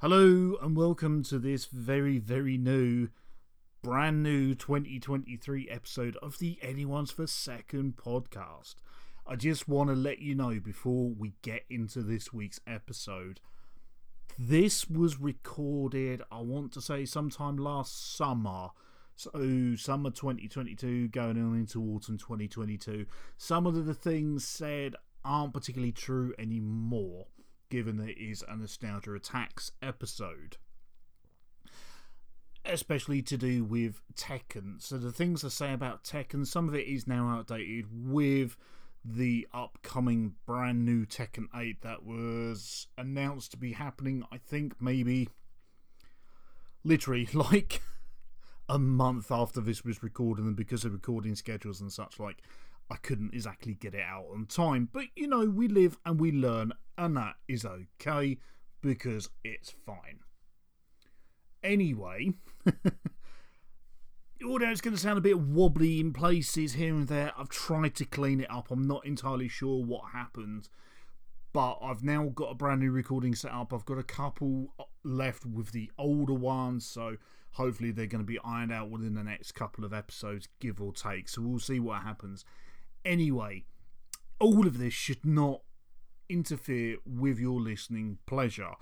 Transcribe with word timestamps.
Hello 0.00 0.58
and 0.60 0.76
welcome 0.76 1.22
to 1.22 1.38
this 1.38 1.64
very, 1.64 2.18
very 2.18 2.58
new, 2.58 3.08
brand 3.80 4.22
new 4.22 4.54
2023 4.54 5.70
episode 5.70 6.16
of 6.16 6.38
the 6.38 6.58
Anyone's 6.60 7.10
for 7.10 7.26
Second 7.26 7.96
podcast. 7.96 8.74
I 9.26 9.36
just 9.36 9.66
want 9.66 9.88
to 9.88 9.96
let 9.96 10.18
you 10.18 10.34
know 10.34 10.60
before 10.60 11.08
we 11.08 11.32
get 11.40 11.64
into 11.70 12.02
this 12.02 12.30
week's 12.30 12.60
episode. 12.66 13.40
This 14.38 14.86
was 14.86 15.18
recorded, 15.18 16.20
I 16.30 16.40
want 16.40 16.72
to 16.74 16.82
say, 16.82 17.06
sometime 17.06 17.56
last 17.56 18.18
summer. 18.18 18.68
So, 19.14 19.76
summer 19.78 20.10
2022 20.10 21.08
going 21.08 21.38
on 21.42 21.56
into 21.56 21.80
autumn 21.80 22.18
2022. 22.18 23.06
Some 23.38 23.66
of 23.66 23.86
the 23.86 23.94
things 23.94 24.46
said 24.46 24.94
aren't 25.24 25.54
particularly 25.54 25.92
true 25.92 26.34
anymore 26.38 27.28
given 27.68 27.96
that 27.98 28.10
it 28.10 28.22
is 28.22 28.44
a 28.48 28.56
Nostalgia 28.56 29.14
Attacks 29.14 29.72
episode. 29.82 30.56
Especially 32.64 33.22
to 33.22 33.36
do 33.36 33.64
with 33.64 34.02
Tekken. 34.14 34.82
So, 34.82 34.98
the 34.98 35.12
things 35.12 35.44
I 35.44 35.48
say 35.48 35.72
about 35.72 36.04
Tekken, 36.04 36.46
some 36.46 36.68
of 36.68 36.74
it 36.74 36.86
is 36.86 37.06
now 37.06 37.28
outdated 37.28 37.86
with 37.92 38.56
the 39.04 39.46
upcoming 39.54 40.34
brand 40.46 40.84
new 40.84 41.06
Tekken 41.06 41.46
8 41.54 41.82
that 41.82 42.04
was 42.04 42.88
announced 42.98 43.52
to 43.52 43.56
be 43.56 43.72
happening, 43.72 44.24
I 44.32 44.38
think, 44.38 44.74
maybe 44.80 45.28
literally 46.82 47.28
like 47.34 47.82
a 48.68 48.78
month 48.78 49.30
after 49.30 49.60
this 49.60 49.84
was 49.84 50.02
recorded, 50.02 50.44
and 50.44 50.56
because 50.56 50.84
of 50.84 50.92
recording 50.92 51.36
schedules 51.36 51.80
and 51.80 51.92
such, 51.92 52.18
like 52.18 52.42
I 52.90 52.96
couldn't 52.96 53.34
exactly 53.34 53.74
get 53.74 53.94
it 53.94 54.04
out 54.04 54.26
on 54.32 54.46
time. 54.46 54.88
But 54.92 55.06
you 55.16 55.26
know, 55.26 55.46
we 55.46 55.68
live 55.68 55.98
and 56.04 56.20
we 56.20 56.32
learn, 56.32 56.72
and 56.96 57.16
that 57.16 57.34
is 57.48 57.64
okay 57.64 58.38
because 58.80 59.30
it's 59.44 59.74
fine. 59.84 60.20
Anyway, 61.62 62.34
although 64.44 64.70
it's 64.70 64.80
going 64.80 64.94
to 64.94 65.00
sound 65.00 65.18
a 65.18 65.22
bit 65.22 65.40
wobbly 65.40 65.98
in 65.98 66.12
places 66.12 66.74
here 66.74 66.94
and 66.94 67.08
there, 67.08 67.32
I've 67.36 67.48
tried 67.48 67.96
to 67.96 68.04
clean 68.04 68.40
it 68.40 68.50
up. 68.50 68.70
I'm 68.70 68.86
not 68.86 69.04
entirely 69.04 69.48
sure 69.48 69.84
what 69.84 70.12
happened, 70.12 70.68
but 71.52 71.78
I've 71.82 72.04
now 72.04 72.26
got 72.26 72.52
a 72.52 72.54
brand 72.54 72.80
new 72.80 72.92
recording 72.92 73.34
set 73.34 73.50
up. 73.50 73.72
I've 73.72 73.84
got 73.84 73.98
a 73.98 74.04
couple 74.04 74.74
uh, 74.78 74.84
left 75.02 75.44
with 75.44 75.72
the 75.72 75.90
older 75.98 76.34
ones, 76.34 76.86
so 76.86 77.16
hopefully 77.52 77.90
they're 77.90 78.06
going 78.06 78.22
to 78.22 78.26
be 78.26 78.38
ironed 78.44 78.72
out 78.72 78.90
within 78.90 79.14
the 79.14 79.24
next 79.24 79.52
couple 79.52 79.84
of 79.84 79.92
episodes, 79.92 80.48
give 80.60 80.80
or 80.80 80.92
take. 80.92 81.28
So 81.28 81.42
we'll 81.42 81.58
see 81.58 81.80
what 81.80 82.02
happens. 82.02 82.44
Anyway, 83.06 83.64
all 84.40 84.66
of 84.66 84.78
this 84.78 84.92
should 84.92 85.24
not 85.24 85.60
interfere 86.28 86.96
with 87.06 87.38
your 87.38 87.60
listening 87.60 88.18
pleasure 88.26 88.72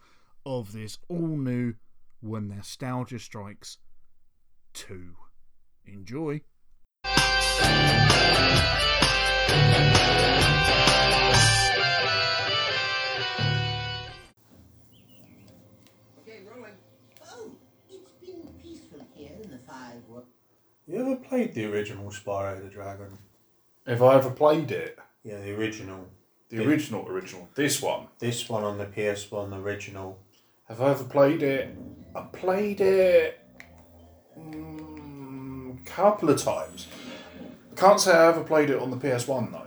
of 0.46 0.72
this 0.72 0.96
all 1.10 1.36
new 1.36 1.74
When 2.22 2.48
Nostalgia 2.48 3.18
Strikes 3.18 3.76
2. 4.72 5.14
Enjoy. 5.84 6.40
Okay, 7.06 7.10
rolling. 16.50 16.72
Oh, 17.30 17.50
it's 17.90 18.10
been 18.22 18.48
peaceful 18.62 19.06
here 19.14 19.32
in 19.42 19.50
the 19.50 19.58
five. 19.58 20.00
You 20.86 20.96
ever 20.98 21.16
played 21.16 21.52
the 21.52 21.66
original 21.70 22.06
Spyro 22.06 22.62
the 22.62 22.70
Dragon? 22.70 23.18
Have 23.86 24.02
I 24.02 24.14
ever 24.14 24.30
played 24.30 24.70
it? 24.70 24.98
Yeah, 25.22 25.40
the 25.40 25.54
original. 25.54 26.08
The 26.48 26.64
original, 26.64 27.06
original. 27.08 27.48
This 27.54 27.82
one. 27.82 28.06
This 28.18 28.48
one 28.48 28.64
on 28.64 28.78
the 28.78 28.86
PS1, 28.86 29.50
the 29.50 29.58
original. 29.58 30.18
Have 30.68 30.80
I 30.80 30.90
ever 30.90 31.04
played 31.04 31.42
it? 31.42 31.76
I 32.14 32.22
played 32.22 32.80
it 32.80 33.40
mm, 34.38 35.78
a 35.78 35.84
couple 35.84 36.30
of 36.30 36.40
times. 36.40 36.86
Can't 37.76 38.00
say 38.00 38.12
I 38.12 38.28
ever 38.28 38.44
played 38.44 38.70
it 38.70 38.78
on 38.78 38.90
the 38.90 38.96
PS1 38.96 39.52
though. 39.52 39.66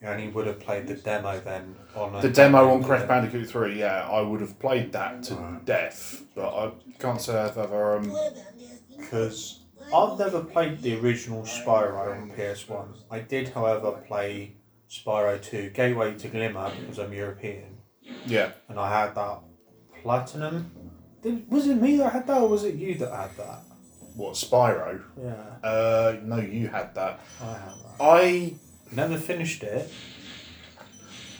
You 0.00 0.08
only 0.08 0.28
would 0.28 0.46
have 0.46 0.60
played 0.60 0.86
the 0.86 0.94
demo 0.94 1.40
then 1.40 1.74
on 1.96 2.14
a 2.14 2.22
The 2.22 2.30
demo 2.30 2.70
on 2.70 2.84
Crash 2.84 3.06
Bandicoot 3.08 3.48
3, 3.48 3.80
yeah, 3.80 4.08
I 4.08 4.20
would 4.20 4.40
have 4.40 4.58
played 4.60 4.92
that 4.92 5.24
to 5.24 5.60
death, 5.64 6.22
but 6.36 6.54
I 6.54 6.70
can't 7.00 7.20
say 7.20 7.36
I've 7.36 7.58
ever. 7.58 7.96
Um, 7.96 8.16
Because 8.96 9.58
I've 9.94 10.18
never 10.18 10.44
played 10.44 10.82
the 10.82 10.98
original 11.00 11.42
Spyro 11.42 12.12
on 12.20 12.30
PS1. 12.32 12.88
I 13.10 13.20
did, 13.20 13.48
however, 13.50 13.92
play 14.06 14.52
Spyro 14.90 15.40
2 15.42 15.70
Gateway 15.70 16.14
to 16.18 16.28
Glimmer 16.28 16.70
because 16.80 16.98
I'm 16.98 17.12
European. 17.12 17.78
yeah. 18.26 18.52
And 18.68 18.78
I 18.78 18.88
had 19.02 19.14
that 19.14 19.40
Platinum. 20.02 20.70
Did, 21.22 21.50
was 21.50 21.66
it 21.66 21.74
me 21.80 21.96
that 21.96 22.12
had 22.12 22.26
that 22.28 22.40
or 22.40 22.48
was 22.48 22.64
it 22.64 22.74
you 22.76 22.94
that 22.96 23.12
had 23.12 23.36
that? 23.36 23.60
What, 24.14 24.34
Spyro? 24.34 25.02
Yeah, 25.20 25.32
Uh, 25.68 26.16
no, 26.22 26.36
you 26.38 26.68
had 26.68 26.94
that. 26.94 27.20
I 27.40 27.52
had 27.52 27.72
that. 27.84 27.96
I. 28.00 28.54
Never 28.90 29.18
finished 29.18 29.62
it. 29.64 29.92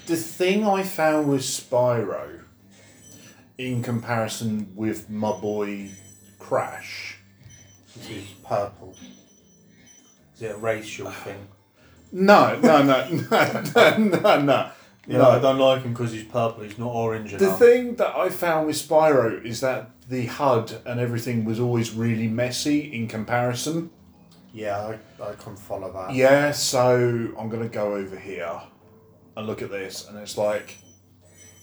The 0.07 0.17
thing 0.17 0.67
I 0.67 0.83
found 0.83 1.31
with 1.31 1.41
Spyro, 1.41 2.43
in 3.57 3.83
comparison 3.83 4.73
with 4.77 5.09
my 5.09 5.33
boy 5.41 5.89
Crash, 6.39 7.08
This 7.99 8.11
is 8.11 8.25
purple. 8.45 8.95
Is 10.35 10.43
it 10.43 10.55
a 10.55 10.57
racial 10.57 11.11
thing? 11.11 11.49
No, 12.13 12.59
no, 12.61 12.83
no, 12.83 13.09
no, 13.31 13.63
no, 13.75 13.97
no, 13.97 14.41
no. 14.41 14.71
Yeah, 15.07 15.27
I 15.27 15.39
don't 15.39 15.59
like 15.59 15.83
him 15.83 15.93
because 15.93 16.13
he's 16.13 16.25
purple. 16.25 16.63
He's 16.63 16.79
not 16.79 16.93
orange 16.93 17.31
enough. 17.31 17.41
The 17.41 17.47
enough. 17.47 17.59
thing 17.59 17.95
that 17.97 18.15
I 18.15 18.29
found 18.29 18.67
with 18.67 18.77
Spyro 18.77 19.43
is 19.45 19.61
that 19.61 19.91
the 20.09 20.27
HUD 20.27 20.81
and 20.85 21.01
everything 21.01 21.45
was 21.45 21.59
always 21.59 21.93
really 21.93 22.29
messy 22.29 22.95
in 22.95 23.09
comparison. 23.09 23.91
Yeah, 24.53 24.97
I, 25.21 25.23
I 25.23 25.35
can 25.35 25.57
follow 25.57 25.93
that. 25.93 26.15
Yeah, 26.15 26.53
so 26.53 27.33
I'm 27.39 27.51
to 27.51 27.69
go 27.69 27.95
over 27.95 28.19
here 28.19 28.61
and 29.37 29.47
look 29.47 29.63
at 29.63 29.71
this, 29.71 30.07
and 30.09 30.19
it's 30.19 30.37
like, 30.37 30.77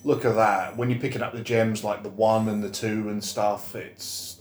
look 0.04 0.26
at 0.26 0.36
that. 0.36 0.76
When 0.76 0.90
you're 0.90 1.00
picking 1.00 1.22
up 1.22 1.34
the 1.34 1.42
gems, 1.42 1.84
like 1.84 2.04
the 2.04 2.10
one 2.10 2.50
and 2.50 2.64
the 2.64 2.70
two 2.70 3.10
and 3.10 3.24
stuff, 3.24 3.76
it's 3.76 4.35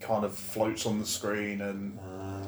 kind 0.00 0.24
of 0.24 0.34
floats 0.34 0.86
on 0.86 0.98
the 0.98 1.06
screen, 1.06 1.60
and 1.60 1.98
ah. 2.02 2.42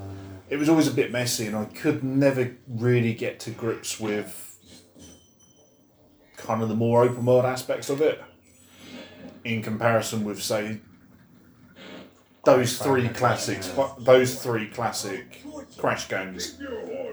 it 0.48 0.56
was 0.56 0.68
always 0.68 0.88
a 0.88 0.92
bit 0.92 1.12
messy, 1.12 1.46
and 1.46 1.56
I 1.56 1.66
could 1.66 2.02
never 2.02 2.56
really 2.66 3.14
get 3.14 3.40
to 3.40 3.50
grips 3.50 4.00
with 4.00 4.48
kind 6.36 6.62
of 6.62 6.68
the 6.68 6.74
more 6.74 7.04
open 7.04 7.24
world 7.24 7.44
aspects 7.44 7.88
of 7.88 8.00
it 8.00 8.20
in 9.44 9.62
comparison 9.62 10.24
with, 10.24 10.42
say, 10.42 10.80
those 12.44 12.78
three 12.78 13.08
classics, 13.08 13.72
those 13.98 14.42
three 14.42 14.68
classic 14.68 15.42
Crash 15.78 16.08
games 16.08 16.58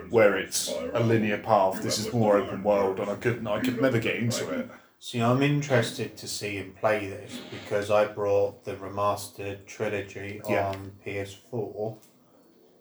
where 0.10 0.38
it's 0.38 0.74
a 0.94 1.00
linear 1.00 1.38
path. 1.38 1.82
This 1.82 2.00
is 2.00 2.12
more 2.12 2.38
open 2.38 2.64
world, 2.64 3.00
and 3.00 3.10
I 3.10 3.16
couldn't, 3.16 3.48
I 3.48 3.60
could 3.60 3.82
never 3.82 4.00
get 4.00 4.16
into 4.16 4.50
it. 4.50 4.70
See, 5.02 5.22
I'm 5.22 5.42
interested 5.42 6.18
to 6.18 6.28
see 6.28 6.56
him 6.58 6.76
play 6.80 7.08
this 7.08 7.40
because 7.52 7.90
I 7.90 8.06
brought 8.06 8.66
the 8.66 8.74
remastered 8.76 9.66
trilogy 9.66 10.42
Yeah. 10.50 10.68
on 10.70 10.92
PS4, 11.06 11.98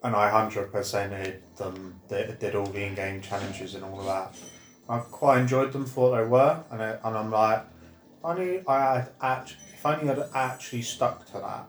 and 0.02 0.16
I 0.16 0.28
hundred 0.28 0.72
percented 0.72 1.42
them. 1.56 2.00
Did, 2.08 2.38
did 2.40 2.56
all 2.56 2.66
the 2.66 2.84
in-game 2.84 3.20
challenges 3.20 3.76
and 3.76 3.84
all 3.84 4.00
of 4.00 4.06
that. 4.06 4.34
I 4.88 4.98
quite 4.98 5.38
enjoyed 5.38 5.72
them 5.72 5.86
for 5.86 6.10
what 6.10 6.16
they 6.18 6.26
were, 6.26 6.64
and 6.72 6.82
I, 6.82 6.88
and 7.04 7.16
I'm 7.16 7.30
like, 7.30 7.60
if 8.18 8.24
only 8.24 8.66
I 8.66 8.94
had 8.96 9.10
actually, 9.20 9.60
if 9.74 9.86
only 9.86 10.10
I'd 10.10 10.28
actually 10.34 10.82
stuck 10.82 11.24
to 11.26 11.34
that 11.34 11.66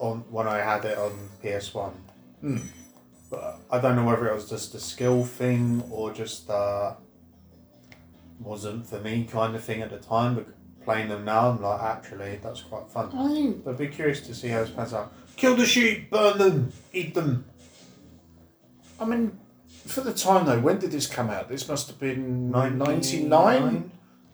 on 0.00 0.24
when 0.30 0.48
I 0.48 0.58
had 0.58 0.84
it 0.84 0.98
on 0.98 1.12
PS 1.42 1.72
One. 1.74 1.94
But 3.30 3.60
I 3.70 3.78
don't 3.78 3.94
know 3.94 4.04
whether 4.04 4.26
it 4.28 4.34
was 4.34 4.48
just 4.50 4.74
a 4.74 4.80
skill 4.80 5.22
thing 5.24 5.84
or 5.90 6.12
just 6.12 6.48
uh, 6.50 6.94
wasn't 8.40 8.86
for 8.86 9.00
me 9.00 9.24
kind 9.24 9.54
of 9.54 9.62
thing 9.64 9.82
at 9.82 9.90
the 9.90 9.98
time. 9.98 10.34
But 10.34 10.46
playing 10.84 11.08
them 11.08 11.24
now, 11.24 11.50
I'm 11.50 11.60
like, 11.62 11.80
actually, 11.82 12.38
that's 12.42 12.62
quite 12.62 12.88
fun. 12.88 13.10
But 13.64 13.72
I'd 13.72 13.78
be 13.78 13.88
curious 13.88 14.20
to 14.22 14.34
see 14.34 14.48
how 14.48 14.60
it 14.60 14.74
pans 14.74 14.94
out. 14.94 15.12
Kill 15.36 15.54
the 15.54 15.66
sheep, 15.66 16.10
burn 16.10 16.38
them, 16.38 16.72
eat 16.92 17.14
them. 17.14 17.44
I 19.00 19.04
mean, 19.04 19.38
for 19.86 20.00
the 20.00 20.12
time 20.12 20.46
though, 20.46 20.58
when 20.58 20.78
did 20.78 20.90
this 20.90 21.06
come 21.06 21.30
out? 21.30 21.48
This 21.48 21.68
must 21.68 21.88
have 21.88 21.98
been 22.00 22.50
99? 22.50 23.28
99? 23.28 23.90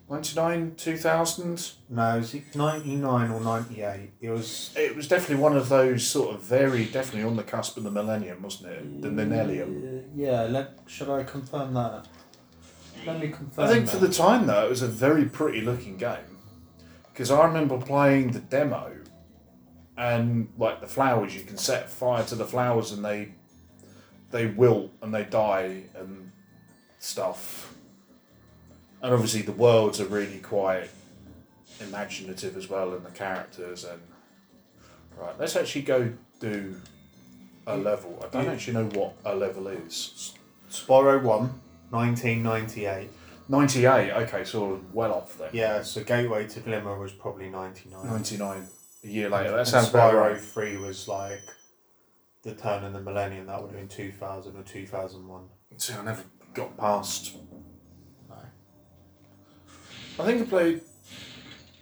99, 0.07 0.75
2000? 0.75 1.71
No, 1.89 2.17
is 2.17 2.33
it 2.35 2.55
99 2.55 3.31
or 3.31 3.39
98? 3.41 4.11
It 4.21 4.29
was. 4.29 4.71
It 4.75 4.95
was 4.95 5.07
definitely 5.07 5.41
one 5.41 5.57
of 5.57 5.69
those 5.69 6.05
sort 6.05 6.35
of 6.35 6.43
very, 6.43 6.85
definitely 6.85 7.27
on 7.27 7.35
the 7.35 7.43
cusp 7.43 7.77
of 7.77 7.83
the 7.83 7.91
millennium, 7.91 8.43
wasn't 8.43 8.71
it? 8.71 9.01
The 9.01 9.09
millennium. 9.09 10.03
Yeah, 10.15 10.43
let, 10.43 10.79
should 10.85 11.09
I 11.09 11.23
confirm 11.23 11.73
that? 11.73 12.07
Let 13.05 13.19
me 13.19 13.29
confirm 13.29 13.65
I 13.65 13.67
think 13.67 13.87
for 13.89 13.97
that. 13.97 14.07
the 14.07 14.13
time 14.13 14.47
though, 14.47 14.65
it 14.65 14.69
was 14.69 14.81
a 14.81 14.87
very 14.87 15.25
pretty 15.25 15.61
looking 15.61 15.97
game. 15.97 16.37
Because 17.11 17.31
I 17.31 17.45
remember 17.45 17.77
playing 17.77 18.31
the 18.31 18.39
demo, 18.39 18.91
and 19.97 20.49
like 20.57 20.81
the 20.81 20.87
flowers, 20.87 21.35
you 21.35 21.43
can 21.43 21.57
set 21.57 21.89
fire 21.89 22.23
to 22.25 22.35
the 22.35 22.45
flowers 22.45 22.91
and 22.91 23.03
they 23.05 23.33
they 24.31 24.47
wilt 24.47 24.91
and 25.01 25.13
they 25.13 25.23
die 25.23 25.83
and 25.95 26.31
stuff. 26.99 27.73
And 29.01 29.13
obviously 29.13 29.43
the 29.43 29.51
worlds 29.53 30.01
are 30.01 30.05
really 30.07 30.39
quite 30.39 30.89
imaginative 31.79 32.57
as 32.57 32.69
well, 32.69 32.93
and 32.93 33.05
the 33.05 33.11
characters. 33.11 33.83
And 33.85 34.01
right, 35.17 35.37
let's 35.39 35.55
actually 35.55 35.83
go 35.83 36.11
do 36.39 36.75
a 37.67 37.77
level. 37.77 38.19
I 38.23 38.27
don't 38.27 38.45
Yeah. 38.45 38.51
actually 38.53 38.73
know 38.73 38.85
what 38.99 39.13
a 39.23 39.35
level 39.35 39.67
is. 39.67 40.33
Spyro 40.69 41.21
1, 41.21 41.61
1998. 41.95 43.09
Ninety 43.47 43.85
eight. 43.85 44.11
Okay, 44.11 44.43
so 44.43 44.81
well 44.91 45.13
off 45.13 45.37
then. 45.37 45.49
Yeah, 45.53 45.81
so 45.83 46.03
Gateway 46.03 46.47
to 46.47 46.59
Glimmer 46.61 46.97
was 46.99 47.11
probably 47.11 47.49
99. 47.49 48.05
Ninety 48.07 48.37
nine. 48.37 48.67
A 49.03 49.07
year 49.07 49.29
later. 49.29 49.51
That 49.51 49.67
sounds 49.67 49.89
about 49.89 50.13
Spyro 50.13 50.31
right. 50.31 50.41
3 50.41 50.77
was 50.77 51.07
like 51.07 51.39
the 52.41 52.55
turn 52.55 52.83
of 52.83 52.93
the 52.93 53.01
millennium. 53.01 53.45
That 53.45 53.61
would 53.61 53.71
have 53.71 53.79
been 53.79 53.87
2000 53.87 54.57
or 54.57 54.63
2001. 54.63 55.43
See, 55.77 55.93
I 55.93 56.03
never 56.03 56.23
got 56.55 56.75
past. 56.77 57.35
No. 58.27 58.35
I 60.19 60.25
think 60.25 60.41
I 60.41 60.45
played 60.45 60.81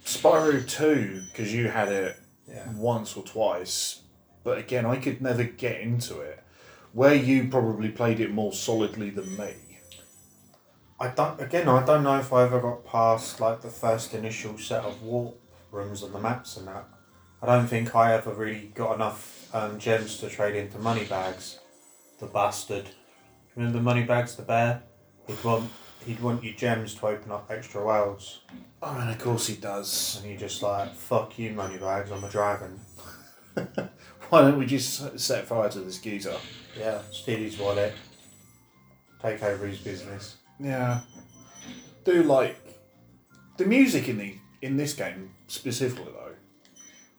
Spyro 0.04 0.68
two 0.68 1.22
because 1.30 1.52
you 1.54 1.68
had 1.68 1.88
it 1.88 2.16
Yeah. 2.46 2.70
once 2.76 3.16
or 3.16 3.22
twice, 3.24 4.02
but 4.42 4.58
again, 4.58 4.84
I 4.84 4.96
could 4.96 5.22
never 5.22 5.44
get 5.44 5.80
into 5.80 6.20
it. 6.20 6.40
Where 6.92 7.14
you 7.14 7.48
probably 7.48 7.88
played 7.88 8.20
it 8.20 8.30
more 8.32 8.52
solidly 8.52 9.10
than 9.10 9.36
me. 9.36 9.54
I 11.00 11.08
don't. 11.08 11.40
Again, 11.40 11.68
I 11.68 11.84
don't 11.84 12.04
know 12.04 12.18
if 12.18 12.32
I 12.32 12.44
ever 12.44 12.60
got 12.60 12.86
past 12.86 13.40
like 13.40 13.60
the 13.62 13.68
first 13.70 14.14
initial 14.14 14.56
set 14.58 14.84
of 14.84 15.02
warp 15.02 15.36
rooms 15.72 16.02
on 16.02 16.12
the 16.12 16.20
maps 16.20 16.56
and 16.56 16.68
that. 16.68 16.84
I 17.42 17.46
don't 17.46 17.66
think 17.66 17.94
I 17.94 18.14
ever 18.14 18.32
really 18.32 18.70
got 18.74 18.94
enough 18.94 19.54
um, 19.54 19.78
gems 19.78 20.18
to 20.18 20.28
trade 20.28 20.54
into 20.56 20.78
money 20.78 21.04
bags. 21.04 21.58
The 22.20 22.26
bastard. 22.26 22.86
Remember 23.56 23.80
money 23.80 24.04
bags, 24.04 24.36
the 24.36 24.42
bear? 24.42 24.82
He'd 25.26 25.42
want 25.44 25.70
he'd 26.06 26.20
want 26.20 26.44
you 26.44 26.54
gems 26.54 26.94
to 26.94 27.06
open 27.08 27.32
up 27.32 27.46
extra 27.50 27.84
worlds, 27.84 28.40
Oh, 28.82 28.96
and 28.98 29.10
of 29.10 29.18
course 29.18 29.46
he 29.48 29.56
does. 29.56 30.18
and 30.20 30.30
you're 30.30 30.38
just 30.38 30.62
like 30.62 30.94
fuck 30.94 31.38
you, 31.38 31.50
money 31.52 31.76
bags. 31.76 32.10
I'm 32.12 32.22
a 32.24 32.30
dragon. 32.30 32.80
Why 34.30 34.40
don't 34.42 34.58
we 34.58 34.66
just 34.66 35.18
set 35.18 35.46
fire 35.46 35.68
to 35.70 35.80
this 35.80 35.98
geezer? 35.98 36.36
Yeah, 36.78 37.00
steal 37.10 37.38
his 37.38 37.58
wallet. 37.58 37.94
Take 39.22 39.42
over 39.42 39.66
his 39.66 39.78
business. 39.78 40.36
Yeah. 40.60 41.00
Do 42.04 42.22
like 42.22 42.56
the 43.56 43.64
music 43.64 44.08
in 44.08 44.18
the 44.18 44.34
in 44.62 44.76
this 44.76 44.92
game 44.94 45.30
specifically 45.46 46.12
though 46.12 46.34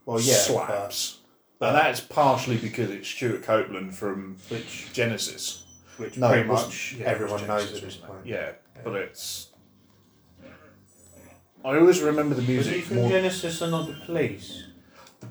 Well, 0.06 0.20
yeah, 0.20 0.34
slaps. 0.36 1.20
and 1.62 1.76
that's 1.76 2.00
partially 2.02 2.58
because 2.58 2.90
it's 2.92 3.08
Stewart 3.08 3.44
Copeland 3.44 3.96
from 3.96 4.38
which 4.50 4.92
Genesis. 4.94 5.66
which 5.98 6.18
No, 6.18 6.30
pretty 6.30 6.48
much 6.48 6.94
yeah, 7.00 7.06
everyone 7.06 7.40
was 7.40 7.48
knows 7.48 7.74
at 7.74 7.82
this 7.82 7.96
point. 7.98 8.26
Yeah, 8.26 8.52
but 8.84 8.96
it's. 8.96 9.50
I 11.64 11.78
always 11.80 12.00
remember 12.02 12.36
the 12.36 12.42
Was 12.42 12.66
he 12.68 12.74
music 12.74 12.84
from 12.86 12.98
more. 12.98 13.10
Genesis 13.10 13.62
and 13.62 13.72
not 13.72 13.88
the 13.88 13.94
police? 14.06 14.66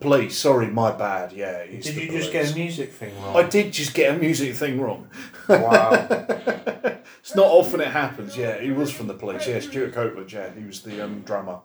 Police. 0.01 0.37
Sorry, 0.39 0.67
my 0.67 0.93
bad. 0.93 1.33
Yeah, 1.33 1.59
it's 1.59 1.87
Did 1.87 1.97
you 1.97 2.11
just 2.11 2.33
get 2.33 2.51
a 2.51 2.55
music 2.55 2.93
thing 2.93 3.21
wrong? 3.23 3.37
I 3.37 3.43
did 3.43 3.73
just 3.73 3.95
get 3.95 4.15
a 4.15 4.19
music 4.19 4.55
thing 4.55 4.81
wrong. 4.81 5.09
Wow. 5.49 6.27
It's 7.21 7.35
not 7.35 7.47
often 7.47 7.81
it 7.81 7.89
happens. 7.89 8.37
Yeah, 8.37 8.61
he 8.61 8.71
was 8.71 8.93
from 8.93 9.07
the 9.07 9.15
police. 9.15 9.49
Yeah, 9.49 9.59
Stewart 9.61 9.95
Copeland. 9.95 10.31
Yeah, 10.31 10.51
he 10.55 10.63
was 10.65 10.83
the 10.83 11.03
um, 11.03 11.23
drummer. 11.23 11.61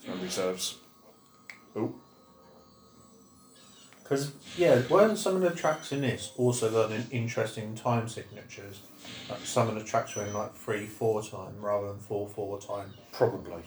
If 0.00 0.06
memory 0.08 0.28
serves. 0.28 0.76
Oh, 1.74 1.92
Because, 4.04 4.32
yeah, 4.56 4.82
weren't 4.88 5.18
some 5.18 5.34
of 5.34 5.42
the 5.42 5.50
tracks 5.50 5.90
in 5.90 6.02
this 6.02 6.30
also 6.36 6.70
done 6.70 6.92
in 6.92 7.06
interesting 7.10 7.74
time 7.74 8.06
signatures? 8.08 8.82
Like 9.28 9.40
some 9.40 9.68
of 9.68 9.74
the 9.74 9.82
tracks 9.82 10.14
were 10.14 10.24
in 10.26 10.32
like 10.32 10.54
3 10.54 10.86
4 10.86 11.22
time 11.24 11.54
rather 11.60 11.88
than 11.88 11.98
4 11.98 12.28
4 12.28 12.60
time. 12.60 12.94
probably. 13.10 13.64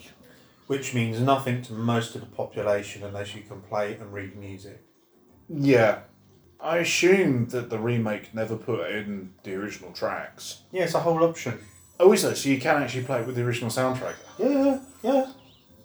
Which 0.68 0.94
means 0.94 1.20
nothing 1.20 1.62
to 1.64 1.74
most 1.74 2.16
of 2.16 2.22
the 2.22 2.28
population 2.28 3.04
unless 3.04 3.34
you 3.34 3.42
can 3.42 3.62
play 3.62 3.96
and 3.96 4.14
read 4.14 4.36
music. 4.36 4.84
Yeah. 5.50 6.00
I 6.60 6.78
assume 6.78 7.48
that 7.50 7.70
the 7.70 7.80
remake 7.80 8.34
never 8.34 8.56
put 8.56 8.90
in 8.92 9.34
the 9.44 9.56
original 9.56 9.92
tracks. 9.92 10.64
Yeah, 10.72 10.84
it's 10.84 10.94
a 10.94 11.00
whole 11.00 11.24
option. 11.24 11.60
Oh, 12.00 12.12
is 12.12 12.24
it? 12.24 12.36
So 12.36 12.50
you 12.50 12.60
can 12.60 12.82
actually 12.82 13.04
play 13.04 13.22
it 13.22 13.28
with 13.28 13.36
the 13.36 13.44
original 13.44 13.70
soundtrack? 13.70 14.16
Yeah, 14.38 14.80
yeah. 15.02 15.32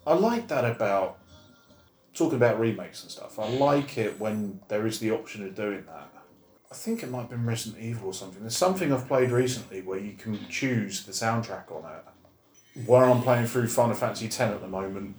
I 0.05 0.13
like 0.13 0.47
that 0.49 0.65
about 0.65 1.19
talking 2.13 2.35
about 2.35 2.59
remakes 2.59 3.03
and 3.03 3.11
stuff. 3.11 3.39
I 3.39 3.47
like 3.49 3.97
it 3.97 4.19
when 4.19 4.59
there 4.67 4.85
is 4.85 4.99
the 4.99 5.11
option 5.11 5.45
of 5.45 5.55
doing 5.55 5.85
that. 5.85 6.09
I 6.71 6.75
think 6.75 7.03
it 7.03 7.11
might 7.11 7.21
have 7.21 7.29
been 7.29 7.45
Resident 7.45 7.83
Evil 7.83 8.07
or 8.07 8.13
something. 8.13 8.41
There's 8.41 8.57
something 8.57 8.91
I've 8.91 9.07
played 9.07 9.31
recently 9.31 9.81
where 9.81 9.99
you 9.99 10.13
can 10.13 10.39
choose 10.49 11.05
the 11.05 11.11
soundtrack 11.11 11.71
on 11.71 11.89
it. 11.89 12.03
Where 12.85 13.03
I'm 13.05 13.21
playing 13.21 13.45
through 13.47 13.67
Final 13.67 13.95
Fantasy 13.95 14.25
X 14.25 14.39
at 14.39 14.61
the 14.61 14.67
moment, 14.67 15.15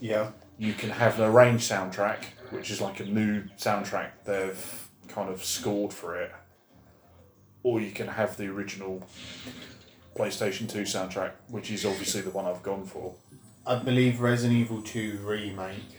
Yeah. 0.00 0.30
you 0.56 0.72
can 0.72 0.90
have 0.90 1.18
an 1.18 1.24
arranged 1.26 1.68
soundtrack, 1.70 2.24
which 2.50 2.70
is 2.70 2.80
like 2.80 3.00
a 3.00 3.04
new 3.04 3.42
soundtrack 3.56 4.10
they've 4.24 4.88
kind 5.08 5.28
of 5.30 5.44
scored 5.44 5.92
for 5.92 6.20
it, 6.20 6.30
or 7.64 7.80
you 7.80 7.90
can 7.90 8.06
have 8.08 8.36
the 8.36 8.46
original 8.46 9.02
PlayStation 10.16 10.68
2 10.68 10.82
soundtrack, 10.82 11.32
which 11.48 11.70
is 11.70 11.84
obviously 11.84 12.20
the 12.20 12.30
one 12.30 12.44
I've 12.44 12.62
gone 12.62 12.84
for. 12.84 13.14
I 13.66 13.76
believe 13.76 14.20
Resident 14.20 14.58
Evil 14.58 14.80
2 14.80 15.18
Remake 15.24 15.96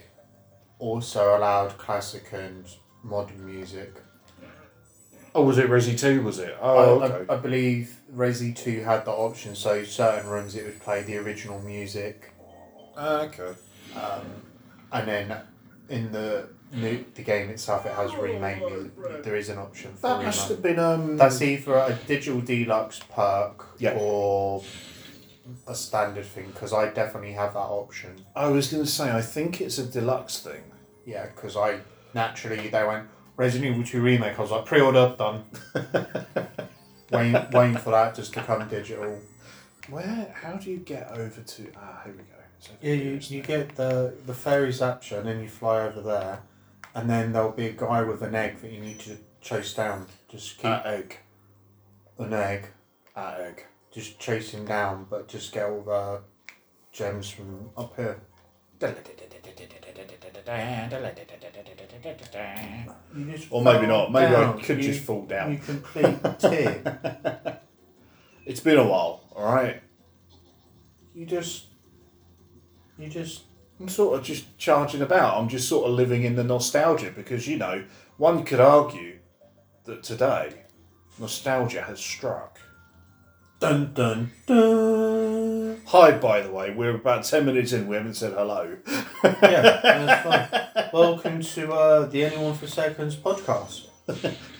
also 0.78 1.36
allowed 1.36 1.76
classic 1.76 2.32
and 2.32 2.66
modern 3.02 3.44
music. 3.44 3.94
Oh, 5.34 5.44
was 5.44 5.58
it 5.58 5.68
Resi 5.68 5.98
2, 5.98 6.22
was 6.22 6.38
it? 6.38 6.56
I, 6.60 6.66
Oh, 6.66 7.00
okay. 7.02 7.24
I, 7.28 7.34
I 7.34 7.36
believe 7.36 7.96
Resi 8.14 8.54
2 8.54 8.80
had 8.82 9.04
the 9.04 9.12
option, 9.12 9.54
so 9.54 9.84
certain 9.84 10.28
rooms 10.28 10.56
it 10.56 10.64
would 10.64 10.80
play 10.80 11.02
the 11.02 11.16
original 11.18 11.60
music, 11.60 12.32
Ah, 12.96 13.22
okay. 13.22 13.52
and 14.92 15.08
then 15.08 15.36
in 15.88 16.10
the 16.12 16.48
new, 16.72 17.04
the 17.14 17.22
game 17.22 17.48
itself 17.50 17.86
it 17.86 17.92
has 17.92 18.14
remake 18.16 18.64
music. 18.66 19.22
There 19.24 19.36
is 19.36 19.48
an 19.48 19.58
option 19.58 19.94
for 19.94 20.08
That 20.08 20.24
must 20.24 20.48
have 20.48 20.62
been. 20.62 20.78
Um, 20.78 21.16
That's 21.16 21.40
either 21.42 21.74
a 21.74 21.98
digital 22.06 22.40
deluxe 22.40 23.00
perk 23.14 23.66
Yeah. 23.78 23.94
or 23.98 24.62
a 25.66 25.74
standard 25.74 26.26
thing, 26.26 26.46
because 26.52 26.72
I 26.72 26.88
definitely 26.90 27.32
have 27.32 27.54
that 27.54 27.58
option. 27.60 28.24
I 28.34 28.48
was 28.48 28.68
going 28.72 28.84
to 28.84 28.90
say, 28.90 29.10
I 29.12 29.22
think 29.22 29.60
it's 29.60 29.78
a 29.78 29.84
deluxe 29.86 30.40
thing. 30.40 30.62
Yeah, 31.06 31.26
because 31.26 31.56
I 31.56 31.80
naturally 32.14 32.68
they 32.68 32.84
went 32.84 33.08
Resident 33.36 33.70
Evil 33.72 33.84
2 33.84 34.00
remake. 34.02 34.38
I 34.38 34.42
was 34.42 34.50
like 34.50 34.64
pre-order 34.66 35.14
done. 35.18 35.44
waiting, 37.10 37.36
waiting 37.52 37.76
for 37.76 37.90
that 37.90 38.14
just 38.14 38.32
to 38.34 38.42
come 38.42 38.66
digital. 38.68 39.18
Where? 39.88 40.32
How 40.42 40.54
do 40.54 40.70
you 40.70 40.78
get 40.78 41.10
over 41.12 41.40
to. 41.40 41.72
Ah, 41.76 42.02
here 42.04 42.12
we 42.12 42.18
go. 42.22 42.76
Yeah, 42.82 42.92
you, 42.94 43.18
you 43.22 43.42
get 43.42 43.74
the 43.76 44.14
the 44.26 44.34
fairy 44.34 44.68
zapture 44.70 45.18
and 45.18 45.26
then 45.26 45.40
you 45.40 45.48
fly 45.48 45.80
over 45.86 46.02
there, 46.02 46.40
and 46.94 47.08
then 47.08 47.32
there'll 47.32 47.52
be 47.52 47.66
a 47.66 47.72
guy 47.72 48.02
with 48.02 48.20
an 48.22 48.34
egg 48.34 48.60
that 48.60 48.70
you 48.70 48.80
need 48.80 48.98
to 49.00 49.16
chase 49.40 49.72
down. 49.72 50.06
Just 50.28 50.56
keep 50.58 50.66
Ah, 50.66 50.82
egg. 50.84 51.16
an 52.18 52.34
egg, 52.34 52.66
Ah, 53.16 53.34
egg. 53.36 53.64
just 53.90 54.18
chase 54.20 54.50
him 54.52 54.66
down, 54.66 55.06
but 55.08 55.26
just 55.26 55.52
get 55.52 55.64
all 55.70 55.80
the 55.80 56.20
gems 56.92 57.30
from 57.30 57.70
up 57.78 57.96
here. 57.96 58.20
You 63.16 63.24
just 63.32 63.48
Or 63.50 63.62
maybe 63.62 63.86
not. 63.86 64.12
Maybe 64.12 64.32
down. 64.32 64.58
I 64.58 64.62
could 64.62 64.78
You- 64.78 64.92
just 64.92 65.04
fall 65.04 65.22
down. 65.26 65.52
You 65.52 65.58
complete 65.58 66.16
tip. 66.38 66.86
It's 68.46 68.58
been 68.60 68.78
a 68.78 68.84
while, 68.84 69.22
alright? 69.36 69.80
You 71.14 71.24
just, 71.24 71.66
you 72.98 73.08
just. 73.08 73.42
I'm 73.78 73.88
sort 73.88 74.18
of 74.18 74.24
just 74.24 74.58
charging 74.58 75.02
about. 75.02 75.38
I'm 75.38 75.48
just 75.48 75.68
sort 75.68 75.88
of 75.88 75.94
living 75.94 76.24
in 76.24 76.34
the 76.34 76.42
nostalgia 76.42 77.12
because, 77.14 77.46
you 77.46 77.56
know, 77.58 77.84
one 78.16 78.42
could 78.44 78.58
argue 78.58 79.18
that 79.84 80.02
today 80.02 80.64
nostalgia 81.18 81.82
has 81.82 82.00
struck. 82.00 82.58
Dun 83.60 83.92
dun 83.94 84.32
dun. 84.46 85.69
Hi, 85.92 86.12
by 86.12 86.40
the 86.42 86.50
way, 86.52 86.70
we're 86.70 86.94
about 86.94 87.24
10 87.24 87.44
minutes 87.44 87.72
in, 87.72 87.88
we 87.88 87.96
haven't 87.96 88.14
said 88.14 88.32
hello. 88.32 88.76
Yeah, 89.24 89.32
that's 89.82 90.22
fine. 90.22 90.88
Welcome 90.92 91.42
to 91.42 91.72
uh, 91.72 92.06
the 92.06 92.24
Anyone 92.24 92.54
for 92.54 92.66
Seconds 92.68 93.16
podcast. 93.16 93.86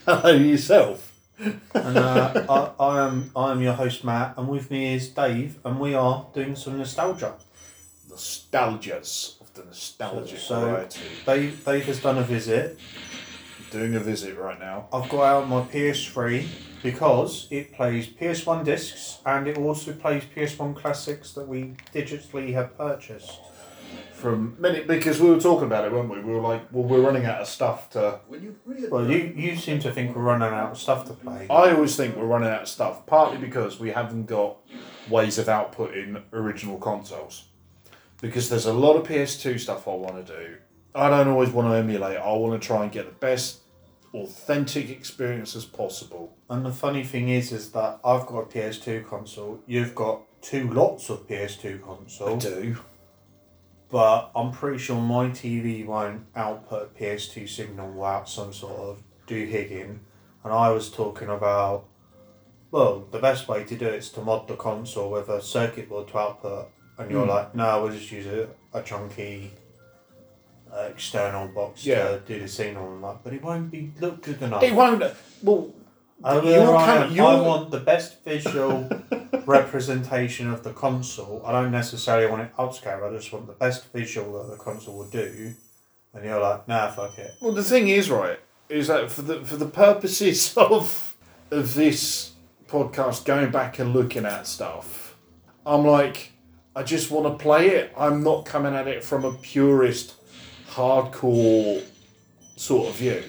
hello 0.06 0.30
yourself. 0.32 1.12
And 1.38 1.96
uh, 1.96 2.44
I, 2.78 2.84
I 2.84 3.06
am 3.06 3.30
I 3.34 3.52
am 3.52 3.62
your 3.62 3.72
host 3.74 4.04
Matt, 4.04 4.34
and 4.36 4.48
with 4.48 4.70
me 4.70 4.94
is 4.94 5.08
Dave, 5.08 5.58
and 5.64 5.78
we 5.80 5.94
are 5.94 6.26
doing 6.34 6.54
some 6.56 6.76
nostalgia. 6.78 7.34
Nostalgias 8.10 9.40
of 9.40 9.54
the 9.54 9.64
nostalgia 9.64 10.36
So- 10.36 10.60
variety. 10.60 11.00
Dave 11.24 11.64
Dave 11.64 11.84
has 11.86 12.00
done 12.00 12.18
a 12.18 12.22
visit. 12.22 12.78
Doing 13.70 13.94
a 13.94 14.00
visit 14.00 14.36
right 14.36 14.58
now. 14.58 14.88
I've 14.92 15.08
got 15.08 15.22
out 15.22 15.48
my 15.48 15.60
PS3 15.62 16.44
because 16.82 17.46
it 17.52 17.72
plays 17.72 18.08
PS1 18.08 18.64
discs 18.64 19.20
and 19.24 19.46
it 19.46 19.56
also 19.58 19.92
plays 19.92 20.24
PS1 20.34 20.74
classics 20.74 21.32
that 21.34 21.46
we 21.46 21.76
digitally 21.94 22.52
have 22.52 22.76
purchased. 22.76 23.38
From 24.12 24.56
minute 24.58 24.86
because 24.86 25.20
we 25.20 25.30
were 25.30 25.40
talking 25.40 25.66
about 25.66 25.84
it, 25.84 25.92
weren't 25.92 26.10
we? 26.10 26.20
We 26.20 26.34
were 26.34 26.40
like, 26.40 26.62
well, 26.72 26.82
we're 26.84 27.00
running 27.00 27.24
out 27.26 27.40
of 27.40 27.46
stuff 27.46 27.88
to. 27.90 28.20
Well, 28.90 29.08
you 29.10 29.32
you 29.36 29.56
seem 29.56 29.78
to 29.80 29.92
think 29.92 30.14
we're 30.14 30.22
running 30.22 30.48
out 30.48 30.72
of 30.72 30.78
stuff 30.78 31.06
to 31.06 31.14
play. 31.14 31.46
I 31.48 31.70
always 31.72 31.96
think 31.96 32.16
we're 32.16 32.26
running 32.26 32.48
out 32.50 32.62
of 32.62 32.68
stuff, 32.68 33.06
partly 33.06 33.38
because 33.38 33.78
we 33.80 33.90
haven't 33.90 34.26
got 34.26 34.58
ways 35.08 35.38
of 35.38 35.46
outputting 35.46 36.20
original 36.32 36.76
consoles. 36.76 37.44
because 38.20 38.50
there's 38.50 38.66
a 38.66 38.74
lot 38.74 38.96
of 38.96 39.06
PS2 39.06 39.58
stuff 39.58 39.88
I 39.88 39.92
want 39.94 40.26
to 40.26 40.36
do. 40.36 40.56
I 40.94 41.08
don't 41.08 41.28
always 41.28 41.48
want 41.50 41.68
to 41.68 41.74
emulate. 41.76 42.18
I 42.18 42.32
want 42.32 42.60
to 42.60 42.66
try 42.66 42.82
and 42.82 42.92
get 42.92 43.06
the 43.06 43.12
best 43.12 43.59
authentic 44.14 44.90
experience 44.90 45.54
as 45.54 45.64
possible. 45.64 46.36
And 46.48 46.64
the 46.66 46.72
funny 46.72 47.04
thing 47.04 47.28
is, 47.28 47.52
is 47.52 47.70
that 47.72 48.00
I've 48.04 48.26
got 48.26 48.38
a 48.40 48.46
PS2 48.46 49.06
console. 49.06 49.60
You've 49.66 49.94
got 49.94 50.22
two 50.42 50.68
lots 50.70 51.10
of 51.10 51.28
PS2 51.28 51.82
console. 51.82 52.34
I 52.34 52.38
do. 52.38 52.76
But 53.90 54.30
I'm 54.36 54.52
pretty 54.52 54.78
sure 54.78 55.00
my 55.00 55.26
TV 55.30 55.84
won't 55.84 56.26
output 56.36 56.90
a 56.96 56.98
PS2 57.02 57.48
signal 57.48 57.90
without 57.92 58.28
some 58.28 58.52
sort 58.52 58.76
of 58.78 59.02
doohigging. 59.26 59.98
And 60.44 60.52
I 60.52 60.70
was 60.70 60.90
talking 60.90 61.28
about, 61.28 61.86
well, 62.70 63.04
the 63.10 63.18
best 63.18 63.48
way 63.48 63.64
to 63.64 63.74
do 63.76 63.86
it 63.86 63.94
is 63.94 64.10
to 64.10 64.20
mod 64.20 64.46
the 64.48 64.56
console 64.56 65.10
with 65.10 65.28
a 65.28 65.42
circuit 65.42 65.88
board 65.88 66.08
to 66.08 66.18
output. 66.18 66.68
And 66.98 67.10
you're 67.10 67.24
Hmm. 67.24 67.30
like, 67.30 67.54
no, 67.54 67.82
we'll 67.82 67.92
just 67.92 68.10
use 68.12 68.26
a, 68.26 68.48
a 68.72 68.82
chunky 68.82 69.50
uh, 70.72 70.88
external 70.90 71.48
box 71.48 71.84
Yeah. 71.84 72.08
to 72.08 72.20
do 72.26 72.40
the 72.40 72.48
scene 72.48 72.76
on 72.76 73.00
like, 73.00 73.22
but 73.24 73.32
it 73.32 73.42
won't 73.42 73.70
be 73.70 73.92
look 74.00 74.22
good 74.22 74.40
enough. 74.42 74.62
It 74.62 74.74
won't. 74.74 75.02
Well, 75.42 75.72
there 76.22 76.76
I, 76.76 77.06
am. 77.06 77.20
I 77.20 77.40
want 77.40 77.70
the 77.70 77.80
best 77.80 78.22
visual 78.24 78.88
representation 79.46 80.50
of 80.50 80.62
the 80.62 80.72
console. 80.72 81.42
I 81.44 81.52
don't 81.52 81.70
necessarily 81.72 82.30
want 82.30 82.42
it 82.42 82.56
upscale. 82.56 83.08
I 83.08 83.14
just 83.16 83.32
want 83.32 83.46
the 83.46 83.52
best 83.54 83.90
visual 83.92 84.42
that 84.42 84.50
the 84.56 84.62
console 84.62 84.98
will 84.98 85.08
do. 85.08 85.54
And 86.12 86.24
you're 86.24 86.40
like, 86.40 86.66
nah, 86.68 86.90
fuck 86.90 87.18
it. 87.18 87.34
Well, 87.40 87.52
the 87.52 87.62
thing 87.64 87.88
is, 87.88 88.10
right, 88.10 88.38
is 88.68 88.88
that 88.88 89.10
for 89.10 89.22
the 89.22 89.44
for 89.44 89.56
the 89.56 89.66
purposes 89.66 90.54
of 90.56 91.16
of 91.50 91.74
this 91.74 92.32
podcast, 92.68 93.24
going 93.24 93.50
back 93.50 93.78
and 93.78 93.92
looking 93.92 94.24
at 94.24 94.46
stuff, 94.46 95.16
I'm 95.64 95.84
like, 95.86 96.32
I 96.74 96.82
just 96.82 97.10
want 97.10 97.26
to 97.38 97.42
play 97.42 97.68
it. 97.70 97.92
I'm 97.96 98.22
not 98.22 98.44
coming 98.44 98.74
at 98.74 98.86
it 98.88 99.02
from 99.02 99.24
a 99.24 99.32
purist, 99.32 100.14
hardcore 100.70 101.82
sort 102.56 102.88
of 102.88 102.96
view. 102.96 103.22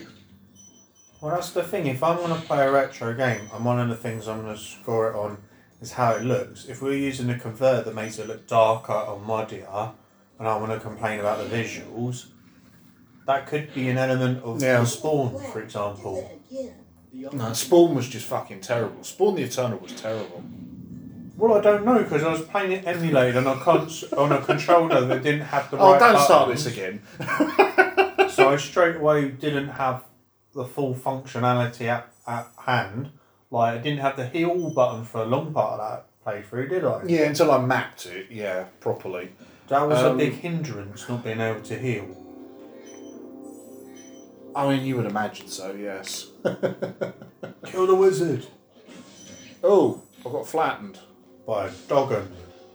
Well, 1.19 1.35
that's 1.35 1.51
the 1.51 1.63
thing. 1.63 1.87
If 1.87 2.01
I'm 2.03 2.17
going 2.17 2.39
to 2.39 2.47
play 2.47 2.65
a 2.65 2.71
retro 2.71 3.13
game, 3.13 3.49
and 3.53 3.63
one 3.65 3.79
of 3.79 3.89
the 3.89 3.95
things 3.95 4.27
I'm 4.27 4.41
going 4.41 4.55
to 4.55 4.61
score 4.61 5.11
it 5.11 5.15
on 5.15 5.37
is 5.81 5.91
how 5.93 6.13
it 6.13 6.23
looks. 6.23 6.65
If 6.65 6.81
we're 6.81 6.93
using 6.93 7.29
a 7.29 7.37
converter 7.37 7.83
that 7.83 7.95
makes 7.95 8.17
it 8.19 8.27
look 8.27 8.47
darker 8.47 8.93
or 8.93 9.19
muddier, 9.19 9.91
and 10.39 10.47
I 10.47 10.57
want 10.57 10.71
to 10.71 10.79
complain 10.79 11.19
about 11.19 11.37
the 11.37 11.55
visuals, 11.55 12.27
that 13.27 13.45
could 13.47 13.73
be 13.73 13.89
an 13.89 13.97
element 13.97 14.43
of 14.43 14.61
Yeah. 14.61 14.79
the 14.79 14.85
spawn, 14.85 15.39
for 15.51 15.61
example. 15.61 16.39
No, 17.33 17.53
Spawn 17.53 17.93
was 17.93 18.07
just 18.07 18.25
fucking 18.25 18.61
terrible. 18.61 19.03
Spawn 19.03 19.35
the 19.35 19.43
Eternal 19.43 19.77
was 19.79 19.91
terrible. 19.93 20.43
Well, 21.41 21.57
I 21.57 21.61
don't 21.61 21.83
know 21.83 21.97
because 22.03 22.21
I 22.23 22.31
was 22.31 22.41
playing 22.41 22.71
it 22.71 22.85
emulated 22.85 23.35
on 23.35 23.47
a 23.47 23.59
cons- 23.59 24.13
on 24.13 24.31
a 24.31 24.39
controller 24.41 25.01
that 25.05 25.23
didn't 25.23 25.41
have 25.41 25.71
the 25.71 25.77
right. 25.77 25.83
Oh, 25.83 25.91
right. 25.93 25.99
don't 26.13 26.21
start 26.23 26.49
this 26.49 26.65
again. 26.67 27.01
So 28.31 28.47
I 28.49 28.55
straight 28.55 28.95
away 28.95 29.27
didn't 29.27 29.67
have 29.69 30.03
the 30.55 30.63
full 30.63 30.95
functionality 30.95 31.87
at, 31.87 32.07
at 32.25 32.47
hand. 32.65 33.09
Like 33.49 33.73
I 33.73 33.77
didn't 33.79 33.99
have 33.99 34.15
the 34.15 34.25
heal 34.27 34.69
button 34.69 35.03
for 35.03 35.21
a 35.23 35.25
long 35.25 35.51
part 35.53 35.79
of 35.81 35.89
that 35.89 36.05
playthrough, 36.25 36.69
did 36.69 36.85
I? 36.85 37.01
Yeah, 37.07 37.23
until 37.23 37.51
I 37.51 37.59
mapped 37.59 38.05
it, 38.05 38.27
yeah, 38.31 38.65
properly. 38.79 39.31
That 39.67 39.85
was 39.87 39.99
a 40.01 40.11
Um, 40.11 40.17
big 40.17 40.33
hindrance 40.33 41.09
not 41.09 41.23
being 41.25 41.41
able 41.41 41.61
to 41.61 41.77
heal. 41.77 42.07
I 44.55 44.69
mean, 44.69 44.85
you 44.85 44.95
would 44.95 45.05
imagine 45.07 45.47
so, 45.47 45.73
yes. 45.73 46.27
Kill 47.65 47.85
the 47.87 47.95
wizard 47.95 48.45
Oh, 49.63 50.03
I 50.25 50.29
got 50.29 50.47
flattened. 50.47 50.99
By 51.51 51.65
a. 51.65 51.69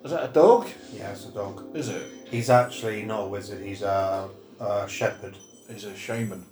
Is 0.04 0.11
that 0.11 0.28
a 0.28 0.33
dog? 0.35 0.68
Yeah, 0.92 1.11
it's 1.12 1.25
a 1.25 1.30
dog. 1.30 1.75
Is 1.75 1.88
it? 1.88 2.02
He's 2.30 2.50
actually 2.50 3.04
not 3.04 3.21
a 3.23 3.26
wizard. 3.26 3.62
He's 3.64 3.80
a, 3.80 4.28
a 4.61 4.87
shepherd. 4.87 5.35
He's 5.66 5.85
a 5.85 5.97
shaman. 5.97 6.45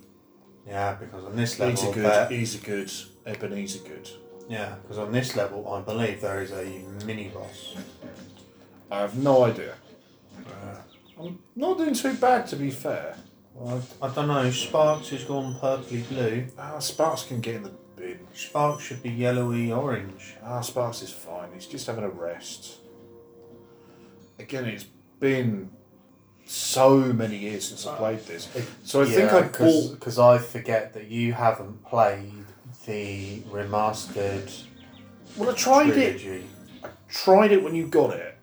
Yeah, 0.67 0.95
because 0.95 1.23
on 1.23 1.35
this 1.35 1.59
level, 1.59 1.75
He's 1.75 1.83
a 1.87 1.93
good. 1.93 2.03
there- 2.03 2.29
He's 2.29 2.55
a 2.55 2.65
good. 2.65 2.91
Ebenezer 3.27 3.87
good. 3.87 4.09
yeah, 4.49 4.73
because 4.81 4.97
on 4.97 5.11
this 5.11 5.35
level, 5.35 5.71
I 5.71 5.81
believe 5.81 6.21
there 6.21 6.41
is 6.41 6.51
a 6.51 6.65
mini 7.05 7.27
boss. 7.27 7.75
I 8.89 9.01
have 9.01 9.15
no 9.15 9.43
idea. 9.43 9.75
I'm 11.19 11.37
not 11.55 11.77
doing 11.77 11.93
too 11.93 12.15
bad, 12.15 12.47
to 12.47 12.55
be 12.55 12.71
fair. 12.71 13.17
Well, 13.53 13.83
I, 14.01 14.07
I 14.07 14.09
don't 14.15 14.27
know. 14.27 14.49
Sparx 14.49 15.09
has 15.09 15.23
gone 15.25 15.53
purpley 15.61 16.01
blue. 16.09 16.47
Ah, 16.57 16.77
Sparx 16.79 17.27
can 17.27 17.39
get 17.39 17.55
in 17.57 17.63
the 17.63 17.71
bin. 17.95 18.19
Sparx 18.35 18.79
should 18.81 19.01
be 19.03 19.09
yellowy 19.09 19.71
orange. 19.71 20.35
Ah, 20.43 20.59
Sparx 20.59 21.01
is 21.03 21.11
fine. 21.11 21.49
He's 21.53 21.65
just 21.65 21.87
having 21.87 22.03
a 22.03 22.09
rest. 22.09 22.77
Again, 24.39 24.65
it's 24.65 24.85
been 25.19 25.69
so 26.45 26.99
many 26.99 27.37
years 27.37 27.67
since 27.69 27.87
I 27.87 27.95
played 27.95 28.19
this. 28.25 28.47
So 28.83 29.01
I 29.01 29.05
think 29.05 29.31
I 29.31 29.43
bought. 29.43 29.93
because 29.93 30.19
I 30.19 30.37
forget 30.37 30.93
that 30.93 31.07
you 31.07 31.33
haven't 31.33 31.83
played 31.85 32.31
the 32.85 33.39
remastered 33.49 34.51
Well, 35.37 35.49
I 35.49 35.53
tried 35.53 35.89
it. 35.89 36.19
trilogy. 36.19 36.45
Tried 37.09 37.51
it 37.51 37.63
when 37.63 37.73
you 37.75 37.87
got 37.87 38.13
it, 38.13 38.37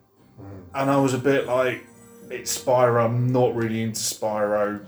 and 0.74 0.90
I 0.90 0.96
was 0.96 1.14
a 1.14 1.18
bit 1.18 1.46
like, 1.46 1.84
"It's 2.30 2.56
Spyro. 2.58 3.04
I'm 3.04 3.28
not 3.30 3.54
really 3.54 3.82
into 3.82 4.00
Spyro, 4.00 4.84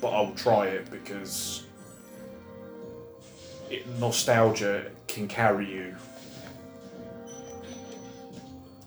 but 0.00 0.08
I'll 0.08 0.32
try 0.34 0.66
it 0.68 0.90
because 0.90 1.65
it, 3.70 3.86
nostalgia 3.98 4.90
can 5.08 5.28
carry 5.28 5.70
you." 5.70 5.94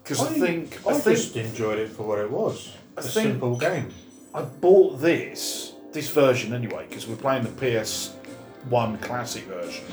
Because 0.04 0.22
I, 0.22 0.40
think 0.40 0.80
I, 0.88 0.90
I 0.90 0.94
think 0.94 1.18
just 1.18 1.36
enjoyed 1.36 1.78
it 1.78 1.90
for 1.90 2.04
what 2.04 2.18
it 2.18 2.32
was. 2.32 2.76
I 2.98 3.02
a 3.02 3.04
simple 3.04 3.56
game. 3.56 3.94
I 4.34 4.42
bought 4.42 5.00
this, 5.00 5.74
this 5.92 6.10
version 6.10 6.54
anyway, 6.54 6.86
because 6.90 7.08
we're 7.08 7.16
playing 7.16 7.44
the 7.44 7.50
PS1 7.50 9.02
classic 9.02 9.44
version. 9.44 9.86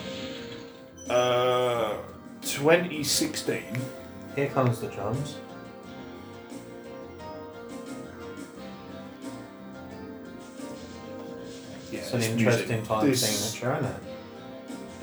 Uh, 1.09 1.97
2016. 2.43 3.63
Here 4.35 4.49
comes 4.49 4.81
the 4.81 4.89
drums. 4.89 5.37
Yeah, 11.91 12.01
It's 12.01 12.13
an 12.13 12.23
interesting 12.23 12.69
music, 12.69 12.89
time 12.89 13.07
this, 13.07 13.51
signature, 13.51 13.77
isn't 13.77 13.91
it? 13.91 14.16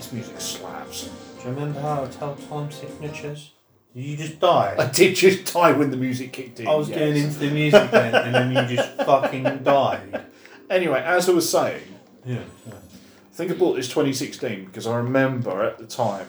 This 0.04 0.12
music 0.12 0.42
slaps. 0.42 1.04
Do 1.04 1.48
you 1.48 1.56
remember 1.56 1.80
how 1.80 2.06
to 2.06 2.18
tell 2.18 2.36
time 2.36 2.70
signatures? 2.70 3.54
Did 3.96 4.04
you 4.04 4.18
just 4.18 4.38
die? 4.38 4.76
I 4.78 4.88
did 4.88 5.16
just 5.16 5.54
die 5.54 5.72
when 5.72 5.92
the 5.92 5.98
music 5.98 6.34
kicked 6.34 6.60
in. 6.60 6.68
I 6.68 6.76
was 6.76 6.90
yes. 6.90 7.00
getting 7.00 7.24
into 7.24 7.40
the 7.40 7.50
music 7.50 7.90
then, 7.90 8.14
and 8.14 8.36
then 8.36 8.68
you 8.70 8.76
just 8.76 8.98
fucking 9.06 9.64
died. 9.64 10.26
Anyway, 10.70 11.02
as 11.06 11.30
I 11.30 11.32
was 11.32 11.50
saying, 11.50 11.84
Yeah. 12.26 12.40
yeah. 12.68 12.74
I 12.74 13.34
think 13.36 13.52
I 13.52 13.54
bought 13.54 13.76
this 13.78 13.88
2016 13.88 14.66
because 14.66 14.88
I 14.88 14.98
remember 14.98 15.64
at 15.64 15.78
the 15.78 15.88
time 15.88 16.28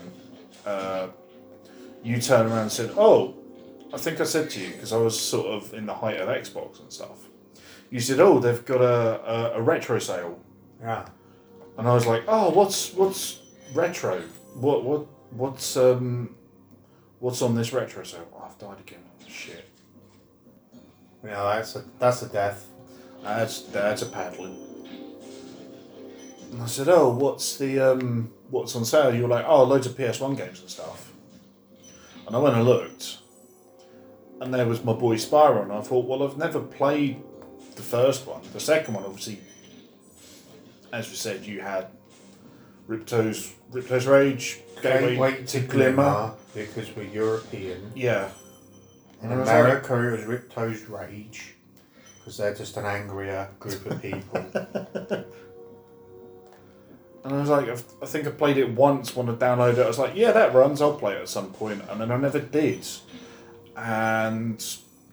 uh, 0.64 1.08
you 2.04 2.20
turned 2.20 2.50
around 2.50 2.62
and 2.62 2.72
said, 2.72 2.92
Oh, 2.96 3.34
I 3.92 3.98
think 3.98 4.20
I 4.20 4.24
said 4.24 4.50
to 4.50 4.60
you, 4.60 4.70
because 4.70 4.92
I 4.92 4.98
was 4.98 5.18
sort 5.18 5.48
of 5.48 5.74
in 5.74 5.86
the 5.86 5.94
height 5.94 6.20
of 6.20 6.28
Xbox 6.28 6.78
and 6.78 6.92
stuff. 6.92 7.28
You 7.90 7.98
said, 7.98 8.20
Oh, 8.20 8.38
they've 8.38 8.64
got 8.64 8.80
a, 8.80 9.54
a, 9.56 9.58
a 9.58 9.62
retro 9.62 9.98
sale. 9.98 10.38
Yeah. 10.80 11.08
And 11.76 11.88
I 11.88 11.94
was 11.94 12.06
like, 12.06 12.22
Oh, 12.28 12.50
what's 12.50 12.92
what's 12.94 13.40
retro? 13.74 14.20
What 14.54 14.84
what 14.84 15.06
what's 15.30 15.76
um 15.76 16.34
what's 17.20 17.42
on 17.42 17.54
this 17.54 17.72
retro 17.72 18.04
sale? 18.04 18.28
Oh, 18.34 18.44
I've 18.46 18.58
died 18.58 18.80
again. 18.80 19.00
Shit. 19.28 19.68
Yeah, 21.24 21.54
that's 21.54 21.76
a 21.76 21.84
that's 21.98 22.22
a 22.22 22.28
death. 22.28 22.68
That's 23.22 23.62
that's 23.62 24.02
a 24.02 24.06
paddling. 24.06 24.56
And 26.52 26.62
I 26.62 26.66
said, 26.66 26.88
"Oh, 26.88 27.08
what's 27.08 27.56
the 27.56 27.80
um, 27.80 28.32
what's 28.50 28.76
on 28.76 28.84
sale?" 28.84 29.14
You 29.14 29.22
were 29.22 29.28
like, 29.28 29.44
"Oh, 29.48 29.64
loads 29.64 29.86
of 29.86 29.96
PS 29.96 30.20
One 30.20 30.36
games 30.36 30.60
and 30.60 30.70
stuff." 30.70 31.12
And 32.26 32.36
I 32.36 32.38
went 32.38 32.54
and 32.54 32.64
looked, 32.64 33.18
and 34.40 34.54
there 34.54 34.66
was 34.66 34.84
my 34.84 34.92
boy 34.92 35.16
Spyro, 35.16 35.62
and 35.62 35.72
I 35.72 35.80
thought, 35.80 36.06
"Well, 36.06 36.22
I've 36.22 36.38
never 36.38 36.60
played 36.60 37.22
the 37.74 37.82
first 37.82 38.26
one. 38.26 38.42
The 38.52 38.60
second 38.60 38.94
one, 38.94 39.04
obviously, 39.04 39.40
as 40.92 41.08
we 41.08 41.16
said, 41.16 41.44
you 41.44 41.60
had 41.60 41.88
Ripto's 42.86 43.52
Ripto's 43.74 44.06
Rage, 44.06 44.60
Gateway 44.82 45.16
Wait 45.16 45.46
to 45.48 45.60
glimmer 45.60 46.32
because 46.54 46.94
we're 46.94 47.04
European. 47.04 47.90
Yeah, 47.94 48.30
In 49.22 49.32
And 49.32 49.42
I 49.42 49.44
like- 49.44 49.48
America, 49.48 49.94
it 50.08 50.12
was 50.12 50.24
Ripto's 50.24 50.82
Rage 50.88 51.54
because 52.18 52.36
they're 52.38 52.54
just 52.54 52.76
an 52.76 52.86
angrier 52.86 53.48
group 53.58 53.84
of 53.86 54.00
people. 54.00 54.46
And 57.24 57.32
I 57.32 57.40
was 57.40 57.48
like, 57.48 57.66
I've- 57.70 57.82
I 58.02 58.04
think 58.06 58.26
I 58.26 58.30
played 58.32 58.58
it 58.58 58.68
once 58.74 59.16
when 59.16 59.30
I 59.30 59.32
downloaded 59.32 59.78
it. 59.78 59.84
I 59.84 59.86
was 59.86 59.98
like, 59.98 60.14
yeah, 60.14 60.30
that 60.32 60.52
runs. 60.54 60.82
I'll 60.82 60.92
play 60.98 61.14
it 61.14 61.22
at 61.22 61.28
some 61.30 61.54
point. 61.54 61.80
And 61.88 61.98
then 61.98 62.10
I 62.10 62.18
never 62.18 62.38
did. 62.38 62.86
And 63.74 64.62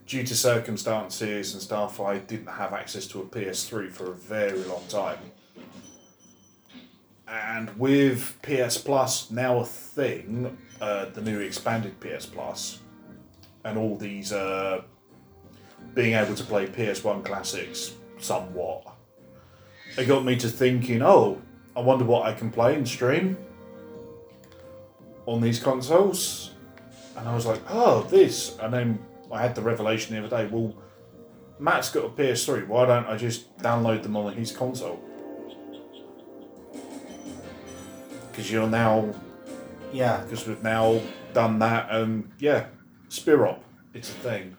due 0.08 0.22
to 0.26 0.36
circumstances 0.36 1.54
and 1.54 1.62
stuff, 1.62 2.02
I 2.02 2.18
didn't 2.18 2.48
have 2.50 2.74
access 2.74 3.08
to 3.08 3.22
a 3.22 3.24
PS3 3.24 3.90
for 3.90 4.12
a 4.12 4.14
very 4.14 4.62
long 4.66 4.84
time. 4.90 5.20
And 7.32 7.70
with 7.80 8.38
PS 8.42 8.78
Plus 8.78 9.32
now 9.32 9.60
a 9.60 9.66
thing, 9.66 10.58
uh, 10.82 11.06
the 11.06 11.22
new 11.22 11.40
expanded 11.40 11.98
PS 12.02 12.26
Plus, 12.26 12.80
and 13.64 13.78
all 13.78 13.96
these 13.96 14.34
uh, 14.34 14.82
being 15.94 16.14
able 16.14 16.36
to 16.36 16.44
play 16.44 16.68
PS1 16.68 17.24
classics 17.24 17.94
somewhat. 18.20 18.84
It 19.98 20.06
got 20.06 20.26
me 20.26 20.36
to 20.38 20.50
thinking, 20.50 21.02
oh, 21.02 21.42
I 21.76 21.80
wonder 21.82 22.06
what 22.06 22.26
I 22.26 22.34
can 22.34 22.52
play 22.52 22.76
and 22.76 22.88
stream 22.88 23.38
on 25.26 25.42
these 25.42 25.60
consoles. 25.60 26.52
And 27.16 27.28
I 27.28 27.36
was 27.36 27.46
like, 27.46 27.62
oh, 27.70 28.04
this. 28.04 28.58
And 28.60 28.74
then 28.74 29.00
I 29.32 29.42
had 29.42 29.56
the 29.56 29.62
revelation 29.62 30.16
the 30.16 30.26
other 30.26 30.44
day, 30.44 30.50
well, 30.52 30.76
Matt's 31.60 31.90
got 31.90 32.06
a 32.06 32.10
PS3, 32.10 32.68
why 32.68 32.86
don't 32.86 33.06
I 33.06 33.18
just 33.18 33.56
download 33.60 34.04
them 34.04 34.18
on 34.18 34.34
his 34.34 34.52
console? 34.52 35.02
Because 38.32 38.52
you're 38.52 38.68
now, 38.68 39.14
Yeah. 39.92 40.22
because 40.24 40.48
we've 40.48 40.64
now 40.64 41.02
done 41.34 41.60
that, 41.60 41.88
and 41.92 42.32
yeah, 42.40 42.66
Spirop, 43.10 43.60
it's 43.94 44.10
a 44.10 44.14
thing. 44.14 44.58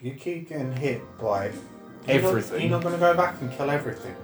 You 0.00 0.12
keep 0.14 0.48
getting 0.48 0.72
hit 0.72 1.02
by 1.18 1.52
Everything. 2.06 2.62
you're 2.62 2.70
not 2.70 2.82
going 2.82 2.94
to 2.94 3.00
go 3.00 3.14
back 3.16 3.40
and 3.40 3.50
kill 3.52 3.70
everything. 3.70 4.14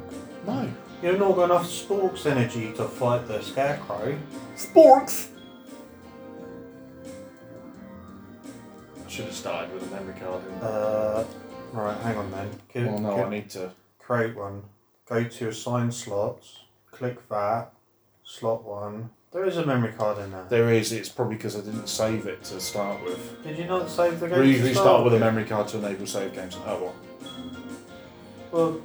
No. 0.47 0.69
You're 1.03 1.19
not 1.19 1.35
got 1.37 1.45
enough 1.47 1.67
sporks 1.67 2.25
energy 2.26 2.73
to 2.75 2.85
fight 2.85 3.26
the 3.29 3.41
scarecrow. 3.43 4.17
Sporks! 4.57 5.29
I 9.05 9.11
should 9.11 9.26
have 9.26 9.35
started 9.35 9.73
with 9.75 9.83
a 9.87 9.95
memory 9.95 10.14
card 10.19 10.43
in 10.47 10.55
Uh, 10.62 11.25
right, 11.73 11.97
hang 11.99 12.17
on 12.17 12.31
then. 12.31 12.50
Give- 12.73 12.87
Well, 12.87 12.99
no, 12.99 13.25
I 13.25 13.29
need 13.29 13.50
to. 13.50 13.71
create 13.99 14.35
one. 14.37 14.62
Go 15.07 15.25
to 15.25 15.49
assign 15.49 15.93
slots. 15.93 16.61
Click 16.91 17.29
that. 17.29 17.73
Slot 18.38 18.64
one. 18.64 19.11
There 19.33 19.45
is 19.45 19.59
a 19.59 19.64
memory 19.64 19.93
card 19.93 20.19
in 20.19 20.33
there. 20.33 20.45
There 20.49 20.73
is, 20.73 20.91
it's 20.91 21.09
probably 21.09 21.37
because 21.37 21.55
I 21.55 21.61
didn't 21.61 21.87
save 21.87 22.26
it 22.26 22.43
to 22.45 22.61
start 22.61 23.05
with. 23.05 23.45
Did 23.45 23.57
you 23.57 23.67
not 23.67 23.88
save 23.88 24.19
the 24.19 24.29
game? 24.29 24.41
We 24.41 24.50
usually 24.50 24.75
start 24.75 25.05
with 25.05 25.14
a 25.14 25.21
memory 25.21 25.45
card 25.45 25.69
to 25.69 25.79
enable 25.79 26.05
save 26.05 26.35
games. 26.35 26.57
Oh, 26.67 26.83
well. 26.83 26.95
Well, 28.50 28.81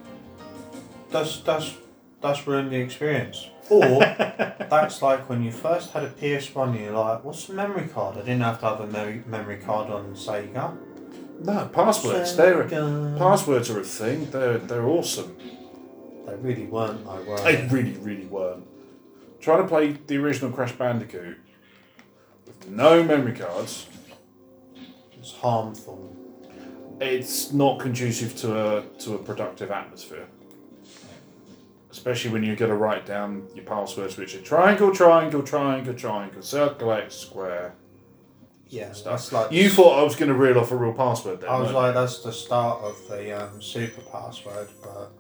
that's 1.09 1.39
that's 1.39 1.75
that's 2.21 2.45
ruined 2.45 2.71
the 2.71 2.77
experience. 2.77 3.49
Or 3.71 3.99
that's 3.99 5.03
like 5.03 5.29
when 5.29 5.43
you 5.43 5.51
first 5.51 5.91
had 5.91 6.03
a 6.03 6.09
PS1, 6.09 6.69
and 6.69 6.79
you're 6.79 6.91
like, 6.91 7.23
"What's 7.23 7.45
the 7.45 7.53
memory 7.53 7.87
card?" 7.87 8.17
I 8.17 8.21
didn't 8.21 8.41
have 8.41 8.59
to 8.61 8.65
have 8.65 8.79
a 8.79 8.87
memory 8.87 9.21
memory 9.27 9.57
card 9.57 9.91
on 9.91 10.15
Sega. 10.15 10.75
No, 11.41 11.69
passwords. 11.71 12.35
They're, 12.35 12.63
passwords 12.63 13.69
are 13.69 13.79
a 13.79 13.83
thing. 13.83 14.31
They're, 14.31 14.57
they're 14.57 14.87
awesome. 14.87 15.37
They 16.25 16.35
really 16.37 16.65
weren't. 16.65 17.07
I 17.07 17.21
were. 17.21 17.39
They 17.41 17.67
really, 17.71 17.93
really 17.99 18.25
weren't. 18.25 18.65
Trying 19.41 19.61
to 19.61 19.67
play 19.67 19.97
the 20.07 20.17
original 20.17 20.51
Crash 20.51 20.73
Bandicoot 20.73 21.37
with 22.45 22.67
no 22.69 23.03
memory 23.03 23.33
cards, 23.33 23.87
It's 25.17 25.33
harmful. 25.33 26.15
it's 26.99 27.53
not 27.53 27.79
conducive 27.79 28.35
to 28.37 28.77
a 28.77 28.83
to 28.99 29.15
a 29.15 29.17
productive 29.17 29.71
atmosphere. 29.71 30.27
Especially 31.91 32.31
when 32.31 32.43
you 32.43 32.55
got 32.55 32.67
to 32.67 32.75
write 32.75 33.05
down 33.05 33.47
your 33.55 33.65
passwords, 33.65 34.15
which 34.17 34.35
are 34.35 34.41
triangle, 34.41 34.93
triangle, 34.93 35.41
triangle, 35.41 35.93
triangle, 35.93 36.41
circle, 36.41 36.91
X, 36.91 37.15
square. 37.15 37.73
Yeah, 38.67 38.91
Stuff. 38.91 39.13
that's 39.13 39.31
like 39.33 39.51
You 39.51 39.69
thought 39.69 39.99
I 39.99 40.03
was 40.03 40.15
going 40.15 40.29
to 40.29 40.35
reel 40.35 40.59
off 40.59 40.71
a 40.71 40.75
real 40.75 40.93
password 40.93 41.41
then? 41.41 41.49
I 41.49 41.57
was 41.57 41.73
weren't 41.73 41.75
like, 41.77 41.93
that's 41.95 42.19
the 42.21 42.31
start 42.31 42.83
of 42.83 42.95
the 43.09 43.31
um, 43.45 43.59
super 43.59 44.01
password, 44.01 44.67
but 44.83 45.11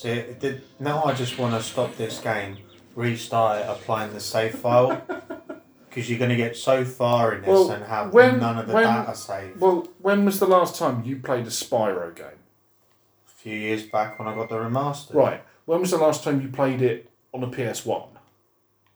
see, 0.00 0.08
it 0.10 0.40
did. 0.40 0.62
Now 0.78 1.04
I 1.04 1.12
just 1.14 1.38
want 1.38 1.54
to 1.54 1.62
stop 1.62 1.96
this 1.96 2.18
game, 2.20 2.58
restart 2.94 3.60
it, 3.60 3.66
applying 3.68 4.12
the 4.12 4.20
save 4.20 4.54
file, 4.56 5.02
because 5.88 6.08
you're 6.08 6.18
going 6.18 6.30
to 6.30 6.36
get 6.36 6.56
so 6.56 6.84
far 6.84 7.34
in 7.34 7.40
this 7.42 7.48
Well, 7.48 7.70
and 7.70 7.84
have 7.84 8.12
when- 8.12 8.38
none 8.40 8.58
of 8.58 8.66
the 8.66 8.74
when- 8.74 8.84
data 8.84 9.14
saved. 9.14 9.60
Well, 9.60 9.88
when 10.00 10.24
was 10.24 10.38
the 10.40 10.46
last 10.46 10.76
time 10.76 11.02
you 11.04 11.16
played 11.16 11.46
a 11.46 11.50
Spyro 11.50 12.14
game? 12.14 12.26
a 12.26 13.42
few 13.42 13.56
years 13.56 13.84
back 13.84 14.18
when 14.18 14.28
I 14.28 14.34
got 14.34 14.50
the 14.50 14.56
remastered, 14.56 15.14
Right. 15.14 15.42
When 15.64 15.80
was 15.80 15.90
the 15.92 15.96
last 15.98 16.24
time 16.24 16.40
you 16.42 16.48
played 16.48 16.82
it 16.82 17.10
on 17.32 17.42
a 17.42 17.46
PS1? 17.46 18.08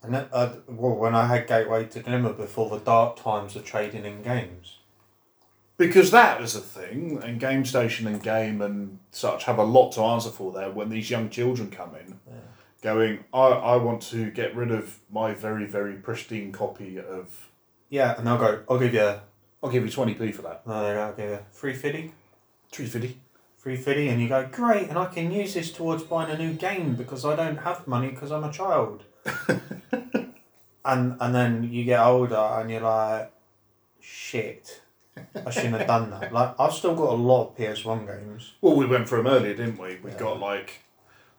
And 0.03 0.13
then, 0.15 0.27
uh, 0.33 0.55
well, 0.69 0.95
when 0.97 1.15
I 1.15 1.27
had 1.29 1.47
Gateway 1.47 1.87
to 1.87 2.01
Glimmer 2.01 2.33
before 2.35 2.69
the 2.69 2.79
dark 2.85 3.17
times 3.17 3.57
of 3.57 3.65
trading 3.65 4.05
in 4.05 4.23
games. 4.23 4.74
Because 5.77 6.13
that 6.13 6.41
is 6.41 6.55
a 6.55 6.61
thing, 6.61 7.21
and 7.23 7.41
Game 7.41 7.65
Station 7.65 8.07
and 8.07 8.23
Game 8.23 8.63
and 8.63 9.01
such 9.11 9.45
have 9.45 9.59
a 9.59 9.65
lot 9.65 9.91
to 9.93 10.03
answer 10.03 10.31
for 10.31 10.53
there 10.53 10.71
when 10.71 10.89
these 10.89 11.11
young 11.11 11.31
children 11.31 11.71
come 11.71 11.97
in, 11.97 12.21
going, 12.81 13.25
I, 13.33 13.49
I 13.49 13.77
want 13.77 14.03
to 14.03 14.31
get 14.31 14.55
rid 14.55 14.71
of 14.71 15.01
my 15.11 15.35
very, 15.35 15.67
very 15.67 15.95
pristine 15.95 16.53
copy 16.53 16.99
of. 16.99 17.49
Yeah, 17.91 18.17
and 18.17 18.29
I'll 18.29 18.39
go. 18.39 18.63
I'll 18.71 18.79
give 18.79 18.95
you. 18.95 19.15
I'll 19.63 19.71
give 19.71 19.85
you 19.85 19.91
20p 19.91 20.35
for 20.35 20.43
that. 20.43 20.67
No, 20.67 20.75
I'll 20.75 21.13
give 21.15 21.31
you 21.31 21.39
three 21.53 21.75
fifty. 21.75 22.13
350 22.75 23.21
Free 23.57 23.77
fiddy, 23.77 24.09
and 24.09 24.21
you 24.21 24.29
go 24.29 24.47
great, 24.53 24.91
and 24.91 24.99
I 24.99 25.07
can 25.07 25.31
use 25.31 25.55
this 25.55 25.73
towards 25.73 26.03
buying 26.03 26.31
a 26.31 26.37
new 26.37 26.53
game 26.53 26.97
because 26.97 27.25
I 27.25 27.35
don't 27.35 27.57
have 27.57 27.87
money 27.87 28.09
because 28.09 28.31
I'm 28.31 28.45
a 28.45 28.53
child. 28.53 29.05
and 30.85 31.17
and 31.19 31.35
then 31.35 31.73
you 31.73 31.85
get 31.85 32.05
older, 32.05 32.37
and 32.37 32.71
you're 32.71 32.83
like, 32.83 33.33
shit, 34.01 34.83
I 35.47 35.51
shouldn't 35.51 35.75
have 35.79 35.87
done 35.87 36.11
that. 36.11 36.33
Like 36.33 36.55
I've 36.59 36.73
still 36.73 36.95
got 36.95 37.11
a 37.11 37.15
lot 37.17 37.49
of 37.49 37.57
PS 37.57 37.85
One 37.85 38.07
games. 38.07 38.53
Well, 38.61 38.75
we 38.77 38.87
went 38.87 39.09
through 39.09 39.23
them 39.23 39.33
earlier, 39.33 39.55
didn't 39.55 39.79
we? 39.79 39.99
We 40.03 40.11
Yeah. 40.11 40.19
got 40.19 40.41
like 40.41 40.81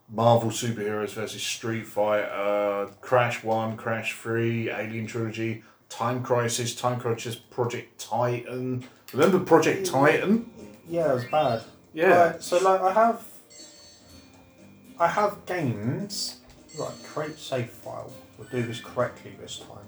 Marvel 0.10 0.50
superheroes 0.50 1.14
versus 1.14 1.42
Street 1.42 1.88
Fighter, 1.88 2.90
Crash 3.02 3.44
1, 3.44 3.76
Crash 3.78 4.14
3, 4.14 4.70
Alien 4.70 5.08
Trilogy, 5.08 5.64
Time 5.90 6.22
Crisis, 6.24 6.76
Time 6.76 7.00
Crisis 7.00 7.36
Project 7.36 8.00
Titan. 8.00 8.86
Remember 9.14 9.40
Project 9.40 9.86
Titan? 9.86 10.50
Yeah, 10.88 11.12
it 11.12 11.16
was 11.16 11.26
bad. 11.26 11.64
Yeah. 11.94 12.32
Right, 12.32 12.44
so 12.44 12.58
like 12.60 12.82
I 12.82 12.94
have, 12.94 13.24
I 15.00 15.08
have 15.08 15.46
games. 15.46 16.38
Right, 16.78 16.92
create 17.04 17.40
save 17.40 17.70
file. 17.70 18.12
We'll 18.38 18.48
do 18.50 18.62
this 18.64 18.82
correctly 18.82 19.36
this 19.42 19.60
time. 19.60 19.88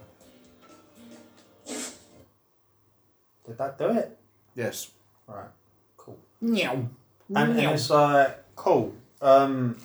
Did 3.48 3.58
that 3.58 3.78
do 3.78 3.90
it? 3.90 4.18
Yes. 4.56 4.92
Right, 5.28 5.48
cool. 5.96 6.20
Meow. 6.42 6.90
And, 7.34 7.58
and 7.58 7.60
it's 7.60 7.90
like 7.90 8.44
cool. 8.56 8.94
Um, 9.22 9.78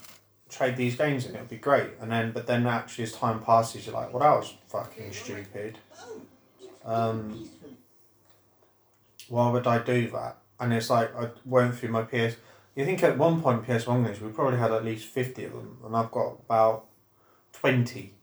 trade 0.51 0.77
these 0.77 0.96
games 0.96 1.25
and 1.25 1.35
it'll 1.35 1.46
be 1.46 1.57
great. 1.57 1.90
And 2.01 2.11
then, 2.11 2.33
but 2.33 2.46
then 2.46 2.66
actually, 2.66 3.05
as 3.05 3.12
time 3.12 3.40
passes, 3.40 3.87
you're 3.87 3.94
like, 3.94 4.12
well, 4.12 4.22
that 4.22 4.38
was 4.38 4.55
fucking 4.68 5.12
stupid. 5.12 5.79
Um, 6.85 7.48
why 9.29 9.51
would 9.51 9.66
I 9.66 9.79
do 9.79 10.11
that? 10.11 10.38
And 10.61 10.72
it's 10.72 10.90
like 10.90 11.14
I 11.16 11.31
went 11.44 11.77
through 11.77 11.90
my 11.90 12.03
PS. 12.03 12.37
You 12.75 12.85
think 12.85 13.03
at 13.03 13.18
one 13.18 13.40
point 13.42 13.66
PS 13.66 13.87
One 13.87 14.05
games 14.05 14.20
we 14.20 14.31
probably 14.31 14.59
had 14.59 14.72
at 14.72 14.85
least 14.85 15.07
fifty 15.09 15.44
of 15.44 15.53
them, 15.53 15.79
and 15.85 15.96
I've 15.96 16.11
got 16.11 16.38
about 16.44 16.87
twenty. 17.53 18.14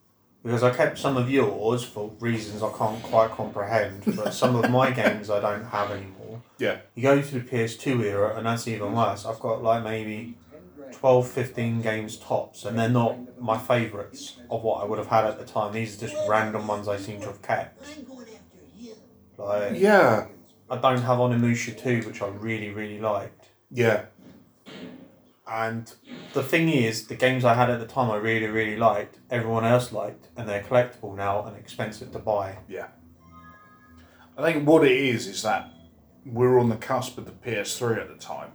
Because 0.43 0.63
I 0.63 0.73
kept 0.73 0.97
some 0.97 1.17
of 1.17 1.29
yours 1.29 1.83
for 1.83 2.11
reasons 2.19 2.63
I 2.63 2.71
can't 2.77 3.01
quite 3.03 3.31
comprehend, 3.31 4.03
but 4.15 4.33
some 4.33 4.55
of 4.55 4.71
my 4.71 4.91
games 4.91 5.29
I 5.29 5.41
don't 5.41 5.65
have 5.65 5.91
anymore. 5.91 6.41
Yeah. 6.57 6.77
You 6.95 7.03
go 7.03 7.21
to 7.21 7.39
the 7.39 7.41
PS2 7.41 8.03
era, 8.03 8.35
and 8.37 8.45
that's 8.45 8.67
even 8.67 8.93
worse. 8.93 9.25
I've 9.25 9.39
got 9.39 9.61
like 9.61 9.83
maybe 9.83 10.37
12, 10.93 11.27
15 11.27 11.81
games 11.81 12.17
tops, 12.17 12.63
and 12.65 12.79
they're 12.79 12.89
not 12.89 13.17
my 13.39 13.57
favourites 13.57 14.37
of 14.49 14.63
what 14.63 14.81
I 14.81 14.85
would 14.85 14.97
have 14.97 15.07
had 15.07 15.25
at 15.25 15.39
the 15.39 15.45
time. 15.45 15.73
These 15.73 15.97
are 16.01 16.07
just 16.07 16.29
random 16.29 16.67
ones 16.67 16.87
I 16.87 16.97
seem 16.97 17.19
to 17.21 17.27
have 17.27 17.41
kept. 17.41 17.85
I'm 17.97 18.03
going 18.05 18.27
after 18.27 18.57
you. 18.77 18.93
Like, 19.37 19.77
Yeah. 19.79 20.27
I 20.71 20.77
don't 20.77 21.01
have 21.01 21.17
Onimusha 21.17 21.77
2, 21.77 22.07
which 22.07 22.21
I 22.21 22.27
really, 22.27 22.69
really 22.69 22.99
liked. 22.99 23.47
Yeah. 23.71 24.05
And 25.49 25.91
the 26.33 26.43
thing 26.43 26.69
is, 26.69 27.07
the 27.07 27.15
games 27.15 27.43
I 27.43 27.55
had 27.55 27.69
at 27.71 27.79
the 27.79 27.87
time 27.87 28.11
I 28.11 28.17
really, 28.17 28.45
really 28.45 28.77
liked, 28.77 29.17
everyone 29.31 29.65
else 29.65 29.91
liked, 29.91 30.27
and 30.37 30.47
they're 30.47 30.61
collectible 30.61 31.15
now 31.15 31.43
and 31.43 31.57
expensive 31.57 32.11
to 32.11 32.19
buy. 32.19 32.59
Yeah. 32.67 32.87
I 34.37 34.43
think 34.43 34.67
what 34.67 34.85
it 34.85 34.95
is 34.95 35.25
is 35.27 35.41
that 35.41 35.71
we 36.25 36.45
were 36.47 36.59
on 36.59 36.69
the 36.69 36.75
cusp 36.75 37.17
of 37.17 37.25
the 37.25 37.31
PS3 37.31 37.99
at 37.99 38.07
the 38.07 38.15
time. 38.15 38.51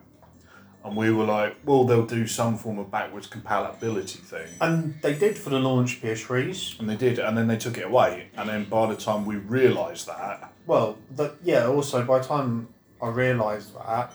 And 0.85 0.97
we 0.97 1.11
were 1.11 1.25
like, 1.25 1.57
well, 1.65 1.85
they'll 1.85 2.07
do 2.07 2.27
some 2.27 2.59
form 2.59 2.79
of 2.79 2.91
backwards 2.91 3.27
compatibility 3.27 4.19
thing. 4.19 4.49
And 4.61 5.01
they 5.01 5.15
did 5.15 5.37
for 5.39 5.49
the 5.49 5.59
launch 5.59 6.01
PS3s. 6.03 6.79
And 6.79 6.89
they 6.89 6.97
did, 6.97 7.19
and 7.19 7.37
then 7.37 7.49
they 7.49 7.57
took 7.57 7.79
it 7.79 7.87
away. 7.87 8.29
And 8.37 8.49
then 8.49 8.65
by 8.65 8.87
the 8.87 8.97
time 8.97 9.25
we 9.25 9.37
realised 9.37 10.07
that, 10.07 10.53
Well, 10.67 10.99
the, 11.11 11.33
yeah, 11.43 11.67
also 11.67 12.05
by 12.05 12.19
the 12.19 12.27
time 12.27 12.69
I 13.03 13.09
realised 13.09 13.75
that, 13.75 14.13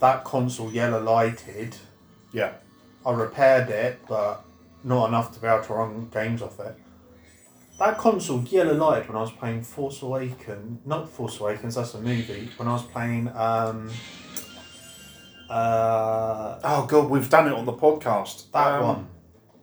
that 0.00 0.24
console 0.24 0.72
yellow 0.72 1.00
lighted, 1.02 1.76
yeah, 2.32 2.54
I 3.04 3.12
repaired 3.12 3.68
it, 3.68 4.00
but 4.08 4.44
not 4.82 5.08
enough 5.08 5.32
to 5.34 5.40
be 5.40 5.46
able 5.46 5.62
to 5.64 5.72
run 5.74 6.08
games 6.12 6.42
off 6.42 6.58
it. 6.60 6.74
That 7.78 7.96
console 7.96 8.42
yellow 8.42 8.74
lighted 8.74 9.08
when 9.08 9.16
I 9.16 9.20
was 9.20 9.32
playing 9.32 9.62
Force 9.62 10.02
Awakens, 10.02 10.80
not 10.84 11.08
Force 11.08 11.40
Awakens, 11.40 11.76
that's 11.76 11.94
a 11.94 12.00
movie, 12.00 12.50
when 12.56 12.68
I 12.68 12.72
was 12.72 12.82
playing, 12.82 13.28
um, 13.28 13.90
uh, 15.48 16.58
oh 16.62 16.86
god, 16.86 17.08
we've 17.10 17.28
done 17.30 17.48
it 17.48 17.54
on 17.54 17.64
the 17.64 17.72
podcast. 17.72 18.50
that 18.52 18.80
Um, 18.80 18.86
one 18.86 19.06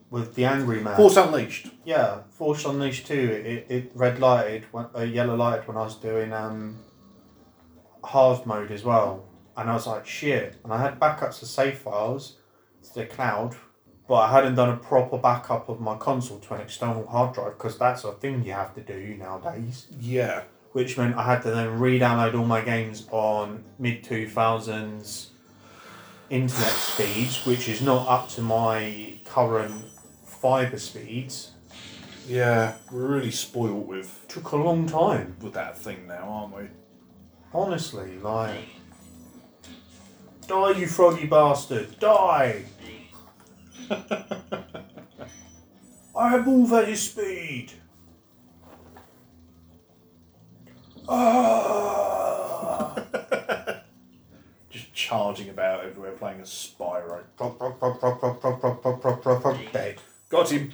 with 0.10 0.36
the 0.36 0.45
Angry 0.45 0.80
Man. 0.82 0.95
Force 0.95 1.17
Unleashed. 1.17 1.67
Yeah, 1.84 2.21
Force 2.32 2.65
Unleashed 2.65 3.08
2, 3.08 3.13
it, 3.13 3.65
it 3.69 3.91
red 3.93 4.19
lighted, 4.19 4.65
when, 4.71 4.88
uh, 4.95 5.02
yellow 5.02 5.36
lighted 5.36 5.67
when 5.67 5.78
I 5.78 5.82
was 5.84 5.95
doing, 5.95 6.32
um, 6.34 6.80
hard 8.04 8.45
mode 8.45 8.71
as 8.71 8.84
well, 8.84 9.26
and 9.58 9.70
I 9.70 9.74
was 9.74 9.88
like, 9.88 10.06
shit. 10.06 10.56
And 10.63 10.72
I 10.72 10.80
had 10.80 11.00
backups 11.00 11.41
of 11.41 11.48
save 11.48 11.80
files 11.80 12.38
to 12.84 12.93
the 12.93 13.06
cloud, 13.06 13.56
but 14.08 14.15
I 14.15 14.32
hadn't 14.32 14.56
done 14.56 14.70
a 14.70 14.78
proper 14.78 15.17
backup 15.17 15.67
of 15.67 15.82
my 15.82 15.98
console 15.98 16.39
to 16.39 16.54
an 16.54 16.62
external 16.62 17.06
hard 17.08 17.34
drive 17.34 17.58
because 17.58 17.78
that's 17.78 18.04
a 18.04 18.13
thing 18.13 18.43
you 18.46 18.54
have 18.54 18.74
to 18.76 18.82
do 18.82 19.15
nowadays. 19.17 19.88
Yeah. 20.00 20.43
Which 20.74 20.98
meant 20.98 21.15
I 21.17 21.24
had 21.24 21.41
to 21.41 21.50
then 21.52 21.80
re-download 21.80 22.38
all 22.38 22.46
my 22.46 22.62
games 22.62 23.08
on 23.12 23.63
mid 23.80 24.04
two 24.04 24.30
thousands 24.30 25.32
internet 26.30 26.72
speeds, 26.72 27.46
which 27.46 27.67
is 27.67 27.82
not 27.82 28.08
up 28.08 28.30
to 28.30 28.41
my 28.41 29.13
current 29.26 29.86
fiber 30.26 30.78
speeds. 30.78 31.52
Yeah. 32.28 32.76
We're 32.91 33.08
really 33.08 33.32
spoiled 33.32 33.88
with 33.88 34.26
Took 34.28 34.52
a 34.52 34.58
long 34.58 34.86
time. 34.88 35.36
with 35.41 35.54
that 35.54 35.78
thing 35.78 36.06
now, 36.08 36.28
aren't 36.28 36.56
we? 36.56 36.70
Honestly, 37.54 38.20
like. 38.20 38.65
Die, 40.47 40.71
you 40.71 40.88
froggy 40.88 41.25
bastard! 41.25 41.99
Die! 41.99 42.63
I 46.15 46.29
have 46.29 46.47
all 46.47 46.65
that 46.67 46.88
is 46.88 47.01
speed! 47.12 47.73
Ah! 51.10 52.95
Just 54.69 54.93
charging 54.93 55.49
about 55.49 55.83
everywhere 55.83 56.12
playing 56.13 56.39
a 56.39 56.43
Spyro. 56.43 57.23
Prop, 57.36 57.57
prop, 57.57 57.77
prop, 57.79 57.99
prop, 57.99 58.19
prop, 58.19 58.39
prop, 58.39 58.62
prop, 58.62 58.81
prop, 58.81 59.01
prop, 59.01 59.21
prop, 59.21 59.41
prop, 59.41 59.57
dead. 59.73 59.99
Got 60.29 60.49
him. 60.49 60.71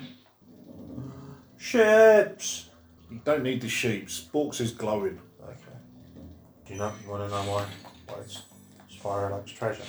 Ships! 1.57 2.69
You 3.09 3.21
don't 3.23 3.41
need 3.43 3.61
the 3.61 3.69
sheep. 3.69 4.07
Sporks 4.07 4.61
is 4.61 4.71
glowing. 4.71 5.19
Okay. 5.43 5.77
Do 6.65 6.73
you 6.73 6.79
know, 6.79 6.91
you 7.03 7.09
want 7.09 7.23
to 7.23 7.35
know 7.35 7.51
why? 7.51 7.65
Why 8.07 8.19
it's 8.21 8.43
Spyro 9.03 9.31
likes 9.31 9.51
treasure? 9.51 9.83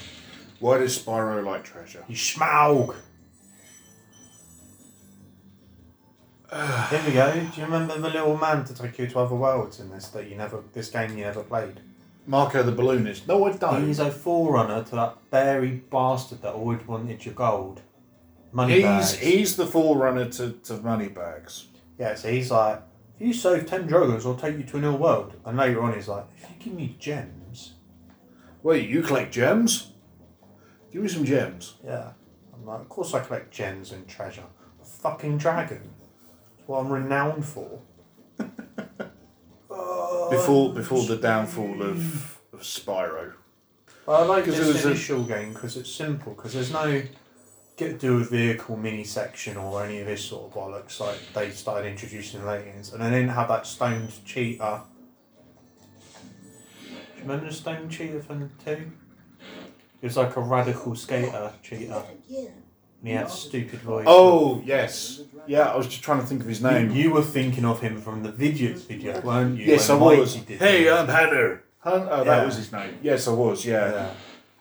Why 0.61 0.79
does 0.79 0.99
Spyro 0.99 1.45
like 1.45 1.65
treasure? 1.65 2.05
You 2.09 2.17
Smaug! 2.17 2.95
Here 6.53 7.03
we 7.07 7.13
go. 7.13 7.33
Do 7.33 7.61
you 7.61 7.65
remember 7.65 7.99
the 7.99 8.11
little 8.11 8.37
man 8.37 8.65
to 8.65 8.75
take 8.75 8.99
you 8.99 9.09
to 9.09 9.19
other 9.19 9.35
worlds 9.35 9.81
in 9.81 9.91
this 9.91 10.09
that 10.09 10.29
you 10.29 10.37
never, 10.37 10.63
this 10.73 10.89
game 10.89 11.17
you 11.19 11.25
never 11.25 11.43
played? 11.43 11.81
Marco 12.27 12.63
the 12.63 12.73
balloonist. 12.73 13.27
No, 13.27 13.45
I 13.45 13.53
don't. 13.53 13.87
He's 13.87 13.99
a 13.99 14.11
forerunner 14.11 14.85
to 14.85 14.95
that 14.95 15.17
very 15.31 15.73
bastard 15.91 16.43
that 16.43 16.55
always 16.55 16.87
wanted 16.87 17.25
your 17.25 17.35
gold. 17.35 17.83
Money 18.53 18.75
He's 18.75 18.83
bags. 18.85 19.15
he's 19.17 19.57
the 19.57 19.67
forerunner 19.67 20.27
to, 20.31 20.53
to 20.53 20.75
Moneybags. 20.75 21.67
Yeah, 21.99 22.15
so 22.15 22.31
he's 22.31 22.51
like, 22.53 22.81
if 23.19 23.27
you 23.27 23.33
save 23.33 23.67
10 23.67 23.89
Drogos, 23.89 24.25
I'll 24.25 24.37
take 24.37 24.57
you 24.57 24.63
to 24.63 24.77
a 24.77 24.81
new 24.81 24.95
world. 24.95 25.35
And 25.45 25.59
later 25.59 25.83
on, 25.83 25.95
he's 25.95 26.09
like, 26.09 26.25
if 26.37 26.49
you 26.49 26.57
give 26.61 26.75
me 26.75 26.97
gems. 27.01 27.44
Wait, 28.65 28.89
you 28.89 29.03
collect 29.03 29.31
gems? 29.33 29.93
Give 30.91 31.03
me 31.03 31.09
some 31.09 31.25
gems. 31.25 31.75
Yeah. 31.85 32.13
I'm 32.53 32.65
like, 32.67 32.81
of 32.81 32.89
course 32.89 33.13
I 33.15 33.21
collect 33.21 33.53
gems 33.53 33.93
and 33.93 34.09
treasure. 34.09 34.43
A 34.81 34.85
fucking 34.85 35.39
dragon. 35.39 35.83
That's 36.57 36.67
what 36.69 36.81
I'm 36.81 36.91
renowned 36.91 37.45
for. 37.45 37.81
Oh, 39.71 40.31
Before 40.31 40.73
before 40.73 41.05
the 41.05 41.17
downfall 41.17 41.83
of, 41.83 42.41
of 42.53 42.61
Spyro. 42.61 43.35
Well, 44.07 44.23
I 44.23 44.27
like 44.27 44.45
'Cause 44.47 44.57
this 44.57 44.67
it 44.69 44.73
was 44.73 44.85
a- 44.85 44.89
initial 44.91 45.23
game 45.25 45.53
because 45.53 45.77
it's 45.77 45.91
simple. 45.93 46.33
Because 46.35 46.55
there's 46.55 46.73
no 46.73 47.03
get 47.77 47.89
to 47.93 47.99
do 47.99 48.17
with 48.17 48.31
vehicle 48.31 48.77
mini 48.77 49.05
section 49.05 49.57
or 49.57 49.85
any 49.85 49.99
of 50.01 50.07
this 50.07 50.25
sort 50.25 50.47
of 50.51 50.55
bollocks 50.57 51.01
like 51.01 51.19
they 51.35 51.51
started 51.51 51.87
introducing 51.89 52.45
later 52.47 52.65
games, 52.71 52.93
and 52.93 53.03
they 53.03 53.11
didn't 53.11 53.29
have 53.31 53.49
that 53.49 53.67
stoned 53.67 54.11
cheetah. 54.25 54.83
Do 57.25 57.29
you 57.29 57.33
remember 57.33 57.51
the 57.51 57.57
stoned 57.57 57.91
cheetah 57.91 58.21
from 58.21 58.41
the 58.41 58.49
two? 58.65 58.91
It 60.03 60.07
was 60.09 60.17
like 60.19 60.37
a 60.37 60.41
radical 60.43 60.95
skater 60.95 61.53
cheetah, 61.63 62.05
Yeah. 62.29 62.41
and 62.41 63.09
he 63.09 63.13
had 63.15 63.31
stupid 63.31 63.79
voice. 63.81 64.05
Oh 64.07 64.61
yes. 64.63 65.23
Yeah, 65.47 65.71
I 65.73 65.77
was 65.77 65.87
just 65.87 66.03
trying 66.03 66.21
to 66.21 66.27
think 66.27 66.43
of 66.43 66.47
his 66.47 66.63
name. 66.63 66.91
you 66.91 67.13
were 67.13 67.23
thinking 67.23 67.65
of 67.65 67.81
him 67.81 67.99
from 67.99 68.23
the 68.23 68.29
Vidiots 68.31 68.87
video, 68.87 69.21
weren't 69.23 69.59
you? 69.59 69.65
yes, 69.65 69.89
I 69.89 69.95
when 69.95 70.19
was. 70.19 70.37
Did 70.37 70.59
Hey, 70.59 70.87
it? 70.87 70.93
I'm 70.93 71.09
Hunter. 71.09 71.63
Hun- 71.79 72.09
oh, 72.11 72.25
that 72.25 72.27
Yeah. 72.41 72.45
was 72.45 72.57
his 72.57 72.71
name. 72.73 72.99
Yes, 73.03 73.27
I 73.27 73.33
was. 73.33 73.65
Yeah. 73.65 73.91
yeah. 73.91 74.11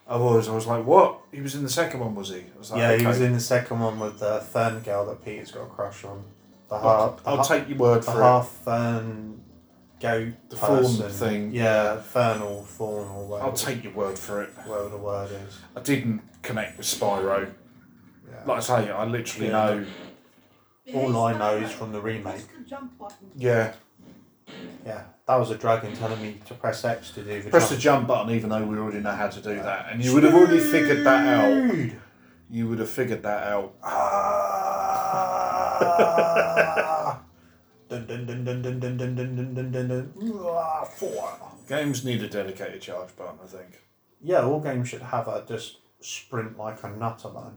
I 0.07 0.15
was. 0.15 0.47
I 0.47 0.55
was 0.55 0.65
like, 0.65 0.85
what? 0.85 1.19
He 1.33 1.41
was 1.41 1.55
in 1.55 1.63
the 1.63 1.69
second 1.69 1.99
one, 1.99 2.15
was 2.15 2.29
he? 2.29 2.35
I 2.55 2.57
was 2.57 2.71
like, 2.71 2.79
Yeah, 2.79 2.89
he 2.91 2.95
okay. 2.97 3.07
was 3.07 3.19
in 3.19 3.33
the 3.33 3.39
second 3.41 3.79
one 3.81 3.99
with 3.99 4.19
the 4.19 4.39
Fern 4.39 4.79
girl 4.79 5.05
that 5.07 5.23
Peter's 5.25 5.51
got 5.51 5.63
a 5.63 5.65
crush 5.65 6.05
on. 6.05 6.23
The 6.69 6.75
I'll, 6.75 6.81
half, 7.11 7.21
I'll 7.25 7.37
ha- 7.37 7.43
take 7.43 7.67
your 7.67 7.77
word 7.77 8.03
the 8.03 8.11
for 8.11 8.19
it. 8.21 8.23
half 8.23 8.47
Fern 8.63 9.42
goat 10.03 10.33
The 10.49 10.55
person. 10.57 11.09
thing. 11.09 11.51
Yeah, 11.53 11.97
Fern 12.01 12.41
or 12.41 12.65
or 12.79 13.03
whatever. 13.27 13.47
I'll 13.49 13.55
take 13.55 13.83
your 13.83 13.93
word 13.93 14.19
for 14.19 14.43
it. 14.43 14.49
whatever 14.65 14.89
the 14.89 14.97
word 14.97 15.31
is. 15.31 15.57
I 15.75 15.79
didn't 15.81 16.21
connect 16.43 16.77
with 16.77 16.85
Spyro. 16.85 17.39
Yeah. 18.29 18.43
Like 18.45 18.57
I 18.57 18.61
say, 18.61 18.89
I 18.91 19.05
literally 19.05 19.47
Yeah. 19.47 19.53
know. 19.53 19.85
All 20.93 21.17
I 21.25 21.37
know 21.37 21.55
is 21.57 21.71
from 21.71 21.91
the 21.93 22.01
remake. 22.01 22.23
Press 22.23 22.45
the 22.57 22.63
jump 22.69 22.97
button. 22.99 23.31
Yeah. 23.37 23.73
Yeah, 24.85 25.03
that 25.25 25.35
was 25.37 25.49
a 25.51 25.55
dragon 25.55 25.95
telling 25.95 26.21
me 26.21 26.41
to 26.47 26.53
press 26.53 26.83
X 26.83 27.11
to 27.11 27.21
do 27.23 27.41
the 27.41 27.49
Press 27.49 27.69
the 27.69 27.77
jump. 27.77 28.01
jump 28.01 28.07
button, 28.09 28.35
even 28.35 28.49
though 28.49 28.63
we 28.65 28.77
already 28.77 28.99
know 28.99 29.11
how 29.15 29.29
to 29.29 29.39
do 29.41 29.55
that, 29.55 29.87
and 29.91 30.03
you 30.03 30.13
would 30.13 30.23
have 30.23 30.33
already 30.35 30.59
figured 30.59 31.05
that 31.05 31.25
out. 31.39 31.73
You 32.49 32.67
would 32.67 32.79
have 32.79 32.89
figured 32.89 33.23
that 33.23 33.43
out. 33.53 33.73
Ah. 35.85 36.99
dun 37.99 38.25
dun 38.25 38.25
dun 38.25 38.43
dun 38.45 38.79
dun 38.79 38.79
dun 38.79 38.97
dun 38.97 39.15
dun 39.15 39.35
dun 39.35 39.53
dun 39.55 39.71
dun 39.71 39.87
dun. 39.87 40.43
Ah, 40.45 40.83
four. 40.83 41.37
Games 41.67 42.03
need 42.05 42.21
a 42.23 42.27
dedicated 42.29 42.81
charge 42.81 43.15
button, 43.15 43.39
I 43.43 43.47
think. 43.47 43.81
Yeah, 44.21 44.43
all 44.43 44.59
games 44.59 44.89
should 44.89 45.01
have 45.01 45.27
a 45.27 45.43
just 45.47 45.77
sprint 46.01 46.57
like 46.57 46.83
a 46.83 46.89
nutter 46.89 47.29
man. 47.29 47.53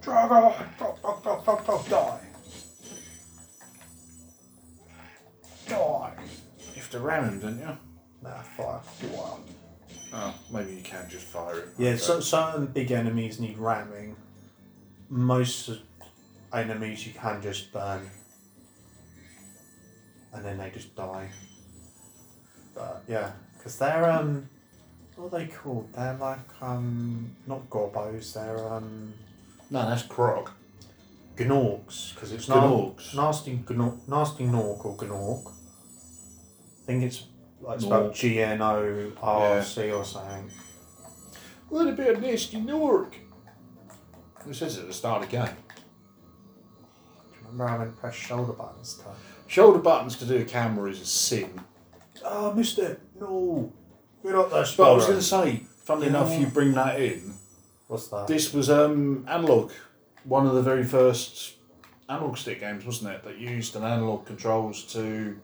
Dragon, 0.00 0.52
drop, 0.78 1.00
drop, 1.00 1.22
drop, 1.22 1.44
drop, 1.44 1.64
drop, 1.66 1.88
die. 1.88 2.20
Die. 5.68 6.12
You 6.74 6.74
have 6.80 6.90
to 6.90 6.98
ram 7.00 7.24
him, 7.28 7.40
don't 7.40 7.58
you? 7.58 7.76
Nah, 8.22 8.42
fire. 8.42 8.80
Wow. 9.12 9.38
Oh, 10.12 10.34
maybe 10.52 10.72
you 10.74 10.82
can 10.82 11.08
just 11.08 11.26
fire 11.26 11.58
it. 11.60 11.68
Yeah, 11.78 11.90
Okay. 11.90 11.98
so, 11.98 12.20
certain 12.20 12.66
big 12.66 12.90
enemies 12.90 13.38
need 13.38 13.58
ramming. 13.58 14.16
Most 15.08 15.70
enemies 16.52 17.06
you 17.06 17.12
can 17.12 17.40
just 17.42 17.72
burn. 17.72 18.10
And 20.32 20.44
then 20.44 20.58
they 20.58 20.70
just 20.70 20.94
die. 20.94 21.28
But 22.74 23.02
yeah, 23.08 23.32
because 23.56 23.76
they're, 23.78 24.08
um, 24.10 24.48
what 25.16 25.32
are 25.34 25.38
they 25.40 25.46
called? 25.46 25.92
They're 25.92 26.16
like, 26.20 26.38
um, 26.62 27.34
not 27.46 27.68
gorbos. 27.68 28.32
they're, 28.34 28.72
um, 28.72 29.12
No, 29.70 29.88
that's 29.88 30.02
croc. 30.02 30.52
gnorks. 31.36 32.14
Because 32.14 32.32
it's 32.32 32.46
Gnorks. 32.46 33.14
Nasty, 33.14 33.56
gnork, 33.58 34.06
nasty 34.08 34.44
Gnork 34.44 34.84
or 34.84 34.96
Gnork. 34.96 35.46
I 35.48 36.86
think 36.86 37.02
it's 37.04 37.24
like 37.60 37.76
it's 37.76 37.84
about. 37.86 38.14
G 38.14 38.40
N 38.42 38.62
O 38.62 39.12
R 39.20 39.62
C 39.62 39.90
or 39.90 40.04
something. 40.04 40.50
What 41.68 41.86
about 41.88 42.20
Nasty 42.20 42.56
gnork? 42.58 43.14
Who 44.44 44.52
says 44.54 44.78
at 44.78 44.86
the 44.86 44.92
start 44.92 45.22
of 45.24 45.30
the 45.30 45.36
game. 45.36 45.46
Do 45.46 47.36
you 47.36 47.46
remember 47.46 47.66
having 47.66 47.92
to 47.92 47.96
press 47.98 48.14
shoulder 48.14 48.52
buttons 48.54 48.94
to 48.98 49.04
Shoulder 49.50 49.80
buttons 49.80 50.14
to 50.18 50.24
do 50.26 50.36
a 50.36 50.44
camera 50.44 50.88
is 50.88 51.00
a 51.00 51.04
sin. 51.04 51.50
Oh, 52.24 52.52
I 52.52 52.54
missed 52.54 52.78
it. 52.78 53.00
No. 53.20 53.72
We're 54.22 54.34
not 54.34 54.48
that 54.50 54.72
But 54.76 54.92
I 54.92 54.94
was 54.94 55.06
going 55.06 55.18
to 55.18 55.24
say, 55.24 55.64
funnily 55.82 56.06
enough, 56.06 56.38
you 56.38 56.46
bring 56.46 56.70
that 56.74 57.00
in. 57.00 57.34
What's 57.88 58.06
that? 58.08 58.28
This 58.28 58.54
was 58.54 58.70
um, 58.70 59.26
analog, 59.28 59.72
one 60.22 60.46
of 60.46 60.54
the 60.54 60.62
very 60.62 60.84
first 60.84 61.56
analog 62.08 62.38
stick 62.38 62.60
games, 62.60 62.84
wasn't 62.84 63.12
it? 63.12 63.24
That 63.24 63.38
used 63.38 63.74
an 63.74 63.82
analog 63.82 64.24
controls 64.24 64.84
to 64.92 65.36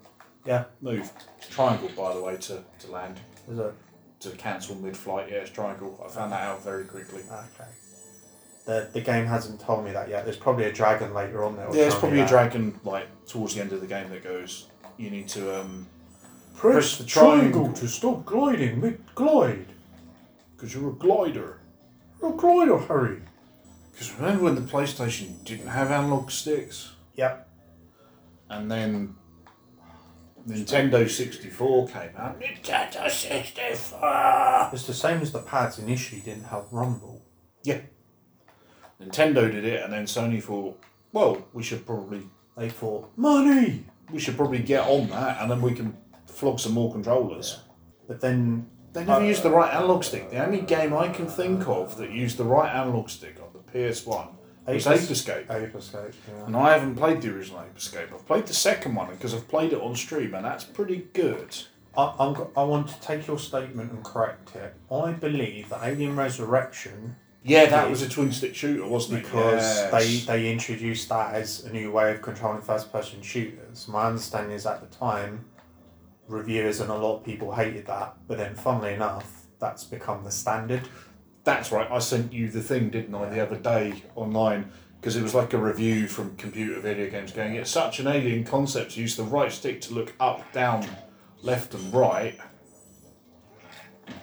yeah. 0.45 0.67
move. 0.81 1.11
It's 1.39 1.49
triangle, 1.49 1.91
by 1.97 2.15
the 2.15 2.23
way, 2.23 2.37
to, 2.37 2.63
to 2.79 2.91
land. 2.93 3.19
Is 3.51 3.59
it? 3.59 3.75
To 4.21 4.31
cancel 4.31 4.77
mid 4.77 4.97
flight, 4.97 5.31
yeah, 5.33 5.39
it's 5.39 5.51
triangle. 5.51 6.01
I 6.07 6.09
found 6.09 6.31
that 6.31 6.43
out 6.43 6.63
very 6.63 6.85
quickly. 6.85 7.23
Okay. 7.23 7.71
The, 8.67 8.89
the 8.93 9.01
game 9.01 9.27
hasn't 9.27 9.61
told 9.61 9.85
me 9.85 9.93
that 9.93 10.09
yet. 10.09 10.25
There's 10.25 10.37
probably 10.37 10.65
a 10.65 10.73
dragon 10.73 11.15
later 11.15 11.45
on 11.45 11.57
there. 11.57 11.69
Yeah, 11.73 11.85
it's 11.87 11.95
probably 11.95 12.21
a 12.21 12.27
dragon, 12.29 12.79
like, 12.85 13.07
towards 13.27 13.55
the 13.55 13.61
end 13.61 13.73
of 13.73 13.81
the 13.81 13.87
game 13.87 14.11
that 14.11 14.23
goes, 14.25 14.67
you 14.97 15.09
need 15.09 15.29
to, 15.31 15.61
um, 15.61 15.87
Press, 16.57 16.73
press 16.75 16.99
the 16.99 17.05
triangle, 17.05 17.61
triangle. 17.63 17.73
to 17.75 17.87
stop 17.89 18.25
gliding 18.25 18.81
mid 18.81 19.01
glide. 19.15 19.67
because 20.57 20.75
you're 20.75 20.91
a 20.91 20.95
glider. 20.95 21.61
You're 22.21 22.33
a 22.35 22.37
glider, 22.37 22.79
hurry. 22.79 23.21
Because 23.93 24.13
remember 24.15 24.45
when 24.45 24.55
the 24.57 24.61
PlayStation 24.63 25.45
didn't 25.45 25.69
have 25.69 25.91
analog 25.91 26.31
sticks? 26.31 26.93
Yep. 27.15 27.49
And 28.51 28.71
then 28.71 29.15
Nintendo 30.49 31.09
64 31.09 31.89
came 31.89 32.11
out. 32.17 32.41
Nintendo 32.41 33.11
64! 33.11 34.71
It's 34.73 34.87
the 34.87 34.95
same 34.95 35.21
as 35.21 35.33
the 35.33 35.41
pads 35.41 35.79
initially 35.79 36.21
didn't 36.21 36.45
have 36.45 36.65
rumble. 36.73 37.23
Yeah. 37.63 37.81
Nintendo 39.01 39.51
did 39.51 39.65
it, 39.65 39.83
and 39.83 39.93
then 39.93 40.05
Sony 40.07 40.43
thought, 40.43 40.81
well, 41.13 41.47
we 41.53 41.63
should 41.63 41.85
probably 41.87 42.23
They 42.57 42.69
thought, 42.71 43.11
money! 43.17 43.85
we 44.13 44.19
should 44.19 44.37
probably 44.37 44.61
get 44.61 44.87
on 44.89 45.09
that, 45.11 45.41
and 45.43 45.51
then 45.51 45.61
we 45.61 45.73
can 45.75 45.97
flog 46.27 46.59
some 46.61 46.73
more 46.73 46.93
controllers. 46.93 47.61
But 48.09 48.21
then 48.21 48.67
They 48.93 49.05
never 49.05 49.25
used 49.25 49.43
the 49.43 49.51
right 49.51 49.73
analog 49.75 50.05
stick. 50.05 50.31
The 50.31 50.45
only 50.45 50.61
game 50.63 50.95
I 50.95 51.09
can 51.09 51.27
think 51.27 51.67
of 51.69 51.97
that 51.99 52.11
used 52.13 52.37
the 52.39 52.45
right 52.45 52.73
analog 52.75 53.09
stick 53.11 53.37
on 53.43 53.49
the 53.53 53.73
PS1 53.79 54.29
was 54.67 54.87
Ape 54.87 54.93
Ape 55.03 55.11
Escape. 55.11 55.51
Ape 55.51 55.75
Escape, 55.75 56.15
yeah. 56.29 56.47
And 56.47 56.57
I 56.57 56.73
haven't 56.73 56.95
played 56.97 57.21
the 57.21 57.35
original 57.35 57.61
Ape 57.61 57.77
Escape. 57.77 58.09
I've 58.15 58.27
played 58.27 58.47
the 58.47 58.55
second 58.55 58.95
one 58.95 59.11
because 59.11 59.35
I've 59.35 59.49
played 59.49 59.73
it 59.73 59.81
on 59.81 59.95
stream, 59.97 60.35
and 60.35 60.45
that's 60.45 60.65
pretty 60.65 61.09
good. 61.13 61.57
I, 61.97 62.15
I'm, 62.19 62.33
go- 62.35 62.51
I 62.57 62.63
want 62.63 62.89
to 62.89 63.01
take 63.01 63.27
your 63.27 63.39
statement 63.39 63.91
and 63.93 64.05
correct 64.05 64.55
it. 64.57 64.75
I 64.93 65.13
believe 65.13 65.69
that 65.71 65.81
Alien 65.83 66.15
Resurrection, 66.17 67.17
Yeah, 67.47 67.67
that 67.67 67.89
was 67.89 68.03
a 68.03 68.09
twin 68.09 68.33
stick 68.33 68.55
shooter, 68.55 68.87
wasn't 68.87 69.21
it? 69.21 69.25
because 69.25 69.63
Yes. 69.63 70.27
they, 70.27 70.33
they 70.33 70.53
introduced 70.53 71.09
that 71.11 71.35
as 71.35 71.65
a 71.65 71.73
new 71.73 71.93
way 71.93 72.13
of 72.13 72.21
controlling 72.21 72.61
first 72.61 72.93
person 72.93 73.23
shooters. 73.23 73.87
My 73.87 74.07
understanding 74.07 74.53
is 74.53 74.67
at 74.67 74.81
the 74.81 74.97
time, 74.97 75.45
reviewers 76.27 76.81
and 76.81 76.91
a 76.91 76.95
lot 76.95 77.19
of 77.19 77.25
people 77.25 77.55
hated 77.55 77.87
that, 77.87 78.17
but 78.27 78.39
then, 78.39 78.55
funnily 78.57 78.95
enough, 78.95 79.47
that's 79.61 79.85
become 79.85 80.25
the 80.25 80.31
standard. 80.31 80.89
That's 81.45 81.71
right. 81.71 81.89
I 81.91 82.01
sent 82.01 82.33
you 82.33 82.49
the 82.51 82.61
thing, 82.63 82.91
didn't 82.91 83.15
I, 83.15 83.29
the 83.29 83.41
other 83.41 83.57
day 83.57 84.03
online 84.17 84.73
because 85.01 85.15
it 85.15 85.23
was 85.23 85.35
like 85.35 85.53
a 85.53 85.59
review 85.59 86.09
from 86.09 86.35
Computer 86.35 86.81
Video 86.81 87.09
Games 87.09 87.31
going, 87.31 87.55
it's 87.55 87.71
such 87.71 88.01
an 88.01 88.09
alien 88.09 88.43
concept 88.43 88.93
to 88.93 89.01
use 89.01 89.15
the 89.15 89.23
right 89.23 89.53
stick 89.53 89.81
to 89.83 89.95
look 89.95 90.13
up, 90.19 90.51
down, 90.53 90.85
left, 91.43 91.75
and 91.75 91.95
right. 91.95 92.37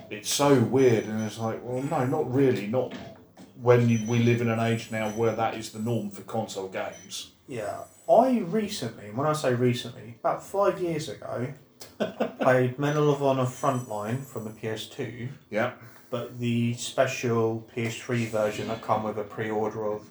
It's 0.09 0.29
so 0.29 0.59
weird, 0.59 1.05
and 1.05 1.21
it's 1.23 1.39
like, 1.39 1.61
well, 1.63 1.81
no, 1.83 2.05
not 2.05 2.33
really. 2.33 2.67
Not 2.67 2.93
when 3.63 3.87
you, 3.89 3.99
we 4.07 4.19
live 4.19 4.41
in 4.41 4.49
an 4.49 4.59
age 4.59 4.91
now 4.91 5.09
where 5.11 5.33
that 5.35 5.55
is 5.55 5.71
the 5.71 5.79
norm 5.79 6.09
for 6.11 6.21
console 6.23 6.67
games. 6.67 7.31
Yeah. 7.47 7.83
I 8.09 8.39
recently, 8.39 9.09
when 9.11 9.25
I 9.25 9.33
say 9.33 9.53
recently, 9.53 10.15
about 10.19 10.43
five 10.43 10.81
years 10.81 11.07
ago, 11.07 11.53
played 12.41 12.77
Medal 12.77 13.09
of 13.09 13.23
Honor 13.23 13.45
Frontline 13.45 14.23
from 14.25 14.43
the 14.43 14.49
PS2. 14.51 15.29
Yeah. 15.49 15.71
but 16.09 16.39
the 16.39 16.73
special 16.75 17.65
PS3 17.75 18.27
version 18.27 18.67
that 18.67 18.81
come 18.81 19.03
with 19.03 19.17
a 19.17 19.23
pre-order 19.23 19.85
of 19.87 20.03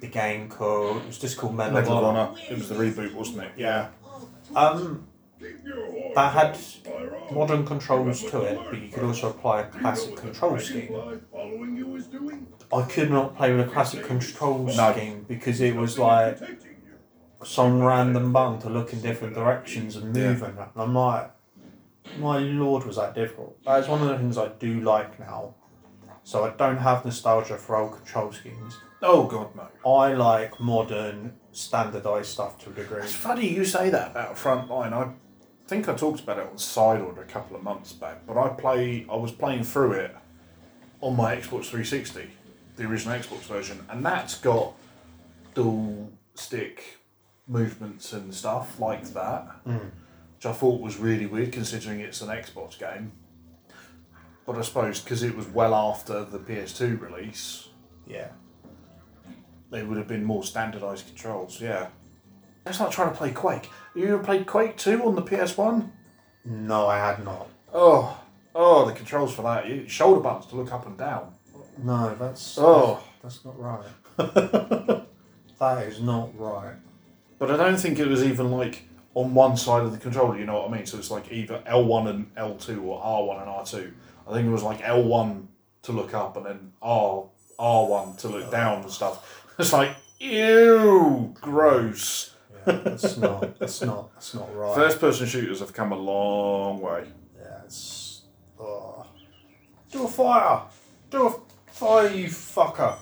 the 0.00 0.06
game 0.08 0.48
called 0.48 0.96
it 0.98 1.06
was 1.06 1.18
just 1.18 1.36
called 1.38 1.54
Medal, 1.54 1.74
Medal 1.74 1.92
of 1.92 1.98
of 1.98 2.04
Honor. 2.04 2.18
Honor. 2.30 2.40
It 2.50 2.58
was 2.58 2.68
the 2.68 2.74
reboot, 2.74 3.12
wasn't 3.14 3.42
it? 3.44 3.52
Yeah. 3.56 3.88
Um, 4.54 5.06
that 6.14 6.32
had 6.32 6.58
modern 7.30 7.66
controls 7.66 8.22
to 8.30 8.42
it, 8.42 8.60
but 8.70 8.80
you 8.80 8.88
could 8.88 9.04
also 9.04 9.30
apply 9.30 9.62
a 9.62 9.66
classic 9.66 10.16
control 10.16 10.58
scheme. 10.58 11.20
I 12.72 12.82
could 12.82 13.10
not 13.10 13.36
play 13.36 13.54
with 13.54 13.68
a 13.68 13.70
classic 13.70 14.02
control 14.04 14.68
scheme 14.68 15.24
because 15.28 15.60
it 15.60 15.76
was 15.76 15.98
like 15.98 16.38
some 17.44 17.82
random 17.82 18.32
button 18.32 18.58
to 18.60 18.68
look 18.68 18.92
in 18.92 19.00
different 19.02 19.34
directions 19.34 19.96
and 19.96 20.12
move 20.12 20.42
and. 20.42 20.58
And 20.58 20.68
I'm 20.76 20.94
like, 20.94 21.30
my 22.18 22.38
lord, 22.38 22.84
was 22.84 22.96
that 22.96 23.14
difficult. 23.14 23.62
That 23.64 23.80
is 23.80 23.88
one 23.88 24.02
of 24.02 24.08
the 24.08 24.16
things 24.18 24.38
I 24.38 24.48
do 24.48 24.80
like 24.80 25.18
now. 25.20 25.54
So 26.24 26.44
I 26.44 26.50
don't 26.50 26.78
have 26.78 27.04
nostalgia 27.04 27.56
for 27.56 27.76
old 27.76 27.92
control 27.92 28.32
schemes. 28.32 28.78
Oh, 29.02 29.26
God, 29.26 29.54
no. 29.54 29.68
I 29.88 30.14
like 30.14 30.58
modern, 30.58 31.34
standardised 31.52 32.30
stuff 32.30 32.58
to 32.64 32.70
a 32.70 32.72
degree. 32.72 33.02
It's 33.02 33.14
funny 33.14 33.48
you 33.48 33.64
say 33.64 33.90
that 33.90 34.10
about 34.12 34.34
Frontline. 34.34 34.92
I 34.92 35.12
think 35.66 35.88
I 35.88 35.94
talked 35.94 36.20
about 36.20 36.38
it 36.38 36.46
on 36.46 36.56
Sideorder 36.56 37.20
a 37.20 37.24
couple 37.24 37.56
of 37.56 37.62
months 37.62 37.92
back, 37.92 38.26
but 38.26 38.36
I 38.36 38.48
play. 38.50 39.06
I 39.10 39.16
was 39.16 39.32
playing 39.32 39.64
through 39.64 39.92
it 39.92 40.16
on 41.00 41.16
my 41.16 41.36
Xbox 41.36 41.66
360, 41.66 42.30
the 42.76 42.84
original 42.84 43.18
Xbox 43.18 43.40
version, 43.42 43.84
and 43.90 44.04
that's 44.04 44.38
got 44.38 44.74
dual 45.54 46.10
stick 46.34 46.98
movements 47.48 48.12
and 48.12 48.34
stuff 48.34 48.78
like 48.80 49.04
that, 49.12 49.42
hmm. 49.64 49.76
which 50.36 50.46
I 50.46 50.52
thought 50.52 50.80
was 50.80 50.96
really 50.98 51.26
weird 51.26 51.52
considering 51.52 52.00
it's 52.00 52.20
an 52.20 52.28
Xbox 52.28 52.78
game. 52.78 53.12
But 54.46 54.56
I 54.56 54.62
suppose 54.62 55.00
because 55.00 55.22
it 55.22 55.36
was 55.36 55.46
well 55.48 55.74
after 55.74 56.24
the 56.24 56.38
PS2 56.38 57.00
release, 57.00 57.68
Yeah. 58.06 58.28
they 59.70 59.82
would 59.82 59.96
have 59.98 60.06
been 60.08 60.24
more 60.24 60.44
standardised 60.44 61.06
controls, 61.08 61.60
yeah. 61.60 61.88
That's 62.66 62.80
like 62.80 62.90
trying 62.90 63.10
to 63.10 63.16
play 63.16 63.30
Quake. 63.30 63.70
You 63.94 64.08
ever 64.14 64.18
played 64.24 64.44
Quake 64.44 64.76
2 64.76 65.04
on 65.04 65.14
the 65.14 65.22
PS1? 65.22 65.88
No, 66.44 66.88
I 66.88 66.98
had 66.98 67.24
not. 67.24 67.48
Oh, 67.72 68.20
oh, 68.56 68.84
the 68.84 68.92
controls 68.92 69.32
for 69.32 69.42
that. 69.42 69.68
You, 69.68 69.88
shoulder 69.88 70.20
buttons 70.20 70.46
to 70.46 70.56
look 70.56 70.72
up 70.72 70.84
and 70.84 70.98
down. 70.98 71.32
No, 71.78 72.12
that's 72.16 72.58
Oh. 72.58 73.00
that's 73.22 73.44
not 73.44 73.56
right. 73.56 73.84
that 74.16 75.86
is 75.86 76.00
not 76.00 76.36
right. 76.36 76.74
But 77.38 77.52
I 77.52 77.56
don't 77.56 77.76
think 77.76 78.00
it 78.00 78.08
was 78.08 78.24
even 78.24 78.50
like 78.50 78.88
on 79.14 79.32
one 79.32 79.56
side 79.56 79.84
of 79.84 79.92
the 79.92 79.98
controller, 79.98 80.36
you 80.36 80.44
know 80.44 80.62
what 80.62 80.70
I 80.70 80.76
mean? 80.76 80.86
So 80.86 80.98
it's 80.98 81.10
like 81.10 81.30
either 81.30 81.62
L1 81.68 82.08
and 82.08 82.34
L2 82.34 82.82
or 82.82 83.00
R1 83.00 83.42
and 83.42 83.48
R2. 83.48 83.92
I 84.28 84.32
think 84.32 84.48
it 84.48 84.50
was 84.50 84.64
like 84.64 84.80
L1 84.80 85.46
to 85.82 85.92
look 85.92 86.14
up 86.14 86.36
and 86.36 86.44
then 86.46 86.72
R, 86.82 87.26
R1 87.60 88.18
to 88.18 88.28
look 88.28 88.50
down 88.50 88.82
and 88.82 88.90
stuff. 88.90 89.44
It's 89.56 89.72
like, 89.72 89.94
ew, 90.18 91.32
gross. 91.40 92.32
That's 92.66 93.16
not. 93.16 93.56
It's 93.60 93.80
not. 93.82 94.10
It's 94.16 94.34
not 94.34 94.54
right. 94.54 94.74
First 94.74 95.00
person 95.00 95.26
shooters 95.26 95.60
have 95.60 95.72
come 95.72 95.92
a 95.92 95.96
long 95.96 96.80
way. 96.80 97.04
Yeah, 97.38 97.62
it's. 97.64 98.22
Oh. 98.58 99.06
Do 99.90 100.04
a 100.04 100.08
fire! 100.08 100.62
Do 101.10 101.26
a 101.28 101.34
fire, 101.72 102.08
you 102.10 102.26
fucker! 102.26 102.96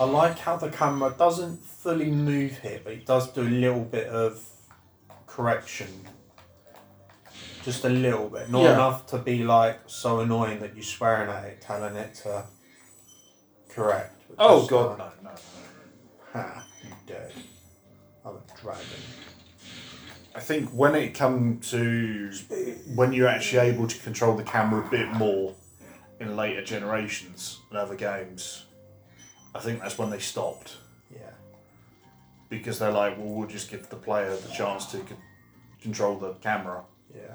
I 0.00 0.04
like 0.04 0.38
how 0.38 0.56
the 0.56 0.70
camera 0.70 1.14
doesn't 1.16 1.62
fully 1.62 2.10
move 2.10 2.58
here, 2.58 2.80
but 2.82 2.94
it 2.94 3.06
does 3.06 3.30
do 3.32 3.42
a 3.42 3.44
little 3.44 3.84
bit 3.84 4.06
of 4.08 4.42
correction. 5.26 5.88
Just 7.62 7.84
a 7.84 7.88
little 7.88 8.28
bit. 8.28 8.50
Not 8.50 8.62
Yeah. 8.62 8.72
enough 8.74 9.06
to 9.08 9.18
be 9.18 9.44
like 9.44 9.80
so 9.86 10.20
annoying 10.20 10.60
that 10.60 10.74
you're 10.74 10.82
swearing 10.82 11.30
at 11.30 11.44
it, 11.44 11.60
telling 11.60 11.94
it 11.96 12.14
to 12.22 12.44
correct. 13.68 14.16
Oh, 14.38 14.66
God, 14.66 14.98
no, 14.98 15.10
no. 15.22 15.30
Ha, 16.32 16.64
I'm 18.24 18.34
a 18.36 18.60
dragon. 18.60 18.82
I 20.34 20.40
think 20.40 20.70
when 20.70 20.94
it 20.94 21.14
comes 21.14 21.70
to 21.72 22.30
when 22.94 23.12
you're 23.12 23.28
actually 23.28 23.68
able 23.70 23.86
to 23.86 23.98
control 24.00 24.36
the 24.36 24.42
camera 24.44 24.86
a 24.86 24.90
bit 24.90 25.08
more 25.12 25.54
in 26.20 26.36
later 26.36 26.62
generations 26.62 27.58
and 27.68 27.78
other 27.78 27.96
games, 27.96 28.64
I 29.54 29.58
think 29.58 29.80
that's 29.80 29.98
when 29.98 30.08
they 30.10 30.20
stopped 30.20 30.76
Yeah. 31.12 31.30
because 32.48 32.78
they're 32.78 32.92
like, 32.92 33.18
well, 33.18 33.26
we'll 33.28 33.48
just 33.48 33.70
give 33.70 33.88
the 33.90 33.96
player 33.96 34.34
the 34.36 34.48
chance 34.52 34.86
to 34.92 34.98
con- 35.00 35.18
control 35.82 36.16
the 36.16 36.32
camera, 36.34 36.84
Yeah. 37.14 37.34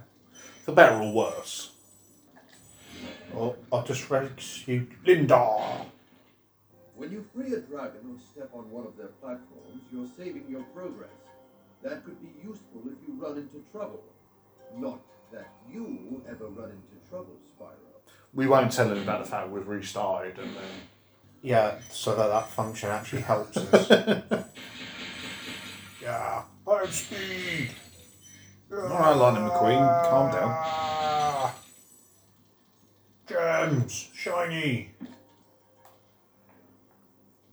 for 0.63 0.71
better 0.71 0.95
or 0.95 1.11
worse. 1.13 1.71
Oh, 3.35 3.55
I 3.71 3.81
just 3.81 4.09
rescued 4.09 4.91
Linda. 5.05 5.85
When 6.97 7.11
you 7.11 7.23
free 7.33 7.53
a 7.53 7.59
dragon 7.59 8.01
or 8.09 8.19
step 8.19 8.49
on 8.55 8.71
one 8.71 8.87
of 8.87 8.97
their 8.97 9.13
platforms, 9.21 9.83
you're 9.93 10.07
saving 10.17 10.45
your 10.49 10.63
progress. 10.75 11.09
That 11.83 12.03
could 12.03 12.19
be 12.19 12.29
useful 12.41 12.81
if 12.85 13.07
you 13.07 13.13
run 13.21 13.37
into 13.37 13.63
trouble. 13.71 14.01
Not 14.75 14.99
that 15.31 15.47
you 15.71 16.23
ever 16.27 16.47
run 16.47 16.71
into 16.71 17.07
trouble, 17.07 17.37
Spyro. 17.55 18.11
We 18.33 18.47
won't 18.47 18.71
tell 18.71 18.91
him 18.91 18.97
about 18.97 19.23
the 19.23 19.29
fact 19.29 19.51
we've 19.51 19.67
restarted 19.67 20.39
and 20.39 20.55
then. 20.55 20.63
Yeah, 21.43 21.75
so 21.91 22.15
that 22.15 22.27
that 22.29 22.49
function 22.49 22.89
actually 22.89 23.21
helps 23.21 23.57
us. 23.57 23.89
yeah. 26.01 26.41
Fire 26.65 26.87
speed. 26.87 27.69
Alright, 28.73 29.17
Lightning 29.17 29.43
McQueen, 29.47 30.09
calm 30.09 30.31
down. 30.31 30.49
Ah. 30.51 31.55
down. 33.27 33.69
Gems, 33.81 34.09
shiny. 34.15 34.89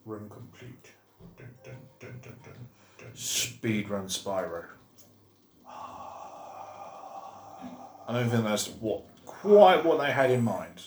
Room 0.05 0.29
complete. 0.29 0.90
Dun, 1.38 1.49
dun, 1.64 1.77
dun, 1.99 2.21
dun, 2.23 2.35
dun, 2.43 2.57
dun. 2.99 3.12
Speedrun 3.14 4.07
Spyro. 4.09 4.64
I 8.07 8.12
don't 8.12 8.29
think 8.29 8.45
that's 8.45 8.69
what 8.69 9.03
quite 9.25 9.85
what 9.85 9.99
they 9.99 10.11
had 10.12 10.31
in 10.31 10.45
mind. 10.45 10.83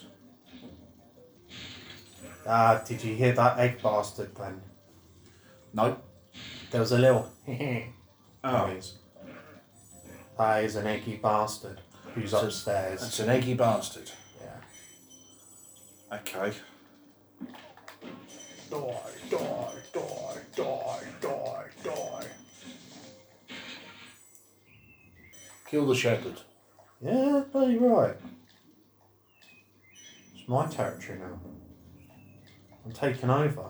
Ah, 2.46 2.82
did 2.86 3.04
you 3.04 3.16
hear 3.16 3.34
that 3.34 3.58
egg 3.60 3.82
bastard 3.82 4.34
then? 4.36 4.62
No. 5.74 5.98
There 6.72 6.80
was 6.82 6.92
a 6.92 6.98
little 6.98 7.28
Oh, 8.44 8.68
noise. 8.68 8.98
That 10.38 10.64
is 10.64 10.76
an 10.76 10.86
eggy 10.88 11.16
bastard 11.18 11.82
who's 12.14 12.30
So- 12.32 12.46
upstairs. 12.46 13.02
that's 13.02 13.20
an 13.20 13.30
eggy 13.30 13.56
bastard. 13.56 14.12
Yeah. 14.42 16.18
Okay. 16.20 16.54
Die, 18.70 18.78
die, 19.30 19.72
die, 19.94 20.42
die, 20.56 21.04
die, 21.22 21.66
die. 21.84 22.26
Kill 25.66 25.86
the 25.86 25.96
shepherd. 25.96 26.42
Yeah, 27.02 27.44
bloody 27.52 27.78
right. 27.78 28.16
It's 30.36 30.48
my 30.48 30.66
territory 30.68 31.20
now. 31.20 31.40
I'm 32.86 32.92
taking 32.92 33.30
over. 33.30 33.68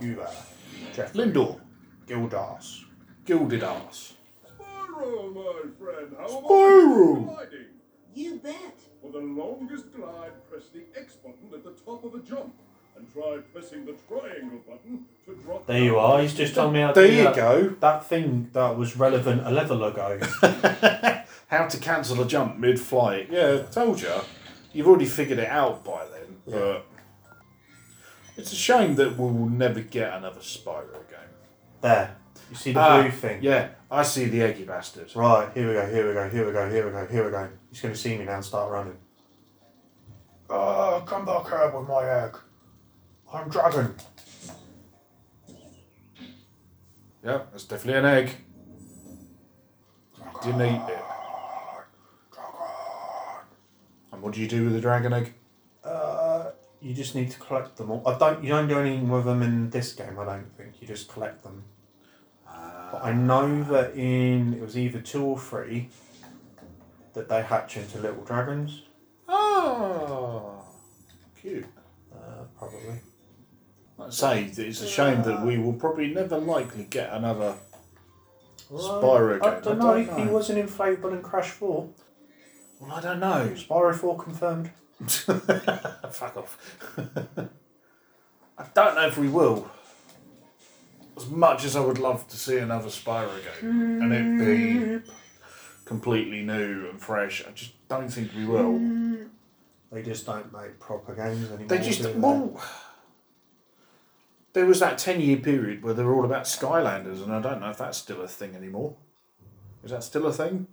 You 0.00 0.16
there, 0.16 0.28
Jeff 0.94 1.12
Lindor. 1.12 1.60
Gildas. 2.06 2.84
Gilded 3.24 3.62
ass. 3.62 4.14
Spyro, 4.46 5.34
my 5.34 5.62
friend. 5.78 6.16
How 6.18 6.26
about 6.26 6.44
Spiral. 6.44 7.20
gliding? 7.22 7.66
You 8.14 8.36
bet. 8.36 8.80
For 9.02 9.12
the 9.12 9.18
longest 9.18 9.92
glide, 9.94 10.32
press 10.50 10.64
the 10.72 10.84
X 10.98 11.14
button 11.16 11.50
at 11.52 11.62
the 11.62 11.72
top 11.84 12.04
of 12.04 12.14
a 12.14 12.20
jump. 12.20 12.54
And 12.98 13.12
try 13.12 13.38
pressing 13.52 13.84
the 13.86 13.92
triangle 14.08 14.58
button 14.68 15.04
to 15.26 15.34
drop 15.36 15.66
There 15.66 15.78
you 15.78 15.92
down. 15.92 15.98
are. 16.00 16.22
He's 16.22 16.34
just 16.34 16.54
told 16.54 16.72
me 16.72 16.80
how 16.80 16.88
to 16.92 17.00
There 17.00 17.08
do 17.08 17.14
you 17.14 17.24
that, 17.24 17.36
go. 17.36 17.68
That 17.80 18.04
thing 18.04 18.50
that 18.54 18.76
was 18.76 18.96
relevant 18.96 19.46
a 19.46 19.50
level 19.50 19.84
ago. 19.84 20.18
How 21.48 21.66
to 21.66 21.78
cancel 21.78 22.20
a 22.20 22.26
jump 22.26 22.58
mid-flight? 22.58 23.28
Yeah, 23.30 23.62
told 23.70 24.02
you. 24.02 24.12
You've 24.72 24.86
already 24.88 25.06
figured 25.06 25.38
it 25.38 25.48
out 25.48 25.82
by 25.84 26.04
then. 26.12 26.36
But 26.46 26.84
it's 28.36 28.52
a 28.52 28.56
shame 28.56 28.96
that 28.96 29.12
we 29.16 29.24
will 29.24 29.48
never 29.48 29.80
get 29.80 30.12
another 30.12 30.40
Spyro 30.40 30.92
game. 31.08 31.30
there. 31.80 32.16
You 32.50 32.56
see 32.56 32.72
the 32.72 32.80
Ah, 32.80 33.00
blue 33.02 33.10
thing? 33.10 33.42
Yeah, 33.42 33.68
I 33.90 34.02
see 34.02 34.24
the 34.26 34.42
eggy 34.42 34.64
bastard. 34.64 35.14
Right, 35.14 35.50
here 35.54 35.68
we 35.68 35.74
go, 35.74 35.86
here 35.86 36.06
we 36.08 36.14
go, 36.14 36.28
here 36.28 36.46
we 36.46 36.52
go, 36.52 36.70
here 36.70 36.86
we 36.86 36.92
go, 36.92 37.06
here 37.06 37.24
we 37.26 37.30
go. 37.30 37.48
He's 37.70 37.80
going 37.80 37.94
to 37.94 38.00
see 38.00 38.16
me 38.18 38.24
now 38.24 38.36
and 38.36 38.44
start 38.44 38.70
running. 38.70 38.96
Oh, 40.50 41.02
come 41.06 41.24
back 41.26 41.46
here 41.48 41.70
with 41.74 41.88
my 41.88 42.04
egg. 42.24 42.36
I'm 43.32 43.48
dragon. 43.48 43.94
Yeah, 47.24 47.42
that's 47.50 47.64
definitely 47.64 47.98
an 47.98 48.04
egg. 48.06 48.36
Didn't 50.42 50.62
eat 50.62 50.92
it. 50.92 51.04
And 54.12 54.22
what 54.22 54.32
do 54.32 54.40
you 54.40 54.48
do 54.48 54.64
with 54.64 54.72
the 54.72 54.80
dragon 54.80 55.12
egg? 55.12 55.34
Uh, 55.84 56.50
you 56.80 56.94
just 56.94 57.14
need 57.14 57.30
to 57.30 57.38
collect 57.38 57.76
them 57.76 57.90
all. 57.90 58.02
I 58.06 58.16
don't. 58.16 58.42
You 58.42 58.50
don't 58.50 58.68
do 58.68 58.78
anything 58.78 59.08
with 59.08 59.24
them 59.24 59.42
in 59.42 59.70
this 59.70 59.92
game. 59.92 60.18
I 60.18 60.24
don't 60.24 60.56
think 60.56 60.80
you 60.80 60.86
just 60.86 61.08
collect 61.08 61.42
them. 61.42 61.64
But 62.90 63.04
I 63.04 63.12
know 63.12 63.62
that 63.64 63.94
in 63.94 64.54
it 64.54 64.62
was 64.62 64.78
either 64.78 65.00
two 65.00 65.22
or 65.22 65.38
three 65.38 65.90
that 67.12 67.28
they 67.28 67.42
hatch 67.42 67.76
into 67.76 67.98
little 67.98 68.24
dragons. 68.24 68.82
Oh, 69.28 70.64
cute. 71.40 71.66
Uh, 72.14 72.44
probably. 72.56 73.00
I 74.00 74.10
say, 74.10 74.44
it's 74.44 74.80
a 74.80 74.86
shame 74.86 75.22
that 75.24 75.44
we 75.44 75.58
will 75.58 75.72
probably 75.72 76.08
never 76.14 76.38
likely 76.38 76.84
get 76.84 77.12
another 77.12 77.54
Spyro 78.70 79.40
game. 79.40 79.50
I 79.50 79.60
don't 79.60 79.78
know. 79.78 79.94
If 79.96 80.16
he 80.16 80.24
wasn't 80.26 80.66
inflatable 80.68 81.12
in 81.12 81.22
Crash 81.22 81.50
Four. 81.50 81.88
Well, 82.80 82.92
I 82.92 83.00
don't 83.00 83.18
know. 83.20 83.50
Spyro 83.54 83.94
Four 83.94 84.16
confirmed. 84.18 84.70
Fuck 85.08 86.36
off. 86.36 86.58
I 88.58 88.64
don't 88.74 88.94
know 88.94 89.06
if 89.06 89.16
we 89.18 89.28
will. 89.28 89.68
As 91.16 91.26
much 91.28 91.64
as 91.64 91.74
I 91.74 91.80
would 91.80 91.98
love 91.98 92.28
to 92.28 92.36
see 92.36 92.58
another 92.58 92.88
Spyro 92.88 93.30
game 93.60 94.02
and 94.02 94.12
it 94.12 95.02
be 95.04 95.10
completely 95.84 96.42
new 96.42 96.88
and 96.90 97.00
fresh, 97.00 97.44
I 97.46 97.50
just 97.50 97.72
don't 97.88 98.08
think 98.08 98.30
we 98.36 98.46
will. 98.46 98.78
They 99.90 100.02
just 100.02 100.26
don't 100.26 100.52
make 100.52 100.78
proper 100.78 101.14
games 101.14 101.48
anymore. 101.50 101.66
They 101.66 101.78
just 101.78 102.02
do 102.02 102.12
well, 102.16 102.60
there 104.58 104.66
was 104.66 104.80
that 104.80 104.98
ten 104.98 105.20
year 105.20 105.36
period 105.36 105.84
where 105.84 105.94
they 105.94 106.02
were 106.02 106.12
all 106.12 106.24
about 106.24 106.42
Skylanders, 106.42 107.22
and 107.22 107.32
I 107.32 107.40
don't 107.40 107.60
know 107.60 107.70
if 107.70 107.78
that's 107.78 107.96
still 107.96 108.22
a 108.22 108.26
thing 108.26 108.56
anymore. 108.56 108.96
Is 109.84 109.92
that 109.92 110.02
still 110.02 110.26
a 110.26 110.32
thing? 110.32 110.66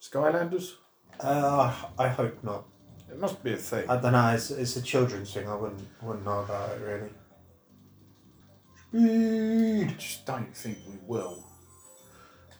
Skylanders? 0.00 0.74
Uh, 1.18 1.74
I 1.98 2.06
hope 2.06 2.38
not. 2.44 2.64
It 3.10 3.18
must 3.18 3.42
be 3.42 3.54
a 3.54 3.56
thing. 3.56 3.90
I 3.90 3.96
don't 3.96 4.12
know. 4.12 4.28
It's, 4.28 4.52
it's 4.52 4.76
a 4.76 4.82
children's 4.82 5.34
thing. 5.34 5.48
I 5.48 5.56
wouldn't 5.56 5.80
wouldn't 6.00 6.24
know 6.24 6.42
about 6.42 6.70
it 6.70 6.80
really. 6.80 7.10
Speed. 8.88 9.90
I 9.90 9.94
just 9.94 10.24
don't 10.24 10.56
think 10.56 10.78
we 10.86 10.98
will. 11.04 11.44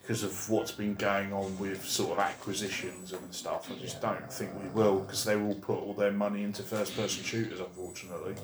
Because 0.01 0.23
of 0.23 0.49
what's 0.49 0.73
been 0.73 0.95
going 0.95 1.31
on 1.31 1.57
with 1.57 1.85
sort 1.85 2.11
of 2.11 2.19
acquisitions 2.19 3.13
and 3.13 3.33
stuff. 3.33 3.71
I 3.71 3.79
just 3.79 4.01
don't 4.01 4.29
think 4.29 4.51
we 4.61 4.67
will 4.69 4.99
because 4.99 5.23
they 5.23 5.37
will 5.37 5.55
put 5.55 5.79
all 5.79 5.93
their 5.93 6.11
money 6.11 6.43
into 6.43 6.63
first 6.63 6.97
person 6.97 7.23
shooters, 7.23 7.61
unfortunately. 7.61 8.35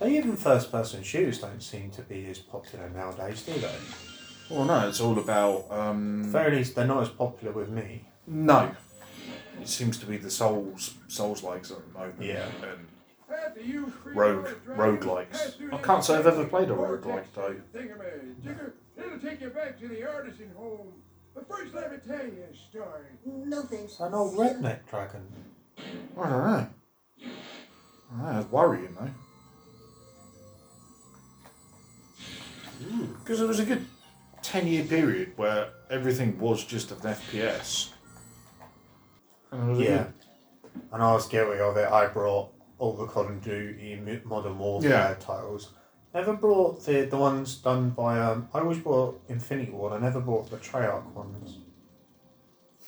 They 0.00 0.16
even 0.16 0.36
first 0.36 0.70
person 0.72 1.02
shooters 1.02 1.38
don't 1.40 1.62
seem 1.62 1.90
to 1.92 2.02
be 2.02 2.26
as 2.26 2.38
popular 2.38 2.88
nowadays, 2.90 3.42
do 3.42 3.52
they? 3.54 3.74
Well, 4.50 4.64
no, 4.64 4.88
it's 4.88 5.00
all 5.00 5.18
about. 5.18 5.66
At 5.70 5.78
Um, 5.78 6.22
the 6.24 6.28
very 6.28 6.56
least, 6.56 6.74
they're 6.74 6.86
not 6.86 7.02
as 7.02 7.08
popular 7.08 7.52
with 7.52 7.70
me. 7.70 8.06
no. 8.26 8.70
It 9.60 9.68
seems 9.68 9.98
to 9.98 10.06
be 10.06 10.16
the 10.16 10.30
Souls 10.30 10.94
Souls 11.06 11.42
likes 11.44 11.70
at 11.70 11.78
the 11.78 11.98
moment. 11.98 12.20
Yeah. 12.20 12.48
And 12.70 12.88
After 13.32 13.60
you 13.62 13.86
free 13.86 14.12
Rogue- 14.14 14.44
your 14.46 14.54
dragon, 14.76 14.98
roguelikes. 14.98 15.30
pass 15.30 15.54
through 15.54 15.72
I 15.72 15.78
can't 15.78 16.04
say 16.04 16.16
I've 16.16 16.26
ever 16.26 16.44
played 16.44 16.70
a 16.70 16.74
vortex 16.74 17.28
roguelike, 17.30 17.34
though. 17.34 17.56
it'll 18.98 19.18
take 19.20 19.40
you 19.40 19.50
back 19.50 19.78
to 19.78 19.88
the 19.88 20.06
artisan 20.08 20.50
home. 20.56 20.92
But 21.34 21.48
first, 21.48 21.72
let 21.72 21.90
me 21.92 21.98
tell 22.06 22.26
you 22.26 22.44
a 22.52 22.54
story. 22.56 23.06
No 23.24 23.62
thanks. 23.62 23.98
An 24.00 24.12
old 24.12 24.34
redneck 24.36 24.80
dragon. 24.90 25.22
I 25.78 26.28
don't 26.28 26.30
know. 26.30 26.66
I 27.22 28.22
don't 28.22 28.32
know, 28.34 28.40
it's 28.40 28.50
worrying 28.52 28.94
though. 29.00 29.10
Because 33.22 33.38
there 33.38 33.48
was 33.48 33.60
a 33.60 33.64
good 33.64 33.86
10 34.42 34.66
year 34.66 34.84
period 34.84 35.32
where 35.36 35.68
everything 35.90 36.38
was 36.38 36.64
just 36.64 36.90
an 36.90 36.98
FPS. 36.98 37.90
And 39.50 39.62
there 39.62 39.68
was 39.70 39.78
a 39.78 39.82
Yeah. 39.82 39.98
good- 40.04 40.12
And 40.92 41.02
I 41.02 41.12
was 41.12 41.28
guilty 41.28 41.60
of 41.60 41.76
it. 41.76 41.88
I 41.90 42.06
brought 42.08 42.52
all 42.78 42.94
the 42.94 43.06
Call 43.06 43.26
of 43.26 43.40
Duty 43.42 44.00
Mo- 44.00 44.20
Modern 44.24 44.58
Warfare 44.58 44.90
Yeah. 44.90 45.14
titles. 45.14 45.70
Never 46.12 46.34
brought 46.34 46.84
the 46.84 47.06
the 47.06 47.16
ones 47.16 47.56
done 47.56 47.90
by 47.90 48.20
um. 48.20 48.48
I 48.54 48.60
always 48.60 48.78
bought 48.78 49.20
Infinity 49.28 49.70
Ward, 49.72 49.92
I 49.92 49.98
never 49.98 50.20
bought 50.20 50.50
the 50.50 50.56
Treyarch 50.58 51.06
ones. 51.12 51.58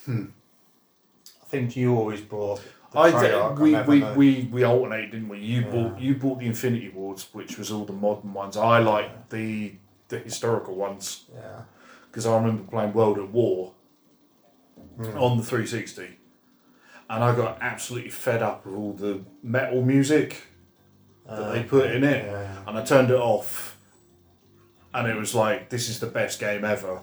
Hmm. 0.04 0.26
I 1.42 1.46
think 1.48 1.76
you 1.76 1.96
always 1.96 2.20
brought. 2.20 2.60
I 2.96 3.10
did, 3.22 3.58
we, 3.58 3.74
we, 3.82 4.00
know. 4.00 4.14
we, 4.14 4.48
we 4.52 4.62
alternated, 4.64 5.10
didn't 5.12 5.28
we? 5.28 5.38
You 5.38 5.60
Yeah. 5.62 5.70
bought 5.70 6.00
you 6.00 6.14
bought 6.14 6.38
the 6.38 6.46
Infinity 6.46 6.88
Wards, 6.90 7.28
which 7.32 7.58
was 7.58 7.70
all 7.70 7.84
the 7.84 7.92
modern 7.92 8.32
ones. 8.32 8.56
I 8.56 8.78
liked 8.78 9.30
the 9.30 9.74
the 10.08 10.18
historical 10.20 10.74
ones 10.74 11.24
Yeah. 11.34 11.62
because 12.10 12.26
I 12.26 12.36
remember 12.36 12.62
playing 12.70 12.92
World 12.92 13.18
at 13.18 13.28
War 13.28 13.72
Hmm. 14.96 15.18
on 15.18 15.36
the 15.36 15.42
360, 15.42 16.18
and 17.10 17.22
I 17.24 17.34
got 17.36 17.58
absolutely 17.60 18.10
fed 18.10 18.42
up 18.42 18.64
with 18.64 18.74
all 18.74 18.92
the 18.94 19.20
metal 19.42 19.82
music 19.82 20.46
that 21.28 21.52
they 21.52 21.62
put 21.64 21.90
in 21.90 22.02
it, 22.04 22.24
Yeah. 22.24 22.62
and 22.66 22.78
I 22.78 22.82
turned 22.84 23.10
it 23.10 23.18
off, 23.20 23.76
and 24.94 25.06
it 25.08 25.16
was 25.16 25.34
like 25.34 25.68
this 25.70 25.88
is 25.88 25.98
the 26.00 26.06
best 26.06 26.38
game 26.40 26.64
ever 26.64 27.00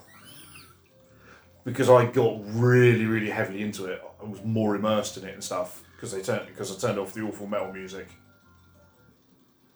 because 1.65 1.89
I 1.89 2.05
got 2.05 2.39
really 2.53 3.05
really 3.05 3.29
heavily 3.29 3.61
into 3.61 3.85
it. 3.85 4.01
I 4.21 4.25
was 4.25 4.43
more 4.43 4.75
immersed 4.75 5.17
in 5.17 5.25
it 5.25 5.33
and 5.33 5.43
stuff 5.43 5.83
because 5.95 6.11
they 6.11 6.21
turned 6.21 6.47
because 6.47 6.71
I 6.75 6.87
turned 6.87 6.99
off 6.99 7.13
the 7.13 7.21
awful 7.21 7.47
metal 7.47 7.71
music. 7.73 8.07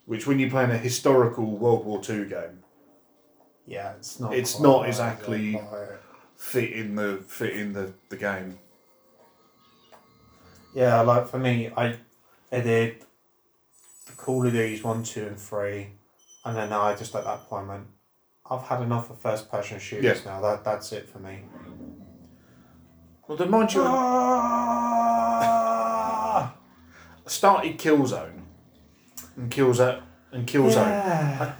Which, 0.05 0.25
when 0.25 0.39
you're 0.39 0.49
playing 0.49 0.71
a 0.71 0.77
historical 0.77 1.57
World 1.57 1.85
War 1.85 2.01
Two 2.01 2.25
game, 2.25 2.63
Yeah, 3.65 3.91
it's 3.97 4.19
not. 4.21 4.33
It's 4.33 4.57
not 4.59 4.81
right, 4.81 4.87
exactly- 4.87 5.59
fit 6.37 6.71
in 6.71 6.95
the 6.95 7.23
fit 7.27 7.53
in 7.57 7.73
the, 7.73 7.91
the 8.09 8.15
game. 8.15 8.57
Yeah, 10.73 11.01
like 11.01 11.27
for 11.27 11.39
me, 11.39 11.71
I, 11.75 11.95
I 12.51 12.59
did 12.61 13.01
the 14.05 14.11
Call 14.13 14.45
of 14.45 14.53
Duties 14.53 14.83
one, 14.83 15.03
two, 15.03 15.25
and 15.25 15.37
three, 15.39 15.87
and 16.45 16.55
then 16.55 16.71
I 16.71 16.95
just 16.95 17.15
at 17.15 17.23
that 17.23 17.49
point 17.49 17.67
went, 17.67 17.87
I've 18.49 18.61
had 18.61 18.81
enough 18.81 19.09
of 19.09 19.19
first 19.19 19.49
person 19.51 19.79
shooters 19.79 20.23
now. 20.25 20.39
That 20.39 20.63
that's 20.63 20.91
it 20.93 21.09
for 21.09 21.19
me. 21.19 21.39
Well, 23.27 23.37
then 23.37 23.49
mind 23.51 23.73
you, 23.73 23.81
Ah! 23.83 24.53
I 27.25 27.29
started 27.29 27.77
Killzone 27.77 28.43
and 29.35 29.51
Killzone 29.51 30.01
and 30.31 30.47
Killzone. 30.47 30.75
Yeah. 30.75 31.55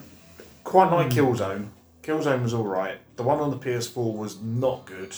Quite 0.64 0.92
like 0.92 1.10
Killzone. 1.10 1.68
Killzone 2.02 2.42
was 2.42 2.54
all 2.54 2.64
right. 2.64 3.00
The 3.18 3.24
one 3.24 3.40
on 3.40 3.50
the 3.52 3.58
PS4 3.58 4.16
was 4.16 4.42
not 4.42 4.86
good. 4.86 5.14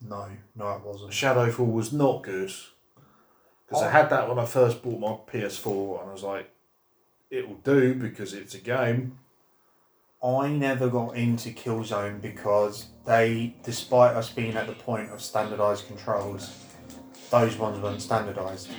No, 0.00 0.28
no, 0.54 0.70
it 0.70 0.82
wasn't. 0.82 1.10
Shadowfall 1.10 1.72
was 1.72 1.92
not 1.92 2.22
good 2.22 2.52
because 3.66 3.82
I 3.82 3.90
had 3.90 4.10
that 4.10 4.28
when 4.28 4.38
I 4.38 4.44
first 4.44 4.82
bought 4.82 5.00
my 5.00 5.16
PS4, 5.32 6.00
and 6.00 6.10
I 6.10 6.12
was 6.12 6.22
like, 6.22 6.50
"It 7.30 7.48
will 7.48 7.56
do 7.64 7.94
because 7.94 8.34
it's 8.34 8.54
a 8.54 8.60
game." 8.60 9.18
I 10.22 10.48
never 10.48 10.88
got 10.88 11.16
into 11.16 11.50
Killzone 11.50 12.20
because 12.20 12.86
they, 13.04 13.54
despite 13.62 14.16
us 14.16 14.30
being 14.30 14.56
at 14.56 14.66
the 14.66 14.72
point 14.72 15.10
of 15.10 15.20
standardized 15.20 15.86
controls, 15.86 16.56
those 17.30 17.56
ones 17.56 17.78
weren't 17.80 18.00
standardized. 18.00 18.70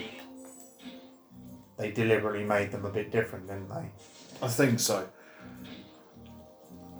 They 1.78 1.92
deliberately 1.92 2.44
made 2.44 2.72
them 2.72 2.86
a 2.86 2.90
bit 2.90 3.12
different, 3.12 3.48
didn't 3.48 3.70
they? 3.70 3.92
I 4.42 4.48
think 4.48 4.80
so. 4.80 5.08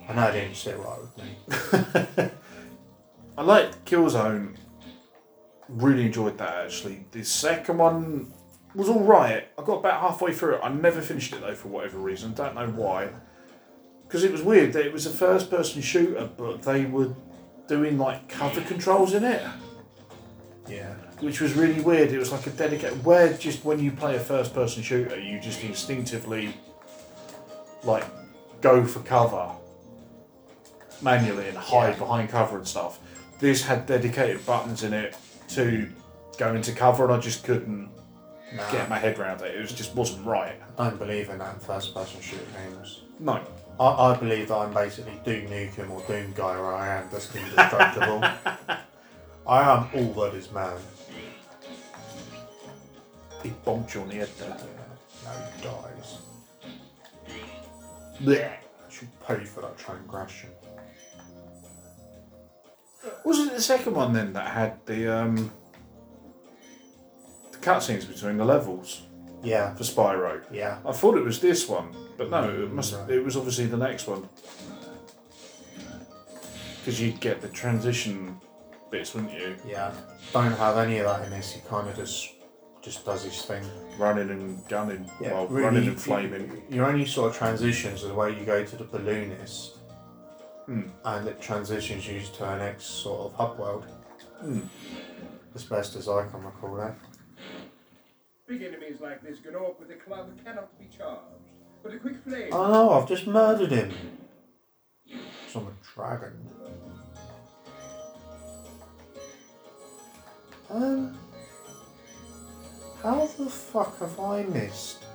I 0.08 0.14
know 0.14 0.28
it 0.28 0.34
didn't 0.34 0.56
sit 0.56 0.78
right 0.78 1.00
with 1.02 1.18
me. 1.18 2.32
I 3.38 3.42
liked 3.42 3.86
Killzone. 3.86 4.56
Really 5.68 6.06
enjoyed 6.06 6.38
that 6.38 6.66
actually. 6.66 7.06
The 7.12 7.24
second 7.24 7.80
one 7.80 8.34
was 8.76 8.88
all 8.88 9.04
right. 9.04 9.48
I 9.58 9.64
got 9.64 9.80
about 9.80 10.02
halfway 10.02 10.32
through 10.32 10.56
it. 10.56 10.62
I 10.62 10.70
never 10.70 11.02
finished 11.02 11.34
it 11.34 11.42
though 11.42 11.56
for 11.56 11.70
whatever 11.70 11.98
reason. 11.98 12.34
Don't 12.34 12.54
know 12.54 12.68
why. 12.68 13.10
Because 14.08 14.24
it 14.24 14.32
was 14.32 14.41
weird 14.41 14.74
that 14.74 14.86
it 14.86 14.93
was 14.93 15.06
a 15.06 15.10
first 15.10 15.49
person 15.49 15.82
shooter, 15.82 16.30
but 16.38 16.62
they 16.64 16.86
were 16.86 17.14
doing 17.68 17.97
like 17.97 18.30
cover 18.30 18.62
controls 18.62 19.14
in 19.14 19.24
it, 19.24 19.41
Yeah. 20.68 20.93
which 21.20 21.41
was 21.41 21.53
really 21.53 21.82
weird. 21.82 22.12
It 22.12 22.20
was 22.20 22.32
like 22.32 22.45
a 22.47 22.51
dedicated 22.51 23.03
where 23.03 23.34
just 23.34 23.66
when 23.66 23.80
you 23.80 23.91
play 23.91 24.16
a 24.16 24.20
first 24.20 24.53
person 24.53 24.84
shooter, 24.84 25.20
you 25.20 25.39
just 25.39 25.64
instinctively 25.64 26.56
like 27.84 28.06
go 28.62 28.84
for 28.86 28.99
cover 29.01 29.51
manually 31.01 31.47
and 31.49 31.58
hide 31.58 31.93
Yeah. 31.93 31.99
behind 31.99 32.30
cover 32.30 32.58
and 32.58 32.68
stuff. 32.68 32.99
This 33.39 33.64
had 33.64 33.86
dedicated 33.86 34.45
buttons 34.45 34.84
in 34.84 34.93
it 34.93 35.16
to 35.49 35.89
go 36.38 36.53
into 36.56 36.72
cover, 36.72 37.03
and 37.06 37.14
I 37.14 37.20
just 37.20 37.43
couldn't 37.43 37.89
Nah, 38.53 38.72
get 38.72 38.89
my 38.89 38.97
head 38.97 39.20
around 39.20 39.41
it. 39.41 39.56
It 39.56 39.60
was 39.62 39.74
just 39.74 39.93
wasn't 39.95 40.26
right. 40.26 40.56
I 40.78 40.89
don't 40.89 40.99
believe 40.99 41.30
in 41.30 41.39
that 41.39 41.56
in 41.56 41.60
first 41.60 41.93
person 41.93 42.22
shooter 42.22 42.43
games. 42.53 43.01
No. 43.20 43.41
I, 43.80 43.86
I 43.86 44.18
believe 44.18 44.48
that 44.48 44.56
I'm 44.56 44.74
basically 44.74 45.20
Doom 45.26 45.48
Nukem 45.48 45.90
or 45.90 46.02
Doom 46.08 46.34
Guy 46.34 46.60
where 46.60 46.74
I 46.74 46.96
am 46.98 47.10
just 47.10 47.36
indestructible. 47.36 48.24
I 49.48 49.62
am 49.62 49.90
all 49.94 50.14
that 50.24 50.34
is 50.36 50.52
man. 50.52 50.78
He 53.44 53.50
bonked 53.66 53.94
you 53.94 54.02
on 54.02 54.10
the 54.10 54.16
head 54.16 54.30
there. 54.40 54.58
No, 55.24 55.32
he 55.56 55.64
dies. 55.64 56.18
Blech. 58.22 58.50
I 58.50 58.90
should 58.90 59.20
pay 59.28 59.44
for 59.44 59.62
that 59.62 59.78
transgression. 59.78 60.50
Wasn't 63.24 63.52
it 63.52 63.56
the 63.56 63.62
second 63.62 63.94
one 63.94 64.14
then 64.14 64.34
that 64.34 64.48
had 64.48 64.86
the 64.86 65.08
um 65.14 65.52
the 67.52 67.58
cutscenes 67.58 68.08
between 68.08 68.38
the 68.38 68.46
levels 68.46 69.02
Yeah, 69.46 69.74
for 69.76 69.84
Spyro? 69.84 70.41
yeah. 70.52 70.80
I 70.86 70.91
thought 70.91 71.18
it 71.18 71.24
was 71.24 71.39
this 71.39 71.68
one, 71.70 71.96
but 72.18 72.30
no, 72.30 72.50
it 72.50 72.72
must 72.72 72.93
it 73.10 73.24
was 73.24 73.38
obviously 73.38 73.68
the 73.68 73.78
next 73.78 74.08
one. 74.08 74.28
Because 76.80 77.02
you'd 77.02 77.20
get 77.20 77.41
the 77.41 77.48
transition 77.50 78.38
bits, 78.91 79.14
wouldn't 79.14 79.34
you? 79.34 79.56
Yeah, 79.68 79.91
don't 80.34 80.52
have 80.54 80.78
any 80.78 81.00
of 81.00 81.06
that 81.06 81.26
in 81.26 81.32
this. 81.32 81.52
He 81.54 81.62
kind 81.68 81.88
of 81.89 81.96
just 81.96 82.32
just 82.82 83.04
does 83.06 83.24
his 83.24 83.41
thing. 83.41 83.64
Running 83.98 84.30
and 84.30 84.68
gunning, 84.68 85.10
Yeah, 85.20 85.34
well, 85.34 85.48
really, 85.48 85.64
running 85.66 85.88
and 85.88 86.00
flaming. 86.00 86.62
Your 86.70 86.86
only 86.86 87.06
sort 87.06 87.32
of 87.32 87.38
transitions 87.38 88.04
are 88.04 88.08
the 88.10 88.14
way 88.14 88.38
you 88.38 88.46
go 88.46 88.64
to 88.64 88.76
the 88.76 88.84
balloonist, 88.84 89.78
Hmm. 90.68 90.82
and 91.06 91.28
it 91.28 91.41
transitions 91.41 92.08
you 92.08 92.22
to 92.22 92.46
our 92.46 92.58
next 92.60 92.86
sort 92.86 93.32
of 93.32 93.34
hub 93.36 93.58
world. 93.60 93.86
Hmm. 94.41 94.60
As 95.56 95.64
best 95.64 95.96
as 95.96 96.08
I 96.08 96.26
can 96.28 96.43
recall 96.43 96.76
that. 96.76 96.96
Big 98.48 98.62
enemies 98.62 99.02
like 99.02 99.24
this 99.24 99.39
go 99.39 99.50
off 99.60 99.80
with 99.80 99.89
a 99.89 99.96
club 99.96 100.32
cannot 100.43 100.78
be 100.80 100.86
charged. 100.96 101.24
But 101.82 101.93
a 101.93 101.98
quick 101.98 102.18
flame. 102.24 102.50
Oh 102.52 102.72
no, 102.72 102.89
I've 102.91 103.08
just 103.08 103.26
murdered 103.26 103.72
him. 103.72 103.91
Because 105.08 105.56
I'm 105.56 105.68
a 105.68 105.74
dragon. 105.96 106.50
Um, 110.70 111.18
how 113.02 113.28
the 113.38 113.50
fuck 113.50 114.00
have 114.00 114.20
I 114.20 114.43
missed 114.43 115.06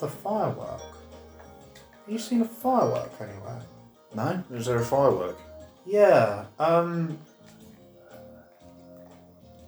the 0.00 0.08
firework? 0.08 0.80
Have 0.80 2.08
you 2.08 2.18
seen 2.18 2.42
a 2.42 2.44
firework 2.44 3.12
anywhere? 3.20 3.62
No, 4.14 4.42
is 4.52 4.66
there 4.66 4.78
a 4.78 4.84
firework? 4.84 5.38
Yeah. 5.84 6.46
Um. 6.58 7.18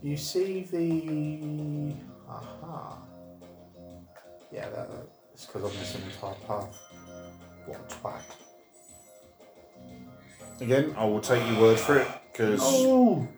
You 0.03 0.17
see 0.17 0.63
the. 0.63 1.95
Aha. 2.29 2.99
Yeah, 4.53 4.69
that, 4.71 4.91
that- 4.91 5.07
it's 5.33 5.47
because 5.47 5.65
I've 5.73 5.79
missed 5.79 5.95
an 5.95 6.03
entire 6.03 6.35
path. 6.47 6.79
What 7.67 7.79
a 7.79 7.95
twat. 7.95 8.23
Again, 10.61 10.95
I 10.99 11.05
will 11.07 11.21
take 11.21 11.47
your 11.51 11.61
word 11.61 11.79
for 11.79 11.99
it 11.99 12.09
because 12.33 12.61
No! 12.61 13.29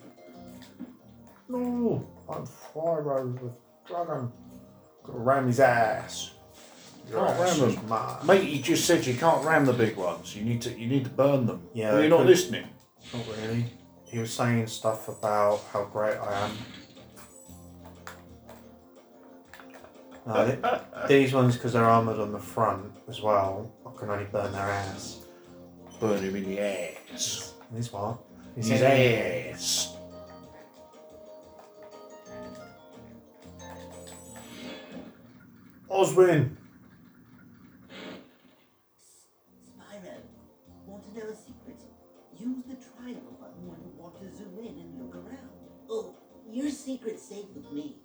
No! 1.49 2.09
I'm 2.29 2.45
Fyro 2.47 3.41
with 3.41 3.53
Dragon. 3.87 4.33
Gonna 5.05 5.19
ram 5.19 5.47
his 5.47 5.61
ass. 5.61 6.33
Can't 7.11 7.39
ram 7.39 7.69
is 7.69 7.75
him. 7.75 8.27
mate, 8.27 8.49
you 8.49 8.63
just 8.63 8.87
said 8.87 9.05
you 9.07 9.15
can't 9.15 9.45
ram 9.45 9.67
the 9.67 9.73
big 9.73 9.97
ones. 9.97 10.35
You 10.35 10.45
need 10.45 10.63
to 10.63 10.79
you 10.79 10.87
need 10.89 11.05
to 11.05 11.11
burn 11.11 11.47
them. 11.47 11.63
Yeah, 11.75 11.93
Well, 11.93 12.01
you're 12.01 12.11
not 12.11 12.19
but- 12.19 12.27
listening. 12.27 12.67
Not 13.13 13.27
really. 13.43 13.67
He 14.05 14.19
was 14.19 14.33
saying 14.33 14.67
stuff 14.69 15.09
about 15.09 15.61
how 15.73 15.85
great 15.85 16.17
I 16.19 16.45
am. 16.47 16.53
No, 20.27 20.47
th- 20.47 21.09
these 21.09 21.33
ones, 21.33 21.57
because 21.57 21.73
they're 21.73 21.85
armoured 21.85 22.21
on 22.21 22.33
the 22.33 22.39
front 22.39 22.93
as 23.09 23.21
well, 23.21 23.73
I 23.85 23.99
can 23.99 24.09
only 24.11 24.25
burn 24.27 24.53
their 24.53 24.63
ass. 24.63 25.19
Burn 25.99 26.23
him 26.23 26.37
in 26.37 26.45
the 26.45 26.61
ass. 26.61 27.55
This 27.73 27.93
one. 27.93 28.19
In 28.57 28.63
his 28.63 28.83
ass. 28.83 29.97
Oswin! 35.91 36.57
Spyro, 39.61 40.15
want 40.87 41.05
to 41.05 41.19
know 41.19 41.27
a 41.31 41.35
secret? 41.35 41.81
Use 42.39 42.65
the 42.65 42.77
triangle 42.77 43.37
button 43.39 43.69
when 43.69 43.79
you 43.83 43.93
want 43.99 44.19
to 44.21 44.35
zoom 44.35 44.59
in 44.59 44.79
and 44.81 45.01
look 45.01 45.15
around. 45.17 45.51
Oh, 45.91 46.15
your 46.51 46.71
secret's 46.71 47.23
safe 47.23 47.45
with 47.55 47.71
me. 47.73 47.97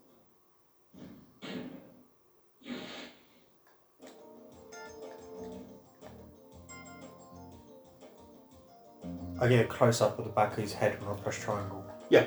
I 9.39 9.47
get 9.47 9.65
a 9.65 9.67
close 9.67 10.01
up 10.01 10.17
of 10.17 10.25
the 10.25 10.31
back 10.31 10.53
of 10.53 10.57
his 10.57 10.73
head 10.73 10.99
when 11.01 11.15
I 11.15 11.19
press 11.19 11.39
triangle. 11.41 11.85
Yeah. 12.09 12.25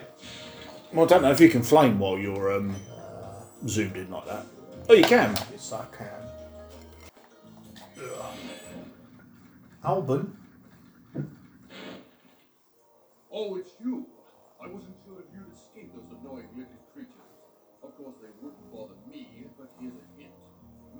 Well, 0.93 1.07
I 1.07 1.09
don't 1.09 1.23
know 1.23 1.31
if 1.31 1.41
you 1.41 1.49
can 1.49 1.63
flame 1.63 1.99
while 1.99 2.19
you're 2.19 2.53
um, 2.53 2.77
zoomed 3.67 3.97
in 3.97 4.11
like 4.11 4.27
that. 4.27 4.47
Oh, 4.89 4.95
you 4.95 5.05
can. 5.05 5.35
Yes, 5.51 5.73
I 5.73 5.85
can. 5.97 6.09
Ugh. 7.99 8.35
Albin? 9.85 10.37
Oh, 13.33 13.57
it's 13.57 13.71
you. 13.83 14.07
I 14.63 14.67
wasn't 14.67 14.97
sure 15.07 15.19
if 15.19 15.27
you'd 15.33 15.51
escape 15.55 15.95
those 15.95 16.11
annoying 16.21 16.49
little 16.55 16.83
creatures. 16.93 17.33
Of 17.83 17.97
course, 17.97 18.17
they 18.21 18.31
wouldn't 18.43 18.73
bother 18.73 18.99
me, 19.09 19.47
but 19.59 19.71
here's 19.81 19.95
a 19.95 20.07
hint. 20.21 20.35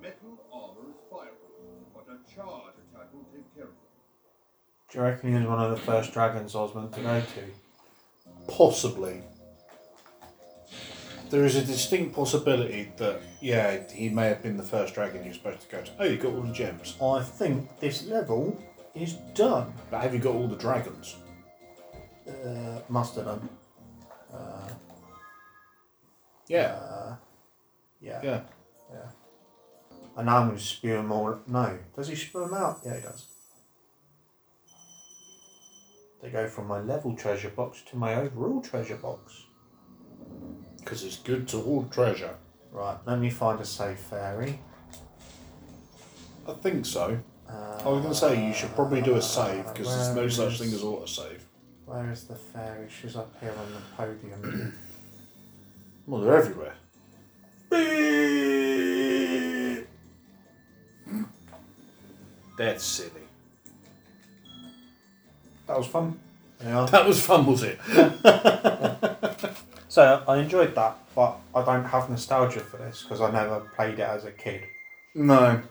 Metal 0.01 0.39
armor 0.51 0.89
is 0.89 0.97
fireproof, 1.11 1.87
but 1.93 2.07
a 2.07 2.17
charge 2.33 2.75
attack 2.79 3.13
will 3.13 3.27
take 3.31 3.47
care 3.53 3.65
of 3.65 3.75
them. 3.75 3.91
Do 4.91 4.97
you 4.97 5.03
reckon 5.05 5.29
he 5.31 5.35
was 5.39 5.47
one 5.47 5.59
of 5.59 5.71
the 5.71 5.77
first 5.77 6.11
dragons 6.13 6.55
I 6.55 6.61
was 6.61 6.75
meant 6.75 6.91
to 6.93 7.01
go 7.01 7.21
to? 7.21 8.51
Possibly. 8.53 9.21
There 11.29 11.45
is 11.45 11.55
a 11.55 11.63
distinct 11.63 12.13
possibility 12.13 12.91
that, 12.97 13.21
yeah, 13.39 13.79
he 13.93 14.09
may 14.09 14.27
have 14.27 14.43
been 14.43 14.57
the 14.57 14.63
first 14.63 14.93
dragon 14.93 15.23
you're 15.23 15.33
supposed 15.33 15.61
to 15.61 15.67
go 15.73 15.81
to. 15.81 15.91
Oh, 15.99 16.03
you 16.03 16.17
got 16.17 16.33
all 16.33 16.41
the 16.41 16.51
gems. 16.51 16.97
I 17.01 17.23
think 17.23 17.79
this 17.79 18.05
level 18.07 18.61
is 18.93 19.13
done. 19.33 19.73
But 19.89 20.01
have 20.01 20.13
you 20.13 20.19
got 20.19 20.35
all 20.35 20.47
the 20.49 20.57
dragons? 20.57 21.15
Uh, 22.27 22.79
must 22.89 23.15
have 23.15 23.25
done. 23.25 23.49
Uh, 24.33 24.67
Yeah. 26.49 26.73
Uh, 26.73 27.15
yeah. 28.01 28.19
Yeah. 28.23 28.41
And 30.17 30.25
now 30.25 30.39
I'm 30.39 30.47
going 30.47 30.57
to 30.57 30.63
spew 30.63 30.93
them 30.95 31.13
all. 31.13 31.39
No. 31.47 31.79
Does 31.95 32.09
he 32.09 32.15
spew 32.15 32.41
them 32.41 32.53
out? 32.53 32.79
Yeah, 32.85 32.95
he 32.97 33.01
does. 33.01 33.25
They 36.21 36.29
go 36.29 36.47
from 36.47 36.67
my 36.67 36.79
level 36.79 37.15
treasure 37.15 37.49
box 37.49 37.81
to 37.89 37.97
my 37.97 38.15
overall 38.15 38.61
treasure 38.61 38.97
box. 38.97 39.43
Because 40.77 41.03
it's 41.03 41.17
good 41.17 41.47
to 41.49 41.57
hoard 41.59 41.91
treasure. 41.91 42.35
Right, 42.71 42.97
let 43.05 43.19
me 43.19 43.29
find 43.29 43.59
a 43.59 43.65
safe 43.65 43.99
fairy. 43.99 44.59
I 46.47 46.53
think 46.53 46.85
so. 46.85 47.19
Uh, 47.49 47.81
I 47.83 47.89
was 47.89 48.01
going 48.01 48.13
to 48.13 48.15
say 48.15 48.47
you 48.47 48.53
should 48.53 48.73
probably 48.75 49.01
do 49.01 49.15
a 49.15 49.21
save 49.21 49.65
because 49.73 49.87
there's 49.87 50.15
no 50.15 50.27
such 50.27 50.59
thing 50.59 50.69
as 50.69 50.81
autosave. 50.81 51.41
Where 51.85 52.09
is 52.11 52.23
the 52.23 52.35
fairy? 52.35 52.87
She's 52.89 53.15
up 53.15 53.33
here 53.41 53.51
on 53.51 53.73
the 53.73 53.81
podium. 53.97 54.73
Well, 56.07 56.21
they're 56.21 56.35
everywhere. 56.35 56.73
That's 62.57 62.83
silly. 62.83 63.20
That 65.71 65.77
was 65.77 65.87
fun. 65.87 66.19
Yeah. 66.63 66.85
That 66.91 67.07
was 67.07 67.25
fun, 67.25 67.45
was 67.45 67.63
it? 67.63 67.79
So 69.91 70.23
I 70.25 70.37
enjoyed 70.37 70.73
that, 70.75 70.97
but 71.13 71.37
I 71.53 71.65
don't 71.65 71.83
have 71.83 72.09
nostalgia 72.09 72.61
for 72.61 72.77
this 72.77 73.01
because 73.03 73.19
I 73.19 73.29
never 73.29 73.59
played 73.75 73.95
it 73.95 74.07
as 74.07 74.23
a 74.23 74.31
kid. 74.31 74.63
No. 75.13 75.61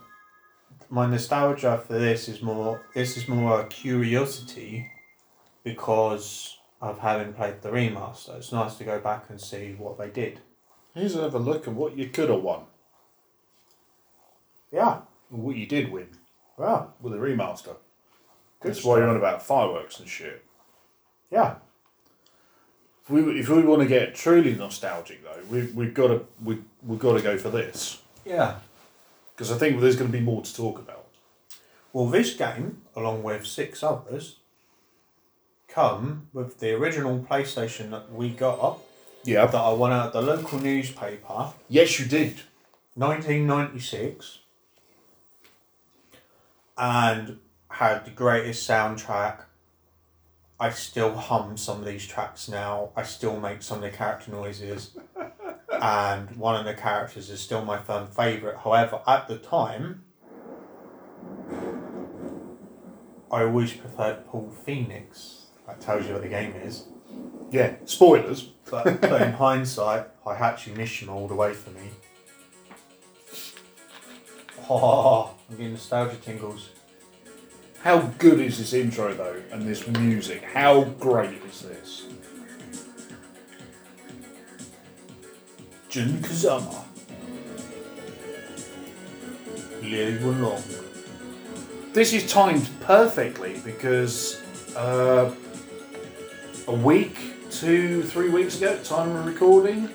My 0.91 1.07
nostalgia 1.07 1.83
for 1.87 1.95
this 1.95 2.29
is 2.29 2.43
more. 2.43 2.83
This 2.95 3.17
is 3.17 3.29
more 3.29 3.61
a 3.63 3.65
curiosity 3.65 4.91
because 5.65 6.59
of 6.83 6.99
having 6.99 7.33
played 7.33 7.63
the 7.63 7.71
remaster. 7.71 8.37
It's 8.37 8.53
nice 8.53 8.75
to 8.75 8.85
go 8.85 9.01
back 9.01 9.31
and 9.31 9.41
see 9.41 9.75
what 9.79 9.97
they 9.97 10.11
did. 10.11 10.41
Here's 10.95 11.15
another 11.15 11.39
look 11.39 11.67
at 11.67 11.73
what 11.73 11.97
you 11.97 12.11
could 12.11 12.29
have 12.29 12.43
won. 12.43 12.65
Yeah. 14.71 14.99
What 15.31 15.57
you 15.57 15.65
did 15.65 15.91
win 15.91 16.09
Well, 16.59 16.93
with 17.01 17.15
the 17.15 17.19
remaster. 17.19 17.77
That's 18.63 18.85
why 18.85 18.99
you're 18.99 19.09
on 19.09 19.17
about 19.17 19.43
fireworks 19.43 19.99
and 20.01 20.09
shit. 20.09 20.45
Yeah. 21.31 21.57
If 23.05 23.11
we, 23.11 23.41
if 23.41 23.49
we 23.49 23.63
want 23.63 23.81
to 23.83 23.89
get 23.89 24.15
truly 24.15 24.55
nostalgic 24.55 25.25
though, 25.25 25.41
we 25.49 25.63
we've 25.75 25.95
got 25.95 26.09
to 26.09 26.27
we 26.45 26.59
we've 26.87 26.99
got 26.99 27.15
to 27.17 27.23
go 27.23 27.39
for 27.39 27.49
this 27.51 28.03
Yeah. 28.25 28.57
because 29.35 29.51
I 29.51 29.57
think 29.59 29.81
there's 29.81 29.97
going 29.97 30.11
to 30.13 30.17
be 30.17 30.23
more 30.23 30.43
to 30.43 30.55
talk 30.55 30.79
about. 30.79 31.07
Well, 31.93 32.07
this 32.07 32.35
game, 32.35 32.83
along 32.95 33.23
with 33.25 33.47
six 33.47 33.83
others, 33.83 34.37
come 35.67 36.29
with 36.33 36.61
the 36.61 36.73
original 36.75 37.19
PlayStation 37.29 37.91
that 37.91 38.13
we 38.13 38.29
got 38.31 38.79
Yeah. 39.25 39.47
that 39.47 39.55
I 39.59 39.73
won 39.73 39.91
out 39.93 40.09
of 40.09 40.13
the 40.13 40.23
local 40.23 40.59
newspaper, 40.61 41.53
Yes, 41.69 41.99
you 41.99 42.07
did. 42.07 42.43
1996, 42.95 44.39
and 46.77 47.39
had 47.71 48.05
the 48.05 48.11
greatest 48.11 48.69
soundtrack. 48.69 49.45
I 50.59 50.71
still 50.71 51.15
hum 51.15 51.57
some 51.57 51.79
of 51.79 51.87
these 51.87 52.07
tracks 52.07 52.49
now. 52.49 52.91
I 52.95 53.03
still 53.05 53.41
make 53.41 53.63
some 53.63 53.79
of 53.79 53.91
the 53.91 53.97
character 53.97 54.31
noises. 54.31 54.97
and 55.73 56.31
one 56.37 56.57
of 56.57 56.67
the 56.67 56.75
characters 56.75 57.31
is 57.31 57.41
still 57.41 57.65
my 57.65 57.79
firm 57.79 58.09
favourite. 58.09 58.59
However, 58.59 59.01
at 59.07 59.29
the 59.29 59.39
time, 59.39 60.03
I 63.33 63.45
always 63.45 63.73
preferred 63.73 64.27
Paul 64.27 64.53
Phoenix. 64.67 65.47
That 65.67 65.81
tells 65.81 66.07
you 66.07 66.13
what 66.13 66.23
the 66.23 66.29
game 66.29 66.53
is. 66.57 66.85
Yeah. 67.51 67.77
Spoilers. 67.85 68.43
But, 68.71 69.01
but 69.01 69.23
in 69.23 69.33
hindsight, 69.45 70.07
I 70.27 70.35
actually 70.35 70.77
missed 70.77 71.01
him 71.01 71.09
all 71.09 71.27
the 71.29 71.35
way 71.35 71.55
for 71.55 71.71
me. 71.71 71.83
Oh, 74.73 75.35
I'm 75.51 75.57
getting 75.57 75.73
nostalgia 75.73 76.15
tingles. 76.15 76.69
How 77.83 78.01
good 78.19 78.41
is 78.41 78.59
this 78.59 78.75
intro 78.75 79.15
though, 79.15 79.41
and 79.51 79.63
this 79.63 79.87
music? 79.87 80.43
How 80.43 80.85
great 80.85 81.43
is 81.45 81.63
this? 81.63 82.07
Jun 85.89 86.19
Kazama. 86.19 86.85
Liu 89.83 90.33
Long. 90.33 90.63
This 91.95 92.13
is 92.13 92.31
timed 92.31 92.69
perfectly 92.81 93.61
because 93.65 94.43
uh, 94.77 95.35
a 96.69 96.75
week, 96.75 97.19
two, 97.51 98.03
three 98.03 98.29
weeks 98.29 98.59
ago, 98.59 98.79
time 98.85 99.11
of 99.17 99.25
recording, 99.25 99.89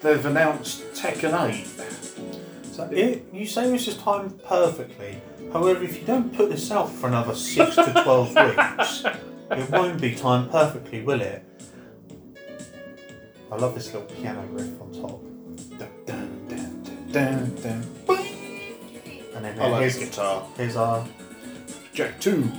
they've 0.00 0.24
announced 0.24 0.84
Tekken 0.94 1.34
8. 1.50 2.72
So 2.72 2.84
it, 2.90 3.26
you 3.32 3.46
say 3.46 3.68
this 3.70 3.88
is 3.88 3.96
timed 3.96 4.42
perfectly. 4.44 5.20
However, 5.54 5.84
if 5.84 6.00
you 6.00 6.04
don't 6.04 6.34
put 6.34 6.50
this 6.50 6.72
out 6.72 6.90
for 6.90 7.06
another 7.06 7.34
six 7.36 7.76
to 7.76 7.92
twelve 8.02 8.28
weeks, 8.36 9.04
it 9.52 9.70
won't 9.70 10.00
be 10.00 10.12
timed 10.12 10.50
perfectly, 10.50 11.00
will 11.02 11.20
it? 11.20 11.44
I 13.52 13.56
love 13.56 13.76
this 13.76 13.94
little 13.94 14.08
piano 14.08 14.44
riff 14.50 14.80
on 14.82 14.92
top. 14.92 15.22
Dun, 16.06 16.46
dun, 17.12 17.54
dun. 17.54 17.86
And 19.36 19.44
then 19.44 19.60
I 19.60 19.68
like 19.68 19.80
here's, 19.82 19.96
the 19.98 20.06
guitar. 20.06 20.48
here's 20.56 20.74
our, 20.74 21.06
Jack 21.92 22.18
2. 22.18 22.50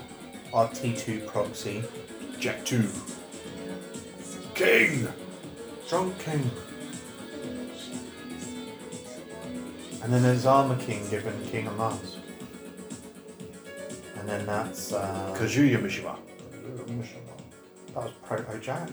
our 0.53 0.69
T2 0.69 1.27
proxy. 1.27 1.83
Jack 2.39 2.63
2. 2.63 2.87
King! 4.53 5.07
Drunk 5.89 6.17
King. 6.19 6.49
And 10.01 10.13
then 10.13 10.21
there's 10.21 10.45
Armor 10.45 10.77
King 10.77 11.09
given 11.09 11.33
King 11.47 11.67
of 11.67 11.77
Mars. 11.77 12.14
And 14.35 14.45
then 14.45 14.65
that's 14.65 14.91
uh, 14.91 15.33
Kazuya 15.37 15.77
Mishima. 15.77 16.17
that 17.93 18.03
was 18.03 18.11
Proto 18.25 18.59
Jack. 18.59 18.89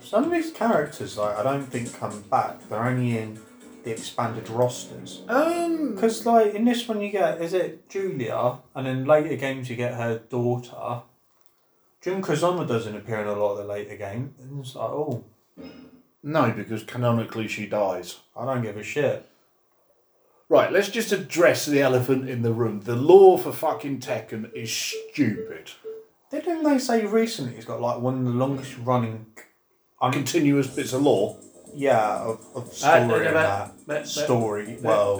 Some 0.00 0.24
of 0.24 0.32
these 0.32 0.50
characters, 0.50 1.16
like 1.16 1.36
I 1.38 1.44
don't 1.44 1.62
think 1.62 1.96
come 1.96 2.22
back. 2.22 2.68
They're 2.68 2.82
only 2.82 3.18
in 3.18 3.38
the 3.84 3.92
expanded 3.92 4.48
rosters. 4.50 5.22
Um, 5.28 5.94
Because 5.94 6.26
like 6.26 6.54
in 6.54 6.64
this 6.64 6.88
one 6.88 7.00
you 7.00 7.10
get 7.10 7.40
is 7.40 7.52
it 7.54 7.88
Julia, 7.88 8.58
and 8.74 8.88
in 8.88 9.04
later 9.04 9.36
games 9.36 9.70
you 9.70 9.76
get 9.76 9.94
her 9.94 10.18
daughter. 10.18 11.02
Jun 12.00 12.20
Kazama 12.22 12.66
doesn't 12.66 12.96
appear 12.96 13.20
in 13.20 13.28
a 13.28 13.34
lot 13.34 13.52
of 13.52 13.58
the 13.58 13.72
later 13.72 13.96
games. 13.96 14.32
And 14.40 14.58
it's 14.58 14.74
like, 14.74 14.90
oh, 14.90 15.22
no, 16.24 16.50
because 16.50 16.82
canonically 16.82 17.46
she 17.46 17.66
dies. 17.66 18.18
I 18.36 18.44
don't 18.44 18.62
give 18.62 18.76
a 18.76 18.82
shit. 18.82 19.28
Right, 20.52 20.70
let's 20.70 20.90
just 20.90 21.12
address 21.12 21.64
the 21.64 21.80
elephant 21.80 22.28
in 22.28 22.42
the 22.42 22.52
room. 22.52 22.80
The 22.82 22.94
lore 22.94 23.38
for 23.38 23.52
fucking 23.52 24.00
Tekken 24.00 24.52
is 24.52 24.70
stupid. 24.70 25.70
Didn't 26.30 26.62
they 26.62 26.78
say 26.78 27.06
recently 27.06 27.56
it's 27.56 27.64
got 27.64 27.80
like 27.80 28.00
one 28.00 28.18
of 28.18 28.24
the 28.26 28.32
longest 28.32 28.76
running, 28.76 29.24
un- 30.02 30.12
Continuous 30.12 30.66
bits 30.66 30.92
of 30.92 31.00
lore. 31.00 31.38
yeah, 31.74 32.18
of, 32.18 32.44
of 32.54 32.68
Uh, 32.68 32.70
story 32.70 33.26
and 33.28 33.36
that 33.86 34.06
story. 34.06 34.76
Well, 34.82 35.16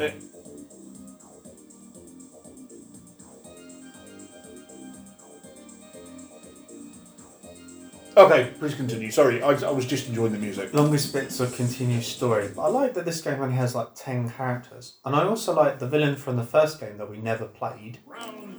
Okay, 8.15 8.53
please 8.59 8.75
continue. 8.75 9.11
Sorry, 9.11 9.43
I, 9.43 9.53
I 9.53 9.71
was 9.71 9.87
just 9.87 10.09
enjoying 10.09 10.33
the 10.33 10.39
music. 10.39 10.75
longest 10.75 11.13
bits 11.15 11.41
of 11.41 11.55
continuous 11.57 12.07
story. 12.07 12.51
But 12.55 12.63
I 12.63 12.69
like 12.69 12.95
that 12.95 13.05
this 13.07 13.21
game 13.23 13.41
only 13.41 13.55
has 13.57 13.75
like 13.75 13.89
ten 13.95 14.29
characters, 14.29 14.95
and 15.05 15.17
I 15.17 15.25
also 15.25 15.55
like 15.55 15.79
the 15.79 15.89
villain 15.89 16.17
from 16.17 16.37
the 16.37 16.43
first 16.45 16.79
game 16.79 16.99
that 16.99 17.09
we 17.11 17.19
never 17.19 17.47
played. 17.47 17.99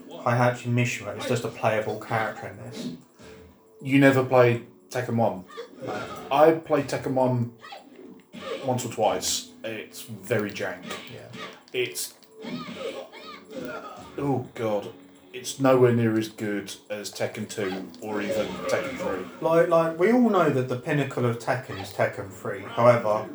Heihachi 0.10 0.74
Mishima 0.74 1.18
is 1.20 1.28
just 1.28 1.44
a 1.44 1.50
playable 1.50 2.00
character 2.00 2.48
in 2.48 2.58
this. 2.58 2.90
You 3.82 4.00
never 4.00 4.24
played 4.24 4.66
Tekken 4.90 5.18
1. 5.18 5.44
I 6.32 6.52
played 6.52 6.88
Tekken 6.88 7.14
1 7.14 7.54
once 8.66 8.86
or 8.86 8.92
twice. 8.92 9.50
It's 9.64 10.04
very 10.04 10.50
jank. 10.52 10.84
Yeah. 11.14 11.28
It's. 11.74 12.14
Oh, 14.18 14.48
God. 14.56 14.88
It's 15.34 15.60
nowhere 15.60 15.94
near 15.94 16.16
as 16.16 16.30
good 16.30 16.76
as 16.92 17.12
Tekken 17.12 17.50
2 17.50 18.02
or 18.02 18.22
even 18.22 18.46
Tekken 18.68 18.98
3. 18.98 19.26
Like, 19.42 19.68
like 19.68 19.98
we 19.98 20.12
all 20.12 20.30
know 20.30 20.52
that 20.52 20.70
the 20.70 20.76
pinnacle 20.76 21.26
of 21.26 21.40
Tekken 21.40 21.82
is 21.82 21.92
Tekken 21.92 22.32
3. 22.32 22.62
However, 22.62 23.28